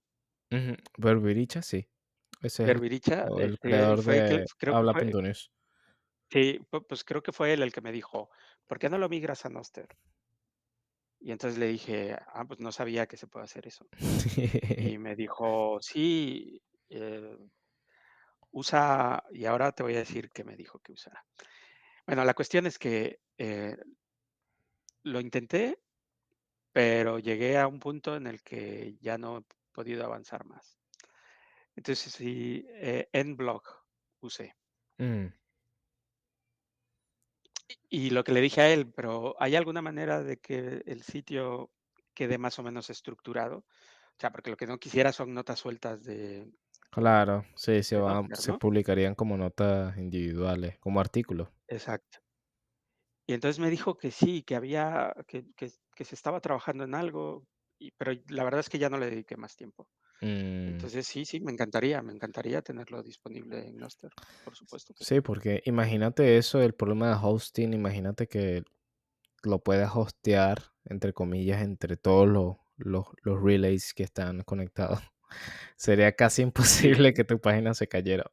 Berbiricha, 0.96 1.60
sí. 1.60 1.88
Ese 2.40 2.64
es 2.64 2.68
el, 2.68 2.92
este, 2.92 3.58
creador 3.58 4.04
de 4.04 4.46
Habla.news. 4.66 5.50
Sí, 6.30 6.60
pues 6.88 7.04
creo 7.04 7.22
que 7.22 7.32
fue 7.32 7.52
él 7.52 7.62
el 7.62 7.72
que 7.72 7.80
me 7.80 7.92
dijo, 7.92 8.30
¿por 8.66 8.78
qué 8.78 8.88
no 8.88 8.98
lo 8.98 9.08
migras 9.08 9.46
a 9.46 9.48
Noster? 9.48 9.88
Y 11.20 11.32
entonces 11.32 11.58
le 11.58 11.66
dije, 11.66 12.16
ah, 12.34 12.44
pues 12.46 12.60
no 12.60 12.72
sabía 12.72 13.06
que 13.06 13.16
se 13.16 13.26
puede 13.26 13.44
hacer 13.44 13.66
eso. 13.66 13.86
y 14.94 14.98
me 14.98 15.16
dijo, 15.16 15.78
sí, 15.80 16.62
eh, 16.88 17.36
usa, 18.50 19.24
y 19.32 19.44
ahora 19.46 19.72
te 19.72 19.82
voy 19.82 19.94
a 19.94 20.00
decir 20.00 20.30
qué 20.30 20.44
me 20.44 20.56
dijo 20.56 20.78
que 20.80 20.92
usara. 20.92 21.24
Bueno, 22.06 22.24
la 22.24 22.34
cuestión 22.34 22.66
es 22.66 22.78
que 22.78 23.20
eh, 23.36 23.76
lo 25.02 25.20
intenté, 25.20 25.80
pero 26.72 27.18
llegué 27.18 27.58
a 27.58 27.66
un 27.66 27.80
punto 27.80 28.16
en 28.16 28.26
el 28.26 28.42
que 28.42 28.96
ya 29.00 29.18
no 29.18 29.38
he 29.38 29.44
podido 29.72 30.04
avanzar 30.04 30.44
más. 30.44 30.78
Entonces, 31.74 32.12
sí, 32.12 32.64
eh, 32.68 33.08
Nblock 33.12 33.84
usé. 34.20 34.54
Mm. 34.98 35.26
Y 37.88 38.10
lo 38.10 38.22
que 38.24 38.32
le 38.32 38.40
dije 38.40 38.60
a 38.60 38.72
él, 38.72 38.92
pero 38.92 39.34
¿hay 39.38 39.56
alguna 39.56 39.82
manera 39.82 40.22
de 40.22 40.38
que 40.38 40.82
el 40.86 41.02
sitio 41.02 41.70
quede 42.14 42.38
más 42.38 42.58
o 42.58 42.62
menos 42.62 42.88
estructurado? 42.88 43.58
O 43.58 44.18
sea, 44.18 44.30
porque 44.30 44.50
lo 44.50 44.56
que 44.56 44.66
no 44.66 44.78
quisiera 44.78 45.12
son 45.12 45.34
notas 45.34 45.58
sueltas 45.58 46.02
de... 46.04 46.48
Claro, 46.90 47.44
sí, 47.56 47.82
se, 47.82 47.98
se 48.32 48.52
publicarían 48.54 49.14
como 49.14 49.36
notas 49.36 49.96
individuales, 49.98 50.78
como 50.78 51.00
artículos. 51.00 51.48
Exacto. 51.68 52.18
Y 53.26 53.32
entonces 53.34 53.58
me 53.58 53.70
dijo 53.70 53.96
que 53.96 54.10
sí, 54.10 54.42
que 54.42 54.54
había, 54.54 55.12
que, 55.26 55.44
se 56.04 56.14
estaba 56.14 56.40
trabajando 56.40 56.84
en 56.84 56.94
algo, 56.94 57.44
y, 57.78 57.90
pero 57.92 58.12
la 58.28 58.44
verdad 58.44 58.60
es 58.60 58.68
que 58.68 58.78
ya 58.78 58.88
no 58.88 58.98
le 58.98 59.10
dediqué 59.10 59.36
más 59.36 59.56
tiempo. 59.56 59.88
Mm. 60.20 60.68
Entonces 60.68 61.06
sí, 61.06 61.24
sí, 61.24 61.40
me 61.40 61.52
encantaría, 61.52 62.00
me 62.02 62.12
encantaría 62.12 62.62
tenerlo 62.62 63.02
disponible 63.02 63.66
en 63.66 63.76
Noster, 63.76 64.10
por 64.44 64.54
supuesto. 64.54 64.94
sí, 64.98 65.20
porque 65.20 65.60
imagínate 65.66 66.38
eso, 66.38 66.62
el 66.62 66.74
problema 66.74 67.08
de 67.08 67.18
hosting, 67.20 67.74
imagínate 67.74 68.28
que 68.28 68.62
lo 69.42 69.58
puedas 69.58 69.94
hostear, 69.94 70.62
entre 70.84 71.12
comillas, 71.12 71.62
entre 71.62 71.96
todos 71.96 72.28
los, 72.28 72.56
los, 72.76 73.42
relays 73.42 73.92
que 73.94 74.04
están 74.04 74.42
conectados. 74.42 75.00
Sería 75.76 76.12
casi 76.12 76.42
imposible 76.42 77.12
que 77.12 77.24
tu 77.24 77.40
página 77.40 77.74
se 77.74 77.88
cayera. 77.88 78.30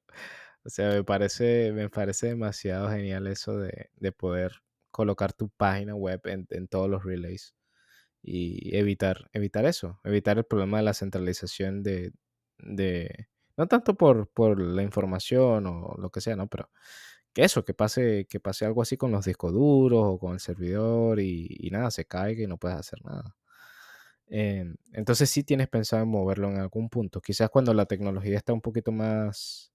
O 0.65 0.69
sea, 0.69 0.89
me 0.89 1.03
parece, 1.03 1.71
me 1.73 1.89
parece 1.89 2.27
demasiado 2.27 2.89
genial 2.89 3.27
eso 3.27 3.57
de, 3.57 3.89
de 3.95 4.11
poder 4.11 4.63
colocar 4.91 5.33
tu 5.33 5.49
página 5.49 5.95
web 5.95 6.21
en, 6.25 6.67
todos 6.67 6.89
los 6.89 7.03
relays 7.03 7.55
y 8.21 8.77
evitar, 8.77 9.29
evitar 9.33 9.65
eso, 9.65 9.99
evitar 10.03 10.37
el 10.37 10.45
problema 10.45 10.77
de 10.77 10.83
la 10.83 10.93
centralización 10.93 11.83
de, 11.83 12.13
de 12.59 13.27
no 13.57 13.67
tanto 13.67 13.95
por, 13.95 14.29
por 14.29 14.59
la 14.61 14.83
información 14.83 15.67
o 15.67 15.95
lo 15.99 16.09
que 16.11 16.21
sea, 16.21 16.35
¿no? 16.35 16.47
Pero 16.47 16.69
que 17.33 17.43
eso, 17.43 17.65
que 17.65 17.73
pase, 17.73 18.27
que 18.29 18.39
pase 18.39 18.65
algo 18.65 18.81
así 18.81 18.97
con 18.97 19.11
los 19.11 19.25
discos 19.25 19.53
duros 19.53 20.03
o 20.05 20.19
con 20.19 20.33
el 20.33 20.39
servidor 20.39 21.19
y, 21.19 21.69
nada, 21.71 21.91
se 21.91 22.05
caiga 22.05 22.43
y 22.43 22.47
no 22.47 22.57
puedes 22.57 22.77
hacer 22.77 23.03
nada. 23.03 23.35
Em, 24.27 24.75
entonces 24.93 25.29
sí 25.29 25.43
tienes 25.43 25.67
pensado 25.69 26.03
en 26.03 26.09
moverlo 26.09 26.49
en 26.49 26.59
algún 26.59 26.89
punto. 26.89 27.21
Quizás 27.21 27.49
cuando 27.49 27.73
la 27.73 27.85
tecnología 27.85 28.37
está 28.37 28.53
un 28.53 28.61
poquito 28.61 28.91
más 28.91 29.72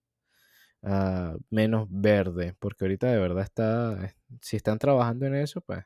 ah, 0.82 1.36
menos 1.50 1.86
verde, 1.90 2.54
porque 2.58 2.84
ahorita 2.84 3.10
de 3.10 3.18
verdad 3.18 3.44
está, 3.44 4.14
si 4.40 4.56
están 4.56 4.78
trabajando 4.78 5.26
en 5.26 5.34
eso, 5.34 5.60
pues 5.60 5.84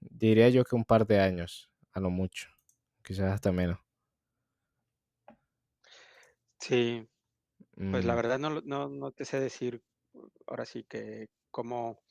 diría 0.00 0.48
yo 0.48 0.64
que 0.64 0.76
un 0.76 0.84
par 0.84 1.06
de 1.06 1.20
años, 1.20 1.70
a 1.92 2.00
lo 2.00 2.10
mucho, 2.10 2.48
quizás 3.02 3.32
hasta 3.32 3.52
menos. 3.52 3.78
Sí, 6.58 7.08
pues 7.90 8.04
la 8.04 8.12
mm. 8.12 8.16
verdad 8.16 8.38
no, 8.38 8.60
no, 8.60 8.88
no 8.88 9.12
te 9.12 9.24
sé 9.24 9.40
decir 9.40 9.82
ahora 10.46 10.64
sí 10.64 10.84
que 10.84 11.28
cómo, 11.50 12.02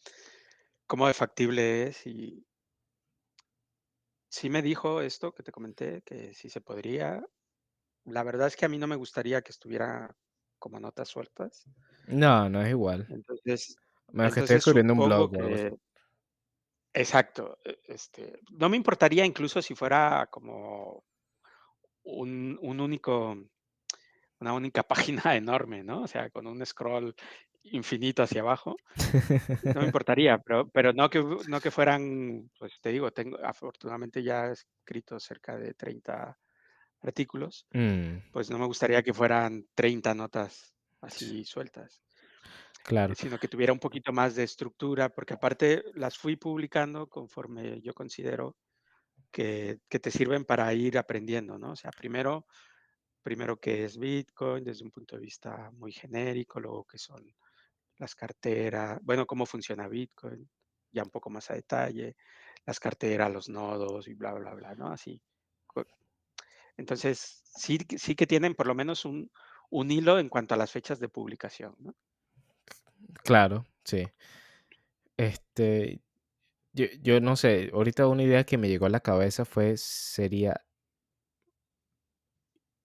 cómo 0.87 1.07
de 1.07 1.13
factible 1.13 1.87
es 1.87 2.05
y 2.07 2.45
sí 4.29 4.49
me 4.49 4.61
dijo 4.61 5.01
esto 5.01 5.33
que 5.33 5.43
te 5.43 5.51
comenté, 5.51 6.01
que 6.03 6.33
sí 6.33 6.49
se 6.49 6.61
podría. 6.61 7.23
La 8.05 8.23
verdad 8.23 8.47
es 8.47 8.55
que 8.55 8.65
a 8.65 8.69
mí 8.69 8.77
no 8.77 8.87
me 8.87 8.95
gustaría 8.95 9.41
que 9.41 9.51
estuviera 9.51 10.15
como 10.59 10.79
notas 10.79 11.07
sueltas. 11.07 11.65
No, 12.07 12.49
no 12.49 12.61
es 12.61 12.69
igual. 12.69 13.07
Entonces, 13.09 13.75
Menos 14.11 14.33
que 14.33 14.39
esté 14.41 14.55
escribiendo 14.55 14.93
un 14.93 14.99
blog. 14.99 15.31
exacto. 16.93 17.57
E, 17.63 17.79
este, 17.85 18.39
no 18.51 18.69
me 18.69 18.77
importaría 18.77 19.25
incluso 19.25 19.61
si 19.61 19.75
fuera 19.75 20.27
como 20.31 21.03
un, 22.03 22.57
un 22.61 22.79
único, 22.79 23.37
una 24.39 24.53
única 24.53 24.83
página 25.23 25.35
enorme, 25.35 25.83
¿no? 25.83 26.01
O 26.03 26.07
sea, 26.07 26.29
con 26.29 26.47
un 26.47 26.65
scroll 26.65 27.15
infinito 27.63 28.23
hacia 28.23 28.41
abajo, 28.41 28.77
no 29.63 29.81
me 29.81 29.87
importaría, 29.95 30.37
pero, 30.39 30.69
pero 30.69 30.93
no, 30.93 31.09
que, 31.09 31.23
no 31.47 31.59
que 31.59 31.71
fueran, 31.71 32.49
pues 32.57 32.79
te 32.81 32.89
digo, 32.89 33.11
tengo, 33.11 33.37
afortunadamente 33.43 34.23
ya 34.23 34.47
he 34.47 34.53
escrito 34.53 35.19
cerca 35.19 35.57
de 35.57 35.73
30 35.73 36.37
artículos, 37.01 37.65
mm. 37.73 38.31
pues 38.31 38.49
no 38.49 38.59
me 38.59 38.65
gustaría 38.65 39.03
que 39.03 39.13
fueran 39.13 39.65
30 39.75 40.13
notas 40.15 40.73
así 41.01 41.43
sueltas. 41.45 42.01
Claro. 42.83 43.13
Sino 43.15 43.37
que 43.37 43.47
tuviera 43.47 43.73
un 43.73 43.79
poquito 43.79 44.11
más 44.11 44.35
de 44.35 44.43
estructura, 44.43 45.09
porque 45.09 45.33
aparte 45.33 45.83
las 45.95 46.17
fui 46.17 46.35
publicando 46.35 47.07
conforme 47.07 47.81
yo 47.81 47.93
considero 47.93 48.55
que, 49.31 49.79
que 49.87 49.99
te 49.99 50.11
sirven 50.11 50.45
para 50.45 50.73
ir 50.73 50.97
aprendiendo, 50.97 51.57
¿no? 51.57 51.71
O 51.71 51.75
sea, 51.75 51.91
primero, 51.91 52.47
primero 53.21 53.57
qué 53.57 53.83
es 53.83 53.97
Bitcoin 53.97 54.63
desde 54.63 54.85
un 54.85 54.91
punto 54.91 55.15
de 55.15 55.21
vista 55.21 55.69
muy 55.73 55.91
genérico, 55.91 56.59
luego 56.59 56.85
qué 56.85 56.97
son 56.97 57.23
las 57.97 58.15
carteras, 58.15 58.99
bueno, 59.03 59.27
cómo 59.27 59.45
funciona 59.45 59.87
Bitcoin, 59.87 60.49
ya 60.91 61.03
un 61.03 61.09
poco 61.09 61.29
más 61.29 61.51
a 61.51 61.55
detalle, 61.55 62.15
las 62.65 62.79
carteras, 62.79 63.31
los 63.31 63.49
nodos 63.49 64.07
y 64.07 64.13
bla, 64.13 64.33
bla, 64.33 64.53
bla, 64.53 64.73
¿no? 64.75 64.87
Así. 64.87 65.21
Entonces, 66.79 67.43
sí, 67.57 67.77
sí 67.97 68.15
que 68.15 68.25
tienen 68.25 68.55
por 68.55 68.67
lo 68.67 68.75
menos 68.75 69.05
un, 69.05 69.31
un 69.69 69.91
hilo 69.91 70.17
en 70.17 70.29
cuanto 70.29 70.53
a 70.53 70.57
las 70.57 70.71
fechas 70.71 70.99
de 70.99 71.09
publicación, 71.09 71.75
¿no? 71.79 71.93
Claro, 73.23 73.65
sí. 73.83 74.07
Este, 75.17 76.01
yo, 76.73 76.85
yo, 77.01 77.19
no 77.19 77.35
sé, 77.35 77.69
ahorita 77.73 78.07
una 78.07 78.23
idea 78.23 78.45
que 78.45 78.57
me 78.57 78.69
llegó 78.69 78.85
a 78.85 78.89
la 78.89 79.01
cabeza 79.01 79.45
fue, 79.45 79.75
sería 79.77 80.61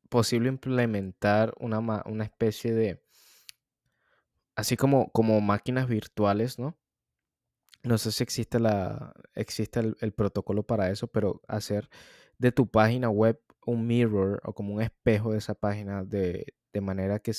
posible 0.08 0.48
implementar 0.48 1.54
una, 1.58 1.78
una 2.06 2.24
especie 2.24 2.72
de 2.72 3.02
así 4.56 4.76
como, 4.76 5.10
como 5.10 5.40
máquinas 5.40 5.88
virtuales, 5.88 6.58
¿no? 6.58 6.76
No 7.82 7.98
sé 7.98 8.12
si 8.12 8.22
existe, 8.22 8.58
la, 8.60 9.12
existe 9.34 9.80
el, 9.80 10.12
protocolo 10.12 10.62
para 10.62 10.90
eso, 10.90 11.06
pero 11.06 11.42
hacer 11.48 11.90
de 12.38 12.50
tu 12.50 12.66
página 12.66 13.10
web 13.10 13.40
un 13.66 13.86
mirror 13.86 14.40
o 14.44 14.54
como 14.54 14.74
un 14.74 14.82
espejo 14.82 15.32
de 15.32 15.38
esa 15.38 15.54
página 15.54 16.04
de, 16.04 16.54
manera 16.82 17.20
que 17.20 17.32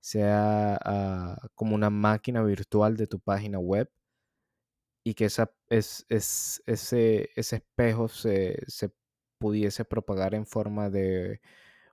sea 0.00 0.78
ah, 0.84 1.48
como 1.54 1.74
una 1.74 1.90
máquina 1.90 2.42
virtual 2.42 2.96
de 2.96 3.06
tu 3.06 3.20
página 3.20 3.58
web 3.58 3.90
y 5.04 5.14
que 5.14 5.26
esa, 5.26 5.52
es, 5.68 6.06
ese, 6.08 7.30
ese 7.36 7.56
espejo 7.56 8.08
se, 8.08 8.64
pudiese 9.38 9.84
propagar 9.84 10.34
en 10.34 10.46
forma 10.46 10.88
de 10.90 11.40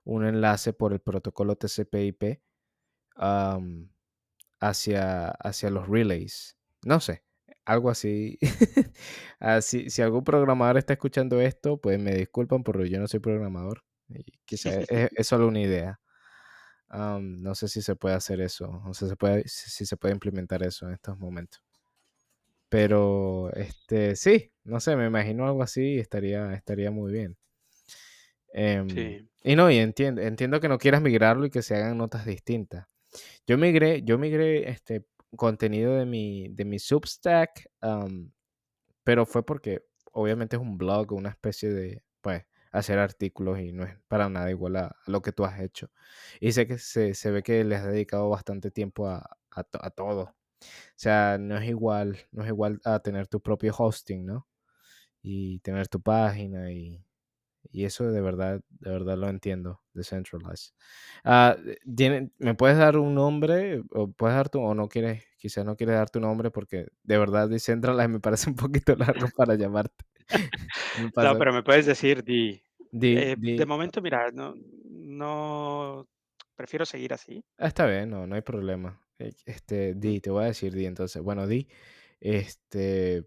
un 0.04 0.24
enlace 0.26 0.72
por 0.72 0.92
el 0.94 1.00
protocolo 1.00 1.56
TCP/IP 1.56 2.40
hacia, 4.60 5.28
hacia 5.28 5.70
los 5.70 5.88
relays. 5.88 6.56
No 6.84 7.00
sé, 7.00 7.24
algo 7.64 7.90
así. 7.90 8.38
así. 9.40 9.90
Si 9.90 10.02
algún 10.02 10.24
programador 10.24 10.78
está 10.78 10.94
escuchando 10.94 11.40
esto, 11.40 11.78
pues 11.80 11.98
me 12.00 12.14
disculpan 12.14 12.62
porque 12.64 12.88
yo 12.90 12.98
no 13.00 13.08
soy 13.08 13.20
programador. 13.20 13.84
Y 14.08 14.24
quizá 14.44 14.70
es, 14.90 15.10
es 15.14 15.26
solo 15.26 15.48
una 15.48 15.60
idea. 15.60 16.00
no 16.90 17.54
sé 17.54 17.68
si 17.68 17.82
se 17.82 17.96
puede 17.96 18.14
hacer 18.14 18.40
eso, 18.40 18.68
no 18.84 18.94
sé 18.94 19.06
si 19.06 19.10
se 19.10 19.16
puede, 19.16 19.42
si 19.48 19.86
se 19.86 19.96
puede 19.96 20.14
implementar 20.14 20.62
eso 20.62 20.86
en 20.86 20.94
estos 20.94 21.18
momentos. 21.18 21.62
Pero, 22.68 23.52
este, 23.54 24.16
sí, 24.16 24.52
no 24.64 24.80
sé, 24.80 24.96
me 24.96 25.06
imagino 25.06 25.46
algo 25.46 25.62
así 25.62 25.94
y 25.96 25.98
estaría, 25.98 26.54
estaría 26.54 26.90
muy 26.90 27.12
bien. 27.12 27.36
Em, 28.52 28.88
Sí. 28.88 29.28
y 29.44 29.56
no, 29.56 29.70
y 29.70 29.78
entiendo, 29.78 30.20
entiendo 30.22 30.60
que 30.60 30.68
no 30.68 30.78
quieras 30.78 31.02
migrarlo 31.02 31.46
y 31.46 31.50
que 31.50 31.62
se 31.62 31.74
hagan 31.74 31.96
notas 31.98 32.26
distintas. 32.26 32.86
Yo 33.46 33.58
migré, 33.58 34.02
yo 34.02 34.18
migré 34.18 34.70
este 34.70 35.04
contenido 35.36 35.96
de 35.96 36.06
mi, 36.06 36.48
de 36.48 36.64
mi 36.64 36.78
Substack, 36.78 37.70
pero 39.04 39.26
fue 39.26 39.44
porque 39.44 39.84
obviamente 40.12 40.56
es 40.56 40.62
un 40.62 40.78
blog, 40.78 41.12
una 41.12 41.30
especie 41.30 41.70
de, 41.70 42.04
pues, 42.20 42.44
hacer 42.72 42.98
artículos 42.98 43.60
y 43.60 43.72
no 43.72 43.84
es 43.84 43.98
para 44.08 44.28
nada 44.28 44.50
igual 44.50 44.76
a, 44.76 44.96
lo 45.06 45.22
que 45.22 45.32
tú 45.32 45.44
has 45.44 45.60
hecho. 45.60 45.90
Y 46.40 46.52
sé 46.52 46.66
que 46.66 46.78
se, 46.78 47.14
se 47.14 47.30
ve 47.30 47.42
que 47.42 47.64
les 47.64 47.80
has 47.80 47.86
dedicado 47.92 48.28
bastante 48.30 48.70
tiempo 48.70 49.08
a, 49.08 49.18
a, 49.50 49.66
a 49.80 49.90
todo. 49.90 50.22
O 50.22 50.34
sea, 50.96 51.38
no 51.38 51.56
es 51.58 51.68
igual, 51.68 52.18
no 52.32 52.42
es 52.44 52.48
igual 52.48 52.80
a 52.84 53.00
tener 53.00 53.28
tu 53.28 53.40
propio 53.42 53.74
hosting, 53.76 54.24
¿no? 54.26 54.48
Y 55.22 55.60
tener 55.60 55.88
tu 55.88 56.00
página 56.02 56.72
y, 56.72 57.04
y 57.70 57.84
eso 57.84 58.10
de 58.10 58.20
verdad, 58.20 58.60
de 58.68 58.90
verdad 58.90 59.16
lo 59.16 59.28
entiendo, 59.28 59.80
Decentralized. 59.94 60.72
Ah, 61.24 61.56
¿Me 62.38 62.54
puedes 62.54 62.78
dar 62.78 62.96
un 62.96 63.14
nombre? 63.14 63.82
¿O 63.90 64.10
puedes 64.10 64.36
dar 64.36 64.48
tu, 64.48 64.60
o 64.60 64.74
no 64.74 64.88
quieres, 64.88 65.24
quizás 65.38 65.64
no 65.64 65.76
quieres 65.76 65.96
dar 65.96 66.10
tu 66.10 66.20
nombre 66.20 66.50
porque 66.50 66.88
de 67.02 67.18
verdad 67.18 67.48
Decentralized 67.48 68.10
me 68.10 68.20
parece 68.20 68.50
un 68.50 68.56
poquito 68.56 68.94
largo 69.26 69.28
para 69.36 69.54
llamarte. 69.54 70.04
no, 71.16 71.38
pero 71.38 71.52
me 71.52 71.62
puedes 71.62 71.86
decir 71.86 72.24
Di. 72.24 72.62
Di, 72.90 73.34
di. 73.36 73.56
De 73.56 73.66
momento, 73.66 74.02
mira, 74.02 74.30
no, 74.32 74.54
no, 74.90 76.06
prefiero 76.54 76.84
seguir 76.84 77.12
así. 77.14 77.44
Ah, 77.58 77.68
está 77.68 77.86
bien, 77.86 78.10
no, 78.10 78.26
no 78.26 78.34
hay 78.34 78.42
problema. 78.42 79.00
Eh, 79.18 79.32
este, 79.46 79.94
Di, 79.94 80.20
te 80.20 80.30
voy 80.30 80.44
a 80.44 80.46
decir 80.48 80.74
Di, 80.74 80.86
entonces, 80.86 81.22
bueno, 81.22 81.46
Di, 81.46 81.68
este, 82.20 83.24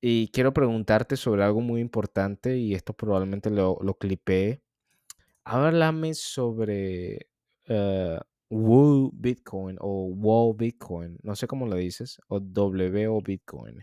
y 0.00 0.28
quiero 0.28 0.52
preguntarte 0.52 1.16
sobre 1.16 1.44
algo 1.44 1.60
muy 1.60 1.80
importante 1.80 2.56
y 2.56 2.74
esto 2.74 2.92
probablemente 2.92 3.50
lo, 3.50 3.78
lo 3.82 3.94
clipé. 3.94 4.62
Háblame 5.44 6.14
sobre 6.14 7.28
uh, 7.68 8.18
Woo 8.50 9.10
Bitcoin 9.12 9.76
o 9.80 10.10
WoW 10.12 10.54
Bitcoin, 10.54 11.18
no 11.22 11.36
sé 11.36 11.46
cómo 11.46 11.66
lo 11.66 11.76
dices, 11.76 12.20
o 12.28 12.38
WO 12.38 13.20
Bitcoin. 13.20 13.78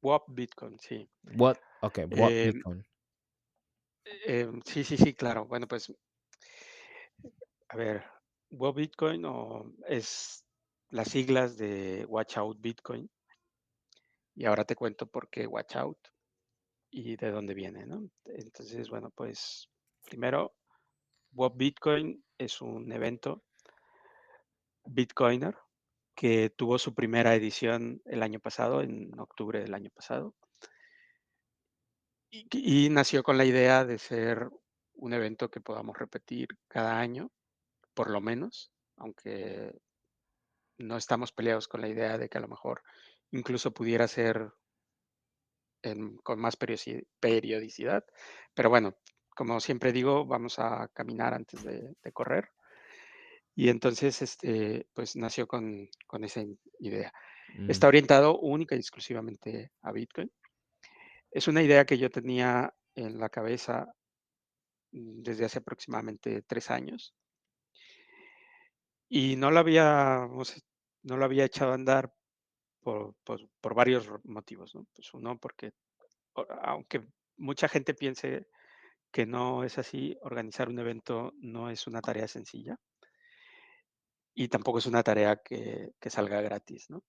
WOP 0.00 0.24
Bitcoin, 0.28 0.78
sí. 0.78 1.08
What? 1.36 1.56
Ok, 1.80 2.00
WOP 2.10 2.30
eh, 2.30 2.52
Bitcoin. 2.52 2.86
Eh, 4.04 4.52
sí, 4.66 4.84
sí, 4.84 4.96
sí, 4.98 5.14
claro. 5.14 5.46
Bueno, 5.46 5.66
pues, 5.66 5.92
a 7.68 7.76
ver, 7.76 8.04
WOP 8.50 8.76
Bitcoin 8.76 9.24
o 9.24 9.72
es 9.88 10.44
las 10.90 11.08
siglas 11.08 11.56
de 11.56 12.04
Watch 12.06 12.36
Out 12.36 12.60
Bitcoin. 12.60 13.10
Y 14.34 14.46
ahora 14.46 14.64
te 14.64 14.76
cuento 14.76 15.06
por 15.06 15.28
qué 15.28 15.46
Watch 15.46 15.76
Out 15.76 15.98
y 16.90 17.16
de 17.16 17.30
dónde 17.30 17.54
viene, 17.54 17.86
¿no? 17.86 18.08
Entonces, 18.24 18.88
bueno, 18.88 19.10
pues 19.10 19.68
primero, 20.04 20.54
WOP 21.32 21.56
Bitcoin 21.56 22.24
es 22.38 22.60
un 22.60 22.92
evento 22.92 23.42
Bitcoiner 24.84 25.56
que 26.14 26.50
tuvo 26.50 26.78
su 26.78 26.94
primera 26.94 27.34
edición 27.34 28.00
el 28.04 28.22
año 28.22 28.38
pasado, 28.38 28.82
en 28.82 29.18
octubre 29.18 29.60
del 29.60 29.74
año 29.74 29.90
pasado. 29.90 30.34
Y, 32.30 32.46
y, 32.52 32.90
nació 32.90 33.22
con 33.22 33.38
la 33.38 33.44
idea 33.44 33.84
de 33.84 33.98
ser 33.98 34.48
un 34.94 35.12
evento 35.12 35.50
que 35.50 35.60
podamos 35.60 35.98
repetir 35.98 36.48
cada 36.68 36.98
año, 36.98 37.30
por 37.94 38.10
lo 38.10 38.20
menos, 38.20 38.70
aunque 38.96 39.72
no 40.78 40.96
estamos 40.96 41.32
peleados 41.32 41.68
con 41.68 41.80
la 41.80 41.88
idea 41.88 42.18
de 42.18 42.28
que 42.28 42.38
a 42.38 42.40
lo 42.40 42.48
mejor 42.48 42.82
incluso 43.34 43.72
pudiera 43.72 44.06
ser 44.08 44.52
con 46.22 46.40
más 46.40 46.56
periodicidad. 46.56 48.04
Pero 48.54 48.70
bueno, 48.70 48.96
como 49.36 49.60
siempre 49.60 49.92
digo, 49.92 50.24
vamos 50.24 50.58
a 50.58 50.88
caminar 50.94 51.34
antes 51.34 51.62
de, 51.62 51.94
correr. 52.12 52.48
Y 53.54 53.68
entonces, 53.68 54.22
este, 54.22 54.86
pues 54.94 55.16
nació 55.16 55.46
con, 55.46 55.88
esa 56.22 56.42
idea. 56.78 57.12
Mm. 57.58 57.70
Está 57.70 57.88
orientado 57.88 58.38
única 58.38 58.76
y 58.76 58.78
exclusivamente 58.78 59.72
a 59.82 59.92
Bitcoin. 59.92 60.30
Es 61.30 61.48
una 61.48 61.62
idea 61.62 61.84
que 61.84 61.98
yo 61.98 62.10
tenía 62.10 62.72
en 62.94 63.18
la 63.18 63.28
cabeza 63.28 63.92
mm, 64.92 65.22
desde 65.22 65.44
hace 65.44 65.58
aproximadamente 65.58 66.42
tres 66.42 66.70
años. 66.70 67.14
Y 69.08 69.36
no 69.36 69.48
había, 69.48 70.26
no 71.02 71.16
lo 71.16 71.24
había 71.24 71.44
echado 71.44 71.72
a 71.72 71.74
andar 71.74 72.12
por, 72.84 73.14
por, 73.24 73.74
varios 73.74 74.08
motivos. 74.24 74.74
¿no? 74.74 74.86
Pues 74.94 75.12
uno, 75.14 75.38
porque 75.38 75.72
aunque 76.62 77.04
mucha 77.36 77.68
gente 77.68 77.94
piense 77.94 78.46
que 79.10 79.26
no 79.26 79.64
es 79.64 79.78
así, 79.78 80.16
organizar 80.22 80.68
un 80.68 80.78
evento 80.78 81.32
no 81.38 81.70
es 81.70 81.86
una 81.86 82.00
tarea 82.00 82.28
sencilla 82.28 82.76
y 84.34 84.48
tampoco 84.48 84.78
es 84.78 84.86
una 84.86 85.02
tarea 85.02 85.36
que, 85.36 85.92
que 85.98 86.10
salga 86.10 86.40
gratis. 86.40 86.90
¿no? 86.90 87.02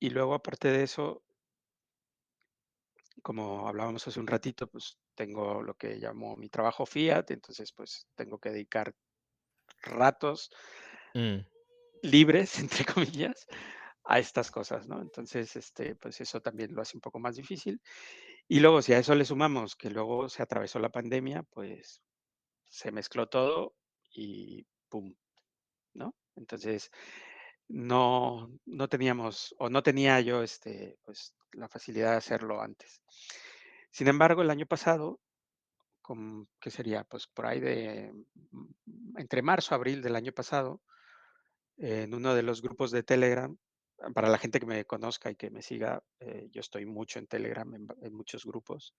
Y 0.00 0.10
luego, 0.10 0.34
aparte 0.34 0.68
de 0.68 0.82
eso, 0.82 1.22
como 3.22 3.68
hablábamos 3.68 4.06
hace 4.06 4.20
un 4.20 4.26
ratito, 4.26 4.66
pues 4.66 4.98
tengo 5.14 5.62
lo 5.62 5.74
que 5.74 5.96
llamo 5.96 6.36
mi 6.36 6.48
trabajo 6.48 6.86
Fiat, 6.86 7.30
entonces 7.30 7.72
pues 7.72 8.06
tengo 8.14 8.38
que 8.38 8.50
dedicar 8.50 8.94
ratos 9.82 10.50
mm. 11.14 11.38
libres, 12.02 12.58
entre 12.60 12.84
comillas, 12.84 13.46
a 14.08 14.18
estas 14.18 14.50
cosas, 14.50 14.88
¿no? 14.88 15.02
Entonces, 15.02 15.54
este, 15.54 15.94
pues 15.94 16.20
eso 16.22 16.40
también 16.40 16.74
lo 16.74 16.80
hace 16.80 16.96
un 16.96 17.02
poco 17.02 17.18
más 17.18 17.36
difícil. 17.36 17.80
Y 18.48 18.60
luego, 18.60 18.80
si 18.80 18.94
a 18.94 18.98
eso 18.98 19.14
le 19.14 19.26
sumamos 19.26 19.76
que 19.76 19.90
luego 19.90 20.30
se 20.30 20.42
atravesó 20.42 20.78
la 20.78 20.88
pandemia, 20.88 21.42
pues 21.42 22.00
se 22.70 22.90
mezcló 22.90 23.28
todo 23.28 23.74
y 24.10 24.66
¡pum! 24.88 25.14
¿No? 25.92 26.14
Entonces, 26.36 26.90
no, 27.68 28.50
no 28.64 28.88
teníamos, 28.88 29.54
o 29.58 29.68
no 29.68 29.82
tenía 29.82 30.20
yo, 30.22 30.42
este, 30.42 30.98
pues, 31.04 31.34
la 31.52 31.68
facilidad 31.68 32.12
de 32.12 32.16
hacerlo 32.16 32.62
antes. 32.62 33.02
Sin 33.90 34.08
embargo, 34.08 34.40
el 34.40 34.50
año 34.50 34.64
pasado, 34.64 35.20
con, 36.00 36.48
¿qué 36.60 36.70
sería? 36.70 37.04
Pues 37.04 37.26
por 37.26 37.44
ahí 37.44 37.60
de, 37.60 38.10
mm, 38.52 39.18
entre 39.18 39.42
marzo 39.42 39.74
abril 39.74 40.00
del 40.00 40.16
año 40.16 40.32
pasado, 40.32 40.80
en 41.76 42.14
uno 42.14 42.34
de 42.34 42.42
los 42.42 42.62
grupos 42.62 42.90
de 42.90 43.02
Telegram, 43.02 43.56
para 44.14 44.28
la 44.28 44.38
gente 44.38 44.60
que 44.60 44.66
me 44.66 44.84
conozca 44.84 45.30
y 45.30 45.36
que 45.36 45.50
me 45.50 45.62
siga, 45.62 46.02
eh, 46.20 46.48
yo 46.50 46.60
estoy 46.60 46.86
mucho 46.86 47.18
en 47.18 47.26
Telegram, 47.26 47.72
en, 47.74 48.14
muchos 48.14 48.44
grupos, 48.44 48.94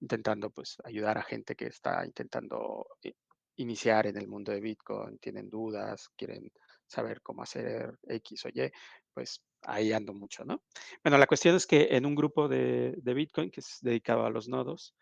intentando 0.00 0.50
pues 0.50 0.76
ayudar 0.84 1.18
a 1.18 1.22
gente 1.22 1.56
que 1.56 1.66
está 1.66 2.04
intentando 2.04 2.86
eh, 3.02 3.14
iniciar 3.56 4.06
en 4.06 4.16
el 4.16 4.28
mundo 4.28 4.52
de 4.52 4.60
Bitcoin, 4.60 5.18
tienen 5.18 5.48
dudas, 5.48 6.08
quieren 6.16 6.50
saber 6.86 7.22
cómo 7.22 7.42
hacer 7.42 7.98
X 8.02 8.46
o 8.46 8.48
Y, 8.48 8.70
pues 9.12 9.42
ahí 9.62 9.92
ando 9.92 10.12
mucho, 10.12 10.44
¿no? 10.44 10.62
Bueno, 11.02 11.18
la 11.18 11.26
cuestión 11.26 11.56
es 11.56 11.66
que 11.66 11.88
en 11.90 12.06
un 12.06 12.14
grupo 12.14 12.48
de, 12.48 13.00
Bitcoin 13.02 13.50
que 13.50 13.60
es 13.60 13.78
dedicado 13.80 14.24
a 14.24 14.30
los 14.30 14.48
nodos, 14.48 14.94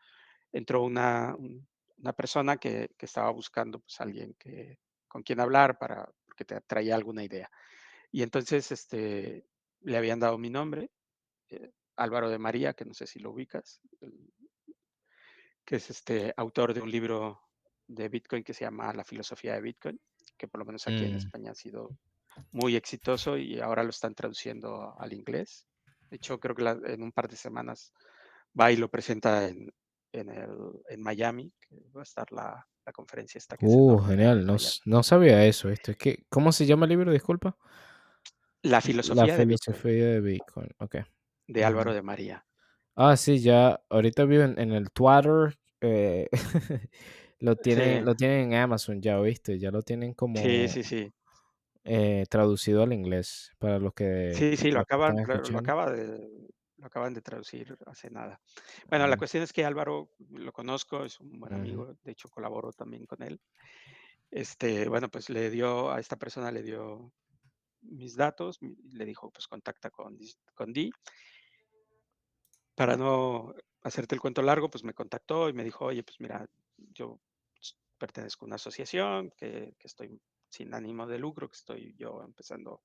entró 0.53 0.83
una, 0.83 1.37
persona 2.17 2.57
que, 2.57 2.91
que, 2.97 3.07
estaba 3.07 3.31
buscando 3.31 3.81
pues 3.81 4.01
alguien 4.01 4.35
que, 4.39 4.79
con 5.09 5.23
quien 5.23 5.41
hablar 5.41 5.79
para, 5.79 6.09
porque 6.27 6.45
te 6.45 6.61
traía 6.63 6.95
alguna 6.95 7.25
idea. 7.25 7.51
Y 8.13 8.23
entonces 8.23 8.71
este, 8.71 9.47
le 9.81 9.97
habían 9.97 10.21
dado 10.21 10.39
mi 10.39 10.51
nombre, 10.51 10.91
eh, 11.49 11.73
Álvaro 11.97 12.31
de 12.31 12.39
María, 12.39 12.75
que 12.75 12.85
no 12.85 12.95
sé 12.95 13.07
si 13.07 13.19
lo 13.19 13.31
ubicas, 13.31 13.81
que 15.65 15.77
es 15.77 15.91
este 15.91 16.33
autor 16.37 16.75
de 16.75 16.83
un 16.83 16.91
libro 16.91 17.41
de 17.87 18.09
Bitcoin 18.09 18.45
que 18.45 18.55
se 18.55 18.65
llama 18.65 18.93
La 18.93 19.05
filosofía 19.05 19.55
de 19.55 19.63
Bitcoin, 19.63 20.01
que 20.37 20.47
por 20.47 20.61
lo 20.61 20.67
menos 20.67 20.87
aquí 20.87 21.05
en 21.05 21.15
mm. 21.15 21.19
España 21.19 21.51
ha 21.53 21.55
sido 21.55 21.91
muy 22.51 22.77
exitoso 22.77 23.37
y 23.37 23.61
ahora 23.61 23.83
lo 23.83 23.91
están 23.91 24.15
traduciendo 24.15 24.95
al 24.99 25.13
inglés. 25.13 25.67
De 26.11 26.17
hecho, 26.17 26.39
creo 26.39 26.55
que 26.55 26.93
en 26.93 27.03
un 27.03 27.13
par 27.13 27.29
de 27.29 27.37
semanas 27.37 27.93
va 28.59 28.71
y 28.71 28.77
lo 28.77 28.91
presenta 28.91 29.49
en, 29.49 29.73
en, 30.13 31.03
Miami, 31.03 31.53
que 31.61 31.77
va 31.97 32.03
a 32.03 32.05
estar 32.05 32.31
la, 32.33 32.67
conferencia 32.93 33.39
esta. 33.39 33.57
Que 33.57 33.65
uh, 33.67 33.99
genial, 34.01 34.45
no, 34.45 34.57
no, 34.85 35.03
sabía 35.03 35.47
eso. 35.47 35.71
Esto. 35.71 35.93
¿Cómo 36.29 36.53
se 36.53 36.67
llama 36.67 36.85
el 36.85 36.91
libro? 36.91 37.13
Disculpa. 37.13 37.57
La 38.63 38.81
filosofía, 38.81 39.37
de, 39.37 39.45
Bitcoin, 39.45 39.77
de 39.85 40.21
Bitcoin. 40.21 40.69
Ok. 40.79 40.97
De 41.49 41.65
Álvaro 41.65 41.93
de 41.93 42.03
María. 42.03 42.47
Ah, 42.95 43.17
sí, 43.17 43.41
ya. 43.41 43.81
Ahorita 43.89 44.25
vivo 44.25 44.45
en, 44.45 44.73
el 44.73 44.91
Twitter. 44.91 45.59
Eh, 45.81 46.29
lo, 47.41 47.57
tienen, 47.57 48.05
lo 48.05 48.15
tienen 48.15 48.53
en 48.53 48.59
Amazon 48.59 49.03
ya, 49.03 49.19
¿viste? 49.21 49.59
Ya 49.59 49.71
lo 49.71 49.83
tienen 49.83 50.15
como. 50.15 50.37
Sí, 50.37 50.69
sí, 50.69 50.83
sí. 50.83 51.13
eh, 51.85 52.25
traducido 52.31 52.83
al 52.83 52.93
inglés 52.93 53.53
para 53.59 53.79
los 53.79 53.93
que, 53.95 54.33
Sí, 54.35 54.57
sí, 54.57 54.71
lo 54.71 54.81
acaban 54.81 55.17
lo 55.17 55.59
acaba 55.59 55.91
de 55.91 56.53
lo 56.83 56.87
acaban 56.87 57.15
de 57.15 57.23
traducir 57.23 57.77
hace 57.87 58.11
nada. 58.11 58.41
Bueno, 58.89 59.07
la 59.07 59.15
Mm, 59.15 59.19
cuestión 59.19 59.43
es 59.45 59.53
que 59.53 59.65
Álvaro 59.65 60.11
lo 60.31 60.53
conozco, 60.53 61.05
es 61.05 61.21
un 61.21 61.39
buen 61.39 61.55
amigo, 61.55 61.95
de 62.03 62.11
hecho 62.11 62.29
colaboro 62.29 62.73
también 62.73 63.07
con 63.07 63.23
él. 63.23 63.41
Este, 64.31 64.89
bueno, 64.89 65.09
pues 65.09 65.31
le 65.31 65.49
dio 65.51 65.93
a 65.93 66.01
esta 66.01 66.17
persona 66.17 66.51
le 66.51 66.63
dio 66.63 67.13
mis 67.83 68.17
datos, 68.17 68.59
le 68.61 69.05
dijo: 69.05 69.31
"Pues 69.31 69.49
contacta 69.49 69.91
con 69.91 70.19
con 70.55 70.73
Dee". 70.73 70.91
Para 72.75 72.97
no 72.97 73.55
hacerte 73.83 74.15
el 74.15 74.21
cuento 74.21 74.43
largo, 74.43 74.71
pues 74.71 74.85
me 74.85 74.95
contactó 74.95 75.49
y 75.49 75.53
me 75.53 75.65
dijo: 75.65 75.85
"Oye, 75.87 76.03
pues 76.03 76.21
mira, 76.21 76.47
yo 76.77 77.21
pertenezco 77.99 78.45
a 78.45 78.49
una 78.49 78.57
asociación 78.57 79.31
que 79.37 79.75
que 79.79 79.87
estoy 79.87 80.21
sin 80.51 80.75
ánimo 80.75 81.07
de 81.07 81.19
lucro, 81.19 81.49
que 81.49 81.57
estoy 81.57 81.95
yo 81.99 82.23
empezando 82.25 82.83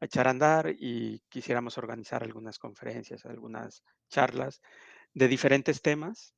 a 0.00 0.06
echar 0.06 0.26
a 0.28 0.30
andar 0.30 0.74
y 0.78 1.20
quisiéramos 1.30 1.78
organizar 1.78 2.22
algunas 2.24 2.58
conferencias, 2.58 3.24
algunas 3.26 3.82
charlas 4.10 4.60
de 5.14 5.28
diferentes 5.28 5.82
temas, 5.82 6.34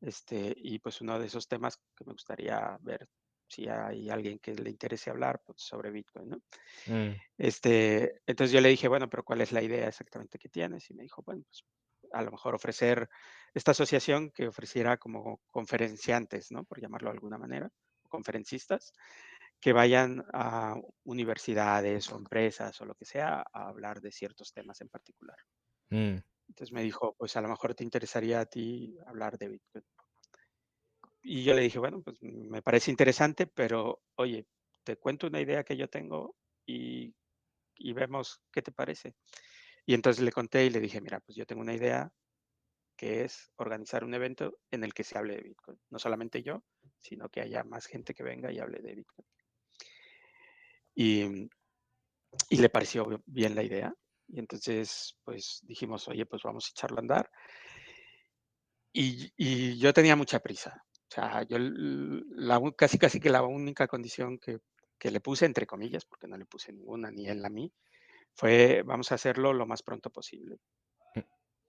este, 0.00 0.54
y 0.56 0.78
pues 0.80 1.00
uno 1.00 1.18
de 1.18 1.26
esos 1.26 1.48
temas 1.48 1.78
que 1.96 2.04
me 2.06 2.12
gustaría 2.12 2.78
ver 2.82 3.08
si 3.48 3.68
hay 3.68 4.10
alguien 4.10 4.38
que 4.40 4.54
le 4.54 4.70
interese 4.70 5.10
hablar, 5.10 5.42
pues 5.44 5.62
sobre 5.62 5.90
Bitcoin, 5.90 6.28
¿no? 6.30 6.38
mm, 6.86 7.20
Este, 7.36 8.20
entonces 8.26 8.52
yo 8.52 8.60
le 8.60 8.68
dije: 8.70 8.88
"Bueno, 8.88 9.08
pero 9.08 9.22
¿cuál 9.24 9.40
es 9.40 9.52
la 9.52 9.62
idea 9.62 9.88
exactamente 9.88 10.38
que 10.38 10.48
tienes?". 10.48 10.90
Y 10.90 10.94
me 10.94 11.02
dijo: 11.04 11.22
"Bueno, 11.24 11.44
pues 11.48 11.64
a 12.12 12.22
lo 12.22 12.30
mejor 12.32 12.54
ofrecer 12.54 13.08
esta 13.54 13.72
asociación 13.72 14.30
que 14.32 14.48
ofreciera 14.48 14.96
como 14.98 15.40
conferenciantes, 15.50 16.50
¿no? 16.52 16.64
Por 16.64 16.80
llamarlo 16.80 17.10
de 17.10 17.14
alguna 17.16 17.38
manera, 17.38 17.70
conferencistas, 18.08 18.92
que 19.60 19.72
vayan 19.72 20.24
a 20.32 20.74
universidades 21.04 22.10
o 22.12 22.16
empresas 22.18 22.80
o 22.80 22.86
lo 22.86 22.94
que 22.96 23.04
sea 23.06 23.44
a 23.52 23.68
hablar 23.68 24.00
de 24.00 24.12
ciertos 24.12 24.52
temas 24.52 24.80
en 24.80 24.88
particular". 24.88 25.36
mm, 25.90 26.18
Entonces 26.48 26.72
me 26.74 26.82
dijo: 26.82 27.14
"Pues 27.18 27.36
a 27.36 27.40
lo 27.40 27.48
mejor 27.48 27.74
te 27.74 27.84
interesaría 27.84 28.40
a 28.40 28.44
ti 28.46 28.98
hablar 29.06 29.38
de 29.38 29.48
Bitcoin". 29.48 29.84
Y 31.30 31.44
yo 31.44 31.52
le 31.54 31.60
dije: 31.62 31.78
"Bueno, 31.78 32.00
pues 32.02 32.16
me 32.22 32.62
parece 32.62 32.90
interesante, 32.90 33.46
pero 33.46 34.00
oye, 34.16 34.46
te 34.84 34.96
cuento 34.96 35.26
una 35.26 35.40
idea 35.42 35.62
que 35.64 35.76
yo 35.76 35.88
tengo 35.88 36.36
y 36.66 37.14
y 37.76 37.92
vemos 37.94 38.42
qué 38.52 38.62
te 38.62 38.72
parece". 38.72 39.14
Y 39.86 39.94
entonces 39.94 40.24
le 40.24 40.32
conté 40.32 40.66
y 40.66 40.70
le 40.70 40.80
dije: 40.80 41.00
"Mira, 41.02 41.20
pues 41.20 41.36
yo 41.36 41.46
tengo 41.46 41.62
una 41.62 41.74
idea 41.74 42.12
que 42.96 43.24
es 43.24 43.52
organizar 43.56 44.04
un 44.04 44.14
evento 44.14 44.58
en 44.72 44.84
el 44.84 44.94
que 44.94 45.04
se 45.04 45.18
hable 45.18 45.36
de 45.36 45.42
Bitcoin. 45.42 45.80
No 45.90 45.98
solamente 46.00 46.42
yo, 46.42 46.64
sino 47.02 47.28
que 47.30 47.42
haya 47.42 47.64
más 47.64 47.86
gente 47.86 48.14
que 48.14 48.24
venga 48.24 48.52
y 48.52 48.60
hable 48.60 48.80
de 48.80 48.94
Bitcoin". 48.96 49.26
Y, 50.94 51.48
y 52.50 52.56
le 52.58 52.68
pareció 52.68 53.06
bien 53.26 53.54
la 53.54 53.62
idea. 53.62 53.94
Y 54.28 54.38
entonces, 54.40 55.16
pues 55.24 55.60
dijimos, 55.62 56.08
oye, 56.08 56.26
pues 56.26 56.42
vamos 56.42 56.66
a 56.66 56.70
echarlo 56.70 56.98
a 56.98 57.00
andar. 57.00 57.30
Y, 58.92 59.32
y 59.36 59.78
yo 59.78 59.92
tenía 59.94 60.14
mucha 60.16 60.40
prisa. 60.40 60.84
O 61.10 61.14
sea, 61.14 61.42
yo 61.44 61.56
la, 61.58 62.60
casi 62.76 62.98
casi 62.98 63.18
que 63.20 63.30
la 63.30 63.42
única 63.42 63.86
condición 63.86 64.38
que, 64.38 64.58
que 64.98 65.10
le 65.10 65.20
puse, 65.20 65.46
entre 65.46 65.66
comillas, 65.66 66.04
porque 66.04 66.28
no 66.28 66.36
le 66.36 66.44
puse 66.44 66.72
ninguna, 66.72 67.10
ni 67.10 67.28
él 67.28 67.44
a 67.44 67.48
mí, 67.48 67.72
fue 68.34 68.82
vamos 68.84 69.10
a 69.10 69.14
hacerlo 69.14 69.52
lo 69.52 69.66
más 69.66 69.82
pronto 69.82 70.10
posible. 70.10 70.58
mm, 71.14 71.20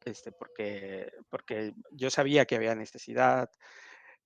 este, 0.06 0.32
porque, 0.34 1.12
porque 1.30 1.74
yo 1.92 2.10
sabía 2.10 2.46
que 2.46 2.56
había 2.56 2.76
necesidad, 2.76 3.50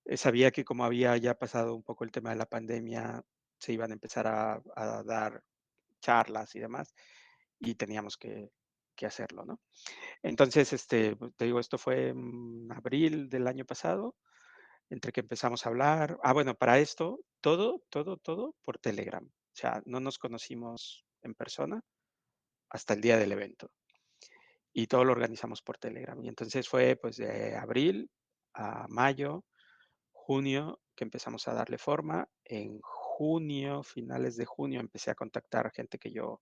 eh, 0.05 0.17
sabía 0.17 0.51
que 0.51 0.65
como 0.65 0.83
había 0.85 1.15
ya 1.17 1.35
pasado 1.35 1.75
un 1.75 1.83
poco 1.83 2.03
el 2.03 2.11
tema 2.11 2.31
de 2.31 2.37
la 2.37 2.47
pandemia, 2.47 3.23
se 3.59 3.73
iban 3.73 3.91
a 3.91 3.93
empezar 3.93 4.27
a, 4.27 4.61
a 4.75 5.03
dar 5.03 5.43
charlas 6.01 6.55
y 6.55 6.59
demás, 6.59 6.93
y 7.59 7.75
teníamos 7.75 8.17
que, 8.17 8.51
que 8.95 9.05
hacerlo, 9.05 9.45
¿no? 9.45 9.61
Entonces, 10.21 10.73
este, 10.73 11.15
pues, 11.15 11.33
te 11.35 11.45
digo, 11.45 11.59
esto 11.59 11.77
fue 11.77 12.09
en 12.09 12.71
abril 12.71 13.29
del 13.29 13.47
año 13.47 13.65
pasado, 13.65 14.15
entre 14.89 15.11
que 15.11 15.21
empezamos 15.21 15.65
a 15.65 15.69
hablar. 15.69 16.17
Ah, 16.23 16.33
bueno, 16.33 16.55
para 16.55 16.79
esto, 16.79 17.19
todo, 17.41 17.83
todo, 17.89 18.17
todo 18.17 18.55
por 18.63 18.77
Telegram. 18.77 19.25
O 19.25 19.55
sea, 19.55 19.81
no 19.85 19.99
nos 19.99 20.17
conocimos 20.17 21.05
en 21.21 21.33
persona 21.35 21.81
hasta 22.69 22.93
el 22.93 23.01
día 23.01 23.17
del 23.17 23.31
evento 23.31 23.71
y 24.73 24.87
todo 24.87 25.05
lo 25.05 25.11
organizamos 25.11 25.61
por 25.61 25.77
Telegram. 25.77 26.21
Y 26.23 26.27
entonces 26.27 26.67
fue 26.67 26.95
pues 26.95 27.17
de 27.17 27.55
abril 27.55 28.09
a 28.53 28.87
mayo, 28.89 29.45
junio, 30.11 30.81
que 30.95 31.03
empezamos 31.03 31.47
a 31.47 31.53
darle 31.53 31.77
forma. 31.77 32.27
En 32.43 32.79
junio, 32.81 33.83
finales 33.83 34.35
de 34.35 34.45
junio, 34.45 34.79
empecé 34.79 35.11
a 35.11 35.15
contactar 35.15 35.71
gente 35.71 35.99
que 35.99 36.11
yo 36.11 36.41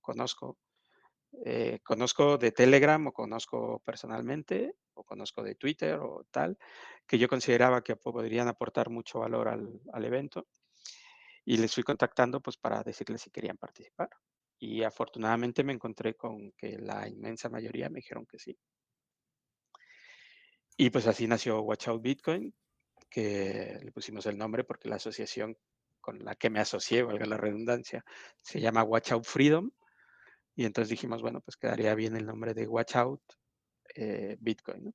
conozco. 0.00 0.58
eh, 1.46 1.80
conozco 1.82 2.36
de 2.38 2.52
Telegram 2.52 3.06
o 3.06 3.12
conozco 3.12 3.80
personalmente 3.84 4.74
conozco 5.04 5.42
de 5.42 5.54
Twitter 5.54 5.94
o 5.94 6.24
tal, 6.30 6.58
que 7.06 7.18
yo 7.18 7.28
consideraba 7.28 7.82
que 7.82 7.96
podrían 7.96 8.48
aportar 8.48 8.90
mucho 8.90 9.20
valor 9.20 9.48
al, 9.48 9.80
al 9.92 10.04
evento 10.04 10.46
y 11.44 11.56
les 11.56 11.74
fui 11.74 11.82
contactando 11.82 12.40
pues 12.40 12.56
para 12.56 12.82
decirles 12.82 13.22
si 13.22 13.30
querían 13.30 13.56
participar. 13.56 14.10
Y 14.58 14.84
afortunadamente 14.84 15.64
me 15.64 15.72
encontré 15.72 16.14
con 16.14 16.52
que 16.52 16.78
la 16.78 17.08
inmensa 17.08 17.48
mayoría 17.48 17.88
me 17.88 17.96
dijeron 17.96 18.26
que 18.26 18.38
sí. 18.38 18.56
Y 20.76 20.90
pues 20.90 21.06
así 21.06 21.26
nació 21.26 21.60
Watch 21.62 21.88
Out 21.88 22.02
Bitcoin, 22.02 22.54
que 23.10 23.78
le 23.82 23.92
pusimos 23.92 24.26
el 24.26 24.38
nombre 24.38 24.64
porque 24.64 24.88
la 24.88 24.96
asociación 24.96 25.56
con 26.00 26.24
la 26.24 26.34
que 26.34 26.50
me 26.50 26.60
asocié, 26.60 27.02
valga 27.02 27.26
la 27.26 27.36
redundancia, 27.36 28.04
se 28.40 28.60
llama 28.60 28.82
Watch 28.82 29.12
Out 29.12 29.24
Freedom. 29.24 29.70
Y 30.54 30.64
entonces 30.64 30.90
dijimos, 30.90 31.22
bueno, 31.22 31.40
pues 31.40 31.56
quedaría 31.56 31.94
bien 31.94 32.16
el 32.16 32.26
nombre 32.26 32.54
de 32.54 32.66
Watch 32.66 32.96
Out 32.96 33.22
eh, 33.94 34.36
Bitcoin. 34.40 34.84
¿no? 34.84 34.94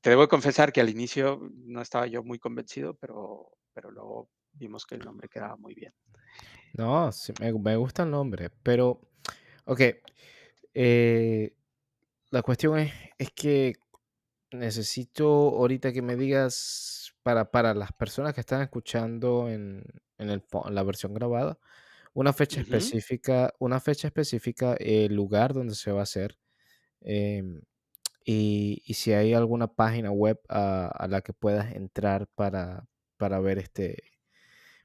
Te 0.00 0.10
debo 0.10 0.28
confesar 0.28 0.72
que 0.72 0.80
al 0.80 0.90
inicio 0.90 1.40
no 1.64 1.80
estaba 1.80 2.06
yo 2.06 2.22
muy 2.22 2.38
convencido, 2.38 2.94
pero, 2.94 3.52
pero 3.72 3.90
luego 3.90 4.30
vimos 4.52 4.84
que 4.86 4.96
el 4.96 5.02
nombre 5.02 5.28
quedaba 5.28 5.56
muy 5.56 5.74
bien. 5.74 5.94
No, 6.74 7.12
sí, 7.12 7.32
me, 7.40 7.52
me 7.52 7.76
gusta 7.76 8.02
el 8.02 8.10
nombre, 8.10 8.50
pero, 8.62 9.00
ok, 9.64 9.80
eh, 10.74 11.54
la 12.30 12.42
cuestión 12.42 12.78
es, 12.78 12.92
es 13.18 13.30
que 13.30 13.74
necesito 14.50 15.26
ahorita 15.26 15.92
que 15.92 16.02
me 16.02 16.16
digas 16.16 17.14
para, 17.22 17.50
para 17.50 17.74
las 17.74 17.92
personas 17.92 18.34
que 18.34 18.40
están 18.40 18.62
escuchando 18.62 19.48
en, 19.48 19.84
en 20.18 20.30
el, 20.30 20.42
en 20.64 20.74
la 20.74 20.82
versión 20.82 21.14
grabada, 21.14 21.58
una 22.14 22.32
fecha 22.32 22.60
específica, 22.60 23.54
una 23.58 23.80
fecha 23.80 24.08
específica, 24.08 24.74
el 24.78 25.14
lugar 25.14 25.54
donde 25.54 25.74
se 25.74 25.92
va 25.92 26.00
a 26.00 26.04
hacer, 26.04 26.38
em, 27.00 27.62
y, 28.24 28.82
y 28.86 28.94
si 28.94 29.12
hay 29.12 29.34
alguna 29.34 29.68
página 29.68 30.10
web 30.10 30.40
a, 30.48 30.86
a 30.88 31.08
la 31.08 31.22
que 31.22 31.32
puedas 31.32 31.74
entrar 31.74 32.28
para, 32.34 32.86
para 33.18 33.40
ver 33.40 33.58
este, 33.58 34.02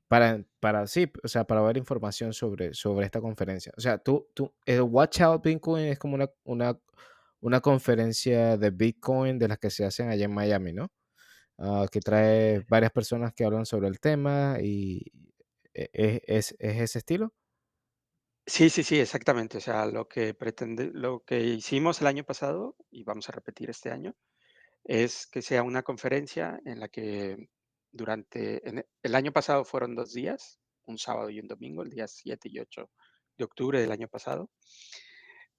para, 0.08 0.44
para, 0.60 0.88
sí, 0.88 1.12
o 1.24 1.28
sea, 1.28 1.46
para 1.46 1.62
ver 1.62 1.78
información 1.78 2.34
sobre, 2.34 2.74
sobre 2.74 3.06
esta 3.06 3.22
conferencia. 3.22 3.74
O 3.78 3.82
sea, 3.82 3.98
tú, 3.98 4.28
tú, 4.34 4.54
el 4.66 4.82
Watch 4.82 5.22
Out 5.22 5.44
Bitcoin 5.44 5.86
es 5.88 6.00
como 6.00 6.16
una, 6.16 6.30
una, 6.46 6.80
una 7.42 7.62
conferencia 7.62 8.58
de 8.58 8.70
Bitcoin 8.72 9.40
de 9.40 9.48
las 9.50 9.60
que 9.60 9.70
se 9.70 9.86
hacen 9.86 10.10
allá 10.10 10.26
en 10.26 10.34
Miami, 10.34 10.74
¿no? 10.74 10.92
Ah, 11.60 11.88
que 11.92 12.00
trae 12.02 12.66
varias 12.70 12.92
personas 12.92 13.34
que 13.34 13.46
hablan 13.46 13.66
sobre 13.66 13.88
el 13.90 14.00
tema 14.00 14.58
y 14.62 15.02
e- 15.74 15.90
e- 15.94 16.22
es, 16.28 16.56
es 16.60 16.78
ese 16.82 17.00
estilo. 17.00 17.34
Sí, 18.50 18.70
sí, 18.70 18.84
sí, 18.84 19.00
exactamente. 19.00 19.58
O 19.58 19.62
sea, 19.62 19.86
lo 19.86 20.08
que 20.08 20.34
pretende, 20.34 20.90
lo 20.94 21.20
que 21.26 21.40
hicimos 21.44 22.00
el 22.02 22.08
año 22.08 22.24
pasado 22.24 22.76
y 22.90 23.04
vamos 23.04 23.28
a 23.30 23.34
repetir 23.34 23.70
este 23.70 23.92
año 23.92 24.16
es 24.86 25.28
que 25.28 25.42
sea 25.44 25.64
una 25.64 25.84
conferencia 25.84 26.60
en 26.66 26.80
la 26.80 26.90
que 26.90 27.50
durante, 27.92 28.68
en 28.70 28.86
el 29.04 29.16
año 29.16 29.32
pasado 29.34 29.66
fueron 29.66 29.96
dos 29.96 30.14
días, 30.14 30.60
un 30.86 30.98
sábado 31.00 31.30
y 31.30 31.40
un 31.40 31.48
domingo, 31.48 31.84
el 31.84 31.92
día 31.92 32.08
7 32.08 32.50
y 32.52 32.60
8 32.60 32.92
de 33.38 33.46
octubre 33.46 33.82
del 33.82 33.92
año 33.92 34.08
pasado. 34.10 34.52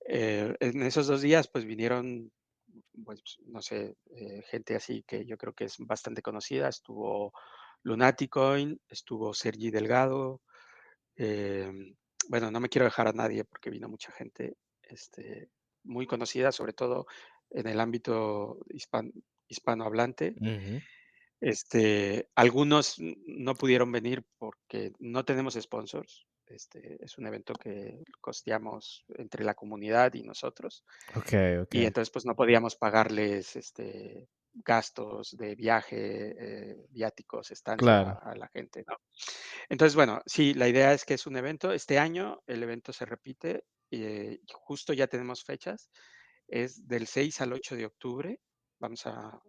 Eh, 0.06 0.54
en 0.60 0.82
esos 0.82 1.06
dos 1.06 1.22
días, 1.22 1.48
pues 1.48 1.64
vinieron, 1.64 2.32
pues, 3.04 3.22
no 3.46 3.62
sé, 3.62 3.96
eh, 4.10 4.42
gente 4.50 4.76
así 4.76 5.04
que 5.06 5.24
yo 5.26 5.36
creo 5.38 5.54
que 5.54 5.64
es 5.64 5.76
bastante 5.78 6.22
conocida. 6.22 6.68
Estuvo 6.68 7.32
Lunaticoin, 7.82 8.80
estuvo 8.88 9.34
Sergi 9.34 9.70
Delgado. 9.70 10.42
em, 11.16 11.96
bueno, 12.28 12.50
no 12.50 12.60
me 12.60 12.68
quiero 12.68 12.84
dejar 12.84 13.08
a 13.08 13.12
nadie 13.12 13.44
porque 13.44 13.70
vino 13.70 13.88
mucha 13.88 14.12
gente 14.12 14.56
este, 14.82 15.50
muy 15.84 16.06
conocida, 16.06 16.52
sobre 16.52 16.72
todo 16.72 17.06
en 17.50 17.66
el 17.66 17.80
ámbito 17.80 18.58
hispan- 18.68 19.12
hispanohablante. 19.48 20.34
Este, 21.40 22.28
algunos 22.34 22.96
no 22.98 23.54
pudieron 23.54 23.92
venir 23.92 24.24
porque 24.38 24.92
no 24.98 25.24
tenemos 25.24 25.54
sponsors. 25.54 26.26
Este, 26.46 27.02
es 27.04 27.18
un 27.18 27.26
evento 27.26 27.52
que 27.54 28.02
costeamos 28.20 29.04
entre 29.16 29.44
la 29.44 29.54
comunidad 29.54 30.14
y 30.14 30.22
nosotros. 30.22 30.84
Ok, 31.14 31.32
ok. 31.62 31.74
Y 31.74 31.84
entonces, 31.84 32.10
pues 32.10 32.24
no 32.24 32.34
podíamos 32.34 32.76
pagarles 32.76 33.54
este, 33.56 34.28
gastos 34.64 35.36
de 35.36 35.54
viaje, 35.54 36.34
eh, 36.38 36.86
viáticos, 36.90 37.50
estancia 37.50 38.12
a 38.12 38.34
la 38.34 38.48
gente, 38.48 38.84
¿no? 38.86 38.96
Entonces, 39.68 39.94
bueno, 39.94 40.20
sí, 40.26 40.54
la 40.54 40.68
idea 40.68 40.92
es 40.92 41.04
que 41.04 41.14
es 41.14 41.26
un 41.26 41.36
evento. 41.36 41.72
Este 41.72 41.98
año 41.98 42.40
el 42.46 42.62
evento 42.62 42.92
se 42.92 43.04
repite, 43.04 43.64
y 43.90 44.40
justo 44.52 44.92
ya 44.92 45.06
tenemos 45.06 45.44
fechas. 45.44 45.90
Es 46.46 46.86
del 46.86 47.06
6 47.06 47.40
al 47.40 47.52
8 47.52 47.76
de 47.76 47.86
octubre. 47.86 48.40
Vamos 48.80 49.06
a, 49.06 49.40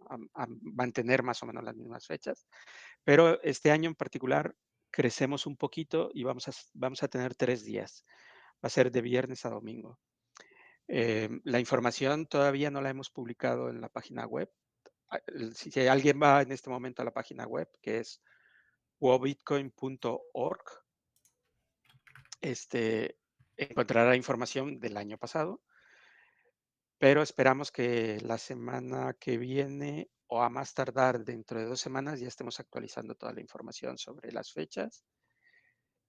mantener 0.62 1.22
más 1.22 1.42
o 1.42 1.46
menos 1.46 1.64
las 1.64 1.76
mismas 1.76 2.06
fechas. 2.06 2.46
Pero 3.04 3.40
este 3.42 3.70
año 3.70 3.88
en 3.88 3.94
particular 3.94 4.54
crecemos 4.90 5.46
un 5.46 5.56
poquito 5.56 6.10
y 6.12 6.24
vamos 6.24 6.48
a, 6.48 6.52
vamos 6.74 7.02
a 7.02 7.08
tener 7.08 7.34
tres 7.34 7.64
días. 7.64 8.04
Va 8.62 8.66
a 8.66 8.70
ser 8.70 8.90
de 8.90 9.00
viernes 9.00 9.44
a 9.46 9.50
domingo. 9.50 9.98
Em, 10.88 11.40
la 11.44 11.60
información 11.60 12.26
todavía 12.26 12.70
no 12.70 12.80
la 12.80 12.90
hemos 12.90 13.10
publicado 13.10 13.70
en 13.70 13.80
la 13.80 13.88
página 13.88 14.26
web. 14.26 14.50
Si 15.54 15.88
alguien 15.88 16.20
va 16.22 16.42
en 16.42 16.52
este 16.52 16.70
momento 16.70 17.02
a 17.02 17.04
la 17.04 17.12
página 17.12 17.46
web, 17.46 17.68
que 17.80 17.98
es 17.98 18.22
wobitcoin.org, 19.00 20.62
este, 22.40 23.18
encontrará 23.56 24.16
información 24.16 24.78
del 24.78 24.96
año 24.96 25.18
pasado, 25.18 25.62
pero 26.98 27.22
esperamos 27.22 27.72
que 27.72 28.20
la 28.20 28.38
semana 28.38 29.14
que 29.18 29.38
viene 29.38 30.10
o 30.26 30.42
a 30.42 30.50
más 30.50 30.74
tardar 30.74 31.24
dentro 31.24 31.58
de 31.58 31.66
dos 31.66 31.80
semanas 31.80 32.20
ya 32.20 32.28
estemos 32.28 32.60
actualizando 32.60 33.14
toda 33.16 33.32
la 33.32 33.40
información 33.40 33.98
sobre 33.98 34.30
las 34.32 34.52
fechas. 34.52 35.04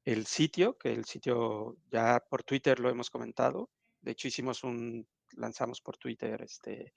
El 0.04 0.26
sitio, 0.28 0.78
que 0.78 0.94
el 0.94 1.06
sitio 1.06 1.78
ya 1.90 2.20
por 2.30 2.44
Twitter 2.44 2.80
lo 2.80 2.90
hemos 2.90 3.10
comentado, 3.10 3.72
de 4.02 4.12
hecho, 4.12 4.28
hicimos 4.28 4.64
un, 4.64 5.08
lanzamos 5.34 5.80
por 5.80 5.98
Twitter 5.98 6.42
este, 6.42 6.94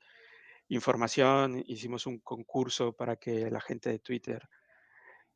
información, 0.68 1.62
hicimos 1.66 2.06
un 2.06 2.18
concurso 2.20 2.92
para 2.92 3.16
que 3.16 3.50
la 3.50 3.60
gente 3.60 3.90
de 3.90 3.98
Twitter 3.98 4.48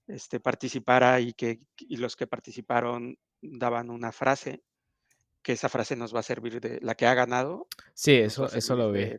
este, 0.06 0.40
participara 0.40 1.20
y 1.20 1.34
que 1.34 1.60
los 1.90 2.16
que 2.16 2.26
participaron 2.26 3.18
daban 3.40 3.90
una 3.90 4.12
frase, 4.12 4.62
que 5.42 5.52
esa 5.52 5.68
frase 5.68 5.96
nos 5.96 6.14
va 6.14 6.20
a 6.20 6.24
servir 6.24 6.60
de 6.60 6.80
la 6.80 6.94
que 6.94 7.06
ha 7.06 7.14
ganado. 7.14 7.68
Sí, 7.94 8.14
eso, 8.14 8.50
eso 8.52 8.74
lo 8.74 8.90
vi. 8.90 9.12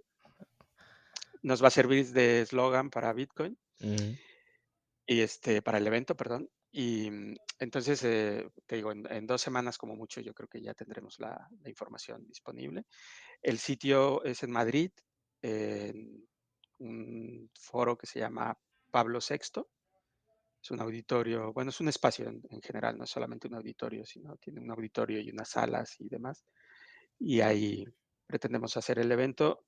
nos 1.42 1.64
va 1.64 1.68
a 1.68 1.72
servir 1.72 2.08
de 2.08 2.42
eslogan 2.42 2.90
para 2.90 3.14
Bitcoin 3.14 3.58
y 5.06 5.22
este, 5.22 5.62
para 5.62 5.78
el 5.78 5.88
evento, 5.88 6.16
perdón. 6.16 6.50
Y 6.72 7.10
mm, 7.10 7.36
entonces, 7.60 8.04
eh, 8.04 8.50
te 8.66 8.76
digo, 8.76 8.92
en, 8.92 9.28
dos 9.28 9.42
semanas 9.42 9.78
como 9.78 9.96
mucho 9.96 10.22
yo 10.22 10.34
creo 10.34 10.48
que 10.48 10.62
ya 10.62 10.74
tendremos 10.74 11.20
la, 11.20 11.50
información 11.66 12.26
disponible. 12.28 12.86
El 13.42 13.58
sitio 13.58 14.24
es 14.24 14.44
en 14.44 14.52
Madrid, 14.52 14.92
en 15.42 16.28
un 16.80 17.50
foro 17.54 17.98
que 17.98 18.08
se 18.08 18.20
llama 18.20 18.58
Pablo 18.92 19.20
VI. 19.20 19.62
Es 20.62 20.72
un 20.72 20.82
auditorio, 20.82 21.54
bueno, 21.54 21.70
es 21.70 21.80
un 21.80 21.88
espacio 21.88 22.28
en, 22.28 22.62
general, 22.62 22.98
no 22.98 23.06
es 23.06 23.10
solamente 23.10 23.48
un 23.48 23.56
auditorio, 23.56 24.06
sino 24.06 24.36
tiene 24.38 24.60
un 24.60 24.72
auditorio 24.72 25.20
y 25.20 25.30
unas 25.30 25.50
salas 25.50 25.96
y 26.00 26.10
demás. 26.10 26.44
Y 27.18 27.42
ahí 27.42 27.86
pretendemos 28.28 28.76
hacer 28.76 29.00
el 29.00 29.12
evento. 29.12 29.66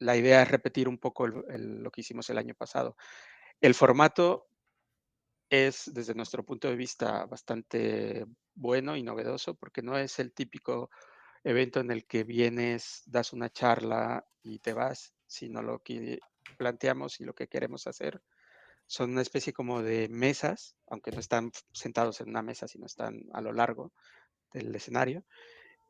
La 0.00 0.16
idea 0.16 0.42
es 0.42 0.50
repetir 0.50 0.88
un 0.88 0.98
poco 0.98 1.26
lo 1.28 1.90
que 1.90 2.00
hicimos 2.00 2.28
el 2.30 2.38
año 2.38 2.54
pasado. 2.54 2.96
El 3.60 3.74
formato 3.74 4.48
es, 5.48 5.90
desde 5.94 6.14
nuestro 6.14 6.44
punto 6.44 6.68
de 6.68 6.76
vista, 6.76 7.24
bastante 7.26 8.26
bueno 8.54 8.96
y 8.96 9.02
novedoso 9.02 9.54
porque 9.54 9.82
no 9.82 9.96
es 9.96 10.18
el 10.18 10.32
típico 10.32 10.90
evento 11.46 11.80
en 11.80 11.90
el 11.90 12.06
que 12.06 12.24
vienes, 12.24 13.02
das 13.06 13.32
una 13.32 13.50
charla 13.50 14.26
y 14.42 14.58
te 14.58 14.72
vas, 14.72 15.14
sino 15.26 15.62
lo 15.62 15.78
que 15.78 16.18
planteamos 16.58 17.20
y 17.20 17.24
lo 17.24 17.34
que 17.34 17.48
queremos 17.48 17.86
hacer 17.86 18.20
son 18.86 19.10
una 19.10 19.22
especie 19.22 19.52
como 19.52 19.82
de 19.82 20.08
mesas, 20.08 20.76
aunque 20.88 21.10
no 21.10 21.20
están 21.20 21.50
sentados 21.72 22.20
en 22.20 22.28
una 22.28 22.42
mesa, 22.42 22.68
sino 22.68 22.86
están 22.86 23.20
a 23.32 23.40
lo 23.40 23.52
largo 23.52 23.92
del 24.52 24.74
escenario, 24.74 25.24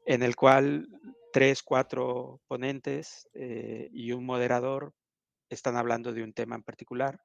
en 0.07 0.23
el 0.23 0.35
cual 0.35 0.89
tres, 1.33 1.63
cuatro 1.63 2.41
ponentes 2.47 3.29
eh, 3.35 3.89
y 3.93 4.13
un 4.13 4.25
moderador 4.25 4.95
están 5.49 5.77
hablando 5.77 6.13
de 6.13 6.23
un 6.23 6.33
tema 6.33 6.57
en 6.57 6.63
particular. 6.63 7.21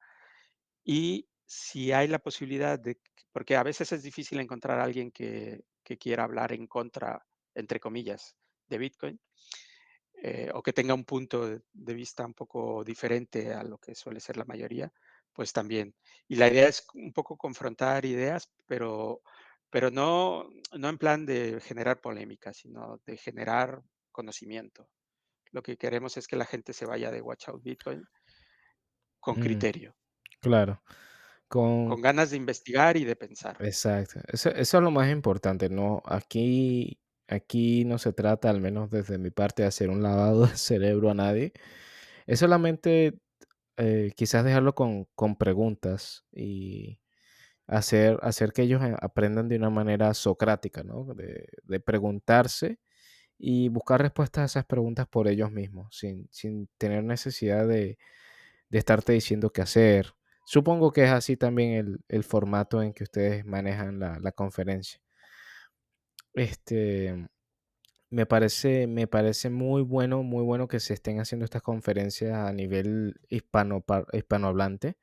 Y 0.84 1.28
si 1.46 1.92
hay 1.92 2.08
la 2.08 2.18
posibilidad 2.18 2.78
de, 2.78 2.98
porque 3.32 3.56
a 3.56 3.62
veces 3.62 3.92
es 3.92 4.02
difícil 4.02 4.40
encontrar 4.40 4.78
alguien 4.78 5.10
que, 5.10 5.64
quiera 6.00 6.24
hablar 6.24 6.54
en 6.54 6.66
contra, 6.66 7.22
entre 7.54 7.80
comillas, 7.80 8.36
de 8.68 8.78
Bitcoin, 8.78 9.20
eh, 10.24 10.50
o 10.54 10.62
que 10.62 10.72
tenga 10.72 10.94
un 10.94 11.04
punto 11.04 11.48
de, 11.48 11.94
vista 11.94 12.24
un 12.24 12.34
poco 12.34 12.84
diferente 12.84 13.52
a 13.52 13.64
lo 13.64 13.78
que 13.78 13.94
suele 13.94 14.20
ser 14.20 14.36
la 14.36 14.44
mayoría, 14.44 14.92
pues 15.32 15.52
también. 15.52 15.94
Y 16.28 16.36
la 16.36 16.48
idea 16.48 16.68
es 16.68 16.86
un 16.94 17.12
poco 17.12 17.36
confrontar 17.36 18.04
ideas, 18.04 18.50
pero, 18.66 19.22
pero 19.68 19.90
no, 19.90 20.48
no 20.78 20.88
en 20.88 20.98
plan 20.98 21.26
de 21.26 21.60
generar 21.60 22.00
polémica, 22.00 22.52
sino 22.52 23.00
de 23.04 23.16
generar 23.16 23.82
conocimiento. 24.12 24.88
Lo 25.50 25.62
que 25.62 25.76
queremos 25.76 26.16
es 26.16 26.26
que 26.28 26.36
la 26.36 26.46
gente 26.46 26.72
se 26.72 26.86
vaya 26.86 27.10
de 27.10 27.20
Watch 27.20 27.48
Out 27.48 27.62
Bitcoin 27.62 28.04
con 29.18 29.38
mm, 29.38 29.42
criterio. 29.42 29.96
Claro. 30.40 30.82
Con, 31.48 32.00
ganas 32.00 32.30
de 32.30 32.38
investigar 32.38 32.96
y 32.96 33.04
de 33.04 33.16
pensar. 33.16 33.56
Exacto. 33.60 34.20
Eso, 34.28 34.50
eso, 34.50 34.78
es 34.78 34.82
lo 34.82 34.90
más 34.90 35.10
importante, 35.10 35.68
¿no? 35.68 36.00
Aquí, 36.06 37.01
aquí 37.34 37.84
no 37.84 37.98
se 37.98 38.12
trata, 38.12 38.50
al 38.50 38.60
menos 38.60 38.90
desde 38.90 39.18
mi 39.18 39.30
parte, 39.30 39.62
de 39.62 39.68
hacer 39.68 39.90
un 39.90 40.02
lavado 40.02 40.46
de 40.46 40.56
cerebro 40.56 41.10
a 41.10 41.14
nadie. 41.14 41.52
Es 42.26 42.40
solamente 42.40 43.18
eh, 43.78 44.12
quizás 44.16 44.44
dejarlo 44.44 44.74
con, 44.74 45.06
con, 45.14 45.36
preguntas 45.36 46.24
y 46.32 47.00
hacer, 47.66 48.18
hacer 48.22 48.52
que 48.52 48.62
ellos 48.62 48.82
eh, 48.82 48.96
aprendan 49.00 49.48
de 49.48 49.56
una 49.56 49.70
manera 49.70 50.14
socrática, 50.14 50.84
¿no? 50.84 51.04
De, 51.14 51.48
de 51.64 51.80
preguntarse 51.80 52.80
y 53.38 53.68
buscar 53.70 54.02
respuestas 54.02 54.42
a 54.42 54.46
esas 54.46 54.66
preguntas 54.66 55.06
por 55.08 55.28
ellos 55.28 55.52
mismos, 55.52 55.96
sin, 55.96 56.28
sin 56.32 56.68
tener 56.78 57.04
necesidad 57.04 57.68
de, 57.68 57.98
de 58.70 58.78
estarte 58.78 59.12
diciendo 59.14 59.50
qué 59.50 59.62
hacer 59.62 60.14
Supongo 60.44 60.92
que 60.92 61.04
es 61.04 61.10
así 61.10 61.36
también 61.36 62.00
el, 62.08 62.24
formato 62.24 62.82
en 62.82 62.92
que 62.92 63.04
ustedes 63.04 63.44
manejan 63.44 63.98
la, 63.98 64.32
conferencia. 64.32 65.00
Este, 66.34 67.28
me 68.10 68.26
parece, 68.26 68.86
me 68.86 69.06
parece 69.08 69.50
muy 69.50 69.82
bueno, 69.82 70.22
muy 70.22 70.44
bueno 70.44 70.68
que 70.68 70.80
se 70.80 70.94
estén 70.94 71.20
haciendo 71.20 71.44
estas 71.44 71.62
conferencias 71.62 72.34
a 72.36 72.52
nivel 72.52 73.16
hispano, 73.30 73.84
hispanohablante. 74.12 74.96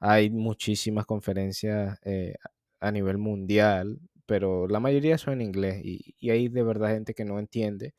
Hay 0.00 0.30
muchísimas 0.30 1.06
conferencias 1.06 1.98
eh, 2.04 2.36
a 2.80 2.92
nivel 2.92 3.18
mundial, 3.18 4.00
pero 4.26 4.68
la 4.68 4.80
mayoría 4.80 5.18
son 5.18 5.34
en 5.34 5.42
inglés 5.42 5.82
y, 5.84 6.30
hay 6.30 6.48
de 6.48 6.62
verdad 6.64 6.90
gente 6.90 7.14
que 7.14 7.24
no 7.24 7.38
entiende 7.40 7.94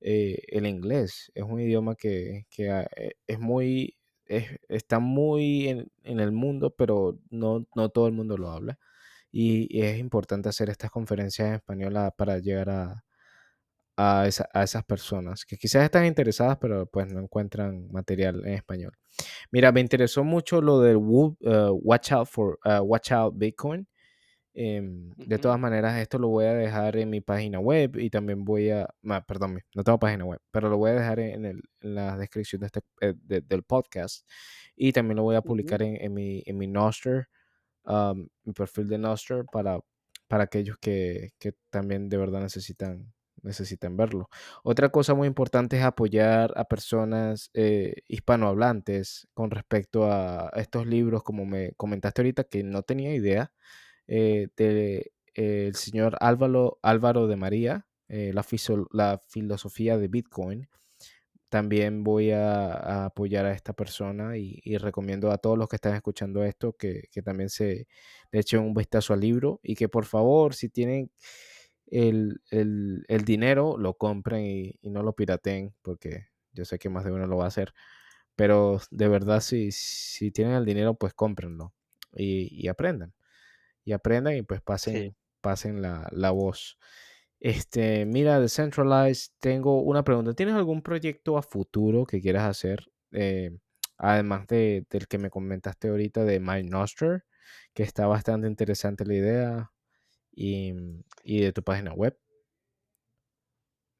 eh, 0.00 0.42
el 0.48 0.66
inglés. 0.66 1.32
Es 1.34 1.44
un 1.44 1.60
idioma 1.60 1.96
que, 1.96 2.46
que 2.50 2.70
ah, 2.70 2.88
eh, 2.96 3.12
es 3.26 3.40
muy 3.40 3.96
está 4.68 4.98
muy 4.98 5.68
en, 5.68 5.90
el 6.20 6.32
mundo, 6.32 6.74
pero 6.76 7.18
no, 7.30 7.66
no 7.74 7.88
todo 7.90 8.06
el 8.06 8.14
mundo 8.14 8.36
lo 8.38 8.50
habla. 8.50 8.78
Y, 9.32 9.82
es 9.82 9.98
importante 9.98 10.48
hacer 10.48 10.70
estas 10.70 10.90
conferencias 10.90 11.48
en 11.48 11.54
español 11.54 11.94
para 12.16 12.38
llegar 12.38 12.70
a, 12.70 13.04
a, 13.96 14.26
esas 14.26 14.84
personas 14.84 15.44
que 15.44 15.56
quizás 15.56 15.84
están 15.84 16.06
interesadas, 16.06 16.58
pero 16.60 16.86
pues 16.86 17.12
no 17.12 17.20
encuentran 17.20 17.88
material 17.90 18.42
en 18.46 18.54
español. 18.54 18.92
Mira, 19.50 19.72
me 19.72 19.80
interesó 19.80 20.24
mucho 20.24 20.60
lo 20.60 20.80
del 20.80 20.96
uh, 20.96 21.36
Watch 21.82 22.12
Out 22.12 22.28
for 22.28 22.58
uh, 22.64 22.82
Watch 22.82 23.12
Out 23.12 23.34
Bitcoin. 23.36 23.86
Em, 24.54 25.10
de 25.16 25.38
todas 25.38 25.58
maneras, 25.58 25.98
esto 25.98 26.18
lo 26.18 26.28
voy 26.28 26.44
a 26.44 26.52
dejar 26.52 26.96
en 26.98 27.08
mi 27.08 27.22
página 27.22 27.58
web 27.58 27.96
y 27.96 28.10
también 28.10 28.44
voy 28.44 28.68
a, 28.70 28.86
perdón, 29.26 29.60
no 29.74 29.82
tengo 29.82 29.98
página 29.98 30.26
web, 30.26 30.40
pero 30.50 30.68
lo 30.68 30.76
voy 30.76 30.90
a 30.90 30.94
dejar 30.94 31.20
en, 31.20 31.62
la 31.80 32.18
descripción 32.18 32.60
de 32.60 32.66
este, 32.66 32.80
eh, 33.00 33.14
del 33.18 33.62
podcast 33.62 34.28
y 34.76 34.92
también 34.92 35.16
lo 35.16 35.22
voy 35.22 35.36
a 35.36 35.42
publicar 35.42 35.82
en, 35.82 36.12
mi, 36.12 36.42
en 36.44 36.58
mi 36.58 36.66
Noster, 36.66 37.28
mi 37.84 38.52
perfil 38.52 38.88
de 38.88 38.98
Noster 38.98 39.44
para, 39.50 39.80
para 40.28 40.44
aquellos 40.44 40.76
que, 40.78 41.30
también 41.70 42.08
de 42.08 42.16
verdad 42.16 42.40
necesitan, 42.40 43.12
necesitan 43.42 43.96
verlo. 43.96 44.28
Otra 44.62 44.90
cosa 44.90 45.14
muy 45.14 45.28
importante 45.28 45.78
es 45.78 45.84
apoyar 45.84 46.52
a 46.56 46.64
personas 46.64 47.50
eh, 47.54 47.94
hispanohablantes 48.08 49.28
con 49.34 49.50
respecto 49.50 50.10
a 50.10 50.50
estos 50.56 50.86
libros, 50.86 51.22
como 51.22 51.44
me 51.44 51.72
comentaste 51.76 52.22
ahorita, 52.22 52.44
que 52.44 52.62
no 52.62 52.82
tenía 52.82 53.14
idea 53.14 53.52
del 54.06 54.18
eh, 54.18 54.48
de, 54.56 55.12
el 55.34 55.74
señor 55.74 56.16
Álvaro, 56.20 56.78
Álvaro 56.82 57.26
de 57.26 57.36
María, 57.36 57.86
eh, 58.08 58.32
la, 58.34 58.44
la, 58.92 59.18
filosofía 59.28 59.96
de 59.96 60.08
Bitcoin. 60.08 60.68
También 61.52 62.02
voy 62.02 62.30
a, 62.30 63.04
apoyar 63.04 63.44
a 63.44 63.52
esta 63.52 63.74
persona 63.74 64.38
y, 64.38 64.78
recomiendo 64.78 65.30
a 65.30 65.36
todos 65.36 65.58
los 65.58 65.68
que 65.68 65.76
están 65.76 65.94
escuchando 65.94 66.42
esto 66.44 66.72
que, 66.72 67.08
también 67.22 67.50
se 67.50 67.86
le 68.30 68.40
echen 68.40 68.60
un 68.60 68.72
vistazo 68.72 69.12
al 69.12 69.20
libro 69.20 69.60
y 69.62 69.74
que 69.74 69.90
por 69.90 70.06
favor, 70.06 70.54
si 70.54 70.70
tienen 70.70 71.10
el, 71.86 72.40
dinero, 73.26 73.76
lo 73.76 73.94
compren 73.94 74.46
y, 74.46 74.78
y 74.80 74.88
no 74.88 75.02
lo 75.02 75.12
pirateen, 75.12 75.74
porque 75.82 76.28
yo 76.54 76.64
sé 76.64 76.78
que 76.78 76.88
más 76.88 77.04
de 77.04 77.12
uno 77.12 77.26
lo 77.26 77.36
va 77.36 77.44
a 77.44 77.48
hacer 77.48 77.74
pero 78.36 78.80
de 78.90 79.08
verdad, 79.08 79.40
si, 79.40 79.72
si 79.72 80.30
tienen 80.30 80.54
el 80.54 80.64
dinero, 80.64 80.94
pues 80.94 81.14
cómprenlo 81.14 81.72
y, 82.14 82.48
y 82.50 82.68
aprendan. 82.68 83.12
Y 83.84 83.92
aprendan 83.92 84.36
y 84.36 84.42
pues 84.42 84.60
pasen, 84.62 85.16
pasen 85.40 85.82
la, 85.82 86.08
la 86.12 86.30
voz. 86.30 86.78
Este, 87.44 88.06
mira, 88.06 88.38
Decentralized, 88.38 89.32
tengo 89.40 89.82
una 89.82 90.04
pregunta. 90.04 90.32
¿Tienes 90.32 90.54
algún 90.54 90.80
proyecto 90.80 91.36
a 91.36 91.42
futuro 91.42 92.06
que 92.06 92.20
quieras 92.20 92.44
hacer? 92.44 92.86
Eh, 93.10 93.58
además 93.98 94.46
de, 94.46 94.86
del 94.88 95.08
que 95.08 95.18
me 95.18 95.28
comentaste 95.28 95.88
ahorita 95.88 96.24
de 96.24 96.38
MyNoster, 96.38 97.24
que 97.74 97.82
está 97.82 98.06
bastante 98.06 98.46
interesante 98.46 99.04
la 99.04 99.14
idea, 99.14 99.72
y, 100.30 100.72
y 101.24 101.40
de 101.40 101.52
tu 101.52 101.64
página 101.64 101.92
web. 101.92 102.16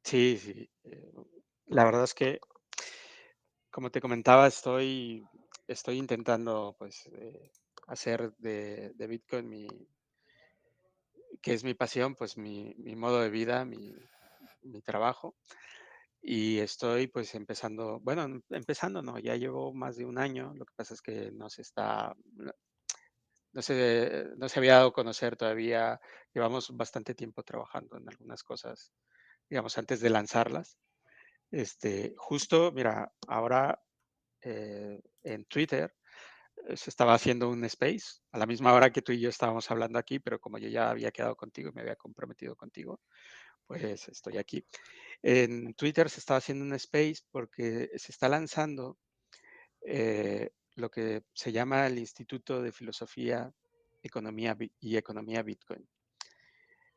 Sí, 0.05 0.39
sí. 0.39 0.71
eh, 0.85 1.13
la 1.67 1.85
verdad 1.85 2.05
es 2.05 2.15
que, 2.15 2.39
como 3.73 3.91
te 3.91 4.01
comentaba, 4.01 4.47
estoy, 4.47 5.27
estoy 5.67 5.99
intentando 5.99 6.77
pues 6.79 7.11
eh, 7.13 7.51
hacer 7.89 8.33
de, 8.37 8.93
de 8.95 9.07
Bitcoin 9.09 9.49
mi, 9.49 9.67
que 11.43 11.55
es 11.55 11.65
mi 11.65 11.75
pasión, 11.75 12.15
pues 12.17 12.39
mi, 12.39 12.75
mi 12.79 12.97
modo 12.97 13.21
de 13.21 13.31
vida, 13.31 13.65
mi, 13.65 13.95
mi 14.63 14.83
trabajo. 14.83 15.37
Y 16.23 16.59
estoy 16.61 17.09
pues 17.09 17.35
empezando, 17.35 18.01
bueno, 18.01 18.25
em- 18.25 18.43
empezando 18.51 19.03
no, 19.03 19.19
ya 19.19 19.37
llevo 19.37 19.75
más 19.75 19.97
de 19.97 20.07
un 20.07 20.19
año, 20.19 20.55
lo 20.57 20.67
que 20.67 20.75
pasa 20.77 20.95
es 20.95 21.03
que 21.03 21.33
no 21.33 21.51
se 21.51 21.63
está, 21.63 22.15
no 23.53 23.63
se, 23.63 24.27
no 24.37 24.49
se 24.49 24.59
había 24.59 24.75
dado 24.77 24.89
a 24.89 24.93
conocer 24.93 25.37
todavía, 25.37 26.01
llevamos 26.35 26.75
bastante 26.77 27.15
tiempo 27.15 27.43
trabajando 27.43 27.97
en 27.99 28.09
algunas 28.09 28.43
cosas, 28.43 28.93
digamos, 29.51 29.79
antes 29.79 30.01
de 30.01 30.11
lanzarlas. 30.11 30.79
Este, 31.51 32.15
justo, 32.19 32.73
mira, 32.73 33.13
ahora 33.29 33.83
eh, 34.43 35.01
en 35.25 35.45
Twitter 35.47 35.95
se 36.75 36.91
estaba 36.91 37.15
haciendo 37.15 37.49
un 37.49 37.65
space 37.65 38.21
a 38.31 38.39
la 38.39 38.47
misma 38.47 38.73
hora 38.73 38.91
que 38.91 39.03
tú 39.03 39.13
y 39.13 39.21
yo 39.21 39.29
estábamos 39.29 39.71
hablando 39.71 39.99
aquí, 39.99 40.19
pero 40.19 40.41
como 40.41 40.59
yo 40.59 40.69
ya 40.69 40.91
había 40.91 41.11
quedado 41.11 41.37
contigo 41.37 41.71
y 41.71 41.73
me 41.73 41.83
había 41.83 41.97
comprometido 41.97 42.57
contigo, 42.57 43.01
pues 43.67 44.09
estoy 44.09 44.39
aquí. 44.39 44.65
En 45.23 45.75
Twitter 45.75 46.09
se 46.11 46.21
estaba 46.21 46.39
haciendo 46.39 46.65
un 46.65 46.75
space 46.75 47.23
porque 47.31 47.91
se 47.97 48.13
está 48.13 48.29
lanzando 48.29 48.99
eh, 49.83 50.51
lo 50.75 50.91
que 50.91 51.23
se 51.35 51.53
llama 51.53 51.87
el 51.87 51.99
Instituto 51.99 52.63
de 52.63 52.73
Filosofía, 52.73 53.53
Economía 54.03 54.57
y 54.81 54.97
Economía 54.97 55.43
Bitcoin, 55.43 55.87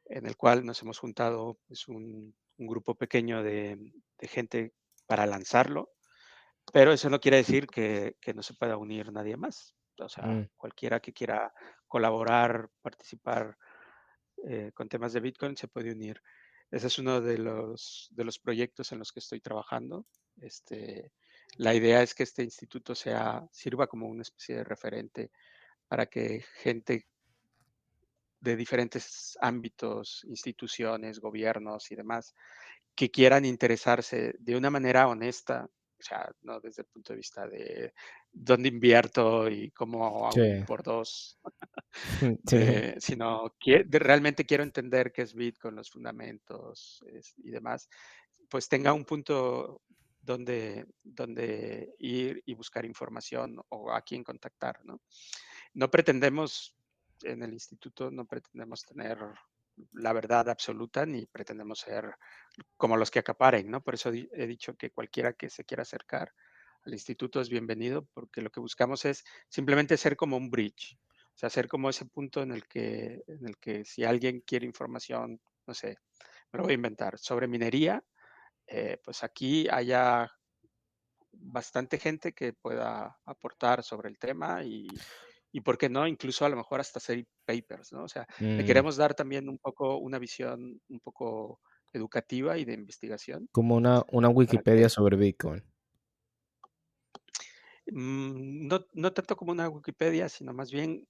en 0.06 0.26
el 0.26 0.38
cual 0.38 0.66
nos 0.66 0.82
hemos 0.82 1.00
juntado 1.00 1.60
pues, 1.68 1.88
un, 1.88 2.36
grupo 2.58 2.96
pequeño 2.96 3.44
de 3.44 3.92
gente 4.22 4.74
para 5.08 5.26
lanzarlo, 5.26 5.95
pero 6.74 6.92
eso 6.92 7.10
no 7.10 7.20
quiere 7.20 7.38
decir 7.38 7.68
que, 7.68 8.18
que 8.20 8.34
no 8.34 8.42
se 8.42 8.54
pueda 8.54 8.78
unir 8.78 9.12
nadie 9.12 9.38
más. 9.38 9.76
O 10.00 10.10
sea, 10.10 10.26
Mm, 10.26 10.50
cualquiera 10.58 11.00
que 11.00 11.14
quiera 11.14 11.54
colaborar, 11.88 12.70
participar 12.82 13.58
eh, 14.48 14.72
con 14.74 14.90
temas 14.90 15.14
de 15.14 15.22
Bitcoin 15.22 15.56
se 15.56 15.68
puede 15.68 15.92
unir. 15.92 16.22
Ese 16.70 16.88
es 16.88 17.00
uno 17.00 17.22
de 17.22 17.38
los, 17.38 18.10
de 18.12 18.24
los 18.24 18.40
proyectos 18.40 18.92
en 18.92 19.00
los 19.00 19.12
que 19.12 19.20
estoy 19.20 19.40
trabajando. 19.40 20.06
Este, 20.42 21.12
la 21.58 21.74
idea 21.74 22.02
es 22.02 22.14
que 22.14 22.24
este 22.24 22.44
instituto 22.44 22.96
sea, 22.96 23.48
sirva 23.52 23.88
como 23.88 24.08
una 24.08 24.24
especie 24.24 24.56
de 24.56 24.64
referente 24.64 25.32
para 25.88 26.08
que 26.08 26.44
gente 26.62 27.08
de 28.42 28.56
diferentes 28.56 29.38
ámbitos, 29.42 30.24
instituciones, 30.26 31.20
gobiernos 31.20 31.92
y 31.92 31.96
demás, 31.96 32.36
que 32.94 33.10
quieran 33.10 33.46
interesarse 33.46 34.36
de 34.40 34.56
una 34.56 34.70
manera 34.70 35.08
honesta, 35.08 35.70
o 36.00 36.04
sea, 36.04 36.30
no 36.42 36.60
desde 36.60 36.82
el 36.84 36.88
punto 36.88 37.14
de 37.14 37.18
vista 37.18 37.48
de 37.48 37.94
dónde 38.32 38.70
invierto 38.70 39.50
y 39.50 39.72
cómo 39.72 40.28
hago 40.28 40.32
sí, 40.32 40.64
por 40.68 40.84
dos, 40.84 41.40
sí, 42.46 42.58
eh, 42.58 42.96
sino 43.00 43.56
que 43.60 43.86
realmente 43.90 44.46
quiero 44.46 44.64
entender 44.64 45.12
qué 45.12 45.24
es 45.24 45.34
Bitcoin, 45.34 45.76
los 45.76 45.90
fundamentos 45.90 47.04
es- 47.14 47.34
y 47.38 47.52
demás, 47.52 47.90
pues 48.50 48.68
tenga 48.68 48.94
un 48.94 49.06
punto 49.06 49.82
donde, 50.22 50.86
donde 51.04 51.94
ir 52.00 52.42
y 52.46 52.54
buscar 52.56 52.86
información 52.86 53.60
o 53.70 53.92
a 53.92 54.02
quién 54.02 54.24
contactar, 54.24 54.84
¿no? 54.84 55.02
No 55.74 55.90
pretendemos, 55.92 56.76
en 57.24 57.44
el 57.44 57.54
instituto, 57.54 58.12
no 58.12 58.26
pretendemos 58.26 58.84
tener 58.84 59.18
la 59.93 60.14
verdad 60.14 60.49
absoluta 60.49 61.06
ni 61.06 61.26
pretendemos 61.26 61.80
ser 61.80 62.15
como 62.77 62.97
los 62.97 63.11
que 63.11 63.19
acaparen, 63.19 63.69
¿no? 63.69 63.81
Por 63.81 63.95
eso 63.95 64.11
he 64.11 64.47
dicho 64.47 64.76
que 64.76 64.91
cualquiera 64.91 65.34
que 65.34 65.49
se 65.49 65.65
quiera 65.65 65.84
acercar 65.84 66.34
al 66.85 66.93
instituto 66.93 67.41
es 67.41 67.49
bienvenido, 67.49 68.07
porque 68.14 68.41
lo 68.41 68.52
que 68.52 68.60
buscamos 68.60 69.06
es 69.06 69.23
simplemente 69.49 69.97
ser 69.97 70.15
como 70.15 70.38
un 70.38 70.52
bridge, 70.52 70.97
o 71.34 71.38
sea, 71.38 71.49
ser 71.49 71.68
como 71.68 71.89
ese 71.89 72.06
punto 72.06 72.41
en 72.41 72.52
el 72.52 72.68
que, 72.68 73.23
en 73.27 73.47
el 73.47 73.57
que 73.57 73.84
si 73.85 74.03
alguien 74.03 74.41
quiere 74.41 74.65
información, 74.65 75.41
no 75.65 75.73
sé, 75.73 75.97
me 76.52 76.57
lo 76.57 76.64
voy 76.64 76.73
a 76.73 76.76
inventar, 76.76 77.18
sobre 77.18 77.47
minería, 77.47 78.03
eh, 78.68 78.99
pues 79.03 79.23
aquí 79.23 79.68
haya 79.69 80.31
bastante 81.31 81.97
gente 81.97 82.34
que 82.34 82.53
pueda 82.53 83.19
aportar 83.26 83.84
sobre 83.84 84.10
el 84.10 84.18
tema 84.18 84.64
y, 84.64 84.88
y, 85.57 85.61
¿por 85.61 85.77
qué 85.77 85.90
no? 85.90 86.07
Incluso 86.07 86.45
a 86.45 86.49
lo 86.49 86.57
mejor 86.57 86.80
hasta 86.82 86.99
hacer 86.99 87.26
papers, 87.45 87.94
¿no? 87.94 88.03
O 88.03 88.07
sea, 88.10 88.27
le 88.57 88.64
mm, 88.64 88.65
queremos 88.65 88.98
dar 88.98 89.14
también 89.15 89.49
un 89.49 89.57
poco 89.60 89.98
una 89.98 90.19
visión 90.19 90.82
un 90.90 90.99
poco 91.02 91.61
educativa 91.94 92.57
y 92.57 92.65
de 92.65 92.73
investigación 92.73 93.49
como 93.52 93.76
una, 93.76 94.03
una 94.11 94.30
Wikipedia 94.30 94.88
que, 94.88 94.90
sobre 94.90 95.18
Bitcoin. 95.18 95.64
mm, 97.88 98.68
no, 98.68 98.86
no 98.94 99.14
tanto 99.14 99.36
como 99.36 99.52
una 99.52 99.69
Wikipedia, 99.69 100.30
sino 100.30 100.53
más 100.53 100.72
bien, 100.72 101.07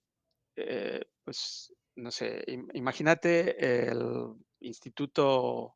eh, 0.57 1.01
pues, 1.23 1.73
no 1.95 2.11
sé, 2.11 2.43
im- 2.47 2.69
imagínate 2.75 3.89
el 3.89 4.35
Instituto 4.61 5.75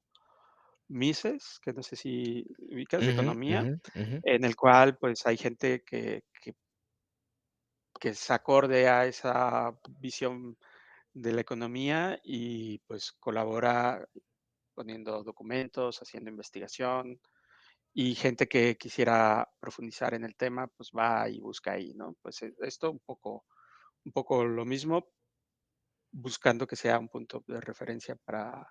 Mises, 0.90 1.60
que 1.64 1.74
no 1.74 1.84
sé 1.84 1.96
si 1.98 2.46
ubicas 2.72 3.06
de 3.06 3.12
economía, 3.12 3.72
en 4.24 4.46
el 4.46 4.56
cual 4.56 4.98
pues 5.00 5.26
hay 5.28 5.38
gente 5.38 5.84
que, 5.86 6.24
que 6.42 6.54
que 8.00 8.10
es 8.10 8.32
acorde 8.32 8.88
a 8.88 9.06
esa 9.06 9.78
visión 10.00 10.58
de 11.14 11.34
la 11.34 11.42
economía 11.42 12.20
y 12.24 12.80
pues 12.80 13.12
colabora 13.14 14.08
poniendo 14.74 15.24
documentos, 15.24 16.00
haciendo 16.02 16.30
investigación 16.30 17.20
y 17.94 18.16
gente 18.16 18.48
que 18.48 18.78
quisiera 18.78 19.50
profundizar 19.60 20.14
en 20.14 20.24
el 20.24 20.36
tema, 20.36 20.68
pues 20.68 20.92
va 20.98 21.30
y 21.30 21.40
busca 21.40 21.74
ahí, 21.74 21.94
¿no? 21.96 22.16
Pues 22.22 22.42
e- 22.44 22.56
esto 22.62 22.92
un 22.92 23.00
poco, 23.00 23.46
un 24.06 24.12
poco 24.12 24.46
lo 24.46 24.66
mismo, 24.66 25.10
buscando 26.12 26.68
que 26.68 26.76
sea 26.76 27.00
un 27.00 27.10
punto 27.10 27.44
de 27.48 27.62
referencia 27.62 28.16
para, 28.16 28.68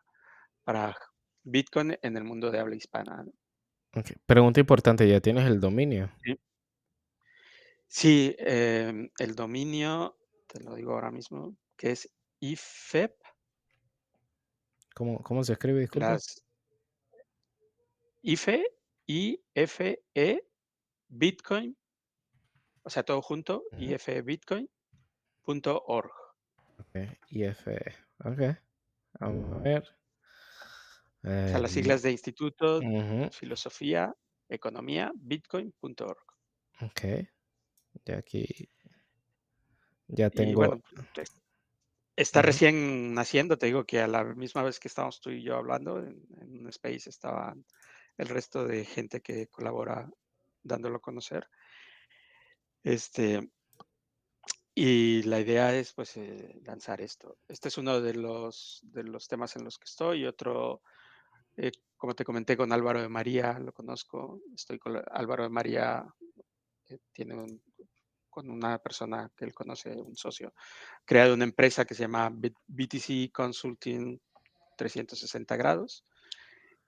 para 0.65 0.97
Bitcoin 1.43 1.99
en 2.01 2.17
el 2.17 2.25
mundo 2.25 2.51
de 2.51 2.61
habla 2.61 2.77
hispana. 2.77 3.25
Pregunta 4.27 4.61
importante, 4.61 5.09
¿ya 5.09 5.21
tienes 5.21 5.47
el 5.47 5.61
dominio? 5.61 6.11
Sí, 6.23 6.39
Sí, 7.89 8.35
em, 8.39 9.11
el 9.19 9.35
dominio, 9.35 10.17
te 10.47 10.61
lo 10.61 10.75
digo 10.75 10.93
ahora 10.93 11.11
mismo, 11.11 11.57
que 11.77 11.91
es 11.93 12.09
IFEP, 12.41 13.15
¿Cómo, 14.95 15.23
cómo 15.23 15.43
se 15.45 15.55
escribe? 15.55 15.81
Disculpa. 15.81 16.23
las 16.23 16.45
IFE, 18.23 18.65
I-F-E, 19.09 20.41
Bitcoin, 21.09 21.77
o 22.83 22.91
sea, 22.91 23.05
todo 23.05 23.23
junto, 23.23 23.63
Ujú, 23.73 23.95
ifebitcoin.org. 23.95 24.69
Ok, 26.81 26.95
IFE. 27.31 27.95
Ok, 28.25 28.41
vamos 29.21 29.53
a 29.53 29.59
ver. 29.61 29.85
O 31.45 31.49
sea, 31.49 31.59
las 31.59 31.73
mi- 31.73 31.73
siglas 31.73 32.03
de 32.03 32.13
Instituto, 32.13 32.87
Filosofía, 33.33 34.15
Economía, 34.49 35.11
Bitcoin.org. 35.17 36.19
Ok, 36.83 37.29
ya 38.05 38.19
aquí, 38.19 38.69
ya 40.09 40.31
Y 40.31 40.37
tengo. 40.37 40.61
bueno, 40.61 40.83
es- 41.17 41.41
está 42.17 42.43
recién 42.43 43.15
naciendo, 43.15 43.59
te 43.59 43.67
digo 43.67 43.85
que 43.85 44.01
a 44.01 44.09
la 44.09 44.25
misma 44.25 44.63
vez 44.63 44.81
que 44.81 44.89
estábamos 44.89 45.21
tú 45.21 45.31
y 45.31 45.43
yo 45.43 45.57
hablando, 45.57 45.99
en, 45.99 46.23
en 46.41 46.61
un 46.61 46.69
space 46.69 47.09
estaban 47.11 47.65
el 48.17 48.29
resto 48.29 48.67
de 48.67 48.85
gente 48.85 49.21
que 49.21 49.47
colabora 49.49 50.11
dándolo 50.63 50.97
a 50.97 51.01
conocer. 51.01 51.49
Este, 52.83 53.51
Y 54.75 55.23
la 55.25 55.41
idea 55.41 55.75
es, 55.75 55.93
pues, 55.93 56.17
eh, 56.17 56.61
lanzar 56.65 57.01
esto. 57.01 57.39
Este 57.49 57.67
es 57.69 57.79
uno 57.79 58.01
de 58.01 58.15
los, 58.15 58.81
de 58.85 59.03
los 59.03 59.27
temas 59.27 59.57
en 59.57 59.65
los 59.65 59.77
que 59.77 59.87
estoy. 59.87 60.25
Otro, 60.25 60.83
eh, 61.57 61.73
como 61.97 62.15
te 62.15 62.25
comenté, 62.25 62.57
con 62.57 62.73
Álvaro 62.73 63.01
de 63.03 63.09
María, 63.09 63.59
lo 63.59 63.73
conozco. 63.73 64.41
Estoy 64.55 64.79
con 64.79 65.03
Álvaro 65.11 65.43
de 65.43 65.49
María, 65.49 66.07
eh, 66.89 66.99
tiene 67.13 67.35
un- 67.35 67.61
con 68.29 68.51
una 68.51 68.79
persona 68.79 69.31
que 69.37 69.45
él 69.45 69.55
conoce, 69.55 69.91
un 69.91 70.17
socio, 70.17 70.53
creado 71.05 71.35
una 71.35 71.45
empresa 71.45 71.85
que 71.85 71.95
se 71.95 72.03
llama 72.03 72.31
BTC 72.31 73.33
Consulting 73.33 74.21
360 74.77 75.57
grados. 75.57 76.05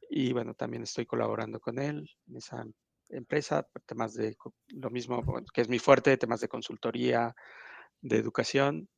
Y 0.08 0.32
bueno, 0.32 0.54
también 0.54 0.82
estoy 0.82 1.06
colaborando 1.06 1.60
con 1.60 1.78
él 1.78 2.08
en 2.26 2.36
esa, 2.36 2.64
empresa, 3.10 3.66
temas 3.86 4.14
de 4.14 4.36
lo 4.68 4.90
mismo 4.90 5.22
que 5.52 5.62
es 5.62 5.68
mi 5.68 5.78
fuerte, 5.78 6.16
temas 6.16 6.40
de 6.40 6.48
consultoría, 6.48 7.34
de 8.00 8.16
educación 8.16 8.88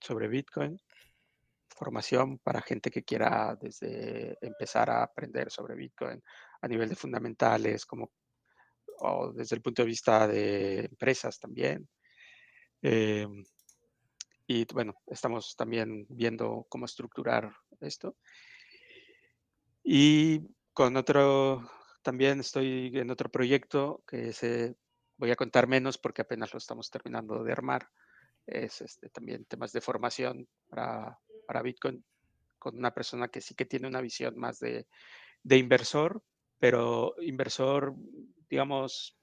sobre 0.00 0.28
Bitcoin, 0.28 0.80
formación 1.68 2.38
para 2.38 2.62
gente 2.62 2.90
que 2.90 3.04
quiera 3.04 3.56
desde 3.60 4.38
empezar 4.40 4.90
a 4.90 5.02
aprender 5.02 5.50
sobre 5.50 5.74
Bitcoin 5.74 6.22
a 6.60 6.68
nivel 6.68 6.88
de 6.88 6.96
fundamentales, 6.96 7.84
como 7.86 8.12
o 9.00 9.32
desde 9.32 9.56
el 9.56 9.62
punto 9.62 9.82
de 9.82 9.86
vista 9.86 10.26
de 10.26 10.86
empresas 10.86 11.38
también. 11.38 11.88
Em, 12.82 13.44
y 14.46 14.64
bueno, 14.72 14.94
estamos 15.06 15.54
también 15.56 16.06
viendo 16.08 16.66
cómo 16.68 16.86
estructurar 16.86 17.52
esto. 17.80 18.16
Y 19.82 20.40
con 20.72 20.96
otro, 20.96 21.70
también 22.02 22.40
estoy 22.40 22.90
en 22.94 23.10
otro 23.10 23.30
proyecto 23.30 24.02
que 24.06 24.32
se, 24.32 24.76
voy 25.18 25.30
a 25.30 25.36
contar 25.36 25.66
menos 25.66 25.98
porque 25.98 26.22
apenas 26.22 26.52
lo 26.52 26.58
estamos 26.58 26.90
terminando 26.90 27.44
de 27.44 27.52
armar. 27.52 27.88
Es 28.46 28.80
este, 28.80 29.10
también 29.10 29.44
temas 29.44 29.72
de 29.72 29.80
formación 29.80 30.48
para, 30.68 31.18
para 31.46 31.62
Bitcoin 31.62 32.02
con 32.58 32.76
una 32.76 32.92
persona 32.92 33.28
que 33.28 33.40
sí 33.40 33.54
que 33.54 33.66
tiene 33.66 33.88
una 33.88 34.00
visión 34.00 34.38
más 34.38 34.58
de, 34.58 34.86
de 35.42 35.56
inversor, 35.56 36.22
pero 36.58 37.14
inversor, 37.20 37.94
digamos, 38.48 39.16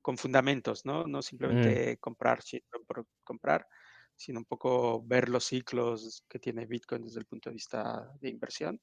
con 0.00 0.18
fundamentos, 0.18 0.84
¿no? 0.84 1.06
No 1.06 1.18
mm. 1.18 1.22
simplemente 1.22 1.96
comprar 1.98 2.40
por 2.86 3.06
comprar, 3.24 3.66
sino 4.16 4.40
un 4.40 4.44
poco 4.44 5.02
ver 5.04 5.28
los 5.28 5.44
ciclos 5.44 6.24
que 6.28 6.38
tiene 6.38 6.66
Bitcoin 6.66 7.02
desde 7.02 7.20
el 7.20 7.26
punto 7.26 7.50
de 7.50 7.54
vista 7.54 8.12
de 8.20 8.28
inversión. 8.28 8.80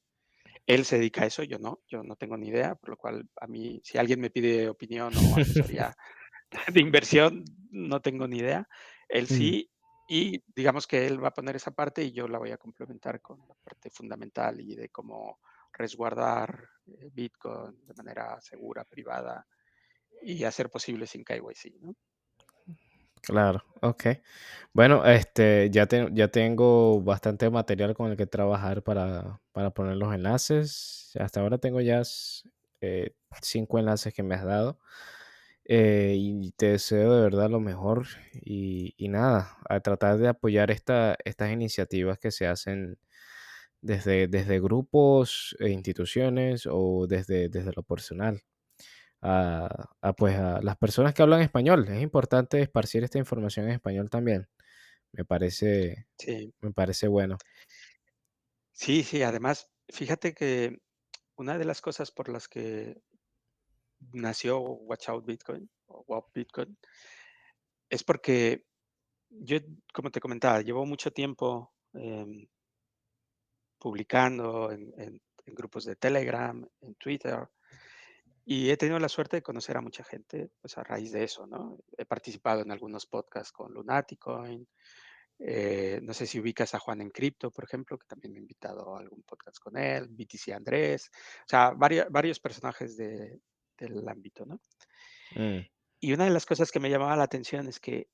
Él 0.65 0.85
se 0.85 0.97
dedica 0.97 1.23
a 1.23 1.25
eso, 1.25 1.43
yo 1.43 1.59
no, 1.59 1.81
yo 1.87 2.03
no 2.03 2.15
tengo 2.15 2.37
ni 2.37 2.47
idea, 2.47 2.75
por 2.75 2.91
lo 2.91 2.97
cual 2.97 3.29
a 3.39 3.47
mí, 3.47 3.81
si 3.83 3.97
alguien 3.97 4.19
me 4.19 4.29
pide 4.29 4.69
opinión 4.69 5.13
o 5.15 5.39
asesoría 5.39 5.95
de 6.73 6.79
inversión, 6.79 7.45
no 7.71 8.01
tengo 8.01 8.27
ni 8.27 8.37
idea. 8.37 8.67
Él 9.07 9.25
mm. 9.25 9.27
sí, 9.27 9.71
y 10.07 10.43
digamos 10.55 10.87
que 10.87 11.05
él 11.05 11.23
va 11.23 11.29
a 11.29 11.33
poner 11.33 11.55
esa 11.55 11.71
parte 11.71 12.03
y 12.03 12.11
yo 12.11 12.27
la 12.27 12.39
voy 12.39 12.51
a 12.51 12.57
complementar 12.57 13.21
con 13.21 13.39
la 13.47 13.53
parte 13.63 13.89
fundamental 13.89 14.59
y 14.59 14.75
de 14.75 14.89
cómo 14.89 15.39
resguardar 15.73 16.69
eh, 16.87 17.09
Bitcoin 17.11 17.85
de 17.85 17.93
manera 17.93 18.39
segura, 18.41 18.83
privada 18.85 19.45
y 20.21 20.43
hacer 20.43 20.69
posible 20.69 21.07
sin 21.07 21.23
KYC, 21.23 21.79
¿no? 21.81 21.95
Claro, 23.21 23.63
ok. 23.81 24.05
Bueno, 24.73 25.05
este, 25.05 25.69
ya, 25.71 25.87
ya 26.11 26.27
tengo 26.29 27.01
bastante 27.01 27.49
material 27.49 27.93
con 27.93 28.11
el 28.11 28.17
que 28.17 28.27
trabajar 28.27 28.81
para, 28.83 29.41
poner 29.75 29.97
los 29.97 30.13
enlaces. 30.13 31.11
Hasta 31.19 31.41
ahora 31.41 31.57
tengo 31.57 31.81
ya 31.81 32.01
eh, 32.81 33.13
cinco 33.41 33.79
enlaces 33.79 34.13
que 34.13 34.23
me 34.23 34.35
has 34.35 34.45
dado. 34.45 34.79
Eh, 35.65 36.15
y 36.17 36.51
te 36.53 36.71
deseo 36.71 37.15
de 37.15 37.21
verdad 37.21 37.49
lo 37.49 37.59
mejor. 37.59 38.07
Y, 38.33 38.95
nada, 39.09 39.57
a 39.69 39.79
tratar 39.81 40.17
de 40.17 40.29
apoyar 40.29 40.71
esta, 40.71 41.15
estas 41.25 41.51
iniciativas 41.51 42.19
que 42.19 42.31
se 42.31 42.47
hacen 42.47 42.97
desde, 43.81 44.27
desde 44.27 44.59
grupos 44.59 45.55
e 45.59 45.69
instituciones 45.69 46.67
o 46.69 47.07
desde, 47.07 47.49
desde 47.49 47.71
lo 47.75 47.83
personal 47.83 48.41
a, 49.21 50.13
pues, 50.17 50.37
a 50.37 50.61
las 50.61 50.77
personas 50.77 51.13
que 51.13 51.21
hablan 51.21 51.41
español. 51.41 51.87
Es 51.87 52.01
importante 52.01 52.61
esparcir 52.61 53.03
esta 53.03 53.17
información 53.17 53.65
en 53.67 53.73
español 53.73 54.09
también. 54.09 54.47
Me 55.11 55.25
parece, 55.25 56.07
me 56.61 56.71
parece 56.71 57.07
bueno. 57.07 57.37
Sí, 58.71 59.03
sí, 59.03 59.23
además, 59.23 59.69
fíjate 59.89 60.33
que 60.33 60.77
una 61.35 61.57
de 61.57 61.65
las 61.65 61.81
cosas 61.81 62.11
por 62.11 62.29
las 62.29 62.47
que 62.47 63.01
nació 64.13 64.59
Watch 64.59 65.09
Out 65.09 65.25
Bitcoin 65.25 65.69
o 65.87 66.25
Bitcoin 66.33 66.77
es 67.89 68.03
porque 68.03 68.65
yo, 69.29 69.57
como 69.93 70.11
te 70.11 70.19
comentaba, 70.19 70.61
llevo 70.61 70.85
mucho 70.85 71.11
tiempo 71.11 71.73
em, 71.93 72.47
publicando 73.79 74.71
en, 74.71 75.21
grupos 75.45 75.85
de 75.85 75.95
Telegram, 75.95 76.63
en 76.81 76.95
Twitter, 76.95 77.39
y 78.45 78.69
he 78.69 78.77
tenido 78.77 78.99
la 78.99 79.09
suerte 79.09 79.37
de 79.37 79.41
conocer 79.41 79.77
a 79.77 79.81
mucha 79.81 80.03
gente, 80.03 80.51
pues 80.61 80.77
a 80.77 80.83
raíz 80.83 81.11
de 81.11 81.23
eso, 81.23 81.47
¿no? 81.47 81.79
He 81.97 82.05
participado 82.05 82.61
en 82.61 82.71
algunos 82.71 83.07
podcasts 83.07 83.51
con 83.51 83.73
Lunaticoin. 83.73 84.67
Eh, 85.39 85.99
no 86.03 86.13
sé 86.13 86.27
si 86.27 86.39
ubicas 86.39 86.75
a 86.75 86.79
Juan 86.79 87.01
en 87.01 87.09
Cripto, 87.09 87.49
por 87.49 87.63
ejemplo, 87.63 87.97
que 87.97 88.05
también 88.05 88.33
me 88.33 88.39
he 88.39 88.41
invitado 88.41 88.95
a 88.95 88.99
algún 88.99 89.23
podcast 89.23 89.57
con 89.59 89.77
él, 89.77 90.07
BTC 90.07 90.49
Andrés, 90.53 91.09
o 91.13 91.47
sea, 91.47 91.71
varios, 91.71 92.07
varios 92.11 92.39
personajes 92.39 92.95
del 92.97 94.07
ámbito, 94.07 94.45
¿no? 94.45 94.61
Mm. 95.35 95.65
Y 96.01 96.13
una 96.13 96.25
de 96.25 96.31
las 96.31 96.45
cosas 96.45 96.71
que 96.71 96.79
me 96.79 96.89
llamaba 96.89 97.15
la 97.15 97.23
atención 97.23 97.67
es 97.67 97.79
que 97.79 98.07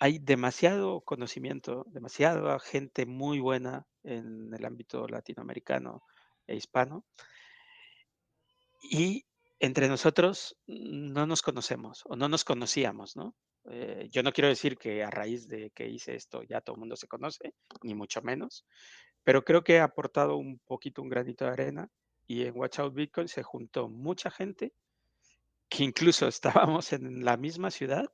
hay 0.00 0.18
demasiado 0.18 1.02
conocimiento, 1.02 1.84
demasiada 1.90 2.58
gente 2.58 3.04
muy 3.04 3.38
buena 3.38 3.86
en 4.02 4.52
el 4.54 4.64
ámbito 4.64 5.06
latinoamericano 5.06 6.02
e 6.46 6.56
hispano, 6.56 7.04
y 8.82 9.26
entre 9.58 9.88
nosotros 9.88 10.56
no 10.66 11.26
nos 11.26 11.42
conocemos 11.42 12.02
o 12.06 12.16
no 12.16 12.30
nos 12.30 12.44
conocíamos, 12.44 13.14
¿no? 13.14 13.36
Eh, 13.70 14.08
yo 14.10 14.22
no 14.22 14.32
quiero 14.32 14.48
decir 14.48 14.78
que 14.78 15.04
a 15.04 15.10
raíz 15.10 15.46
de 15.46 15.70
que 15.72 15.86
hice 15.86 16.14
esto 16.14 16.42
ya 16.44 16.62
todo 16.62 16.76
el 16.76 16.80
mundo 16.80 16.96
se 16.96 17.06
conoce, 17.06 17.52
ni 17.82 17.94
mucho 17.94 18.22
menos, 18.22 18.64
pero 19.22 19.44
creo 19.44 19.62
que 19.62 19.80
ha 19.80 19.84
aportado 19.84 20.38
un 20.38 20.60
poquito, 20.60 21.02
un 21.02 21.10
granito 21.10 21.44
de 21.44 21.50
arena 21.50 21.88
y 22.26 22.46
en 22.46 22.56
Watch 22.56 22.78
Out 22.78 22.94
Bitcoin 22.94 23.28
se 23.28 23.42
juntó 23.42 23.90
mucha 23.90 24.30
gente 24.30 24.72
que 25.68 25.84
incluso 25.84 26.26
estábamos 26.72 26.94
en 26.94 27.22
la 27.22 27.36
misma 27.36 27.70
ciudad 27.70 28.10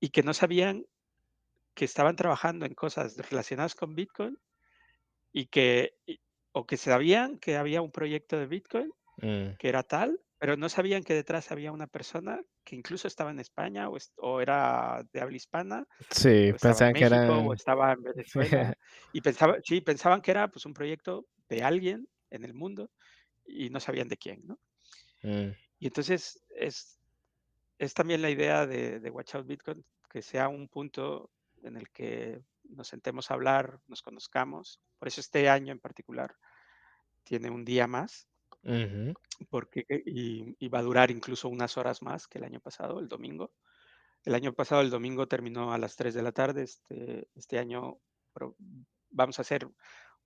y 0.00 0.10
que 0.10 0.22
no 0.22 0.34
sabían 0.34 0.86
que 1.74 1.84
estaban 1.84 2.16
trabajando 2.16 2.66
en 2.66 2.74
cosas 2.74 3.16
relacionadas 3.16 3.74
con 3.74 3.94
Bitcoin 3.94 4.38
y 5.32 5.46
que, 5.46 5.94
o 6.52 6.66
que 6.66 6.76
sabían 6.76 7.38
que 7.38 7.56
había 7.56 7.82
un 7.82 7.92
proyecto 7.92 8.38
de 8.38 8.46
Bitcoin 8.46 8.92
Mm. 9.18 9.56
que 9.58 9.68
era 9.68 9.82
tal, 9.82 10.20
pero 10.38 10.56
no 10.56 10.68
sabían 10.68 11.02
que 11.02 11.14
detrás 11.14 11.50
había 11.50 11.72
una 11.72 11.86
persona 11.86 12.42
que 12.64 12.76
incluso 12.76 13.08
estaba 13.08 13.30
en 13.30 13.38
España 13.38 13.88
o, 13.88 14.40
era 14.40 15.02
de 15.12 15.20
habla 15.20 15.36
hispana. 15.36 15.86
Sí, 16.10 16.52
pensaban 16.60 16.92
que 16.92 17.04
era... 17.04 17.30
O 17.30 17.54
estaba 17.54 17.92
en 17.92 18.02
Venezuela. 18.02 18.76
y 19.12 19.20
pensaba, 19.20 19.56
sí, 19.64 19.80
pensaban 19.80 20.20
que 20.20 20.32
era 20.32 20.48
pues, 20.48 20.66
un 20.66 20.74
proyecto 20.74 21.26
de 21.48 21.62
alguien 21.62 22.08
en 22.30 22.44
el 22.44 22.54
mundo 22.54 22.90
y 23.46 23.70
no 23.70 23.80
sabían 23.80 24.08
de 24.08 24.16
quién, 24.16 24.42
¿no? 24.44 24.58
Mm. 25.22 25.52
Y 25.78 25.86
entonces 25.86 26.42
es, 26.50 26.98
es 27.78 27.94
también 27.94 28.22
la 28.22 28.30
idea 28.30 28.66
de, 28.66 29.00
de 29.00 29.10
Watch 29.10 29.34
Out 29.34 29.46
Bitcoin, 29.46 29.84
que 30.10 30.22
sea 30.22 30.48
un 30.48 30.68
punto 30.68 31.30
en 31.62 31.76
el 31.76 31.90
que 31.90 32.40
nos 32.64 32.88
sentemos 32.88 33.30
a 33.30 33.34
hablar, 33.34 33.80
nos 33.86 34.02
conozcamos. 34.02 34.80
Por 34.98 35.08
eso 35.08 35.20
este 35.20 35.48
año 35.48 35.72
en 35.72 35.80
particular 35.80 36.34
tiene 37.24 37.50
un 37.50 37.64
día 37.64 37.86
más 37.86 38.28
porque, 39.48 39.86
eh, 39.88 40.02
y, 40.06 40.68
va 40.68 40.80
a 40.80 40.82
durar 40.82 41.10
incluso 41.10 41.48
unas 41.48 41.76
horas 41.76 42.02
más 42.02 42.26
que 42.26 42.38
el 42.38 42.44
año 42.44 42.60
pasado, 42.60 42.98
el 42.98 43.08
domingo. 43.08 43.52
El 44.24 44.34
año 44.34 44.52
pasado 44.52 44.80
el 44.80 44.90
domingo 44.90 45.28
terminó 45.28 45.72
a 45.72 45.78
las 45.78 45.94
3 45.94 46.14
de 46.14 46.22
la 46.22 46.32
tarde, 46.32 46.64
este, 46.64 47.28
este 47.34 47.58
año 47.58 48.00
vamos 49.10 49.38
a 49.38 49.42
hacer 49.42 49.68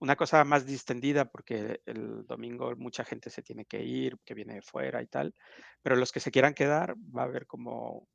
una 0.00 0.16
cosa 0.16 0.44
más 0.44 0.66
distendida 0.66 1.26
porque 1.26 1.82
el 1.84 2.26
domingo 2.26 2.74
mucha 2.76 3.04
gente 3.04 3.28
se 3.30 3.42
tiene 3.42 3.66
que 3.66 3.82
ir, 3.82 4.18
que 4.24 4.34
viene 4.34 4.54
de 4.54 4.62
fuera 4.62 5.02
y 5.02 5.06
tal, 5.06 5.34
pero 5.82 5.94
los 5.94 6.10
que 6.10 6.20
se 6.20 6.30
quieran 6.30 6.54
quedar 6.54 6.96
va 6.96 7.22
a 7.22 7.26
haber 7.26 7.46
como 7.46 8.08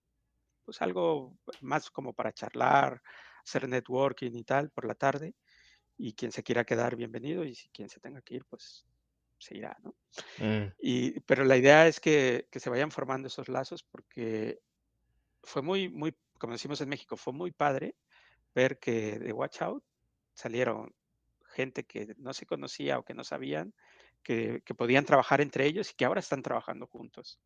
pues 0.66 0.82
algo 0.82 1.38
más 1.62 1.92
como 1.92 2.14
para 2.14 2.34
charlar, 2.34 3.02
hacer 3.44 3.70
networking 3.70 4.32
y 4.34 4.44
tal 4.44 4.72
por 4.72 4.86
la 4.86 4.96
tarde 4.96 5.36
y 5.96 6.14
quien 6.14 6.32
se 6.32 6.44
quiera 6.44 6.66
quedar 6.66 6.96
bienvenido 6.96 7.44
y 7.44 7.54
si 7.54 7.70
quien 7.70 7.88
se 7.88 8.00
tenga 8.00 8.22
que 8.22 8.36
ir 8.36 8.46
pues 8.46 8.88
se 9.38 9.56
irá, 9.56 9.78
¿no? 9.84 9.96
Mm. 10.40 10.74
Y, 10.80 11.20
pero 11.22 11.44
la 11.44 11.56
idea 11.56 11.88
es 11.88 12.00
que, 12.00 12.48
que, 12.50 12.60
se 12.60 12.70
vayan 12.72 12.90
formando 12.90 13.28
esos 13.28 13.48
lazos 13.48 13.84
porque 13.84 14.60
fue 15.44 15.62
muy, 15.62 15.90
muy, 15.90 16.16
como 16.40 16.54
decimos 16.54 16.82
en 16.82 16.90
México, 16.90 17.16
fue 17.16 17.34
muy 17.34 17.52
padre 17.52 17.96
ver 18.56 18.80
que 18.80 19.20
de 19.20 19.34
Watch 19.34 19.62
Out 19.62 19.84
salieron 20.34 20.96
gente 21.56 21.86
que 21.86 22.16
no 22.18 22.34
se 22.34 22.46
conocía 22.46 23.00
o 23.00 23.04
que 23.04 23.14
no 23.14 23.24
sabían 23.24 23.74
que, 24.24 24.62
que 24.66 24.76
podían 24.76 25.06
trabajar 25.06 25.42
entre 25.42 25.66
ellos 25.66 25.92
y 25.92 25.96
que 25.96 26.06
ahora 26.06 26.20
están 26.20 26.44
trabajando 26.44 26.88
juntos 26.88 27.40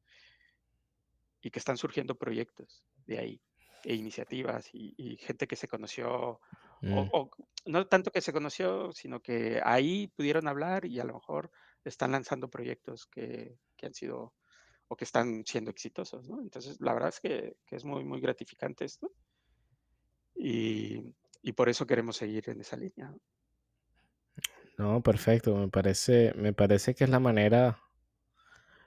y 1.42 1.52
que 1.52 1.60
están 1.60 1.78
surgiendo 1.78 2.16
proyectos 2.16 2.84
de 3.06 3.20
ahí 3.20 3.42
e 3.84 3.96
iniciativas 3.96 4.70
y, 4.74 5.18
gente 5.18 5.48
que 5.48 5.56
se 5.56 5.68
conoció, 5.68 6.40
mm. 6.82 6.98
o, 7.14 7.30
no 7.66 7.88
tanto 7.88 8.12
que 8.12 8.22
se 8.22 8.34
conoció, 8.34 8.92
sino 8.92 9.22
que 9.22 9.62
ahí 9.64 10.08
pudieron 10.08 10.48
hablar 10.48 10.86
y 10.86 11.00
a 11.00 11.06
lo 11.06 11.14
mejor 11.14 11.52
están 11.84 12.12
lanzando 12.12 12.50
proyectos 12.50 13.08
que, 13.08 13.58
han 13.82 13.94
sido 13.94 14.34
o 14.88 14.96
que 14.96 15.06
están 15.06 15.46
siendo 15.46 15.72
exitosos, 15.72 16.28
¿no? 16.28 16.42
Entonces, 16.42 16.82
la 16.82 16.94
verdad 16.94 17.10
es 17.10 17.20
que, 17.20 17.56
es 17.70 17.86
muy, 17.86 18.04
muy 18.04 18.20
gratificante 18.20 18.86
esto. 18.86 19.12
Y, 20.36 21.14
por 21.56 21.70
eso 21.70 21.86
queremos 21.86 22.18
seguir 22.18 22.50
en 22.50 22.62
esa 22.62 22.78
línea. 22.78 23.14
No, 24.80 25.04
perfecto. 25.04 25.56
Me 25.58 25.68
parece, 25.68 26.34
me 26.36 26.54
parece 26.54 26.96
que 26.96 27.04
es 27.04 27.10
la 27.12 27.20
manera, 27.20 27.78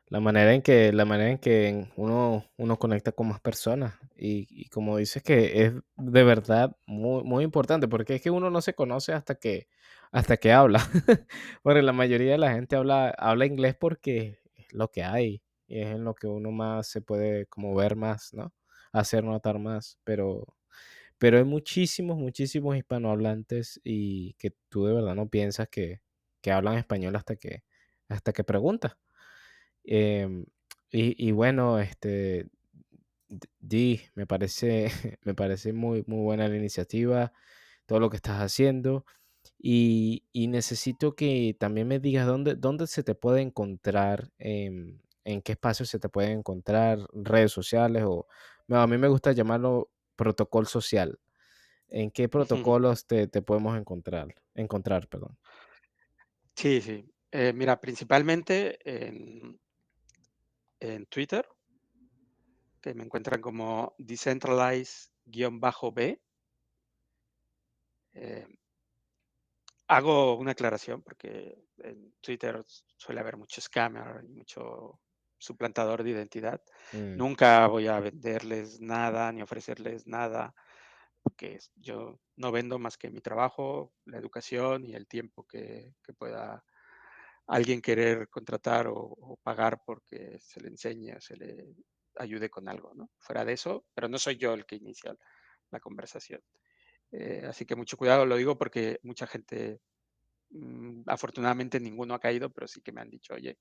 la 0.09 0.21
manera 0.21 0.53
en 0.55 0.63
que, 0.63 0.93
la 0.93 1.05
manera 1.05 1.31
en 1.31 1.39
que 1.39 1.89
uno, 1.97 2.45
uno 2.59 2.79
conecta 2.79 3.13
con 3.13 3.29
más 3.29 3.41
personas. 3.41 3.95
Y, 4.17 4.69
como 4.69 4.99
dices 4.99 5.23
que 5.23 5.65
es 5.65 5.73
de 5.97 6.25
verdad 6.25 6.77
muy, 6.87 7.25
muy 7.25 7.45
importante, 7.45 7.89
porque 7.89 8.17
es 8.17 8.23
que 8.23 8.31
uno 8.31 8.51
no 8.51 8.61
se 8.61 8.75
conoce 8.75 9.13
hasta 9.13 9.37
que, 9.37 9.69
hasta 10.13 10.37
que 10.37 10.53
habla. 10.53 10.81
porque 11.63 11.83
la 11.83 11.93
mayoría 11.93 12.33
de 12.33 12.39
la 12.39 12.53
gente 12.53 12.77
habla, 12.77 13.11
habla 13.11 13.47
inglés 13.47 13.75
porque 13.79 14.39
es 14.57 14.73
lo 14.75 14.91
que 14.91 15.03
hay. 15.05 15.43
Y 15.67 15.81
es 15.81 15.89
en 15.89 16.05
lo 16.05 16.15
que 16.15 16.27
uno 16.27 16.51
más 16.53 16.89
se 16.89 17.01
puede 17.01 17.47
como 17.47 17.75
ver 17.75 17.97
más, 17.97 18.35
¿no? 18.35 18.53
Hacer 18.93 19.25
notar 19.25 19.59
más. 19.59 19.99
Pero, 20.05 20.47
pero 21.23 21.39
hay 21.39 21.45
muchísimos, 21.45 22.19
muchísimos 22.19 22.77
hispanohablantes 22.77 23.81
y 23.85 24.33
que 24.39 24.53
tú 24.69 24.87
de 24.87 24.95
verdad 24.95 25.15
no 25.15 25.29
piensas 25.29 25.69
que, 25.69 26.01
que 26.41 26.51
hablan 26.51 26.79
español 26.79 27.15
hasta 27.15 27.37
que, 27.37 27.63
hasta 28.09 28.33
que 28.33 28.43
preguntas. 28.43 28.97
Em, 29.85 30.47
y, 30.91 31.31
bueno, 31.31 31.79
este, 31.79 32.49
Di, 33.61 34.01
me 34.17 34.27
parece, 34.27 34.89
me 35.23 35.35
parece 35.35 35.73
muy, 35.73 36.03
muy 36.09 36.23
buena 36.25 36.49
la 36.49 36.57
iniciativa, 36.57 37.33
todo 37.87 38.01
lo 38.01 38.11
que 38.11 38.17
estás 38.17 38.41
haciendo. 38.41 39.07
Y, 39.61 40.25
necesito 40.35 41.15
que 41.15 41.57
también 41.57 41.87
me 41.87 42.01
digas 42.01 42.27
dónde, 42.27 42.57
dónde 42.57 42.89
se 42.89 43.05
te 43.05 43.15
puede 43.15 43.43
encontrar, 43.43 44.33
en 44.39 45.01
qué 45.45 45.53
espacio 45.53 45.87
se 45.87 46.01
te 46.01 46.09
puede 46.09 46.33
encontrar, 46.33 46.99
redes 47.13 47.53
sociales 47.53 48.03
o 48.07 48.27
a 48.71 48.87
mí 48.89 48.99
me 48.99 49.09
gusta 49.09 49.31
llamarlo 49.31 49.93
protocolo 50.23 50.67
social. 50.67 51.19
¿En 51.89 52.11
qué 52.11 52.29
protocolos 52.29 53.07
te, 53.07 53.29
podemos 53.43 53.77
encontrar? 53.77 54.35
encontrar 54.55 55.09
perdón? 55.09 55.37
Sí, 56.55 56.81
sí. 56.81 57.05
Eh, 57.33 57.53
mira, 57.53 57.81
principalmente 57.81 58.79
en, 58.85 59.61
en 60.81 61.07
Twitter, 61.07 61.45
que 62.81 62.95
me 62.95 63.03
encuentran 63.05 63.41
como 63.41 63.95
decentralize-b. 63.99 66.21
Eh, 68.15 68.47
hago 69.89 70.37
una 70.37 70.53
aclaración 70.53 71.03
porque 71.03 71.59
en 71.79 72.15
Twitter 72.21 72.63
suele 72.97 73.21
haber 73.21 73.37
mucho 73.37 73.61
scammer 73.61 74.25
y 74.25 74.29
mucho 74.29 75.01
suplantador 75.43 76.03
de 76.03 76.11
identidad. 76.11 76.63
Mm. 76.93 77.17
Nunca 77.17 77.67
voy 77.67 77.89
a 77.89 78.01
venderles 78.01 78.81
nada 78.81 79.33
ni 79.33 79.43
ofrecerles 79.43 80.07
nada, 80.07 80.55
porque 81.23 81.59
yo 81.77 82.21
no 82.37 82.53
vendo 82.53 82.79
más 82.79 82.97
que 82.97 83.11
mi 83.11 83.21
trabajo, 83.21 83.93
la 84.05 84.19
educación 84.19 84.85
y 84.85 84.95
el 84.95 85.07
tiempo 85.07 85.47
que, 85.47 85.95
que 86.03 86.13
pueda 86.13 86.65
alguien 87.47 87.81
querer 87.83 88.29
contratar 88.29 88.87
o, 88.89 89.39
pagar 89.43 89.83
porque 89.85 90.39
se 90.41 90.61
le 90.61 90.69
enseñe 90.69 91.15
o 91.17 91.21
se 91.21 91.37
le 91.37 91.75
ayude 92.17 92.49
con 92.49 92.69
algo, 92.69 92.95
¿no? 92.95 93.11
Fuera 93.19 93.45
de 93.45 93.55
eso, 93.55 93.85
pero 93.95 94.09
no 94.09 94.19
soy 94.19 94.37
yo 94.37 94.55
el 94.55 94.67
que 94.67 94.77
inicia 94.77 95.15
la 95.71 95.81
conversación. 95.81 96.41
Eh, 97.11 97.45
así 97.47 97.67
que 97.67 97.77
mucho 97.77 97.97
cuidado, 97.97 98.27
lo 98.27 98.37
digo 98.37 98.57
porque 98.57 99.01
mucha 99.03 99.27
gente, 99.27 99.81
mm, 100.51 101.03
afortunadamente 101.07 101.81
ninguno 101.81 102.15
ha 102.15 102.21
caído, 102.21 102.51
pero 102.51 102.69
sí 102.69 102.81
que 102.81 102.93
me 102.93 103.01
han 103.01 103.11
dicho, 103.11 103.35
oye, 103.35 103.59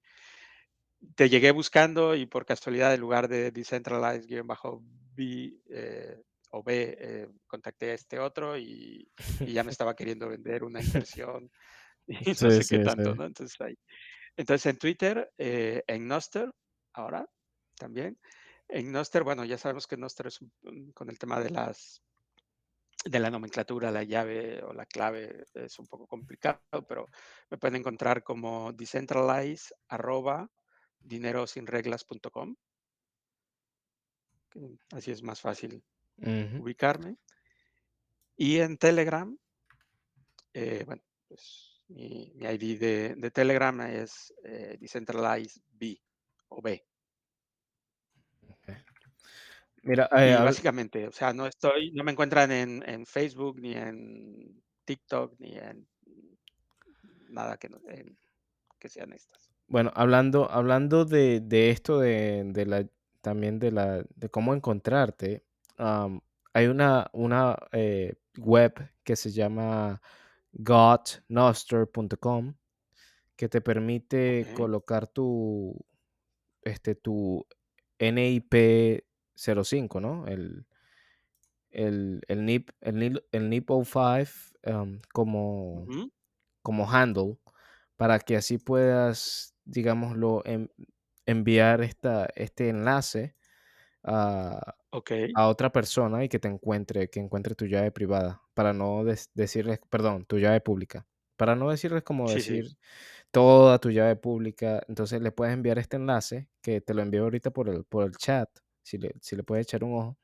te 1.15 1.29
llegué 1.29 1.51
buscando 1.51 2.15
y 2.15 2.25
por 2.25 2.45
casualidad 2.45 2.93
en 2.93 3.01
lugar 3.01 3.27
de 3.27 3.51
decentralized-b 3.51 5.61
eh, 5.69 6.21
o 6.51 6.63
B, 6.63 6.97
eh, 6.99 7.27
contacté 7.47 7.91
a 7.91 7.93
este 7.93 8.19
otro 8.19 8.57
y, 8.57 9.09
y, 9.49 9.53
ya 9.53 9.63
me 9.63 9.71
estaba 9.71 9.95
queriendo 9.95 10.27
vender 10.27 10.63
una 10.63 10.81
inversión 10.81 11.49
y 12.07 12.29
no 12.29 12.35
sé 12.35 12.61
qué 12.69 12.83
tanto, 12.83 13.15
¿no? 13.15 13.25
Entonces, 13.25 13.59
ahí. 13.61 13.77
Entonces 14.35 14.65
en 14.65 14.77
Twitter, 14.77 15.31
eh, 15.37 15.83
en 15.87 16.07
Noster, 16.07 16.51
ahora 16.93 17.27
también. 17.75 18.17
En 18.67 18.91
Noster, 18.91 19.23
bueno, 19.23 19.43
ya 19.43 19.57
sabemos 19.57 19.87
que 19.87 19.97
Noster 19.97 20.27
es 20.27 20.39
con 20.93 21.09
el 21.09 21.19
tema 21.19 21.39
de 21.39 21.49
las 21.49 22.01
de 23.03 23.19
la 23.19 23.31
nomenclatura, 23.31 23.89
la 23.89 24.03
llave 24.03 24.61
o 24.63 24.73
la 24.73 24.85
clave 24.85 25.45
es 25.55 25.79
un 25.79 25.87
poco 25.87 26.05
complicado, 26.05 26.61
pero 26.87 27.07
me 27.49 27.57
pueden 27.57 27.77
encontrar 27.77 28.23
como 28.23 28.71
decentralize 28.73 29.73
arroba 29.87 30.47
dinerosinreglas.com. 31.03 32.55
Así 34.91 35.11
es 35.11 35.23
más 35.23 35.41
fácil 35.41 35.83
ubicarme. 36.17 37.17
Y 38.35 38.59
en 38.59 38.77
Telegram, 38.77 39.37
eh, 40.53 40.83
bueno, 40.85 41.03
pues 41.27 41.81
mi, 41.89 42.33
ID 42.39 42.79
de, 42.79 43.31
Telegram 43.31 43.79
es 43.81 44.33
eh, 44.43 44.77
Decentralized 44.79 45.61
B 45.69 46.01
o 46.49 46.61
B. 46.61 46.83
Mira, 49.83 50.07
eh, 50.11 50.35
básicamente, 50.35 51.07
o 51.07 51.11
sea, 51.11 51.33
no 51.33 51.47
estoy, 51.47 51.91
no 51.91 52.03
me 52.03 52.11
encuentran 52.11 52.51
en, 52.51 53.05
Facebook, 53.05 53.59
ni 53.59 53.73
en 53.73 54.63
TikTok, 54.85 55.39
ni 55.39 55.57
en 55.57 55.87
nada 57.29 57.57
que, 57.57 57.69
que 58.79 58.89
sean 58.89 59.13
estas. 59.13 59.50
Bueno, 59.71 59.89
hablando, 59.95 60.51
hablando 60.51 61.05
de, 61.05 61.69
esto 61.69 61.97
de, 61.97 62.65
la 62.67 62.85
también 63.21 63.57
de 63.57 63.71
la 63.71 64.03
de 64.17 64.29
cómo 64.29 64.53
encontrarte, 64.53 65.45
hay 65.77 66.67
una, 66.67 67.09
una 67.13 67.57
eh, 67.71 68.15
web 68.37 68.73
que 69.05 69.15
se 69.15 69.31
llama 69.31 70.01
gotnoster.com 70.51 72.53
que 73.37 73.47
te 73.47 73.61
permite 73.61 74.45
colocar 74.57 75.07
tu, 75.07 75.73
este, 76.63 76.95
tu 76.95 77.47
NIP 77.97 79.05
05, 79.37 80.01
¿no? 80.01 80.27
El, 80.27 80.65
el, 81.69 82.21
el 82.27 82.45
NIP, 82.45 82.71
el, 82.81 83.23
el 83.31 83.49
NIP 83.49 83.69
05 83.69 84.31
um, 84.65 84.99
como, 85.13 85.85
como 86.61 86.91
handle 86.91 87.37
para 88.01 88.17
que 88.17 88.35
así 88.35 88.57
puedas, 88.57 89.53
digámoslo, 89.71 90.43
enviar 91.25 91.81
esta, 91.81 92.27
este 92.35 92.69
enlace 92.69 93.35
a, 94.03 94.75
a 95.33 95.47
otra 95.49 95.71
persona 95.71 96.23
y 96.25 96.29
que 96.29 96.39
te 96.39 96.47
encuentre, 96.49 97.09
que 97.09 97.19
encuentre 97.19 97.55
tu 97.55 97.65
llave 97.67 97.91
privada, 97.91 98.43
para 98.53 98.73
no 98.73 99.03
decirles, 99.35 99.79
perdón, 99.89 100.25
tu 100.25 100.39
llave 100.39 100.61
pública, 100.61 101.07
para 101.37 101.55
no 101.55 101.69
decirles 101.71 102.03
como 102.03 102.31
decir 102.31 102.71
toda 103.31 103.79
tu 103.79 103.91
llave 103.91 104.15
pública, 104.17 104.83
entonces 104.89 105.21
le 105.21 105.31
puedes 105.33 105.53
enviar 105.55 105.79
este 105.79 105.97
enlace, 105.97 106.49
que 106.61 106.81
te 106.81 106.93
lo 106.95 107.01
envío 107.03 107.23
ahorita 107.23 107.51
por 107.51 107.69
el, 107.69 107.85
por 107.85 108.05
el 108.05 108.13
chat, 108.17 108.49
si 108.83 108.97
le, 108.99 109.13
si 109.21 109.35
le 109.35 109.43
puedes 109.43 109.65
echar 109.67 109.83
un 109.85 109.95
ojo, 109.97 110.19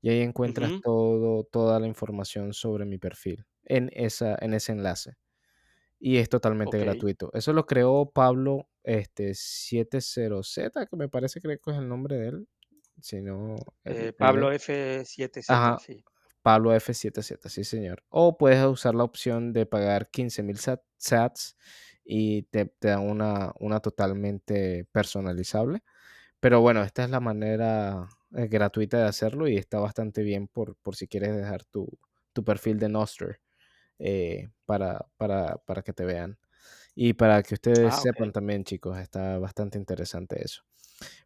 y 0.00 0.10
ahí 0.10 0.20
encuentras 0.22 0.72
todo, 0.82 1.44
toda 1.44 1.80
la 1.80 1.86
información 1.86 2.52
sobre 2.54 2.84
mi 2.86 2.98
perfil 2.98 3.46
en, 3.64 3.90
esa, 3.94 4.36
en 4.40 4.54
ese 4.54 4.72
enlace. 4.72 5.14
Y 5.98 6.18
es 6.18 6.28
totalmente 6.28 6.78
gratuito. 6.78 7.30
Eso 7.32 7.52
lo 7.52 7.66
creó 7.66 8.10
Pablo 8.10 8.68
este, 8.84 9.30
70Z, 9.30 10.88
que 10.88 10.96
me 10.96 11.08
parece 11.08 11.40
que 11.40 11.52
es 11.52 11.60
el 11.66 11.88
nombre 11.88 12.16
de 12.16 12.28
él. 12.28 12.48
Eh, 13.84 14.12
Pablo 14.16 14.52
F7Z, 14.52 15.78
sí. 15.80 16.04
Pablo 16.42 16.74
F7Z, 16.74 17.48
sí, 17.48 17.64
señor. 17.64 18.04
O 18.08 18.36
puedes 18.38 18.64
usar 18.64 18.94
la 18.94 19.04
opción 19.04 19.52
de 19.52 19.66
pagar 19.66 20.10
15.000 20.10 20.80
sats 20.96 21.56
y 22.04 22.42
te, 22.44 22.66
te 22.66 22.88
da 22.88 23.00
una, 23.00 23.52
una 23.58 23.80
totalmente 23.80 24.86
personalizable. 24.92 25.82
Pero 26.40 26.60
bueno, 26.60 26.82
esta 26.82 27.04
es 27.04 27.10
la 27.10 27.20
manera 27.20 28.08
eh, 28.36 28.48
gratuita 28.48 28.98
de 28.98 29.04
hacerlo 29.04 29.48
y 29.48 29.56
está 29.56 29.78
bastante 29.78 30.22
bien 30.22 30.48
por, 30.48 30.76
por 30.76 30.96
si 30.96 31.08
quieres 31.08 31.34
dejar 31.36 31.64
tu, 31.64 31.88
perfil 32.44 32.78
de 32.78 32.90
Noster 32.90 33.40
eh, 33.98 34.50
para, 34.64 35.06
para, 35.16 35.82
que 35.84 35.92
te 35.92 36.04
vean. 36.04 36.38
Y 36.94 37.12
para 37.12 37.42
que 37.42 37.54
ustedes 37.54 37.92
ah, 37.92 37.96
sepan 37.96 38.32
también, 38.32 38.64
chicos, 38.64 38.98
está 38.98 39.38
bastante 39.38 39.78
interesante 39.78 40.42
eso. 40.42 40.62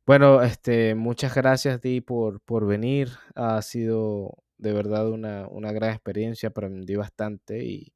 Bueno, 0.05 0.43
este, 0.43 0.95
muchas 0.95 1.35
gracias, 1.35 1.81
Di, 1.81 2.01
por, 2.01 2.41
por 2.41 2.67
venir. 2.67 3.11
Ha 3.37 3.63
sido 3.63 4.43
de 4.59 4.73
verdad 4.73 5.09
una, 5.09 5.73
gran 5.73 5.91
experiencia. 5.91 6.51
Aprendí 6.51 6.97
bastante 6.97 7.65
y, 7.65 7.93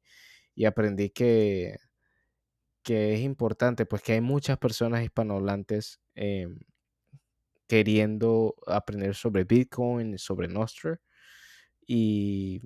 aprendí 0.65 1.09
que, 1.09 1.77
que 2.83 3.13
es 3.13 3.21
importante, 3.21 3.85
pues 3.85 4.01
que 4.01 4.13
hay 4.13 4.21
muchas 4.21 4.57
personas 4.57 5.03
hispanohablantes 5.03 5.99
em, 6.15 6.59
queriendo 7.67 8.55
aprender 8.67 9.15
sobre 9.15 9.43
Bitcoin, 9.43 10.17
sobre 10.17 10.47
Nostr. 10.47 11.01
Y, 11.87 12.61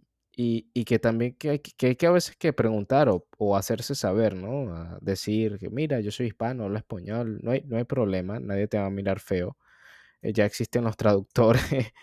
que 0.86 1.00
también 1.00 1.34
que 1.36 1.50
hay, 1.50 1.60
que 1.60 1.88
hay 1.88 1.96
que 1.96 2.08
a 2.08 2.12
veces 2.12 2.36
que 2.38 2.54
preguntar 2.54 3.10
o, 3.10 3.58
hacerse 3.58 3.94
saber, 3.96 4.36
¿no? 4.36 4.98
decir 5.02 5.58
que 5.60 5.70
mira, 5.70 6.00
yo 6.00 6.12
soy 6.12 6.28
hispano, 6.28 6.66
hablo 6.66 6.78
español, 6.78 7.40
no 7.44 7.52
hay, 7.52 7.62
no 7.66 7.78
hay 7.78 7.84
problema, 7.84 8.40
nadie 8.40 8.68
te 8.68 8.78
va 8.78 8.86
a 8.86 8.90
mirar 8.90 9.20
feo. 9.20 9.58
Eh, 10.22 10.34
ya 10.34 10.46
existen 10.46 10.84
los 10.84 10.98
traductores 10.98 11.62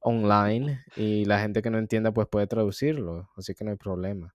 online 0.00 0.84
y 0.96 1.24
la 1.24 1.40
gente 1.40 1.62
que 1.62 1.70
no 1.70 1.78
entienda 1.78 2.12
pues 2.12 2.28
puede 2.28 2.46
traducirlo, 2.46 3.30
así 3.36 3.54
que 3.54 3.64
no 3.64 3.70
hay 3.70 3.76
problema. 3.76 4.34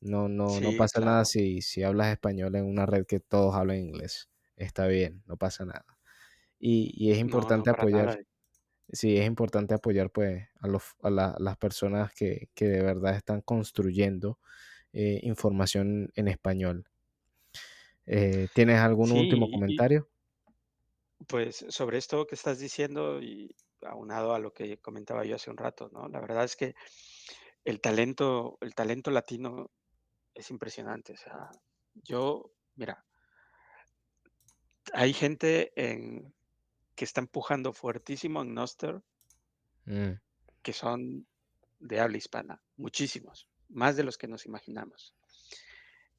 No, 0.00 0.28
no, 0.28 0.60
no 0.60 0.70
pasa 0.76 1.00
nada 1.00 1.24
si, 1.24 1.62
si 1.62 1.82
hablas 1.84 2.12
español 2.12 2.56
en 2.56 2.64
una 2.66 2.86
red 2.86 3.06
que 3.06 3.20
todos 3.20 3.54
hablan 3.54 3.78
inglés. 3.78 4.28
Está 4.56 4.86
bien, 4.86 5.22
no 5.26 5.36
pasa 5.36 5.64
nada. 5.64 5.86
Y, 6.58 7.10
es 7.10 7.18
No, 7.18 7.24
no, 7.24 7.30
importante 7.30 7.70
apoyar, 7.70 8.06
nada. 8.06 8.18
Sí, 8.92 9.16
es 9.18 9.26
importante 9.26 9.74
apoyar 9.74 10.10
pues 10.10 10.48
a, 10.60 10.68
los, 10.68 10.84
a 11.02 11.10
la- 11.10 11.36
las 11.38 11.56
personas 11.58 12.12
que, 12.14 12.48
que 12.54 12.66
de 12.66 12.82
verdad 12.82 13.16
están 13.16 13.40
construyendo 13.42 14.38
eh, 14.92 15.20
información 15.24 16.10
en 16.16 16.28
español. 16.28 16.86
Eh, 18.06 18.48
¿tienes 18.54 18.78
algún 18.80 19.12
último 19.12 19.48
y, 19.48 19.50
comentario? 19.50 20.08
pues 21.28 21.64
sobre 21.68 21.98
esto 21.98 22.26
que 22.26 22.34
estás 22.34 22.58
diciendo 22.58 23.20
y 23.22 23.54
aunado 23.82 24.34
a 24.34 24.38
lo 24.38 24.52
que 24.52 24.78
comentaba 24.78 25.24
yo 25.24 25.36
hace 25.36 25.50
un 25.50 25.56
rato, 25.56 25.88
¿no? 25.92 26.08
La 26.08 26.20
verdad 26.20 26.44
es 26.44 26.56
que 26.56 26.74
el 27.64 27.80
talento, 27.80 28.58
el 28.60 28.74
talento 28.74 29.10
latino 29.10 29.70
es 30.34 30.50
impresionante. 30.50 31.14
O 31.14 31.16
sea, 31.16 31.50
yo, 31.94 32.52
mira, 32.76 33.06
hay 34.92 35.12
gente 35.12 35.72
en, 35.76 36.34
que 37.02 37.06
está 37.06 37.20
empujando 37.20 37.72
fuertísimo 37.72 38.42
en 38.42 38.54
Noster 38.54 39.02
Mm, 39.84 40.12
que 40.62 40.72
son 40.72 41.26
de 41.80 41.98
habla 41.98 42.16
hispana, 42.16 42.62
muchísimos, 42.76 43.48
más 43.68 43.96
de 43.96 44.04
los 44.04 44.16
que 44.16 44.28
nos 44.28 44.46
imaginamos. 44.46 45.16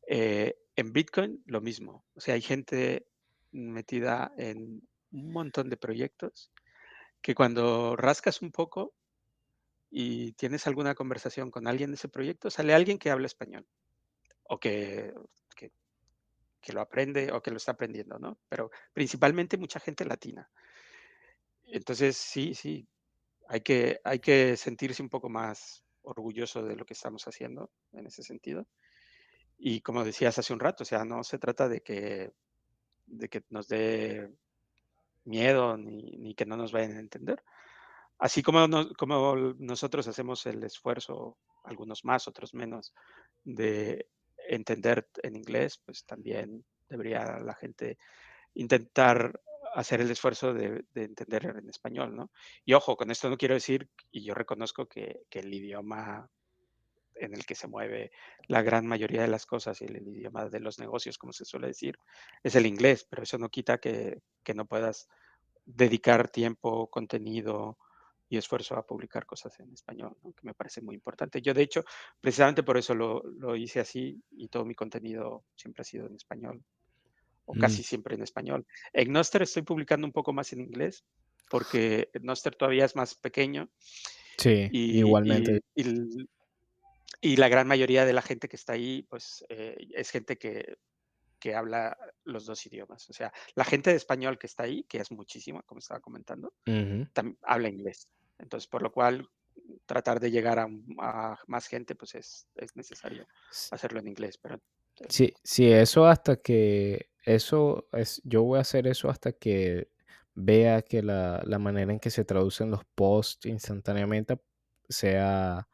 Eh, 0.08 0.58
en 0.76 0.92
Bitcoin, 0.92 1.42
lo 1.46 1.62
mismo. 1.62 2.04
O 2.16 2.20
sea, 2.20 2.34
hay 2.34 2.42
gente 2.42 3.08
metida 3.52 4.34
en 4.38 4.86
un 5.12 5.32
montón 5.32 5.70
de 5.70 5.78
proyectos 5.78 6.52
que 7.22 7.34
cuando 7.34 7.96
rascas 7.96 8.42
un 8.42 8.52
poco 8.52 8.94
y 9.90 10.34
tienes 10.34 10.68
alguna 10.68 10.96
conversación 10.96 11.52
con 11.52 11.68
alguien 11.68 11.92
de 11.92 11.96
ese 11.96 12.10
proyecto, 12.10 12.50
sale 12.50 12.74
alguien 12.74 12.98
que 12.98 13.12
habla 13.12 13.28
español 13.28 13.66
o 14.44 14.60
que, 14.60 15.14
que, 15.56 15.72
que 16.60 16.74
lo 16.74 16.82
aprende 16.82 17.32
o 17.32 17.42
que 17.42 17.52
lo 17.52 17.58
está 17.58 17.72
aprendiendo, 17.72 18.20
¿no? 18.20 18.38
Pero 18.50 18.72
principalmente 18.92 19.58
mucha 19.58 19.80
gente 19.80 20.04
latina. 20.04 20.52
Entonces, 21.74 22.18
sí, 22.18 22.54
sí, 22.54 22.88
hay 23.48 23.62
que, 23.62 24.00
hay 24.04 24.20
que 24.20 24.56
sentirse 24.58 25.02
un 25.02 25.10
poco 25.10 25.28
más 25.28 25.84
orgulloso 26.04 26.62
de 26.62 26.76
lo 26.76 26.86
que 26.86 26.94
estamos 26.94 27.28
haciendo 27.28 27.72
en 27.94 28.06
ese 28.06 28.22
sentido. 28.22 28.68
Y 29.58 29.82
como 29.82 30.04
decías 30.04 30.38
hace 30.38 30.54
un 30.54 30.60
rato, 30.60 30.84
o 30.84 30.86
sea, 30.86 31.04
no 31.04 31.24
se 31.24 31.40
trata 31.40 31.68
de 31.68 31.82
que, 31.82 32.32
de 33.08 33.28
que 33.28 33.42
nos 33.50 33.68
dé 33.68 34.32
miedo 35.24 35.76
ni, 35.76 36.16
ni 36.18 36.36
que 36.36 36.46
no 36.46 36.58
nos 36.58 36.72
vayan 36.72 36.98
a 36.98 37.00
entender. 37.00 37.44
Así 38.20 38.44
como, 38.44 38.68
nos, 38.68 38.94
como 38.94 39.36
nosotros 39.58 40.08
hacemos 40.08 40.46
el 40.46 40.64
esfuerzo, 40.64 41.40
algunos 41.64 42.06
más, 42.06 42.28
otros 42.28 42.54
menos, 42.54 42.94
de 43.44 44.10
entender 44.48 45.10
en 45.24 45.38
inglés, 45.38 45.82
pues 45.84 46.06
también 46.06 46.64
debería 46.88 47.40
la 47.40 47.56
gente 47.56 47.98
intentar 48.54 49.42
hacer 49.74 50.02
el 50.02 50.12
esfuerzo 50.12 50.54
de, 50.54 50.86
de, 50.94 51.04
entender 51.04 51.46
en 51.46 51.70
español, 51.70 52.16
¿no? 52.16 52.32
Y 52.66 52.74
ojo, 52.74 52.96
con 52.96 53.12
esto 53.12 53.30
no 53.30 53.38
quiero 53.38 53.56
decir, 53.56 53.90
y 54.12 54.24
yo 54.24 54.34
reconozco 54.34 54.88
que, 54.88 55.22
el 55.32 55.54
idioma 55.54 56.30
en 57.16 57.34
el 57.34 57.46
que 57.46 57.56
se 57.56 57.68
mueve 57.68 58.12
la 58.48 58.62
gran 58.62 58.86
mayoría 58.88 59.22
de 59.22 59.28
las 59.28 59.46
cosas 59.46 59.82
y 59.82 59.86
el, 59.86 60.08
idioma 60.08 60.50
de 60.50 60.60
los 60.60 60.80
negocios, 60.80 61.18
como 61.18 61.34
se 61.34 61.46
suele 61.46 61.68
decir, 61.68 61.98
es 62.44 62.56
el 62.56 62.66
inglés, 62.66 63.06
pero 63.10 63.24
eso 63.24 63.38
no 63.38 63.50
quita 63.50 63.78
que, 63.80 64.22
que 64.44 64.54
no 64.54 64.66
puedas 64.66 65.08
dedicar 65.66 66.30
tiempo, 66.30 66.90
contenido 66.90 67.78
y 68.30 68.38
esfuerzo 68.38 68.76
a 68.76 68.86
publicar 68.86 69.26
cosas 69.26 69.60
en 69.60 69.72
español, 69.74 70.16
que 70.24 70.48
me 70.48 70.54
parece 70.54 70.82
muy 70.82 70.96
importante. 70.96 71.42
Yo, 71.42 71.54
de 71.54 71.64
hecho, 71.64 71.84
precisamente 72.20 72.64
por 72.64 72.78
eso 72.78 72.96
lo, 72.96 73.24
lo 73.24 73.56
hice 73.56 73.80
así 73.80 74.22
y 74.32 74.48
todo 74.48 74.66
mi 74.66 74.76
contenido 74.76 75.46
siempre 75.56 75.82
ha 75.82 75.86
sido 75.86 76.08
en 76.08 76.16
español 76.16 76.64
o 77.46 77.54
casi 77.54 77.82
mm. 77.82 77.84
siempre 77.84 78.16
en 78.16 78.24
español. 78.24 78.66
En 78.94 79.12
Noster 79.12 79.42
estoy 79.42 79.64
publicando 79.64 80.08
un 80.08 80.14
poco 80.14 80.34
más 80.34 80.54
en 80.54 80.62
inglés, 80.62 81.04
porque 81.50 82.10
Noster 82.22 82.56
todavía 82.56 82.86
es 82.86 82.96
más 82.96 83.16
pequeño. 83.16 83.70
Sí, 84.38 84.70
y, 84.72 85.00
igualmente. 85.00 85.62
Y, 85.76 85.90
y, 85.90 86.30
y, 87.22 87.36
la 87.38 87.50
gran 87.50 87.68
mayoría 87.68 88.06
de 88.06 88.14
la 88.14 88.22
gente 88.22 88.48
que 88.48 88.56
está 88.56 88.74
ahí, 88.74 89.04
pues 89.10 89.46
eh, 89.50 89.76
es 89.94 90.10
gente 90.10 90.38
que, 90.38 90.78
que, 91.40 91.54
habla 91.56 91.98
los 92.24 92.46
dos 92.46 92.66
idiomas. 92.66 93.10
O 93.10 93.14
sea, 93.14 93.32
la 93.56 93.66
gente 93.66 93.92
de 93.92 93.98
español 93.98 94.38
que 94.38 94.48
está 94.48 94.64
ahí, 94.64 94.84
que 94.84 94.98
es 94.98 95.12
muchísima, 95.12 95.62
como 95.64 95.80
estaba 95.80 96.00
comentando, 96.00 96.54
uh 96.66 96.72
-huh. 96.72 97.14
también 97.14 97.38
habla 97.44 97.70
inglés. 97.70 98.08
Entonces, 98.40 98.68
por 98.68 98.82
lo 98.82 98.92
cual, 98.92 99.30
tratar 99.86 100.20
de 100.20 100.32
llegar 100.32 100.58
a, 100.60 100.68
a 101.00 101.38
más 101.48 101.68
gente, 101.68 101.96
pues 101.96 102.16
es, 102.16 102.48
es 102.56 102.76
necesario 102.76 103.28
hacerlo 103.72 104.00
en 104.00 104.08
inglés. 104.08 104.38
Pero 104.40 104.60
Sí, 105.10 105.34
sí, 105.44 105.72
eso 105.72 106.06
hasta 106.06 106.38
que, 106.38 107.10
eso 107.24 107.88
es, 107.94 108.22
yo 108.26 108.44
voy 108.44 108.58
a 108.58 108.62
hacer 108.62 108.88
eso 108.88 109.10
hasta 109.10 109.32
que 109.32 109.90
vea 110.36 110.82
que 110.82 111.04
la, 111.04 111.42
la 111.46 111.60
manera 111.60 111.92
en 111.92 112.00
que 112.00 112.10
se 112.10 112.26
traducen 112.26 112.72
los 112.72 112.84
posts 112.96 113.46
instantáneamente 113.46 114.40
sea, 114.90 115.68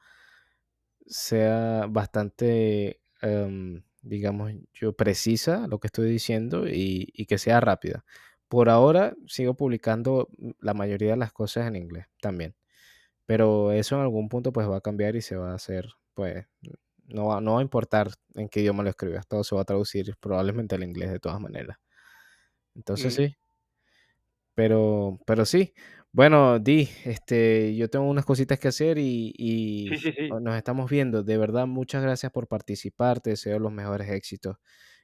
sea 1.05 1.87
bastante, 1.89 3.01
um, 3.23 3.81
digamos, 4.01 4.53
yo 4.73 4.93
precisa 4.93 5.67
lo 5.67 5.79
que 5.79 5.87
estoy 5.87 6.09
diciendo 6.09 6.67
y, 6.67 7.09
y, 7.13 7.25
que 7.25 7.37
sea 7.37 7.59
rápida. 7.61 8.05
Por 8.47 8.69
ahora 8.69 9.15
sigo 9.27 9.55
publicando 9.55 10.29
la 10.59 10.73
mayoría 10.73 11.11
de 11.11 11.17
las 11.17 11.33
cosas 11.33 11.67
en 11.67 11.75
inglés 11.75 12.07
también, 12.21 12.55
pero 13.25 13.71
eso 13.73 13.95
en 13.95 14.01
algún 14.01 14.29
punto 14.29 14.53
pues 14.53 14.69
va 14.69 14.77
a 14.77 14.81
cambiar 14.81 15.15
y 15.15 15.21
se 15.21 15.37
va 15.37 15.51
a 15.51 15.55
hacer, 15.55 15.89
pues, 16.13 16.47
no 17.09 17.27
va, 17.27 17.41
no 17.41 17.53
va 17.53 17.59
a 17.59 17.63
importar 17.63 18.09
en 18.35 18.47
qué 18.49 18.61
idioma 18.61 18.83
lo 18.83 18.89
escribas, 18.89 19.27
todo 19.27 19.43
se 19.43 19.55
va 19.55 19.61
a 19.61 19.65
traducir 19.65 20.15
probablemente 20.19 20.75
al 20.75 20.83
inglés 20.83 21.11
de 21.11 21.19
todas 21.19 21.39
maneras. 21.39 21.77
Entonces 22.75 23.13
mm. 23.13 23.17
sí. 23.17 23.35
Pero, 24.55 25.19
pero 25.25 25.45
sí. 25.45 25.73
Bueno, 26.11 26.59
Di, 26.59 26.89
este, 27.05 27.75
yo 27.75 27.89
tengo 27.89 28.05
unas 28.09 28.25
cositas 28.25 28.59
que 28.59 28.67
hacer 28.67 28.97
y, 28.97 29.33
y 29.37 29.89
Sí, 29.89 29.97
sí, 29.97 30.11
sí. 30.11 30.29
nos 30.29 30.55
estamos 30.55 30.89
viendo. 30.89 31.23
De 31.23 31.37
verdad, 31.37 31.67
muchas 31.67 32.01
gracias 32.01 32.31
por 32.31 32.47
participar. 32.47 33.21
Te 33.21 33.31
deseo 33.31 33.59
los 33.59 33.71
mejores 33.71 34.09
éxitos 34.09 34.57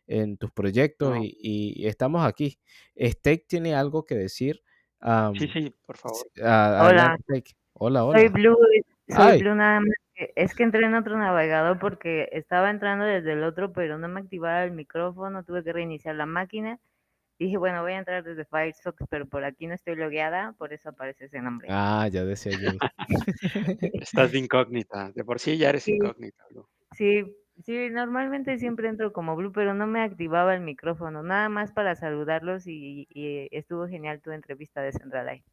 en 0.08 0.38
tus 0.38 0.52
proyectos 0.52 1.16
No. 1.16 1.24
y, 1.24 1.34
y 1.40 1.88
estamos 1.88 2.26
aquí. 2.26 2.60
Steak 3.00 3.46
tiene 3.48 3.76
algo 3.76 4.04
que 4.04 4.16
decir. 4.16 4.62
am, 5.00 5.36
Sí, 5.36 5.48
sí, 5.48 5.74
por 5.86 5.98
favor. 5.98 6.28
a- 6.44 6.88
Hola. 6.88 7.18
Hola, 7.74 8.04
hola. 8.06 8.20
Soy 8.20 8.30
Blue, 8.30 8.58
soy. 9.08 9.40
Blue 9.40 9.56
nada 9.56 9.80
más. 9.82 10.05
Que- 10.16 10.32
Es 10.36 10.56
que 10.56 10.64
entré 10.64 10.86
en 10.86 10.96
otro 10.96 11.18
navegador 11.18 11.80
porque 11.80 12.30
estaba 12.32 12.70
entrando 12.70 13.06
desde 13.06 13.34
el 13.34 13.44
otro, 13.44 13.74
pero 13.74 13.98
no 13.98 14.08
me 14.08 14.22
activaba 14.22 14.64
el 14.64 14.72
micrófono, 14.72 15.44
tuve 15.44 15.64
que 15.64 15.74
reiniciar 15.74 16.16
la 16.16 16.26
máquina. 16.26 16.80
Dije, 17.38 17.58
bueno, 17.58 17.82
voy 17.82 17.94
a 17.94 18.00
entrar 18.00 18.24
desde 18.24 18.46
Firefox, 18.46 19.04
pero 19.10 19.26
por 19.28 19.44
aquí 19.44 19.68
no 19.68 19.74
estoy 19.74 19.96
logueada, 19.96 20.54
por 20.58 20.72
eso 20.74 20.90
aparece 20.90 21.26
ese 21.26 21.42
nombre. 21.42 21.68
Ah, 21.70 22.08
ya 22.12 22.24
decía 22.24 22.54
yo. 22.54 22.80
Estás 24.02 24.32
de 24.32 24.40
incógnita. 24.40 25.12
De 25.14 25.24
por 25.26 25.40
sí 25.40 25.58
ya 25.58 25.70
eres 25.70 25.84
Sí. 25.84 25.94
incógnita. 25.94 26.44
Blue. 26.50 26.68
Sí, 26.98 27.24
sí, 27.64 27.90
normalmente 27.90 28.58
siempre 28.58 28.88
entro 28.88 29.12
como 29.12 29.36
Blue, 29.36 29.52
pero 29.52 29.74
no 29.74 29.86
me 29.86 30.02
activaba 30.02 30.56
el 30.56 30.62
micrófono, 30.62 31.24
nada 31.24 31.50
más 31.50 31.72
para 31.74 31.96
saludarlos 31.96 32.68
y, 32.68 33.08
y 33.10 33.50
estuvo 33.52 33.88
genial 33.88 34.22
tu 34.22 34.32
entrevista 34.32 34.82
de 34.82 34.94
Central 34.94 35.44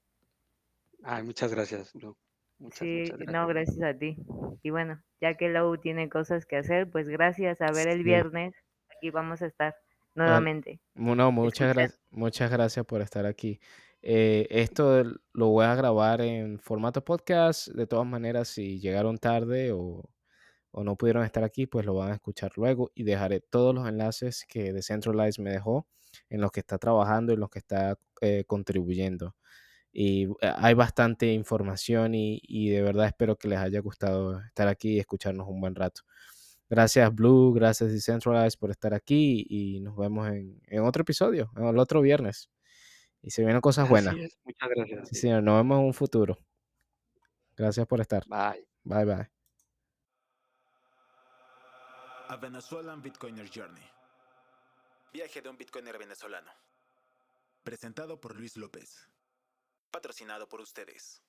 Ay, 1.05 1.22
muchas 1.24 1.52
gracias, 1.52 1.93
Blue. 1.94 2.16
Muchas, 2.62 2.78
Sí, 2.78 2.98
muchas 3.01 3.18
gracias. 3.18 3.32
no, 3.34 3.47
gracias 3.48 3.82
a 3.82 3.98
ti. 3.98 4.16
Y 4.62 4.70
bueno, 4.70 5.02
ya 5.20 5.34
que 5.36 5.48
Lou 5.48 5.76
tiene 5.78 6.09
cosas 6.09 6.47
que 6.47 6.56
hacer, 6.56 6.89
pues 6.90 7.09
gracias. 7.09 7.60
A 7.60 7.72
ver 7.72 7.89
el 7.89 7.98
Sí. 7.98 8.05
viernes, 8.05 8.55
aquí 8.97 9.10
vamos 9.10 9.43
a 9.43 9.47
estar 9.47 9.74
nuevamente. 10.14 10.80
Mu- 10.94 11.14
No, 11.16 11.32
muchas, 11.32 11.98
muchas 12.10 12.51
gracias 12.51 12.86
por 12.86 13.01
estar 13.01 13.26
aquí. 13.26 13.60
Eh, 14.01 14.47
esto 14.51 15.02
lo 15.32 15.48
voy 15.48 15.64
a 15.64 15.74
grabar 15.74 16.20
en 16.20 16.59
formato 16.59 17.05
podcast. 17.05 17.68
De 17.68 17.86
todas 17.86 18.06
maneras, 18.06 18.48
si 18.48 18.78
llegaron 18.80 19.18
tarde 19.18 19.72
o, 19.72 20.09
o 20.70 20.84
no 20.84 20.97
pudieron 20.97 21.24
estar 21.24 21.44
aquí, 21.44 21.66
pues 21.66 21.84
lo 21.86 21.94
van 21.94 22.10
a 22.10 22.14
escuchar 22.14 22.52
luego 22.56 22.90
y 22.94 23.05
dejaré 23.05 23.40
todos 23.40 23.74
los 23.74 23.89
enlaces 23.89 24.44
que 24.48 24.72
Decentralize 24.72 25.40
me 25.43 25.51
dejó 25.51 25.86
en 26.28 26.40
los 26.40 26.51
que 26.52 26.60
está 26.60 26.78
trabajando 26.78 27.32
y 27.32 27.34
en 27.34 27.40
los 27.40 27.51
que 27.51 27.59
está 27.60 27.97
eh, 28.20 28.44
contribuyendo. 28.47 29.34
Y 29.93 30.24
eh, 30.40 30.52
hay 30.56 30.74
bastante 30.74 31.32
información 31.32 32.14
y, 32.14 32.40
y 32.43 32.70
de 32.70 32.82
verdad 32.82 33.06
espero 33.06 33.36
que 33.36 33.48
les 33.48 33.59
haya 33.59 33.81
gustado 33.81 34.40
estar 34.40 34.69
aquí 34.69 34.94
y 34.94 34.98
escucharnos 34.98 35.47
un 35.48 35.60
buen 35.60 35.74
rato. 35.74 36.02
Gracias 36.70 37.14
Blue, 37.14 37.52
gracias 37.52 37.93
Decentralize 37.93 38.56
por 38.56 38.70
estar 38.70 38.94
aquí 38.94 39.44
y 39.48 39.81
nos 39.81 39.94
vemos 39.94 40.28
en, 40.28 40.59
en 40.66 40.82
otro 40.82 41.02
episodio, 41.02 41.51
en 41.56 41.66
el 41.66 41.78
otro 41.78 42.01
viernes. 42.01 42.48
Y 43.20 43.31
se 43.31 43.43
vienen 43.43 43.60
cosas 43.60 43.89
buenas. 43.89 44.14
Así 44.14 44.24
es. 44.24 44.39
Muchas 44.44 44.69
gracias. 44.70 45.09
Sí, 45.09 45.14
señor, 45.14 45.43
nos 45.43 45.56
vemos 45.59 45.78
en 45.78 45.85
un 45.85 45.94
futuro. 45.94 46.39
Gracias 47.56 47.86
por 47.86 48.01
estar. 48.01 48.24
Bye. 48.27 48.66
Bye 48.85 49.05
bye. 49.05 49.31
A 52.28 52.36
Venezuelan 52.36 53.02
Bitcoiner 53.02 53.48
Journey. 53.48 53.85
Viaje 55.12 55.43
de 55.43 55.48
un 55.51 55.59
Bitcoiner 55.59 55.98
venezolano. 55.98 56.51
Presentado 57.62 58.19
por 58.19 58.35
Luis 58.35 58.56
López. 58.56 59.09
Patrocinado 59.93 60.48
por 60.48 60.62
ustedes. 60.62 61.23